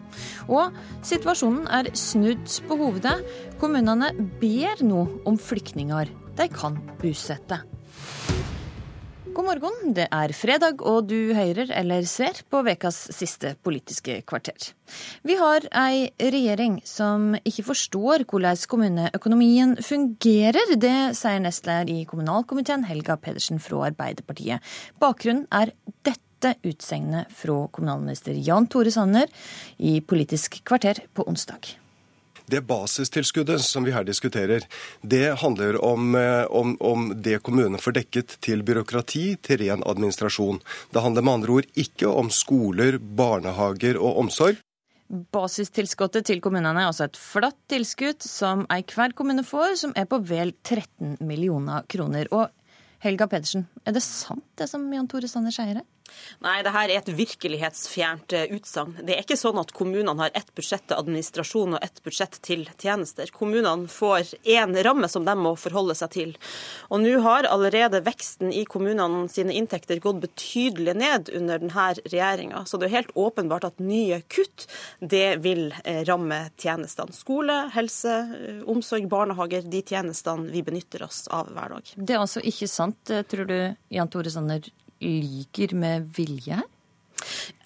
Og 0.53 0.77
situasjonen 1.01 1.65
er 1.73 1.89
snudd 1.97 2.45
på 2.69 2.77
hovedet. 2.83 3.17
Kommunene 3.57 4.13
ber 4.37 4.85
nå 4.85 5.07
om 5.25 5.41
flyktninger 5.41 6.13
de 6.37 6.51
kan 6.53 6.77
bosette. 7.01 7.63
God 9.39 9.47
morgen, 9.47 9.93
det 9.95 10.09
er 10.11 10.33
fredag 10.35 10.81
og 10.83 11.05
du 11.07 11.31
hører 11.31 11.69
eller 11.79 12.03
ser 12.11 12.41
på 12.51 12.59
ukas 12.67 12.97
siste 13.15 13.53
Politiske 13.63 14.17
kvarter. 14.27 14.73
Vi 15.23 15.37
har 15.39 15.63
ei 15.79 16.09
regjering 16.19 16.81
som 16.83 17.37
ikke 17.47 17.69
forstår 17.69 18.27
hvordan 18.27 18.59
kommuneøkonomien 18.67 19.77
fungerer. 19.79 20.75
Det 20.75 21.15
sier 21.15 21.39
nestleder 21.39 21.87
i 21.87 22.03
kommunalkomiteen 22.11 22.89
Helga 22.91 23.15
Pedersen 23.15 23.63
fra 23.63 23.87
Arbeiderpartiet. 23.93 24.59
Bakgrunnen 24.99 25.47
er 25.55 25.71
dette 26.03 26.57
utsegnet 26.67 27.31
fra 27.31 27.69
kommunalminister 27.71 28.35
Jan 28.35 28.67
Tore 28.67 28.91
Sanner 28.91 29.31
i 29.79 30.01
Politisk 30.03 30.65
kvarter 30.67 31.07
på 31.15 31.31
onsdag. 31.31 31.79
Det 32.49 32.63
basistilskuddet 32.65 33.61
som 33.61 33.85
vi 33.85 33.93
her 33.93 34.07
diskuterer, 34.09 34.65
det 35.03 35.35
handler 35.43 35.77
om, 35.85 36.15
eh, 36.15 36.45
om, 36.45 36.77
om 36.81 37.11
det 37.23 37.43
kommunene 37.45 37.81
får 37.81 37.99
dekket 38.01 38.39
til 38.45 38.63
byråkrati, 38.65 39.37
til 39.45 39.61
ren 39.65 39.85
administrasjon. 39.85 40.63
Det 40.91 41.03
handler 41.05 41.27
med 41.27 41.35
andre 41.35 41.59
ord 41.59 41.69
ikke 41.77 42.09
om 42.09 42.33
skoler, 42.33 42.99
barnehager 42.99 44.01
og 44.01 44.23
omsorg. 44.25 44.63
Basistilskuddet 45.09 46.27
til 46.29 46.41
kommunene 46.45 46.83
er 46.83 46.91
altså 46.91 47.07
et 47.09 47.17
flatt 47.21 47.57
tilskudd 47.73 48.25
som 48.25 48.67
hver 48.69 49.15
kommune 49.17 49.45
får, 49.45 49.77
som 49.85 49.93
er 49.97 50.09
på 50.09 50.21
vel 50.21 50.53
13 50.65 51.17
millioner 51.25 51.85
kroner. 51.89 52.29
Og 52.33 52.49
Helga 53.05 53.29
Pedersen, 53.31 53.69
er 53.87 53.95
det 53.97 54.03
sant 54.05 54.45
det 54.59 54.69
som 54.69 54.85
Jan 54.93 55.09
Tore 55.09 55.29
Sanner 55.31 55.55
sier 55.55 55.79
her? 55.79 55.87
Nei, 56.45 56.61
det 56.63 56.73
her 56.75 56.91
er 56.91 57.01
et 57.01 57.11
virkelighetsfjernt 57.19 58.35
eh, 58.37 58.53
utsagn. 58.55 58.97
Det 59.03 59.15
er 59.15 59.25
ikke 59.25 59.39
sånn 59.39 59.59
at 59.61 59.73
kommunene 59.77 60.17
har 60.21 60.35
ett 60.39 60.51
budsjett 60.57 60.87
til 60.89 60.99
administrasjon 60.99 61.77
og 61.77 61.85
ett 61.85 62.03
budsjett 62.05 62.39
til 62.47 62.65
tjenester. 62.79 63.31
Kommunene 63.35 63.91
får 63.93 64.35
én 64.49 64.77
ramme 64.87 65.11
som 65.11 65.27
de 65.27 65.35
må 65.39 65.55
forholde 65.59 65.97
seg 65.99 66.13
til. 66.15 66.35
Og 66.93 67.03
nå 67.03 67.17
har 67.25 67.49
allerede 67.51 68.03
veksten 68.07 68.53
i 68.55 68.65
kommunene 68.69 69.27
sine 69.33 69.57
inntekter 69.59 70.01
gått 70.05 70.23
betydelig 70.25 70.97
ned 70.99 71.33
under 71.35 71.63
denne 71.63 71.89
regjeringa. 72.05 72.65
Så 72.67 72.81
det 72.81 72.89
er 72.89 72.99
helt 73.01 73.15
åpenbart 73.19 73.69
at 73.69 73.83
nye 73.83 74.21
kutt, 74.31 74.69
det 75.01 75.41
vil 75.45 75.73
eh, 75.85 76.05
ramme 76.09 76.45
tjenestene. 76.59 77.15
Skole, 77.17 77.61
helse, 77.75 78.19
eh, 78.39 78.65
omsorg, 78.69 79.09
barnehager, 79.11 79.67
de 79.69 79.83
tjenestene 79.83 80.53
vi 80.53 80.65
benytter 80.67 81.07
oss 81.09 81.27
av 81.35 81.51
hver 81.55 81.77
dag. 81.77 81.95
Det 81.97 82.17
er 82.17 82.23
altså 82.23 82.45
ikke 82.45 82.71
sant, 82.71 83.17
tror 83.31 83.49
du, 83.49 83.59
Jan 83.95 84.11
Tore 84.13 84.31
Sanner 84.33 84.69
liker 85.01 85.75
med 85.75 86.09
vilje 86.17 86.59
her? 86.61 86.67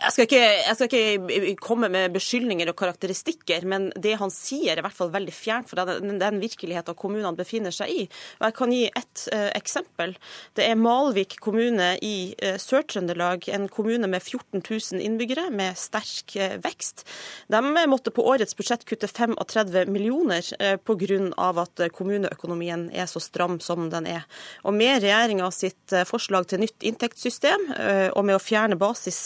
Jeg 0.02 0.14
skal, 0.14 0.26
ikke, 0.26 0.38
jeg 0.42 0.74
skal, 0.74 0.94
ikke, 1.30 1.54
komme 1.62 1.88
med 1.92 2.14
beskyldninger 2.16 2.66
og 2.72 2.76
karakteristikker, 2.78 3.62
men 3.70 3.84
det 4.02 4.16
han 4.18 4.32
sier 4.34 4.72
er 4.72 4.80
i 4.80 4.84
hvert 4.84 4.96
fall 4.96 5.12
veldig 5.14 5.34
fjernt 5.34 5.68
fra 5.70 5.84
den, 5.86 6.16
den 6.18 6.40
virkeligheten 6.42 6.96
kommunene 6.98 7.38
befinner 7.38 7.74
seg 7.74 7.92
i. 7.92 8.02
Og 8.40 8.46
Jeg 8.48 8.56
kan 8.56 8.72
gi 8.74 8.82
ett 8.88 9.22
uh, 9.30 9.50
eksempel. 9.54 10.16
Det 10.58 10.66
er 10.66 10.80
Malvik 10.80 11.36
kommune 11.44 11.92
i 12.02 12.32
uh, 12.42 12.56
Sør-Trøndelag, 12.58 13.46
en 13.54 13.68
kommune 13.70 14.10
med 14.10 14.24
14 14.24 14.64
000 14.64 15.02
innbyggere 15.06 15.52
med 15.54 15.78
sterk 15.78 16.34
uh, 16.40 16.56
vekst. 16.64 17.04
De 17.52 17.62
måtte 17.90 18.14
på 18.14 18.26
årets 18.26 18.58
budsjett 18.58 18.86
kutte 18.88 19.06
35 19.06 19.86
millioner 19.92 20.42
uh, 20.58 20.76
pga. 20.82 21.20
at 21.62 21.84
kommuneøkonomien 21.94 22.88
er 22.90 23.06
så 23.06 23.22
stram 23.22 23.60
som 23.60 23.86
den 23.92 24.06
er. 24.10 24.26
Og 24.66 24.74
Med 24.74 25.02
regjeringa 25.04 25.50
sitt 25.54 25.94
forslag 26.08 26.48
til 26.50 26.62
nytt 26.62 26.82
inntektssystem 26.82 27.68
og 28.14 28.24
med 28.24 28.36
å 28.36 28.42
fjerne 28.42 28.76
basis 28.78 29.18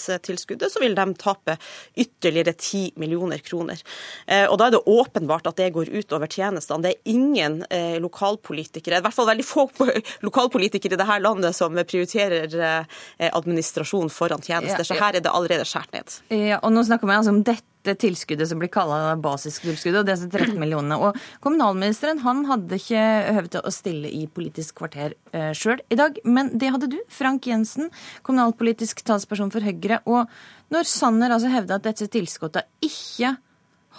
tilskuddet, 0.66 0.72
så 0.72 0.80
vil 0.80 0.94
de 0.94 1.14
tape 1.14 1.56
ytterligere 1.96 2.52
10 2.52 2.92
millioner 2.96 3.38
kroner. 3.38 3.80
Eh, 4.26 4.46
og 4.48 4.58
Da 4.58 4.66
er 4.66 4.70
det 4.70 4.86
åpenbart 4.86 5.46
at 5.46 5.56
det 5.56 5.72
går 5.72 5.90
utover 5.90 6.26
tjenestene. 6.26 6.82
Det 6.82 6.90
er 6.90 7.12
ingen 7.12 7.64
eh, 7.70 7.98
lokalpolitikere, 8.00 8.98
i 8.98 9.02
hvert 9.02 9.14
fall 9.14 9.28
veldig 9.28 9.44
få 9.44 9.68
lokalpolitikere 10.26 10.94
i 10.94 10.96
dette 10.96 11.20
landet 11.20 11.54
som 11.54 11.74
prioriterer 11.74 12.52
eh, 12.54 13.30
administrasjon 13.32 14.10
foran 14.10 14.42
tjenester. 14.42 14.84
Så 14.84 14.94
her 14.98 15.16
er 15.16 15.20
det 15.20 15.32
allerede 15.32 15.64
skåret 15.64 15.92
ned. 15.92 16.20
Ja, 16.30 16.60
og 16.62 16.72
nå 16.72 16.84
snakker 16.84 17.06
man 17.06 17.20
altså 17.20 17.34
om 17.34 17.42
dette 17.42 17.64
tilskuddet 17.86 18.48
som 18.50 18.58
blir 18.58 18.70
kalla 18.72 19.14
basistilskuddet, 19.22 20.00
og 20.00 20.08
disse 20.08 20.26
13 20.26 20.58
millionene. 20.58 20.96
Og 20.98 21.14
kommunalministeren 21.44 22.18
han 22.24 22.42
hadde 22.48 22.80
ikke 22.80 23.04
høve 23.36 23.52
til 23.52 23.62
å 23.62 23.70
stille 23.70 24.10
i 24.10 24.24
Politisk 24.26 24.80
kvarter 24.80 25.14
sjøl 25.54 25.84
i 25.92 25.98
dag, 25.98 26.18
men 26.26 26.50
det 26.58 26.72
hadde 26.74 26.90
du, 26.90 26.98
Frank 27.12 27.46
Jensen, 27.46 27.92
kommunalpolitisk 28.26 29.04
talsperson 29.06 29.54
for 29.54 29.62
Høyre. 29.62 30.00
Og 30.10 30.26
når 30.74 30.88
Sanner 30.90 31.34
altså 31.36 31.50
hevder 31.52 31.78
at 31.78 31.86
dette 31.86 32.08
tilskuddet 32.10 32.66
ikke 32.84 33.36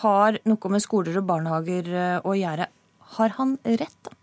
har 0.03 0.39
noe 0.45 0.73
med 0.73 0.83
skoler 0.83 1.17
og 1.19 1.27
barnehager 1.29 1.89
eh, 1.89 2.27
å 2.27 2.35
gjøre, 2.37 2.69
har 3.17 3.37
han 3.39 3.57
rett, 3.65 3.99
da? 4.05 4.17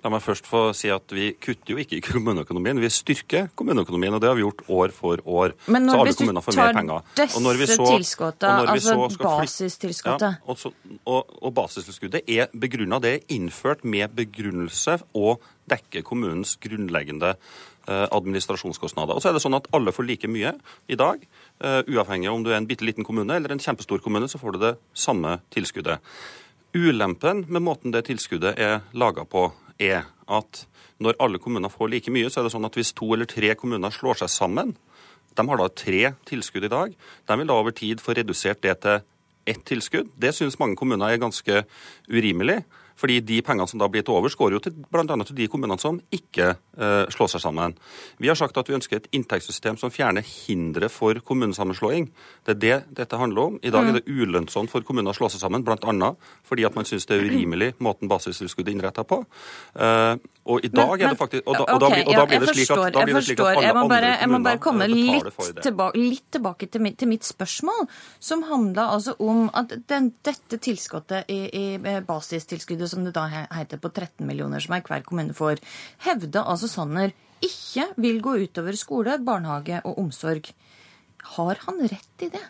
La 0.00 0.08
meg 0.08 0.22
først 0.24 0.46
få 0.48 0.60
si 0.76 0.88
at 0.92 1.12
Vi 1.12 1.26
kutter 1.42 1.74
jo 1.74 1.80
ikke 1.80 1.98
i 1.98 2.04
kommuneøkonomien, 2.04 2.80
vi 2.80 2.88
styrker 2.92 3.50
kommuneøkonomien. 3.58 4.14
og 4.16 4.22
Det 4.22 4.30
har 4.30 4.38
vi 4.38 4.44
gjort 4.46 4.62
år 4.68 4.94
for 4.96 5.20
år. 5.26 5.54
Men 5.66 5.84
når, 5.88 6.04
hvis 6.06 6.20
du 6.20 6.24
tar 6.24 7.58
disse 7.60 7.76
tilskuddene, 7.76 8.70
altså 8.74 8.96
basistilskuddet 9.20 10.24
ja, 10.24 10.32
og, 10.46 10.58
så, 10.58 10.72
og, 11.04 11.34
og 11.42 11.54
basistilskuddet 11.54 12.24
er 12.28 12.48
begrunna. 12.56 13.00
Det 13.00 13.12
er 13.12 13.36
innført 13.36 13.84
med 13.84 14.16
begrunnelse 14.16 15.00
å 15.12 15.36
dekke 15.70 16.02
kommunens 16.06 16.56
grunnleggende 16.62 17.34
eh, 17.34 18.06
administrasjonskostnader. 18.08 19.14
Og 19.14 19.22
så 19.22 19.30
er 19.30 19.36
det 19.36 19.44
sånn 19.44 19.58
at 19.60 19.68
Alle 19.76 19.92
får 19.92 20.08
like 20.08 20.32
mye 20.32 20.56
i 20.88 20.98
dag. 20.98 21.28
Uh, 21.60 21.82
uavhengig 21.92 22.30
av 22.30 22.38
om 22.38 22.44
du 22.44 22.52
er 22.54 22.56
en 22.56 22.68
bitte 22.68 22.86
liten 22.88 23.04
kommune 23.04 23.34
eller 23.36 23.52
en 23.52 23.60
kjempestor 23.60 24.00
kommune, 24.00 24.28
så 24.32 24.40
får 24.40 24.56
du 24.56 24.62
det 24.62 24.74
samme 24.96 25.38
tilskuddet. 25.52 26.00
Ulempen 26.72 27.44
med 27.52 27.64
måten 27.66 27.92
det 27.92 28.06
tilskuddet 28.06 28.56
er 28.56 28.80
laga 28.96 29.26
på, 29.28 29.50
er 29.76 30.06
at 30.30 30.64
når 31.02 31.18
alle 31.20 31.40
kommuner 31.42 31.72
får 31.72 31.90
like 31.92 32.12
mye, 32.14 32.30
så 32.30 32.40
er 32.40 32.46
det 32.46 32.54
sånn 32.54 32.68
at 32.68 32.76
hvis 32.78 32.94
to 32.96 33.10
eller 33.12 33.28
tre 33.28 33.52
kommuner 33.58 33.92
slår 33.92 34.22
seg 34.22 34.32
sammen, 34.32 34.74
de 35.36 35.46
har 35.48 35.60
da 35.60 35.68
tre 35.68 36.02
tilskudd 36.28 36.66
i 36.66 36.72
dag, 36.72 36.94
de 37.28 37.38
vil 37.40 37.50
da 37.50 37.56
over 37.60 37.74
tid 37.76 38.00
få 38.02 38.16
redusert 38.16 38.62
det 38.64 38.76
til 38.84 39.04
ett 39.50 39.62
tilskudd. 39.66 40.10
Det 40.20 40.32
syns 40.36 40.58
mange 40.60 40.78
kommuner 40.78 41.10
er 41.10 41.22
ganske 41.22 41.64
urimelig. 42.10 42.60
Fordi 43.00 43.20
de 43.24 43.40
pengene 43.44 43.68
som 43.70 43.80
da 43.80 43.88
blir 43.90 44.04
til 44.04 44.16
overs, 44.18 44.36
går 44.36 44.56
jo 44.56 44.60
til 44.64 44.74
bl.a. 44.76 45.04
til 45.24 45.38
de 45.38 45.48
kommunene 45.50 45.80
som 45.80 46.00
ikke 46.12 46.50
eh, 46.52 47.04
slår 47.12 47.32
seg 47.34 47.44
sammen. 47.44 47.76
Vi 48.20 48.28
har 48.28 48.38
sagt 48.38 48.58
at 48.60 48.68
vi 48.68 48.76
ønsker 48.76 49.00
et 49.00 49.08
inntektssystem 49.16 49.78
som 49.80 49.92
fjerner 49.94 50.26
hindre 50.26 50.90
for 50.92 51.18
kommunesammenslåing. 51.24 52.10
Det 52.44 52.56
er 52.56 52.60
det 52.60 52.98
dette 53.00 53.20
handler 53.20 53.52
om. 53.52 53.60
I 53.64 53.72
dag 53.72 53.88
er 53.88 53.98
det 53.98 54.04
mm. 54.06 54.20
ulønnsomt 54.20 54.72
for 54.72 54.84
kommuner 54.86 55.14
å 55.14 55.16
slå 55.16 55.30
seg 55.32 55.42
sammen, 55.42 55.64
bl.a. 55.64 56.12
fordi 56.46 56.68
at 56.68 56.76
man 56.76 56.88
syns 56.88 57.08
det 57.08 57.16
er 57.16 57.26
urimelig 57.30 57.72
måten 57.80 58.10
basistilskuddet 58.10 58.72
er 58.72 58.78
innretta 58.78 59.06
på. 59.08 59.22
Uh, 59.74 60.16
og 60.48 60.64
i 60.64 60.70
dag 60.72 60.88
men, 60.88 61.02
er 61.04 61.12
det 61.12 61.18
faktisk 61.20 61.44
Og 61.44 61.56
da, 61.58 61.64
og 61.68 61.80
da, 61.82 61.88
blir, 61.92 62.06
og 62.08 62.14
da 62.16 62.24
blir 62.28 62.40
det 62.40 62.54
slik 62.54 62.70
at, 62.72 62.94
da 62.94 63.04
blir 63.04 63.16
det 63.18 63.22
slik 63.26 63.40
at 63.44 63.58
alle 63.60 63.72
andre 63.74 63.88
bare, 63.92 64.12
Jeg 64.22 64.30
må 64.32 64.38
bare 64.46 64.60
komme 64.64 64.86
litt 64.88 65.26
tilbake, 65.60 66.00
litt 66.00 66.28
tilbake 66.32 66.68
til, 66.72 66.84
mitt, 66.86 66.96
til 67.00 67.10
mitt 67.10 67.28
spørsmål, 67.28 67.88
som 68.24 68.44
handla 68.48 68.86
altså 68.94 69.14
om 69.20 69.50
at 69.56 69.74
den, 69.90 70.10
dette 70.24 70.60
tilskuddet 70.64 71.28
i, 71.28 71.40
i 71.52 71.98
basistilskuddet 72.06 72.88
som 72.90 73.04
det 73.04 73.12
da 73.16 73.26
heter, 73.28 73.80
på 73.82 73.92
13 73.92 74.24
millioner 74.26 74.64
som 74.64 74.78
er 74.78 74.86
hver 74.88 75.04
kommune 75.06 75.36
får, 75.36 75.60
hevda 76.06 76.46
altså 76.48 76.70
Sanner 76.72 77.12
ikke 77.44 77.90
vil 78.00 78.20
gå 78.24 78.36
utover 78.46 78.76
skole, 78.76 79.20
barnehage 79.24 79.80
og 79.84 80.00
omsorg. 80.00 80.50
Har 81.36 81.60
han 81.66 81.84
rett 81.84 82.24
i 82.24 82.32
det? 82.32 82.46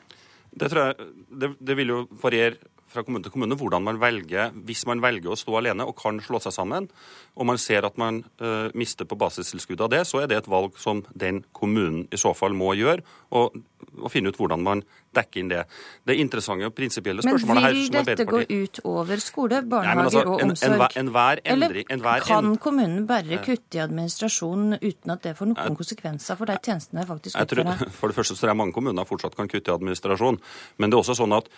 Det 0.51 0.71
tror 0.71 0.91
jeg, 0.91 1.11
det, 1.43 1.55
det 1.59 1.77
vil 1.79 1.93
jo 1.95 2.05
variere 2.23 2.59
fra 2.91 3.05
kommune 3.07 3.25
til 3.25 3.35
kommune 3.35 3.59
hvordan 3.59 3.85
man 3.87 4.01
velger, 4.03 4.55
hvis 4.67 4.85
man 4.91 5.03
velger 5.03 5.33
å 5.33 5.39
stå 5.39 5.57
alene 5.61 5.87
og 5.87 5.97
kan 5.99 6.21
slå 6.25 6.41
seg 6.43 6.55
sammen, 6.57 6.89
og 7.37 7.49
man 7.49 7.61
ser 7.61 7.87
at 7.87 7.99
man 8.01 8.23
uh, 8.43 8.69
mister 8.75 9.09
på 9.09 9.19
basistilskuddet 9.21 9.87
av 9.87 9.93
det, 9.95 10.05
så 10.09 10.23
er 10.23 10.31
det 10.31 10.41
et 10.41 10.51
valg 10.51 10.79
som 10.81 11.05
den 11.15 11.45
kommunen 11.57 12.07
i 12.11 12.21
så 12.21 12.35
fall 12.37 12.57
må 12.57 12.75
gjøre, 12.79 13.05
og, 13.37 13.61
og 14.01 14.11
finne 14.12 14.31
ut 14.31 14.39
hvordan 14.39 14.62
man 14.65 14.82
dekker 15.15 15.43
inn 15.43 15.51
det. 15.51 15.65
Det 16.07 16.15
interessante 16.23 16.69
og 16.69 16.74
prinsipielle 16.77 17.23
spørsmålet 17.24 17.65
her 17.65 17.74
Men 17.74 17.81
vil 17.81 18.07
dette 18.11 18.27
gå 18.28 18.40
ut 18.47 18.81
over 18.86 19.23
skole, 19.23 19.62
barnehager 19.66 20.05
altså, 20.05 20.23
og 20.23 20.44
omsorg? 20.44 20.85
En, 20.97 21.09
en, 21.11 21.40
endring, 21.55 21.86
Eller 21.90 22.27
kan 22.27 22.52
kommunen 22.62 23.07
bare 23.09 23.40
kutte 23.44 23.78
i 23.78 23.82
administrasjonen 23.82 24.78
uten 24.78 25.15
at 25.15 25.24
det 25.27 25.35
får 25.39 25.51
noen 25.51 25.78
konsekvenser 25.78 26.39
for 26.39 26.51
de 26.51 26.59
tjenestene 26.62 27.02
de 27.02 27.09
faktisk 27.11 27.40
utfører? 27.40 27.86
For 28.01 28.12
det 28.12 28.16
første 28.16 28.36
så 28.36 28.44
tror 28.44 28.52
jeg 28.52 28.61
mange 28.61 28.74
kommuner 28.77 29.09
fortsatt 29.09 29.35
kan 29.36 29.48
kutte 29.51 29.73
i 29.73 29.74
administrasjon. 29.74 30.39
Men 30.78 30.90
det 30.90 30.97
er 30.97 31.02
også 31.02 31.19
sånn 31.19 31.35
at 31.36 31.51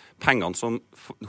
som, 0.57 0.79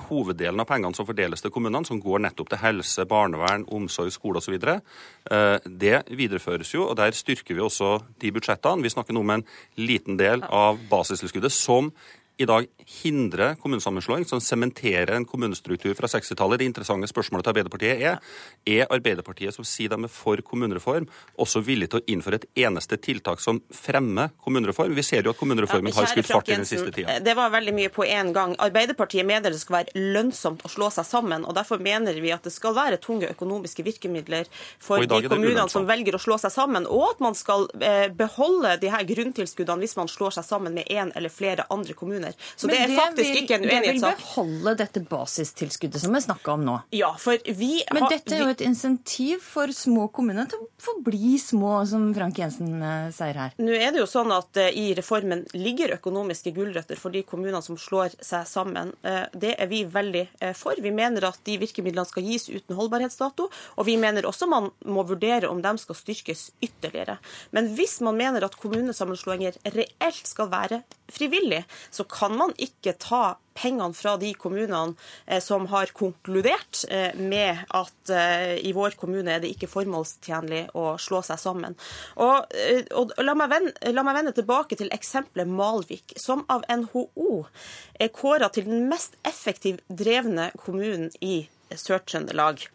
hoveddelen 0.09 0.63
av 0.63 0.69
pengene 0.69 0.97
som 0.97 1.07
fordeles 1.07 1.43
til 1.43 1.53
kommunene, 1.55 1.85
som 1.87 2.01
går 2.03 2.25
nettopp 2.25 2.51
til 2.53 2.63
helse, 2.63 3.05
barnevern, 3.09 3.67
omsorg, 3.69 4.13
skole 4.15 4.41
osv., 4.41 4.57
eh, 4.65 5.59
det 5.65 6.03
videreføres 6.09 6.75
jo. 6.75 6.89
og 6.89 6.97
Der 6.97 7.13
styrker 7.13 7.55
vi 7.55 7.61
også 7.61 7.99
de 8.21 8.33
budsjettene. 8.33 8.83
Vi 8.83 8.93
snakker 8.93 9.15
nå 9.15 9.21
om 9.25 9.35
en 9.37 9.47
liten 9.77 10.19
del 10.21 10.45
av 10.49 10.81
basistilskuddet 10.91 11.53
som 11.53 11.93
i 12.37 12.47
dag 12.47 12.67
hindre 13.03 13.55
kommunesammenslåing, 13.63 14.25
som 14.25 14.41
sementerer 14.41 15.13
en 15.15 15.25
kommunestruktur 15.25 15.95
fra 15.95 16.09
60-tallet. 16.11 16.59
Det 16.59 16.67
interessante 16.67 17.07
spørsmålet 17.07 17.47
til 17.47 17.53
Arbeiderpartiet 17.53 18.03
er 18.03 18.19
er 18.67 18.91
Arbeiderpartiet, 18.91 19.55
som 19.55 19.65
sier 19.65 19.93
de 19.93 20.09
er 20.09 20.11
for 20.11 20.41
kommunereform, 20.43 21.07
også 21.39 21.63
villig 21.63 21.91
til 21.93 22.01
å 22.01 22.05
innføre 22.11 22.41
et 22.41 22.47
eneste 22.67 22.99
tiltak 22.99 23.43
som 23.45 23.61
fremmer 23.71 24.33
kommunereform? 24.43 24.97
Vi 24.97 25.05
ser 25.07 25.23
jo 25.23 25.35
at 25.35 25.39
kommunereformen 25.39 25.93
ja, 25.93 26.01
har 26.01 26.11
skutt 26.11 26.31
fart 26.31 26.51
i 26.51 26.57
den 26.57 26.67
siste 26.67 26.91
tida. 26.91 27.21
Det 27.23 27.37
var 27.39 27.53
veldig 27.55 27.77
mye 27.77 27.93
på 27.95 28.07
én 28.09 28.33
gang. 28.35 28.57
Arbeiderpartiet 28.59 29.27
mener 29.27 29.55
det 29.55 29.63
skal 29.63 29.79
være 29.79 30.05
lønnsomt 30.17 30.67
å 30.67 30.73
slå 30.73 30.91
seg 30.95 31.07
sammen. 31.07 31.47
og 31.47 31.55
Derfor 31.55 31.79
mener 31.79 32.19
vi 32.19 32.35
at 32.35 32.43
det 32.43 32.55
skal 32.55 32.75
være 32.75 32.99
tunge 33.05 33.31
økonomiske 33.31 33.87
virkemidler 33.87 34.51
for 34.83 35.07
de 35.07 35.23
kommunene 35.31 35.69
som 35.71 35.87
velger 35.87 36.19
å 36.19 36.23
slå 36.23 36.41
seg 36.43 36.51
sammen, 36.55 36.91
og 36.91 37.15
at 37.15 37.23
man 37.23 37.39
skal 37.39 37.69
eh, 37.79 38.11
beholde 38.11 38.75
de 38.83 38.91
her 38.91 39.07
grunntilskuddene 39.07 39.87
hvis 39.87 39.97
man 40.01 40.11
slår 40.11 40.41
seg 40.41 40.51
sammen 40.51 40.75
med 40.75 40.91
én 40.91 41.15
eller 41.15 41.31
flere 41.31 41.69
andre 41.71 41.95
kommuner 41.95 42.24
kommuner. 42.25 42.35
Så 42.57 42.67
Men 42.67 42.75
det 42.75 42.83
er 42.83 42.97
faktisk 42.97 43.31
vil, 43.31 43.43
ikke 43.43 43.55
en 43.55 43.65
uenighetssak. 43.65 44.17
Det 44.17 44.17
vil 44.17 44.25
beholde 44.25 44.75
dette 44.79 45.03
basistilskuddet 45.11 46.03
som 46.03 46.15
vi 46.15 46.21
snakka 46.21 46.53
om 46.53 46.65
nå. 46.65 46.77
Ja, 46.91 47.15
for 47.19 47.39
vi 47.45 47.83
har... 47.83 47.95
Men 47.95 48.09
dette 48.11 48.35
er 48.35 48.45
jo 48.45 48.51
et 48.53 48.65
insentiv 48.65 49.43
for 49.45 49.73
små 49.75 50.09
kommuner 50.15 50.49
til 50.51 50.63
å 50.63 50.69
forbli 50.83 51.37
små, 51.41 51.77
som 51.89 52.07
Frank 52.17 52.39
Jensen 52.39 52.83
uh, 52.83 53.11
sier 53.15 53.39
her. 53.41 53.57
Nå 53.61 53.75
er 53.77 53.95
det 53.95 54.03
jo 54.03 54.09
sånn 54.11 54.33
at 54.35 54.61
uh, 54.61 54.69
i 54.69 54.93
reformen 54.97 55.45
ligger 55.57 55.97
økonomiske 55.99 56.55
gulrøtter 56.57 57.01
for 57.01 57.15
de 57.15 57.25
kommunene 57.27 57.63
som 57.65 57.79
slår 57.81 58.17
seg 58.25 58.47
sammen. 58.49 58.95
Uh, 59.05 59.25
det 59.33 59.57
er 59.59 59.71
vi 59.71 59.85
veldig 59.89 60.27
for. 60.59 60.79
Vi 60.81 60.91
mener 60.95 61.27
at 61.29 61.41
de 61.47 61.57
virkemidlene 61.61 62.07
skal 62.09 62.27
gis 62.27 62.49
uten 62.51 62.77
holdbarhetsdato, 62.77 63.49
og 63.49 63.87
vi 63.87 63.97
mener 64.01 64.27
også 64.29 64.49
man 64.51 64.71
må 64.85 65.05
vurdere 65.09 65.49
om 65.51 65.61
de 65.65 65.75
skal 65.81 65.97
styrkes 65.99 66.47
ytterligere. 66.65 67.17
Men 67.57 67.71
hvis 67.77 67.99
man 68.05 68.19
mener 68.19 68.45
at 68.47 68.57
kommunesammenslåinger 68.61 69.57
reelt 69.75 70.29
skal 70.29 70.51
være 70.53 70.83
frivillig, 71.13 71.63
så 71.91 72.07
kan 72.15 72.37
man 72.39 72.55
ikke 72.63 72.95
ta 73.01 73.25
pengene 73.55 73.95
fra 73.95 74.17
de 74.19 74.33
kommunene 74.39 74.95
eh, 75.27 75.41
som 75.43 75.67
har 75.71 75.93
konkludert 75.97 76.85
eh, 76.91 77.15
med 77.19 77.65
at 77.75 78.13
eh, 78.13 78.57
i 78.67 78.75
vår 78.75 78.97
kommune 79.01 79.31
er 79.31 79.43
det 79.43 79.53
ikke 79.55 79.71
formålstjenlig 79.71 80.67
å 80.79 80.95
slå 81.03 81.23
seg 81.27 81.41
sammen. 81.41 81.79
Og, 82.23 82.51
og 82.99 83.15
la, 83.23 83.37
meg 83.39 83.53
vende, 83.53 83.95
la, 83.95 84.07
meg 84.07 84.19
vende, 84.19 84.35
tilbake 84.37 84.79
til 84.79 84.93
eksempelet 84.95 85.51
Malvik, 85.51 86.17
som 86.21 86.45
av 86.51 86.67
NHO 86.71 87.45
er 88.03 88.15
kåra 88.15 88.51
til 88.53 88.69
den 88.69 88.89
mest 88.91 89.19
effektivt 89.27 89.85
drevne 89.89 90.51
kommunen 90.59 91.11
i 91.23 91.45
Sør-Trøndelag 91.75 92.67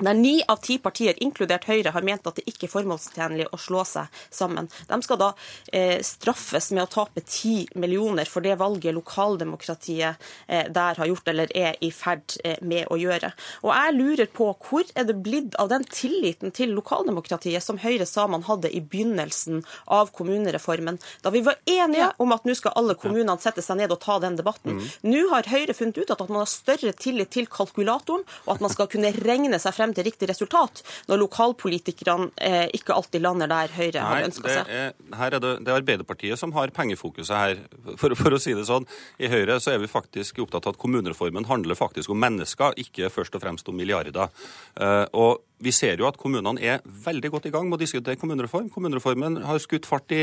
der 0.00 0.16
ni 0.16 0.40
av 0.48 0.60
ti 0.64 0.78
partier, 0.82 1.14
inkludert 1.22 1.66
Høyre, 1.68 1.92
har 1.94 2.06
ment 2.06 2.26
at 2.28 2.38
det 2.40 2.46
ikke 2.48 2.66
er 2.68 2.72
formålstjenlig 2.74 3.48
å 3.52 3.60
slå 3.60 3.84
seg 3.88 4.20
sammen. 4.32 4.68
De 4.88 5.00
skal 5.04 5.20
da 5.20 5.30
eh, 5.72 5.98
straffes 6.04 6.70
med 6.74 6.84
å 6.84 6.90
tape 6.90 7.24
ti 7.26 7.64
millioner 7.74 8.28
for 8.28 8.44
det 8.44 8.56
valget 8.60 8.96
lokaldemokratiet 8.96 10.30
eh, 10.48 10.66
der 10.72 11.00
har 11.00 11.10
gjort 11.10 11.28
eller 11.32 11.52
er 11.56 11.78
i 11.84 11.90
ferd 11.94 12.36
eh, 12.44 12.58
med 12.62 12.88
å 12.90 12.98
gjøre. 13.00 13.32
Og 13.64 13.72
jeg 13.74 13.96
lurer 13.98 14.30
på 14.32 14.50
hvor 14.68 14.88
er 14.94 15.08
det 15.08 15.18
blitt 15.24 15.56
av 15.60 15.70
den 15.72 15.84
tilliten 15.90 16.54
til 16.56 16.74
lokaldemokratiet 16.76 17.64
som 17.64 17.80
Høyre 17.80 18.06
sa 18.08 18.26
man 18.30 18.44
hadde 18.48 18.72
i 18.72 18.80
begynnelsen 18.80 19.62
av 19.90 20.12
kommunereformen, 20.16 21.00
da 21.24 21.32
vi 21.34 21.44
var 21.46 21.60
enige 21.68 22.10
om 22.22 22.32
at 22.34 22.46
nå 22.48 22.54
skal 22.58 22.74
alle 22.78 22.96
kommunene 22.98 23.36
sette 23.40 23.62
seg 23.64 23.80
ned 23.80 23.92
og 23.94 24.00
ta 24.02 24.18
den 24.22 24.36
debatten. 24.38 24.78
Mm. 24.78 24.88
Nå 25.12 25.24
har 25.32 25.48
Høyre 25.50 25.76
funnet 25.76 26.00
ut 26.00 26.10
at 26.12 26.22
man 26.28 26.42
har 26.42 26.50
større 26.50 26.92
tillit 26.96 27.32
til 27.34 27.48
kalkulatoren, 27.50 28.24
og 28.46 28.54
at 28.54 28.64
man 28.64 28.72
skal 28.72 28.88
kunne 28.90 29.12
regne 29.16 29.60
seg 29.62 29.76
frem 29.76 29.89
frem 29.90 29.96
til 29.96 30.06
riktig 30.06 30.28
resultat, 30.30 30.82
når 31.08 31.20
lokalpolitikerne 31.24 32.30
eh, 32.36 32.68
ikke 32.76 32.94
alltid 32.94 33.22
lander 33.22 33.50
der 33.50 33.74
Høyre 33.74 34.04
har 34.06 34.24
ønska 34.28 34.48
seg? 34.48 34.70
Er, 34.70 34.94
her 35.18 35.34
er 35.36 35.40
det, 35.42 35.52
det 35.64 35.72
er 35.72 35.80
Arbeiderpartiet 35.80 36.38
som 36.38 36.52
har 36.52 36.70
pengefokuset 36.70 37.36
her. 37.36 37.60
For, 38.00 38.14
for, 38.14 38.32
å 38.32 38.38
si 38.40 38.54
det 38.54 38.64
sånn, 38.68 38.86
I 39.20 39.28
Høyre 39.28 39.58
så 39.60 39.74
er 39.74 39.80
vi 39.82 39.88
faktisk 39.90 40.38
opptatt 40.40 40.66
av 40.66 40.74
at 40.74 40.80
kommunereformen 40.80 41.44
handler 41.48 41.76
faktisk 41.76 42.12
om 42.12 42.20
mennesker, 42.20 42.76
ikke 42.80 43.10
først 43.12 43.34
og 43.34 43.42
fremst 43.42 43.68
om 43.68 43.76
milliarder. 43.76 44.30
Uh, 44.78 45.04
og 45.16 45.42
vi 45.60 45.72
ser 45.74 46.00
jo 46.00 46.06
at 46.08 46.16
kommunene 46.20 46.60
er 46.62 46.80
veldig 47.04 47.30
godt 47.34 47.48
i 47.50 47.52
gang 47.54 47.68
med 47.68 47.78
å 47.78 47.80
diskutere 47.82 48.18
kommunereform. 48.20 48.70
Kommunereformen 48.72 49.38
har 49.44 49.60
skutt 49.62 49.88
fart 49.88 50.12
i, 50.16 50.22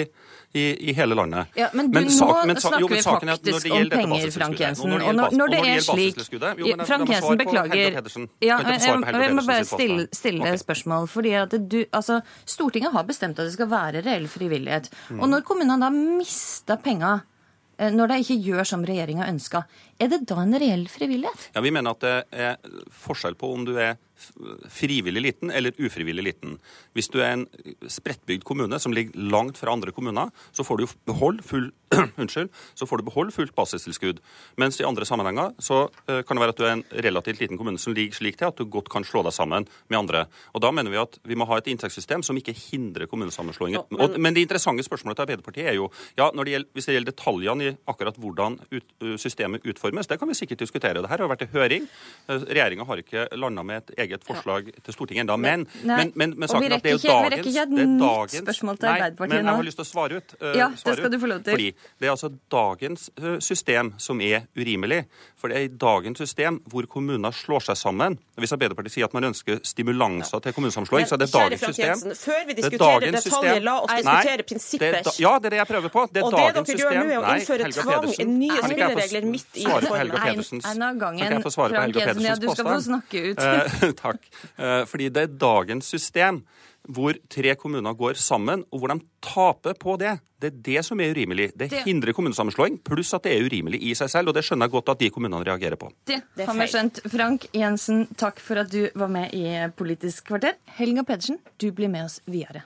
i, 0.57 0.64
i 0.89 0.95
hele 0.97 1.18
landet. 1.18 1.53
Ja, 1.59 1.69
men, 1.77 1.91
men, 1.93 2.09
sak, 2.14 2.43
men 2.49 2.59
snakker 2.61 2.84
jo, 2.84 2.89
men 2.89 2.97
vi 2.97 3.03
faktisk 3.05 3.69
om 3.77 3.91
penger, 3.93 4.31
Frank 4.35 4.64
Jensen. 4.64 4.97
Og 4.97 5.15
når, 5.19 5.38
når 5.38 5.53
det 5.53 5.61
er 5.61 5.85
slik 5.85 6.19
Frank 6.89 7.14
Jensen, 7.14 7.39
beklager. 7.43 8.01
Ja, 8.43 8.59
jeg 8.65 9.38
må 9.38 9.45
bare 9.45 9.64
stille, 9.68 10.09
stille 10.15 10.57
spørsmål. 10.61 11.07
fordi 11.11 11.38
at 11.38 11.55
du, 11.61 11.80
altså, 11.91 12.22
Stortinget 12.45 12.93
har 12.97 13.07
bestemt 13.07 13.39
at 13.39 13.45
det 13.45 13.55
skal 13.55 13.72
være 13.72 14.03
reell 14.05 14.27
frivillighet. 14.31 14.91
Og 15.18 15.27
når 15.30 15.45
kommunene 15.47 15.81
da 15.85 15.93
mister 15.93 16.81
penger 16.81 17.26
Eh, 17.77 17.93
når 17.93 18.09
de 18.09 18.18
ikke 18.23 18.39
gjør 18.41 18.65
som 18.65 18.85
regjeringa 18.85 19.27
ønska. 19.30 19.64
er 19.99 20.09
det 20.09 20.26
da 20.30 20.41
en 20.41 20.53
reell 20.53 20.88
frivillighet? 20.89 21.51
Ja, 21.55 21.61
Vi 21.61 21.72
mener 21.72 21.91
at 21.91 21.99
det 22.01 22.23
er 22.31 22.57
forskjell 22.89 23.35
på 23.35 23.53
om 23.53 23.65
du 23.65 23.77
er 23.77 23.97
frivillig 24.69 25.22
liten 25.23 25.52
eller 25.52 25.76
ufrivillig 25.77 26.23
liten. 26.23 26.57
Hvis 26.98 27.11
du 27.14 27.19
er 27.22 27.35
en 27.35 27.48
spredtbygd 27.88 28.45
kommune 28.48 28.80
som 28.80 28.95
ligger 28.95 29.18
langt 29.31 29.57
fra 29.60 29.73
andre 29.73 29.94
kommuner, 29.95 30.31
så 30.52 30.65
får 30.68 30.81
du 30.81 30.88
beholde 31.10 31.44
full 31.45 31.72
unnskyld, 32.22 32.49
så 32.76 32.85
får 32.88 32.99
du 32.99 33.07
beholde 33.07 33.31
fullt 33.31 33.53
basistilskudd. 33.56 34.19
Mens 34.60 34.80
i 34.81 34.85
andre 34.88 35.06
sammenhenger 35.07 35.53
så 35.64 35.85
uh, 35.88 36.22
kan 36.27 36.35
det 36.35 36.44
være 36.44 36.56
at 36.56 36.60
du 36.60 36.65
er 36.68 36.73
en 36.76 36.84
relativt 37.06 37.41
liten 37.41 37.60
kommune 37.60 37.80
som 37.80 37.95
ligger 37.95 38.18
slik 38.18 38.39
til 38.39 38.49
at 38.49 38.60
du 38.60 38.68
godt 38.72 38.89
kan 38.91 39.06
slå 39.07 39.23
deg 39.26 39.35
sammen 39.35 39.68
med 39.88 39.99
andre. 39.99 40.26
Og 40.53 40.64
Da 40.64 40.72
mener 40.76 40.91
vi 40.91 40.99
at 40.99 41.19
vi 41.23 41.38
må 41.39 41.48
ha 41.48 41.60
et 41.60 41.69
inntektssystem 41.72 42.26
som 42.26 42.38
ikke 42.39 42.56
hindrer 42.56 43.07
kommunesammenslåinger. 43.07 43.85
Ja, 43.85 43.98
men... 43.98 44.22
men... 44.22 44.35
det 44.35 44.44
interessante 44.44 44.84
spørsmålet 44.84 45.18
til 45.18 45.27
Arbeiderpartiet 45.27 45.72
er 45.72 45.77
jo 45.80 45.88
ja, 46.18 46.27
det 46.27 46.52
gjelder, 46.52 46.69
hvis 46.76 46.89
det 46.89 46.98
gjelder 46.98 47.14
detaljene 47.14 47.69
i 47.69 47.76
akkurat 47.88 48.19
hvordan 48.19 48.60
ut, 48.72 48.89
systemet 49.22 49.65
utformes, 49.65 50.10
det 50.10 50.19
kan 50.19 50.30
vi 50.30 50.35
sikkert 50.38 50.61
diskutere. 50.65 51.02
Det 51.02 51.10
her 51.10 51.23
har 51.23 51.31
vært 51.31 51.48
i 51.48 51.52
høring. 51.56 51.88
Uh, 52.27 52.44
Regjeringa 52.44 52.88
har 52.89 53.03
ikke 53.03 53.27
landa 53.39 53.64
med 53.64 53.85
et 53.85 53.95
eget 54.03 54.06
forslag 54.27 54.69
ja. 54.71 54.84
til 54.85 54.95
Stortinget 54.95 55.23
ennå. 55.25 55.38
Men, 55.38 55.65
men, 55.84 56.11
men, 56.15 56.35
men 56.38 56.49
saken 56.49 56.75
at 56.77 56.84
det 56.84 56.91
er 56.91 56.95
jo 56.95 57.01
dagens, 57.03 57.23
Vi 57.27 57.35
rekker 57.35 57.49
ikke 57.51 57.61
et 57.61 57.73
nytt 57.75 58.35
spørsmål 58.43 58.79
til 58.81 58.89
Arbeiderpartiet 58.91 59.38
nå. 59.38 59.43
Men 59.43 59.51
jeg 59.51 59.59
har 59.61 59.67
lyst 59.67 59.79
til 59.81 59.85
å 59.85 59.89
svare 59.89 60.21
ut. 60.21 60.35
Uh, 60.41 60.51
ja, 60.57 60.69
det 60.73 60.95
skal 60.99 61.11
du 61.13 61.19
få 61.19 61.31
lov 61.31 61.43
til. 61.45 61.57
Fordi 61.57 61.69
det 61.99 62.09
er 62.09 62.13
altså 62.13 62.31
dagens 62.51 63.09
uh, 63.21 63.38
system 63.43 63.93
som 64.01 64.21
er 64.21 64.47
urimelig. 64.57 65.03
For 65.38 65.51
det 65.51 65.59
er 65.59 65.67
i 65.67 65.71
dagens 65.85 66.23
system 66.23 66.61
hvor 66.71 66.88
kommuner 66.89 67.35
slår 67.35 67.67
seg 67.69 67.79
sammen. 67.79 68.17
Hvis 68.38 68.53
Arbeiderpartiet 68.55 68.97
sier 68.97 69.09
at 69.09 69.15
man 69.17 69.29
ønsker 69.29 69.61
stimulanser 69.65 70.41
til 70.45 70.55
kommunesammenslåing, 70.55 71.07
så 71.09 71.17
er 71.17 71.23
det 71.23 71.29
dagens 71.34 71.65
system. 71.65 71.88
Jensen, 71.88 72.15
før 72.17 72.41
vi 72.47 72.57
diskuterer 72.61 73.17
detaljer, 73.17 73.61
la 73.65 73.75
oss 73.84 73.93
diskutere 73.97 74.47
prinsipper. 74.47 74.99
Da, 75.07 75.13
ja, 75.21 75.34
det 75.41 75.51
er 75.51 75.55
det 75.55 75.61
jeg 75.61 75.69
prøver 75.73 75.93
på. 75.93 76.05
Det 76.13 76.21
er 76.21 76.27
og 76.27 76.38
dagens 76.38 76.71
system. 76.71 76.88
Og 76.88 76.93
det 76.93 76.97
dere 76.97 77.07
gjør 77.07 77.07
nå, 77.07 77.11
er 77.11 77.17
å 77.17 77.35
innføre 77.38 77.71
tvang, 77.77 78.07
nye 78.38 78.59
spilleregler 78.63 79.29
midt 79.31 79.61
i 79.61 79.67
reformen. 79.67 80.63
En 80.73 80.88
av 80.88 81.01
gangen, 81.01 81.38
Frank 81.57 81.99
Jensen, 82.01 82.25
ja, 82.27 82.35
du 82.38 82.47
skal 82.51 82.69
få 82.69 82.77
snakke 82.88 83.23
ut. 83.31 83.97
Takk. 83.98 84.24
Uh, 84.56 84.84
fordi 84.90 85.11
det 85.14 85.28
er 85.28 85.38
dagens 85.41 85.90
system 85.90 86.44
hvor 86.88 87.18
tre 87.28 87.52
kommuner 87.60 87.95
går 87.99 88.15
sammen, 88.19 88.64
og 88.72 88.80
hvor 88.80 88.94
de 88.94 89.03
taper 89.24 89.76
på 89.80 89.98
det. 89.99 90.14
Det 90.40 90.52
er 90.52 90.61
det 90.68 90.84
som 90.88 91.02
er 91.03 91.11
urimelig. 91.11 91.49
Det, 91.52 91.69
det... 91.74 91.82
hindrer 91.84 92.15
kommunesammenslåing, 92.15 92.80
pluss 92.86 93.11
at 93.18 93.26
det 93.28 93.34
er 93.36 93.44
urimelig 93.44 93.82
i 93.84 93.94
seg 93.98 94.11
selv. 94.14 94.32
Og 94.32 94.38
det 94.38 94.45
skjønner 94.48 94.69
jeg 94.69 94.76
godt 94.78 94.94
at 94.94 95.03
de 95.03 95.11
kommunene 95.11 95.44
reagerer 95.44 95.80
på. 95.80 95.91
Det, 96.07 96.22
det 96.38 96.48
har 96.48 96.56
vi 96.56 96.69
skjønt. 96.72 97.03
Frank 97.11 97.49
Jensen, 97.57 98.06
takk 98.15 98.40
for 98.44 98.64
at 98.64 98.72
du 98.72 98.88
var 98.95 99.11
med 99.11 99.36
i 99.36 99.68
Politisk 99.78 100.32
kvarter. 100.32 100.56
Helga 100.80 101.03
Pedersen, 101.07 101.41
du 101.60 101.72
blir 101.76 101.91
med 101.91 102.07
oss 102.07 102.22
videre. 102.26 102.64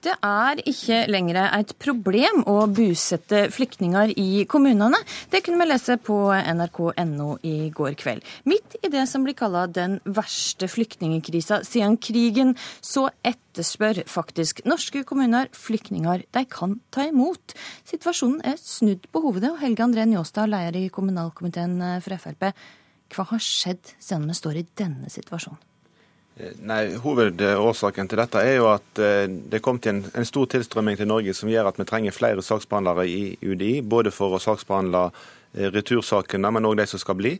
Det 0.00 0.14
er 0.24 0.60
ikke 0.64 1.02
lenger 1.12 1.36
et 1.44 1.74
problem 1.76 2.40
å 2.48 2.62
bosette 2.72 3.42
flyktninger 3.52 4.14
i 4.16 4.46
kommunene. 4.48 4.96
Det 5.28 5.42
kunne 5.44 5.60
vi 5.60 5.66
lese 5.68 5.98
på 6.00 6.16
nrk.no 6.32 7.34
i 7.44 7.68
går 7.76 7.98
kveld. 8.00 8.24
Midt 8.48 8.78
i 8.80 8.88
det 8.92 9.04
som 9.10 9.26
blir 9.26 9.36
kalla 9.36 9.66
den 9.68 9.98
verste 10.08 10.70
flyktningkrisa 10.72 11.60
siden 11.68 11.98
krigen, 12.00 12.56
så 12.80 13.10
etterspør 13.20 14.00
faktisk 14.08 14.64
norske 14.64 15.04
kommuner 15.04 15.52
flyktninger 15.52 16.24
de 16.32 16.46
kan 16.48 16.78
ta 16.96 17.04
imot. 17.10 17.52
Situasjonen 17.92 18.40
er 18.48 18.56
snudd 18.56 19.04
på 19.12 19.26
hovedet, 19.26 19.52
og 19.52 19.60
Helge 19.60 19.84
André 19.84 20.08
Njåstad, 20.08 20.48
leder 20.48 20.80
i 20.80 20.88
kommunalkomiteen 20.88 21.76
for 22.00 22.16
Frp. 22.24 22.54
Hva 23.12 23.32
har 23.34 23.42
skjedd 23.44 23.98
siden 23.98 24.30
vi 24.30 24.38
står 24.38 24.62
i 24.62 24.70
denne 24.80 25.12
situasjonen? 25.12 25.66
Nei, 26.38 26.94
Hovedårsaken 27.02 28.08
til 28.08 28.20
dette 28.20 28.40
er 28.40 28.54
jo 28.56 28.68
at 28.70 29.00
eh, 29.02 29.26
det 29.28 29.60
kom 29.64 29.80
til 29.82 29.96
en, 29.96 30.04
en, 30.16 30.28
stor 30.28 30.46
tilstrømming 30.48 30.96
til 30.96 31.10
Norge 31.10 31.34
som 31.36 31.50
gjør 31.50 31.68
at 31.68 31.80
vi 31.80 31.86
trenger 31.88 32.16
flere 32.16 32.44
saksbehandlere 32.44 33.04
i 33.08 33.22
UDI. 33.42 33.80
Både 33.82 34.12
for 34.14 34.36
å 34.36 34.40
saksbehandle 34.40 35.08
eh, 35.10 35.68
retursakene, 35.74 36.52
men 36.54 36.68
òg 36.68 36.78
de 36.80 36.86
som 36.88 37.02
skal 37.02 37.18
bli. 37.18 37.34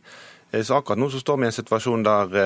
Eh, 0.51 0.63
så 0.63 0.77
akkurat 0.77 0.99
nå 0.99 1.09
så 1.09 1.19
står 1.19 1.37
vi 1.37 1.47
i 1.47 1.51
en 1.51 1.57
situasjon 1.57 2.03
der 2.05 2.37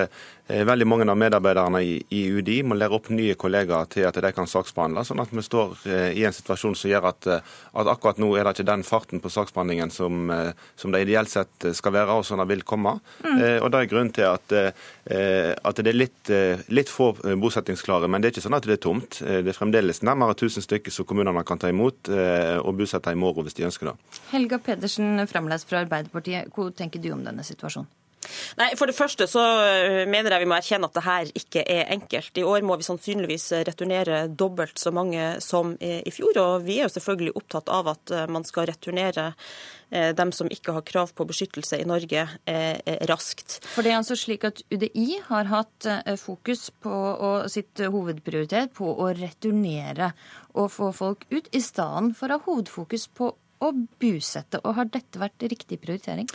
eh, 0.47 0.65
veldig 0.65 0.87
mange 0.87 1.07
av 1.09 1.17
medarbeiderne 1.17 1.81
i, 1.81 2.21
UDI 2.37 2.59
må 2.67 2.77
lære 2.77 2.93
opp 2.97 3.09
nye 3.13 3.35
kollegaer 3.39 3.89
til 3.89 4.05
at 4.05 4.17
de 4.21 4.31
kan 4.35 4.49
saksbehandle. 4.49 5.05
Sånn 5.07 5.21
at 5.23 5.33
vi 5.33 5.43
står 5.45 5.73
eh, 5.89 6.09
i 6.19 6.25
en 6.27 6.35
situasjon 6.35 6.77
som 6.77 6.91
gjør 6.91 7.09
at, 7.09 7.29
eh, 7.31 7.53
at, 7.73 7.89
akkurat 7.89 8.21
nå 8.21 8.31
er 8.35 8.45
det 8.45 8.55
ikke 8.55 8.67
den 8.69 8.85
farten 8.85 9.23
på 9.23 9.31
saksbehandlingen 9.33 9.93
som, 9.93 10.29
eh, 10.31 10.51
som 10.77 10.93
det 10.93 11.05
ideelt 11.05 11.31
sett 11.31 11.69
skal 11.77 11.95
være, 11.97 12.19
og 12.19 12.27
som 12.27 12.41
det 12.41 12.47
vil 12.51 12.65
komme. 12.67 12.99
Mm. 13.23 13.39
Eh, 13.39 13.57
og 13.63 13.71
Det 13.75 13.81
er 13.81 13.89
grunnen 13.91 14.13
til 14.13 14.23
at, 14.29 14.53
at 14.55 15.79
det 15.83 15.89
er 15.91 15.97
litt, 15.97 16.29
litt, 16.71 16.89
få 16.89 17.09
bosettingsklare. 17.41 18.07
Men 18.07 18.21
det 18.21 18.29
er 18.29 18.35
ikke 18.35 18.45
sånn 18.45 18.55
at 18.55 18.67
det 18.69 18.77
er 18.77 18.81
tomt. 18.85 19.19
Det 19.19 19.51
er 19.51 19.57
fremdeles 19.57 19.99
nærmere 20.05 20.37
1000 20.37 20.63
stykker 20.63 20.93
som 20.93 21.07
kommunene 21.09 21.43
kan 21.43 21.59
ta 21.59 21.67
imot 21.73 22.07
og 22.61 22.71
bosette 22.79 23.11
i 23.11 23.19
morgen 23.19 23.43
hvis 23.45 23.57
de 23.57 23.67
ønsker 23.67 23.91
det. 23.91 23.97
Helga 24.31 24.61
Pedersen, 24.63 25.19
fremleis 25.27 25.67
fra 25.67 25.83
Arbeiderpartiet. 25.83 26.53
Hva 26.55 26.71
tenker 26.71 27.03
du 27.03 27.11
om 27.17 27.25
denne 27.27 27.43
situasjonen? 27.43 27.94
Nei, 28.59 28.71
For 28.79 28.89
det 28.89 28.95
første 28.97 29.27
så 29.29 29.43
øh, 29.43 30.01
mener 30.09 30.33
jeg 30.33 30.43
vi 30.43 30.49
må 30.49 30.57
erkjenne 30.57 30.89
at 30.89 30.97
det 30.97 31.05
her 31.05 31.31
ikke 31.41 31.63
er 31.63 31.91
enkelt. 31.95 32.37
I 32.37 32.45
år 32.47 32.65
må 32.67 32.77
vi 32.79 32.87
sannsynligvis 32.87 33.51
returnere 33.67 34.25
dobbelt 34.27 34.79
så 34.79 34.93
mange 34.95 35.35
som 35.43 35.75
i 35.79 36.11
fjor. 36.13 36.37
Og 36.41 36.65
vi 36.65 36.79
er 36.79 36.87
jo 36.87 36.95
selvfølgelig 36.95 37.35
opptatt 37.39 37.71
av 37.73 37.91
at 37.95 38.13
øh, 38.15 38.25
man 38.31 38.47
skal 38.47 38.69
returnere 38.71 39.27
øh, 39.91 40.11
dem 40.17 40.33
som 40.35 40.49
ikke 40.51 40.75
har 40.75 40.85
krav 40.87 41.13
på 41.15 41.27
beskyttelse 41.27 41.79
i 41.81 41.87
Norge, 41.87 42.25
raskt. 43.09 43.59
For 43.73 43.85
det 43.85 43.91
er 43.91 43.99
altså 43.99 44.15
slik 44.19 44.43
at 44.47 44.61
UDI 44.73 45.19
har 45.27 45.47
hatt 45.49 45.87
fokus 46.19 46.67
på 46.83 46.91
og 46.91 47.49
sitt 47.51 47.79
hovedprioritet 47.79 48.73
på 48.75 48.89
å 48.91 49.09
returnere 49.15 50.11
og 50.55 50.71
få 50.73 50.91
folk 50.95 51.25
ut, 51.31 51.49
i 51.51 51.61
stedet 51.63 52.15
for 52.17 52.31
å 52.31 52.37
ha 52.37 52.45
hovedfokus 52.47 53.07
på 53.15 53.31
å 53.65 53.73
Busette. 54.01 54.59
og 54.63 54.75
Har 54.77 54.89
dette 54.91 55.19
vært 55.21 55.45
riktig 55.49 55.79
prioritering? 55.83 56.27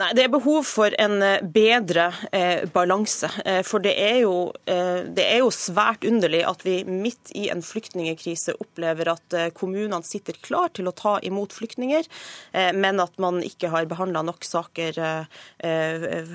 Nei, 0.00 0.12
Det 0.14 0.24
er 0.24 0.32
behov 0.32 0.64
for 0.68 0.94
en 0.98 1.22
eh, 1.22 1.42
bedre 1.42 2.08
eh, 2.32 2.64
balanse. 2.72 3.30
Eh, 3.44 3.62
for 3.66 3.82
det 3.84 3.94
er, 3.98 4.20
jo, 4.24 4.50
eh, 4.66 5.04
det 5.04 5.24
er, 5.24 5.40
jo, 5.42 5.50
svært 5.54 6.06
underlig 6.08 6.44
at 6.46 6.64
vi 6.66 6.80
midt 6.86 7.32
i 7.38 7.48
en 7.52 7.62
flyktningkrise 7.64 8.56
opplever 8.62 9.12
at 9.12 9.36
eh, 9.36 9.50
kommunene 9.56 10.02
sitter 10.06 10.38
klar 10.44 10.72
til 10.76 10.88
å 10.88 10.94
ta 10.96 11.18
imot 11.26 11.54
flyktninger, 11.56 12.06
eh, 12.52 12.70
men 12.76 13.00
at 13.02 13.18
man 13.22 13.40
ikke 13.44 13.72
har 13.72 13.88
behandla 13.88 14.22
nok 14.26 14.44
saker 14.44 14.98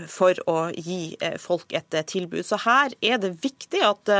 for 0.09 0.37
å 0.49 0.57
gi 0.73 1.15
folk 1.41 1.73
et 1.75 1.95
tilbud. 2.09 2.43
Så 2.45 2.57
her 2.63 2.93
er 3.03 3.19
det 3.21 3.31
viktig 3.43 3.81
at 3.85 4.11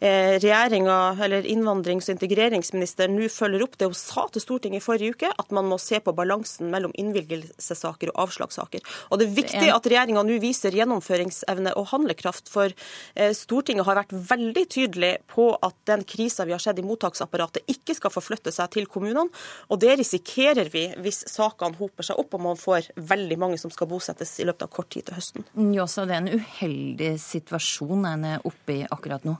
regjeringa, 0.00 0.96
eller 1.24 1.46
innvandrings- 1.48 2.08
og 2.08 2.16
integreringsministeren, 2.16 3.16
nå 3.18 3.28
følger 3.32 3.64
opp 3.66 3.76
det 3.78 3.90
hun 3.90 3.98
sa 3.98 4.26
til 4.32 4.44
Stortinget 4.44 4.82
i 4.82 4.84
forrige 4.84 5.16
uke. 5.16 5.32
at 5.38 5.52
man 5.54 5.67
må 5.68 5.78
se 5.82 6.00
på 6.02 6.14
balansen 6.16 6.70
mellom 6.72 6.94
innvilgelsessaker 6.98 8.12
og 8.12 8.22
avslagssaker. 8.26 8.84
Og 9.10 9.20
Det 9.20 9.28
er 9.28 9.36
viktig 9.36 9.70
at 9.72 9.88
regjeringa 9.88 10.24
nå 10.26 10.38
viser 10.42 10.74
gjennomføringsevne 10.76 11.74
og 11.78 11.90
handlekraft, 11.92 12.50
for 12.52 12.72
eh, 13.14 13.32
Stortinget 13.36 13.86
har 13.88 14.00
vært 14.00 14.14
veldig 14.14 14.64
tydelig 14.72 15.12
på 15.30 15.50
at 15.64 15.76
den 15.90 16.04
krisa 16.08 16.46
vi 16.48 16.54
har 16.56 16.62
sett 16.62 16.80
i 16.80 16.86
mottaksapparatet, 16.86 17.66
ikke 17.68 17.96
skal 17.98 18.14
forflytte 18.14 18.52
seg 18.54 18.72
til 18.76 18.88
kommunene. 18.90 19.28
Og 19.68 19.80
det 19.82 19.98
risikerer 20.00 20.70
vi 20.72 20.88
hvis 21.02 21.24
sakene 21.30 21.78
hoper 21.78 22.06
seg 22.06 22.20
opp 22.20 22.36
og 22.36 22.44
man 22.44 22.60
får 22.60 22.90
veldig 22.96 23.38
mange 23.40 23.58
som 23.60 23.72
skal 23.74 23.90
bosettes 23.90 24.36
i 24.40 24.46
løpet 24.48 24.68
av 24.68 24.72
kort 24.74 24.90
tid 24.94 25.08
til 25.08 25.18
høsten. 25.18 25.46
Njåsa, 25.58 26.06
det 26.08 26.16
er 26.16 26.24
en 26.24 26.42
uheldig 26.42 27.12
situasjon 27.22 28.08
en 28.08 28.26
er 28.34 28.48
oppe 28.48 28.80
i 28.80 28.86
akkurat 28.88 29.26
nå? 29.26 29.36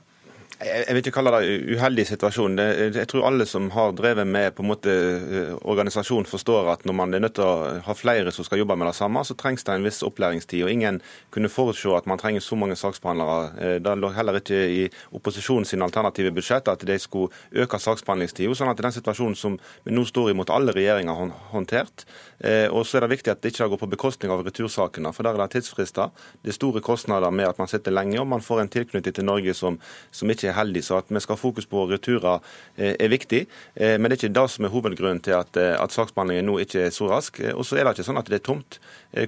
Jeg 0.59 0.91
vil 0.91 0.99
ikke 0.99 1.13
kalle 1.15 1.31
det 1.39 1.75
uheldig 1.77 2.03
situasjon. 2.09 2.59
Jeg 2.59 3.07
tror 3.07 3.29
alle 3.29 3.45
som 3.47 3.69
har 3.71 3.93
drevet 3.95 4.27
med 4.27 4.51
på 4.57 4.63
en 4.65 4.67
måte 4.67 4.91
eh, 4.91 5.51
organisasjon, 5.63 6.25
forstår 6.27 6.67
at 6.73 6.81
når 6.83 6.97
man 6.99 7.15
er 7.15 7.21
nødt 7.23 7.37
til 7.37 7.45
å 7.47 7.77
ha 7.85 7.95
flere 7.95 8.33
som 8.35 8.43
skal 8.43 8.59
jobbe 8.59 8.75
med 8.75 8.89
det 8.89 8.97
samme, 8.97 9.23
så 9.23 9.37
trengs 9.39 9.63
det 9.63 9.77
en 9.77 9.87
viss 9.87 10.01
opplæringstid. 10.03 10.65
og 10.65 10.71
Ingen 10.73 10.99
kunne 11.31 11.51
forutse 11.53 11.93
at 11.95 12.09
man 12.11 12.19
trenger 12.19 12.43
så 12.43 12.57
mange 12.59 12.75
saksbehandlere. 12.75 13.37
Eh, 13.55 13.77
det 13.85 13.93
lå 14.01 14.09
heller 14.17 14.41
ikke 14.41 14.59
i 14.59 14.81
opposisjonen 15.15 15.69
sin 15.69 15.85
alternative 15.85 16.33
budsjett 16.35 16.67
at 16.67 16.83
de 16.83 16.99
skulle 16.99 17.31
øke 17.55 17.79
saksbehandlingstida. 17.79 18.51
Sånn 18.59 18.73
at 18.73 18.83
den 18.83 18.97
situasjonen 18.97 19.39
som 19.39 19.55
vi 19.87 19.95
nå 19.95 20.03
står 20.11 20.33
i 20.33 20.37
mot 20.41 20.51
alle 20.51 20.75
regjeringer 20.75 21.23
håndtert. 21.53 22.03
Eh, 22.43 22.67
og 22.67 22.83
så 22.83 22.99
er 22.99 23.07
det 23.07 23.13
viktig 23.15 23.31
at 23.31 23.39
det 23.39 23.53
ikke 23.53 23.71
går 23.71 23.83
på 23.85 23.91
bekostning 23.95 24.35
av 24.35 24.43
retursakene, 24.43 25.15
for 25.15 25.23
der 25.23 25.39
er 25.39 25.45
det 25.45 25.55
tidsfrister. 25.55 26.11
Det 26.43 26.51
er 26.51 26.59
store 26.59 26.83
kostnader 26.83 27.31
med 27.31 27.47
at 27.47 27.63
man 27.63 27.71
sitter 27.71 27.95
lenge, 27.95 28.19
og 28.19 28.27
man 28.27 28.43
får 28.43 28.65
en 28.65 28.75
tilknytning 28.75 29.15
til 29.15 29.27
Norge 29.27 29.55
som, 29.55 29.79
som 30.11 30.27
ikke 30.31 30.48
er 30.49 30.57
heldig. 30.57 30.83
Så 30.85 30.99
at 30.99 31.09
vi 31.09 31.21
skal 31.23 31.37
ha 31.37 31.41
fokus 31.41 31.67
på 31.69 31.85
returer 31.89 32.39
eh, 32.77 32.95
er 32.99 33.11
viktig. 33.11 33.45
Eh, 33.75 33.97
men 33.97 34.09
det 34.09 34.17
er 34.17 34.23
ikke 34.23 34.37
det 34.37 34.45
som 34.53 34.65
er 34.65 34.73
hovedgrunnen 34.73 35.21
til 35.23 35.37
at, 35.37 35.57
eh, 35.59 35.75
at 35.79 35.95
saksbehandlingen 35.95 36.49
nå 36.49 36.59
ikke 36.63 36.87
er 36.87 36.95
så 36.95 37.09
rask. 37.11 37.41
Og 37.53 37.65
så 37.67 37.79
er 37.79 37.85
det 37.85 37.97
ikke 37.97 38.09
sånn 38.09 38.21
at 38.21 38.29
det 38.29 38.41
er 38.41 38.47
tomt. 38.49 38.79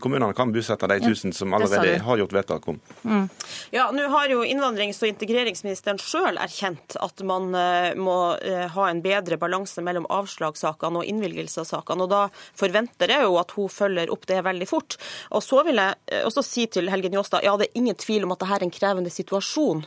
Kommunene 0.02 0.36
kan 0.38 0.52
bosette 0.54 0.86
de 0.86 1.00
tusen 1.02 1.32
som 1.34 1.56
allerede 1.58 1.96
har 2.06 2.20
gjort 2.20 2.36
vedtak 2.36 2.68
om. 2.70 2.76
Mm. 3.02 3.24
Ja, 3.74 3.88
Nå 3.90 4.04
har 4.14 4.30
jo 4.30 4.44
innvandrings- 4.46 5.00
og 5.02 5.10
integreringsministeren 5.10 5.98
sjøl 5.98 6.38
erkjent 6.38 6.94
at 7.02 7.24
man 7.26 7.50
må 7.98 8.18
ha 8.76 8.86
en 8.92 9.02
bedre 9.02 9.40
balanse 9.42 9.82
mellom 9.82 10.06
avslagssakene 10.06 11.02
og 11.02 11.10
innvilgelsessakene. 11.10 12.06
og 12.06 12.12
Da 12.14 12.22
forventer 12.62 13.10
jeg 13.10 13.26
jo 13.26 13.40
at 13.42 13.56
hun 13.58 13.74
følger 13.74 14.14
opp 14.14 14.28
det 14.30 14.44
veldig 14.46 14.70
fort. 14.70 15.00
Og 15.32 15.42
Så 15.42 15.64
vil 15.66 15.82
jeg 15.82 16.22
også 16.30 16.46
si 16.46 16.68
til 16.68 16.92
Helge 16.94 17.10
Njåstad 17.10 17.42
ja, 17.44 17.58
det 17.58 17.72
er 17.72 17.82
ingen 17.82 17.98
tvil 17.98 18.30
om 18.30 18.36
at 18.38 18.44
dette 18.46 18.60
er 18.60 18.68
en 18.68 18.78
krevende 18.78 19.10
situasjon. 19.10 19.82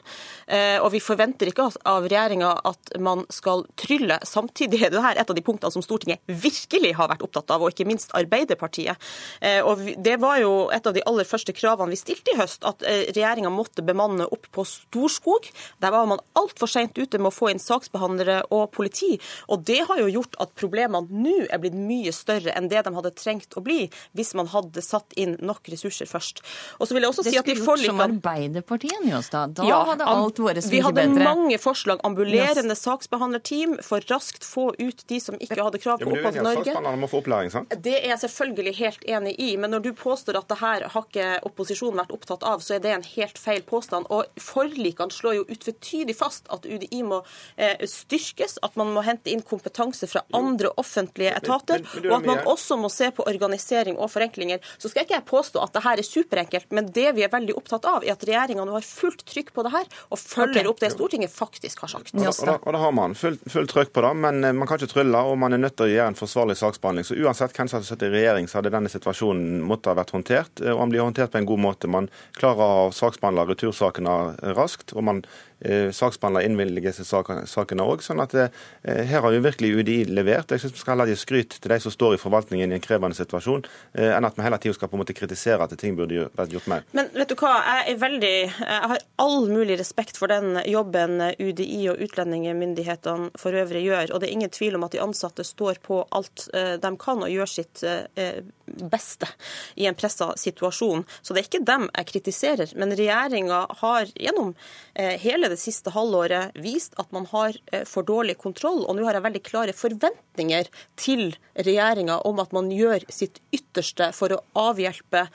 Og 0.82 0.90
vi 0.90 0.98
forventer 0.98 1.24
forventer 1.25 1.49
ikke 1.51 1.69
av 1.89 2.07
regjeringa 2.09 2.51
at 2.69 2.93
man 3.01 3.25
skal 3.33 3.65
trylle. 3.81 4.19
Samtidig 4.25 4.83
er 4.85 4.93
det 4.93 5.03
her 5.03 5.17
et 5.17 5.31
av 5.31 5.37
de 5.37 5.43
punktene 5.45 5.73
som 5.73 5.83
Stortinget 5.83 6.21
virkelig 6.27 6.95
har 6.99 7.09
vært 7.09 7.25
opptatt 7.25 7.51
av, 7.51 7.63
og 7.63 7.73
ikke 7.73 7.87
minst 7.89 8.13
Arbeiderpartiet. 8.15 8.97
Eh, 9.41 9.63
og 9.65 9.81
Det 10.05 10.17
var 10.21 10.41
jo 10.43 10.69
et 10.71 10.87
av 10.87 10.95
de 10.95 11.03
aller 11.07 11.25
første 11.25 11.53
kravene 11.53 11.91
vi 11.91 11.97
stilte 11.97 12.35
i 12.35 12.39
høst, 12.39 12.65
at 12.65 12.83
eh, 12.83 13.09
regjeringa 13.15 13.51
måtte 13.51 13.83
bemanne 13.83 14.27
opp 14.27 14.47
på 14.53 14.65
Storskog. 14.65 15.49
Der 15.81 15.95
var 15.95 16.07
man 16.07 16.21
altfor 16.35 16.69
seint 16.69 16.99
ute 16.99 17.19
med 17.19 17.31
å 17.31 17.35
få 17.35 17.51
inn 17.53 17.63
saksbehandlere 17.63 18.45
og 18.51 18.71
politi. 18.73 19.19
og 19.49 19.65
Det 19.65 19.81
har 19.89 20.01
jo 20.01 20.11
gjort 20.11 20.37
at 20.41 20.55
problemene 20.59 21.09
nå 21.09 21.47
er 21.49 21.61
blitt 21.63 21.77
mye 21.77 22.13
større 22.13 22.53
enn 22.55 22.69
det 22.69 22.85
de 22.85 22.95
hadde 22.95 23.15
trengt 23.17 23.57
å 23.57 23.65
bli 23.65 23.89
hvis 24.13 24.35
man 24.35 24.51
hadde 24.53 24.83
satt 24.85 25.17
inn 25.17 25.39
nok 25.41 25.69
ressurser 25.73 26.09
først. 26.11 26.43
Og 26.79 26.89
så 26.89 26.97
vil 26.97 27.07
jeg 27.07 27.15
også 27.15 27.27
si 27.27 27.39
at 27.39 27.49
de 27.49 27.57
forlikene... 27.57 27.65
Det 27.65 27.65
skulle 27.65 27.89
gjort 27.89 28.01
som 28.01 28.05
Arbeiderpartiet, 28.05 29.01
Njåstad. 29.05 29.57
Da 29.59 29.69
ja, 29.69 29.81
hadde 29.89 30.09
alt 30.11 30.43
vært 30.43 30.65
så 30.65 30.73
mye 30.75 30.95
bedre. 30.95 31.14
Bedre. 31.15 31.35
mange 31.35 31.59
forslag. 31.59 32.01
Ambulerende 32.07 32.74
yes. 32.74 32.85
saksbehandlerteam 32.85 33.77
for 33.82 34.05
raskt 34.11 34.45
få 34.47 34.70
ut 34.78 35.05
de 35.11 35.20
som 35.20 35.39
ikke 35.39 35.61
hadde 35.61 35.81
krav 35.82 36.03
på 36.03 36.11
opphold 36.11 36.41
i 36.41 36.45
Norge. 36.45 36.74
Må 37.05 37.11
få 37.11 37.23
opplæring, 37.23 37.53
sant? 37.53 37.73
Det 37.85 37.97
er 38.01 38.12
jeg 38.12 38.23
selvfølgelig 38.24 38.74
helt 38.78 39.07
enig 39.16 39.35
i. 39.41 39.51
Men 39.61 39.74
når 39.74 39.86
du 39.86 39.91
påstår 39.99 40.39
at 40.41 40.49
det 40.51 40.61
her 40.61 40.86
har 40.95 41.07
ikke 41.09 41.28
opposisjonen 41.49 42.01
vært 42.03 42.15
opptatt 42.15 42.47
av, 42.47 42.62
så 42.65 42.77
er 42.77 42.85
det 42.85 42.95
en 42.95 43.07
helt 43.15 43.41
feil 43.41 43.62
påstand. 43.66 44.09
Og 44.15 44.28
forlikene 44.41 45.15
slår 45.15 45.39
jo 45.41 45.47
utvetydig 45.55 46.16
fast 46.19 46.49
at 46.55 46.66
UDI 46.66 47.03
må 47.07 47.23
eh, 47.57 47.85
styrkes, 47.89 48.59
at 48.65 48.78
man 48.81 48.93
må 48.95 49.05
hente 49.07 49.32
inn 49.32 49.45
kompetanse 49.45 50.09
fra 50.11 50.24
andre 50.36 50.73
offentlige 50.81 51.35
etater, 51.36 51.85
og 52.05 52.12
at 52.19 52.28
man 52.28 52.43
også 52.51 52.78
må 52.81 52.91
se 52.93 53.11
på 53.15 53.27
organisering 53.28 53.99
og 53.99 54.12
forenklinger. 54.15 54.62
Så 54.78 54.91
skal 54.91 55.07
ikke 55.07 55.19
jeg 55.19 55.28
påstå 55.28 55.62
at 55.62 55.74
det 55.77 55.85
her 55.85 56.01
er 56.01 56.09
superenkelt, 56.09 56.70
men 56.74 56.91
det 56.95 57.11
vi 57.16 57.24
er 57.27 57.32
veldig 57.32 57.57
opptatt 57.59 57.89
av, 57.89 58.05
er 58.05 58.15
at 58.16 58.27
regjeringa 58.27 58.66
nå 58.66 58.77
har 58.77 58.86
fullt 58.86 59.24
trykk 59.28 59.53
på 59.55 59.65
det 59.66 59.74
her 59.74 59.89
og 60.11 60.20
følger 60.20 60.65
okay. 60.65 60.70
opp 60.70 60.82
det 60.82 60.93
Stortinget 61.05 61.32
faktisk 61.32 61.81
har 61.85 61.89
sagt. 61.93 62.14
Og, 62.14 62.47
da, 62.48 62.56
og 62.56 62.72
da 62.72 62.81
har 62.81 62.93
man 62.97 63.14
Full, 63.14 63.36
full 63.52 63.68
trøkk 63.68 63.93
på 63.93 64.02
det, 64.02 64.12
men 64.24 64.40
eh, 64.44 64.55
man 64.56 64.68
kan 64.68 64.81
ikke 64.81 64.94
trylle, 64.94 65.20
og 65.20 65.36
man 65.39 65.52
er 65.52 65.60
nødt 65.60 65.76
til 65.76 65.86
å 65.86 65.93
gjøre 65.93 66.12
en 66.14 66.16
forsvarlig 66.18 66.56
saksbehandling. 66.59 67.05
Så 67.05 67.18
uansett 67.20 67.52
hvem 67.52 67.68
som 67.68 67.78
hadde 67.78 67.89
sittet 67.90 68.09
i 68.09 68.14
regjering, 68.16 68.48
så 68.48 68.59
hadde 68.59 68.72
denne 68.72 68.93
situasjonen 68.93 69.60
måttet 69.68 69.93
ha 69.93 69.98
vært 70.01 70.14
håndtert. 70.16 70.64
Eh, 70.64 70.72
og 70.72 70.81
han 70.82 70.94
blir 70.94 71.05
håndtert 71.05 71.35
på 71.35 71.43
en 71.43 71.51
god 71.51 71.62
måte. 71.66 71.90
Man 71.93 72.09
klarer 72.40 72.89
å 72.89 72.93
saksbehandle 72.97 73.47
retursakene 73.52 74.16
raskt, 74.56 74.97
og 74.97 75.06
man 75.06 75.22
eh, 75.22 75.53
saksbehandler 75.95 76.45
innvilgelsessakene 76.49 77.85
òg. 77.85 78.03
Sånn 78.05 78.23
at 78.23 78.35
eh, 78.36 78.49
her 78.82 79.24
har 79.24 79.35
jo 79.35 79.43
virkelig 79.45 79.73
UDI 79.81 79.99
levert. 80.11 80.53
Jeg 80.53 80.65
syns 80.65 80.74
vi 80.77 80.82
skal 80.82 80.95
heller 80.95 81.12
gi 81.12 81.19
skryt 81.20 81.57
til 81.59 81.73
de 81.73 81.78
som 81.82 81.95
står 81.95 82.16
i 82.16 82.20
forvaltningen 82.20 82.73
i 82.73 82.78
en 82.78 82.85
krevende 82.85 83.16
situasjon, 83.19 83.65
eh, 83.99 84.12
enn 84.16 84.28
at 84.28 84.36
vi 84.36 84.45
hele 84.47 84.61
tida 84.62 84.77
skal 84.77 84.91
på 84.93 84.99
en 84.99 85.05
måte 85.05 85.16
kritisere 85.16 85.65
at 85.65 85.77
ting 85.81 85.97
burde 85.99 86.28
vært 86.36 86.55
gjort 86.55 86.69
mer. 86.70 86.86
Men 86.97 87.11
vet 87.15 87.32
du 87.32 87.36
hva, 87.41 87.55
jeg 87.65 87.95
er 87.95 88.01
veldig 88.03 88.35
Jeg 88.35 88.91
har 88.91 89.03
all 89.23 89.49
mulig 89.49 89.78
respekt 89.78 90.19
for 90.20 90.32
den 90.32 90.59
jobben 90.69 91.20
UDI 91.39 91.89
og 91.93 92.01
utlendingsmyndighetene 92.05 93.31
for 93.41 93.57
øvrig 93.57 93.85
gjør. 93.86 94.15
Og 94.15 94.20
det 94.20 94.28
er 94.28 94.36
ingen 94.36 94.53
tvil 94.53 94.78
om 94.78 94.86
at 94.86 94.95
de 94.95 95.03
ansatte 95.05 95.45
står 95.47 95.81
på 95.85 96.03
alt 96.15 96.49
eh, 96.55 96.74
de 96.81 96.93
kan 97.01 97.23
og 97.24 97.32
gjør 97.32 97.51
sitt 97.51 97.85
eh, 97.86 98.43
beste 98.66 99.28
i 99.74 99.86
en 99.86 99.97
pressa 99.99 100.32
situasjon. 100.39 101.05
Så 101.23 101.35
det 101.35 101.43
er 101.43 101.49
ikke 101.49 101.65
dem 101.66 101.89
jeg 101.91 102.11
kritiserer. 102.12 102.74
Men 102.81 102.95
regjeringa 102.97 103.65
har 103.81 104.11
gjennom 104.15 104.55
eh, 104.95 105.15
hele 105.23 105.51
det 105.53 105.61
siste 105.61 105.93
halvåret 105.95 106.55
vist 106.61 106.97
at 107.01 107.11
man 107.15 107.28
har 107.32 107.57
for 107.89 108.07
dårlig 108.07 108.36
kontroll. 108.41 108.85
Og 108.85 108.97
nå 108.97 109.07
har 109.07 109.19
jeg 109.19 109.27
veldig 109.27 109.43
klare 109.47 109.74
forventninger 109.77 110.70
til 111.01 111.35
regjeringa 111.55 112.20
om 112.28 112.41
at 112.43 112.55
man 112.57 112.70
gjør 112.73 113.05
sitt 113.12 113.41
ytterste 113.55 114.11
for 114.16 114.35
å 114.35 114.41
avhjelpe 114.59 115.27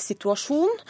situasjonen. 0.00 0.80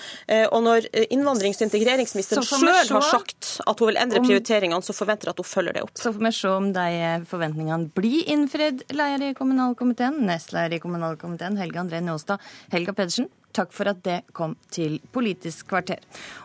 Og 0.50 0.60
når 0.64 0.88
innvandrings- 1.12 1.60
og 1.60 1.68
integreringsministeren 1.68 2.46
sjøl 2.46 2.94
har 2.94 3.06
sagt 3.06 3.50
at 3.66 3.82
hun 3.82 3.90
vil 3.90 4.00
endre 4.00 4.22
prioriteringene, 4.24 4.82
så 4.84 4.96
forventer 4.96 5.28
jeg 5.28 5.36
at 5.36 5.42
hun 5.42 5.50
følger 5.50 5.76
det 5.76 5.84
opp. 5.84 5.92
Så 6.00 6.14
får 6.14 6.24
vi 6.24 6.32
se 6.36 6.52
om 6.54 6.70
de 6.76 6.88
forventningene 7.30 7.90
blir 7.96 8.32
innfridd, 8.32 8.86
leder 8.94 9.30
i 9.30 9.36
kommunalkomiteen, 9.36 10.22
nestleder 10.28 10.78
i 10.78 10.82
kommunalkomiteen 10.82 11.39
Helge 11.40 11.80
André 11.80 12.00
Njåstad. 12.04 12.42
Helga 12.72 12.92
Pedersen, 12.96 13.28
takk 13.56 13.72
for 13.74 13.90
at 13.90 14.02
det 14.04 14.18
kom 14.36 14.56
til 14.72 14.98
Politisk 15.14 15.68
kvarter. 15.70 16.02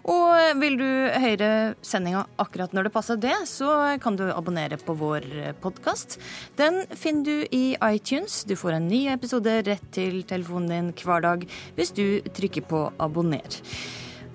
Og 0.10 0.60
vil 0.62 0.78
du 0.80 0.88
høre 1.22 1.50
sendinga 1.86 2.26
akkurat 2.42 2.74
når 2.74 2.88
det 2.88 2.94
passer 2.96 3.20
det, 3.22 3.36
så 3.50 3.98
kan 4.02 4.18
du 4.20 4.26
abonnere 4.32 4.80
på 4.82 4.96
vår 4.98 5.28
podkast. 5.64 6.18
Den 6.60 6.84
finner 6.96 7.28
du 7.28 7.46
i 7.52 7.66
iTunes. 7.76 8.44
Du 8.48 8.56
får 8.56 8.80
en 8.80 8.90
ny 8.90 9.06
episode 9.14 9.60
rett 9.68 9.86
til 9.96 10.24
telefonen 10.28 10.72
din 10.72 10.92
hver 11.04 11.24
dag 11.26 11.46
hvis 11.76 11.94
du 11.96 12.22
trykker 12.36 12.66
på 12.70 12.88
abonner. 12.98 13.62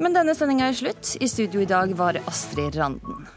Men 0.01 0.17
denne 0.17 0.37
sendinga 0.37 0.71
er 0.71 0.79
slutt. 0.79 1.17
I 1.21 1.29
studio 1.29 1.61
i 1.61 1.69
dag 1.69 1.93
var 1.99 2.17
Astrid 2.31 2.79
Randen. 2.81 3.29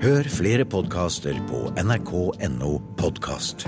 Hør 0.00 0.24
flere 0.32 0.64
podkaster 0.64 1.36
på 1.48 1.66
nrk.no 1.76 2.70
podkast. 2.96 3.66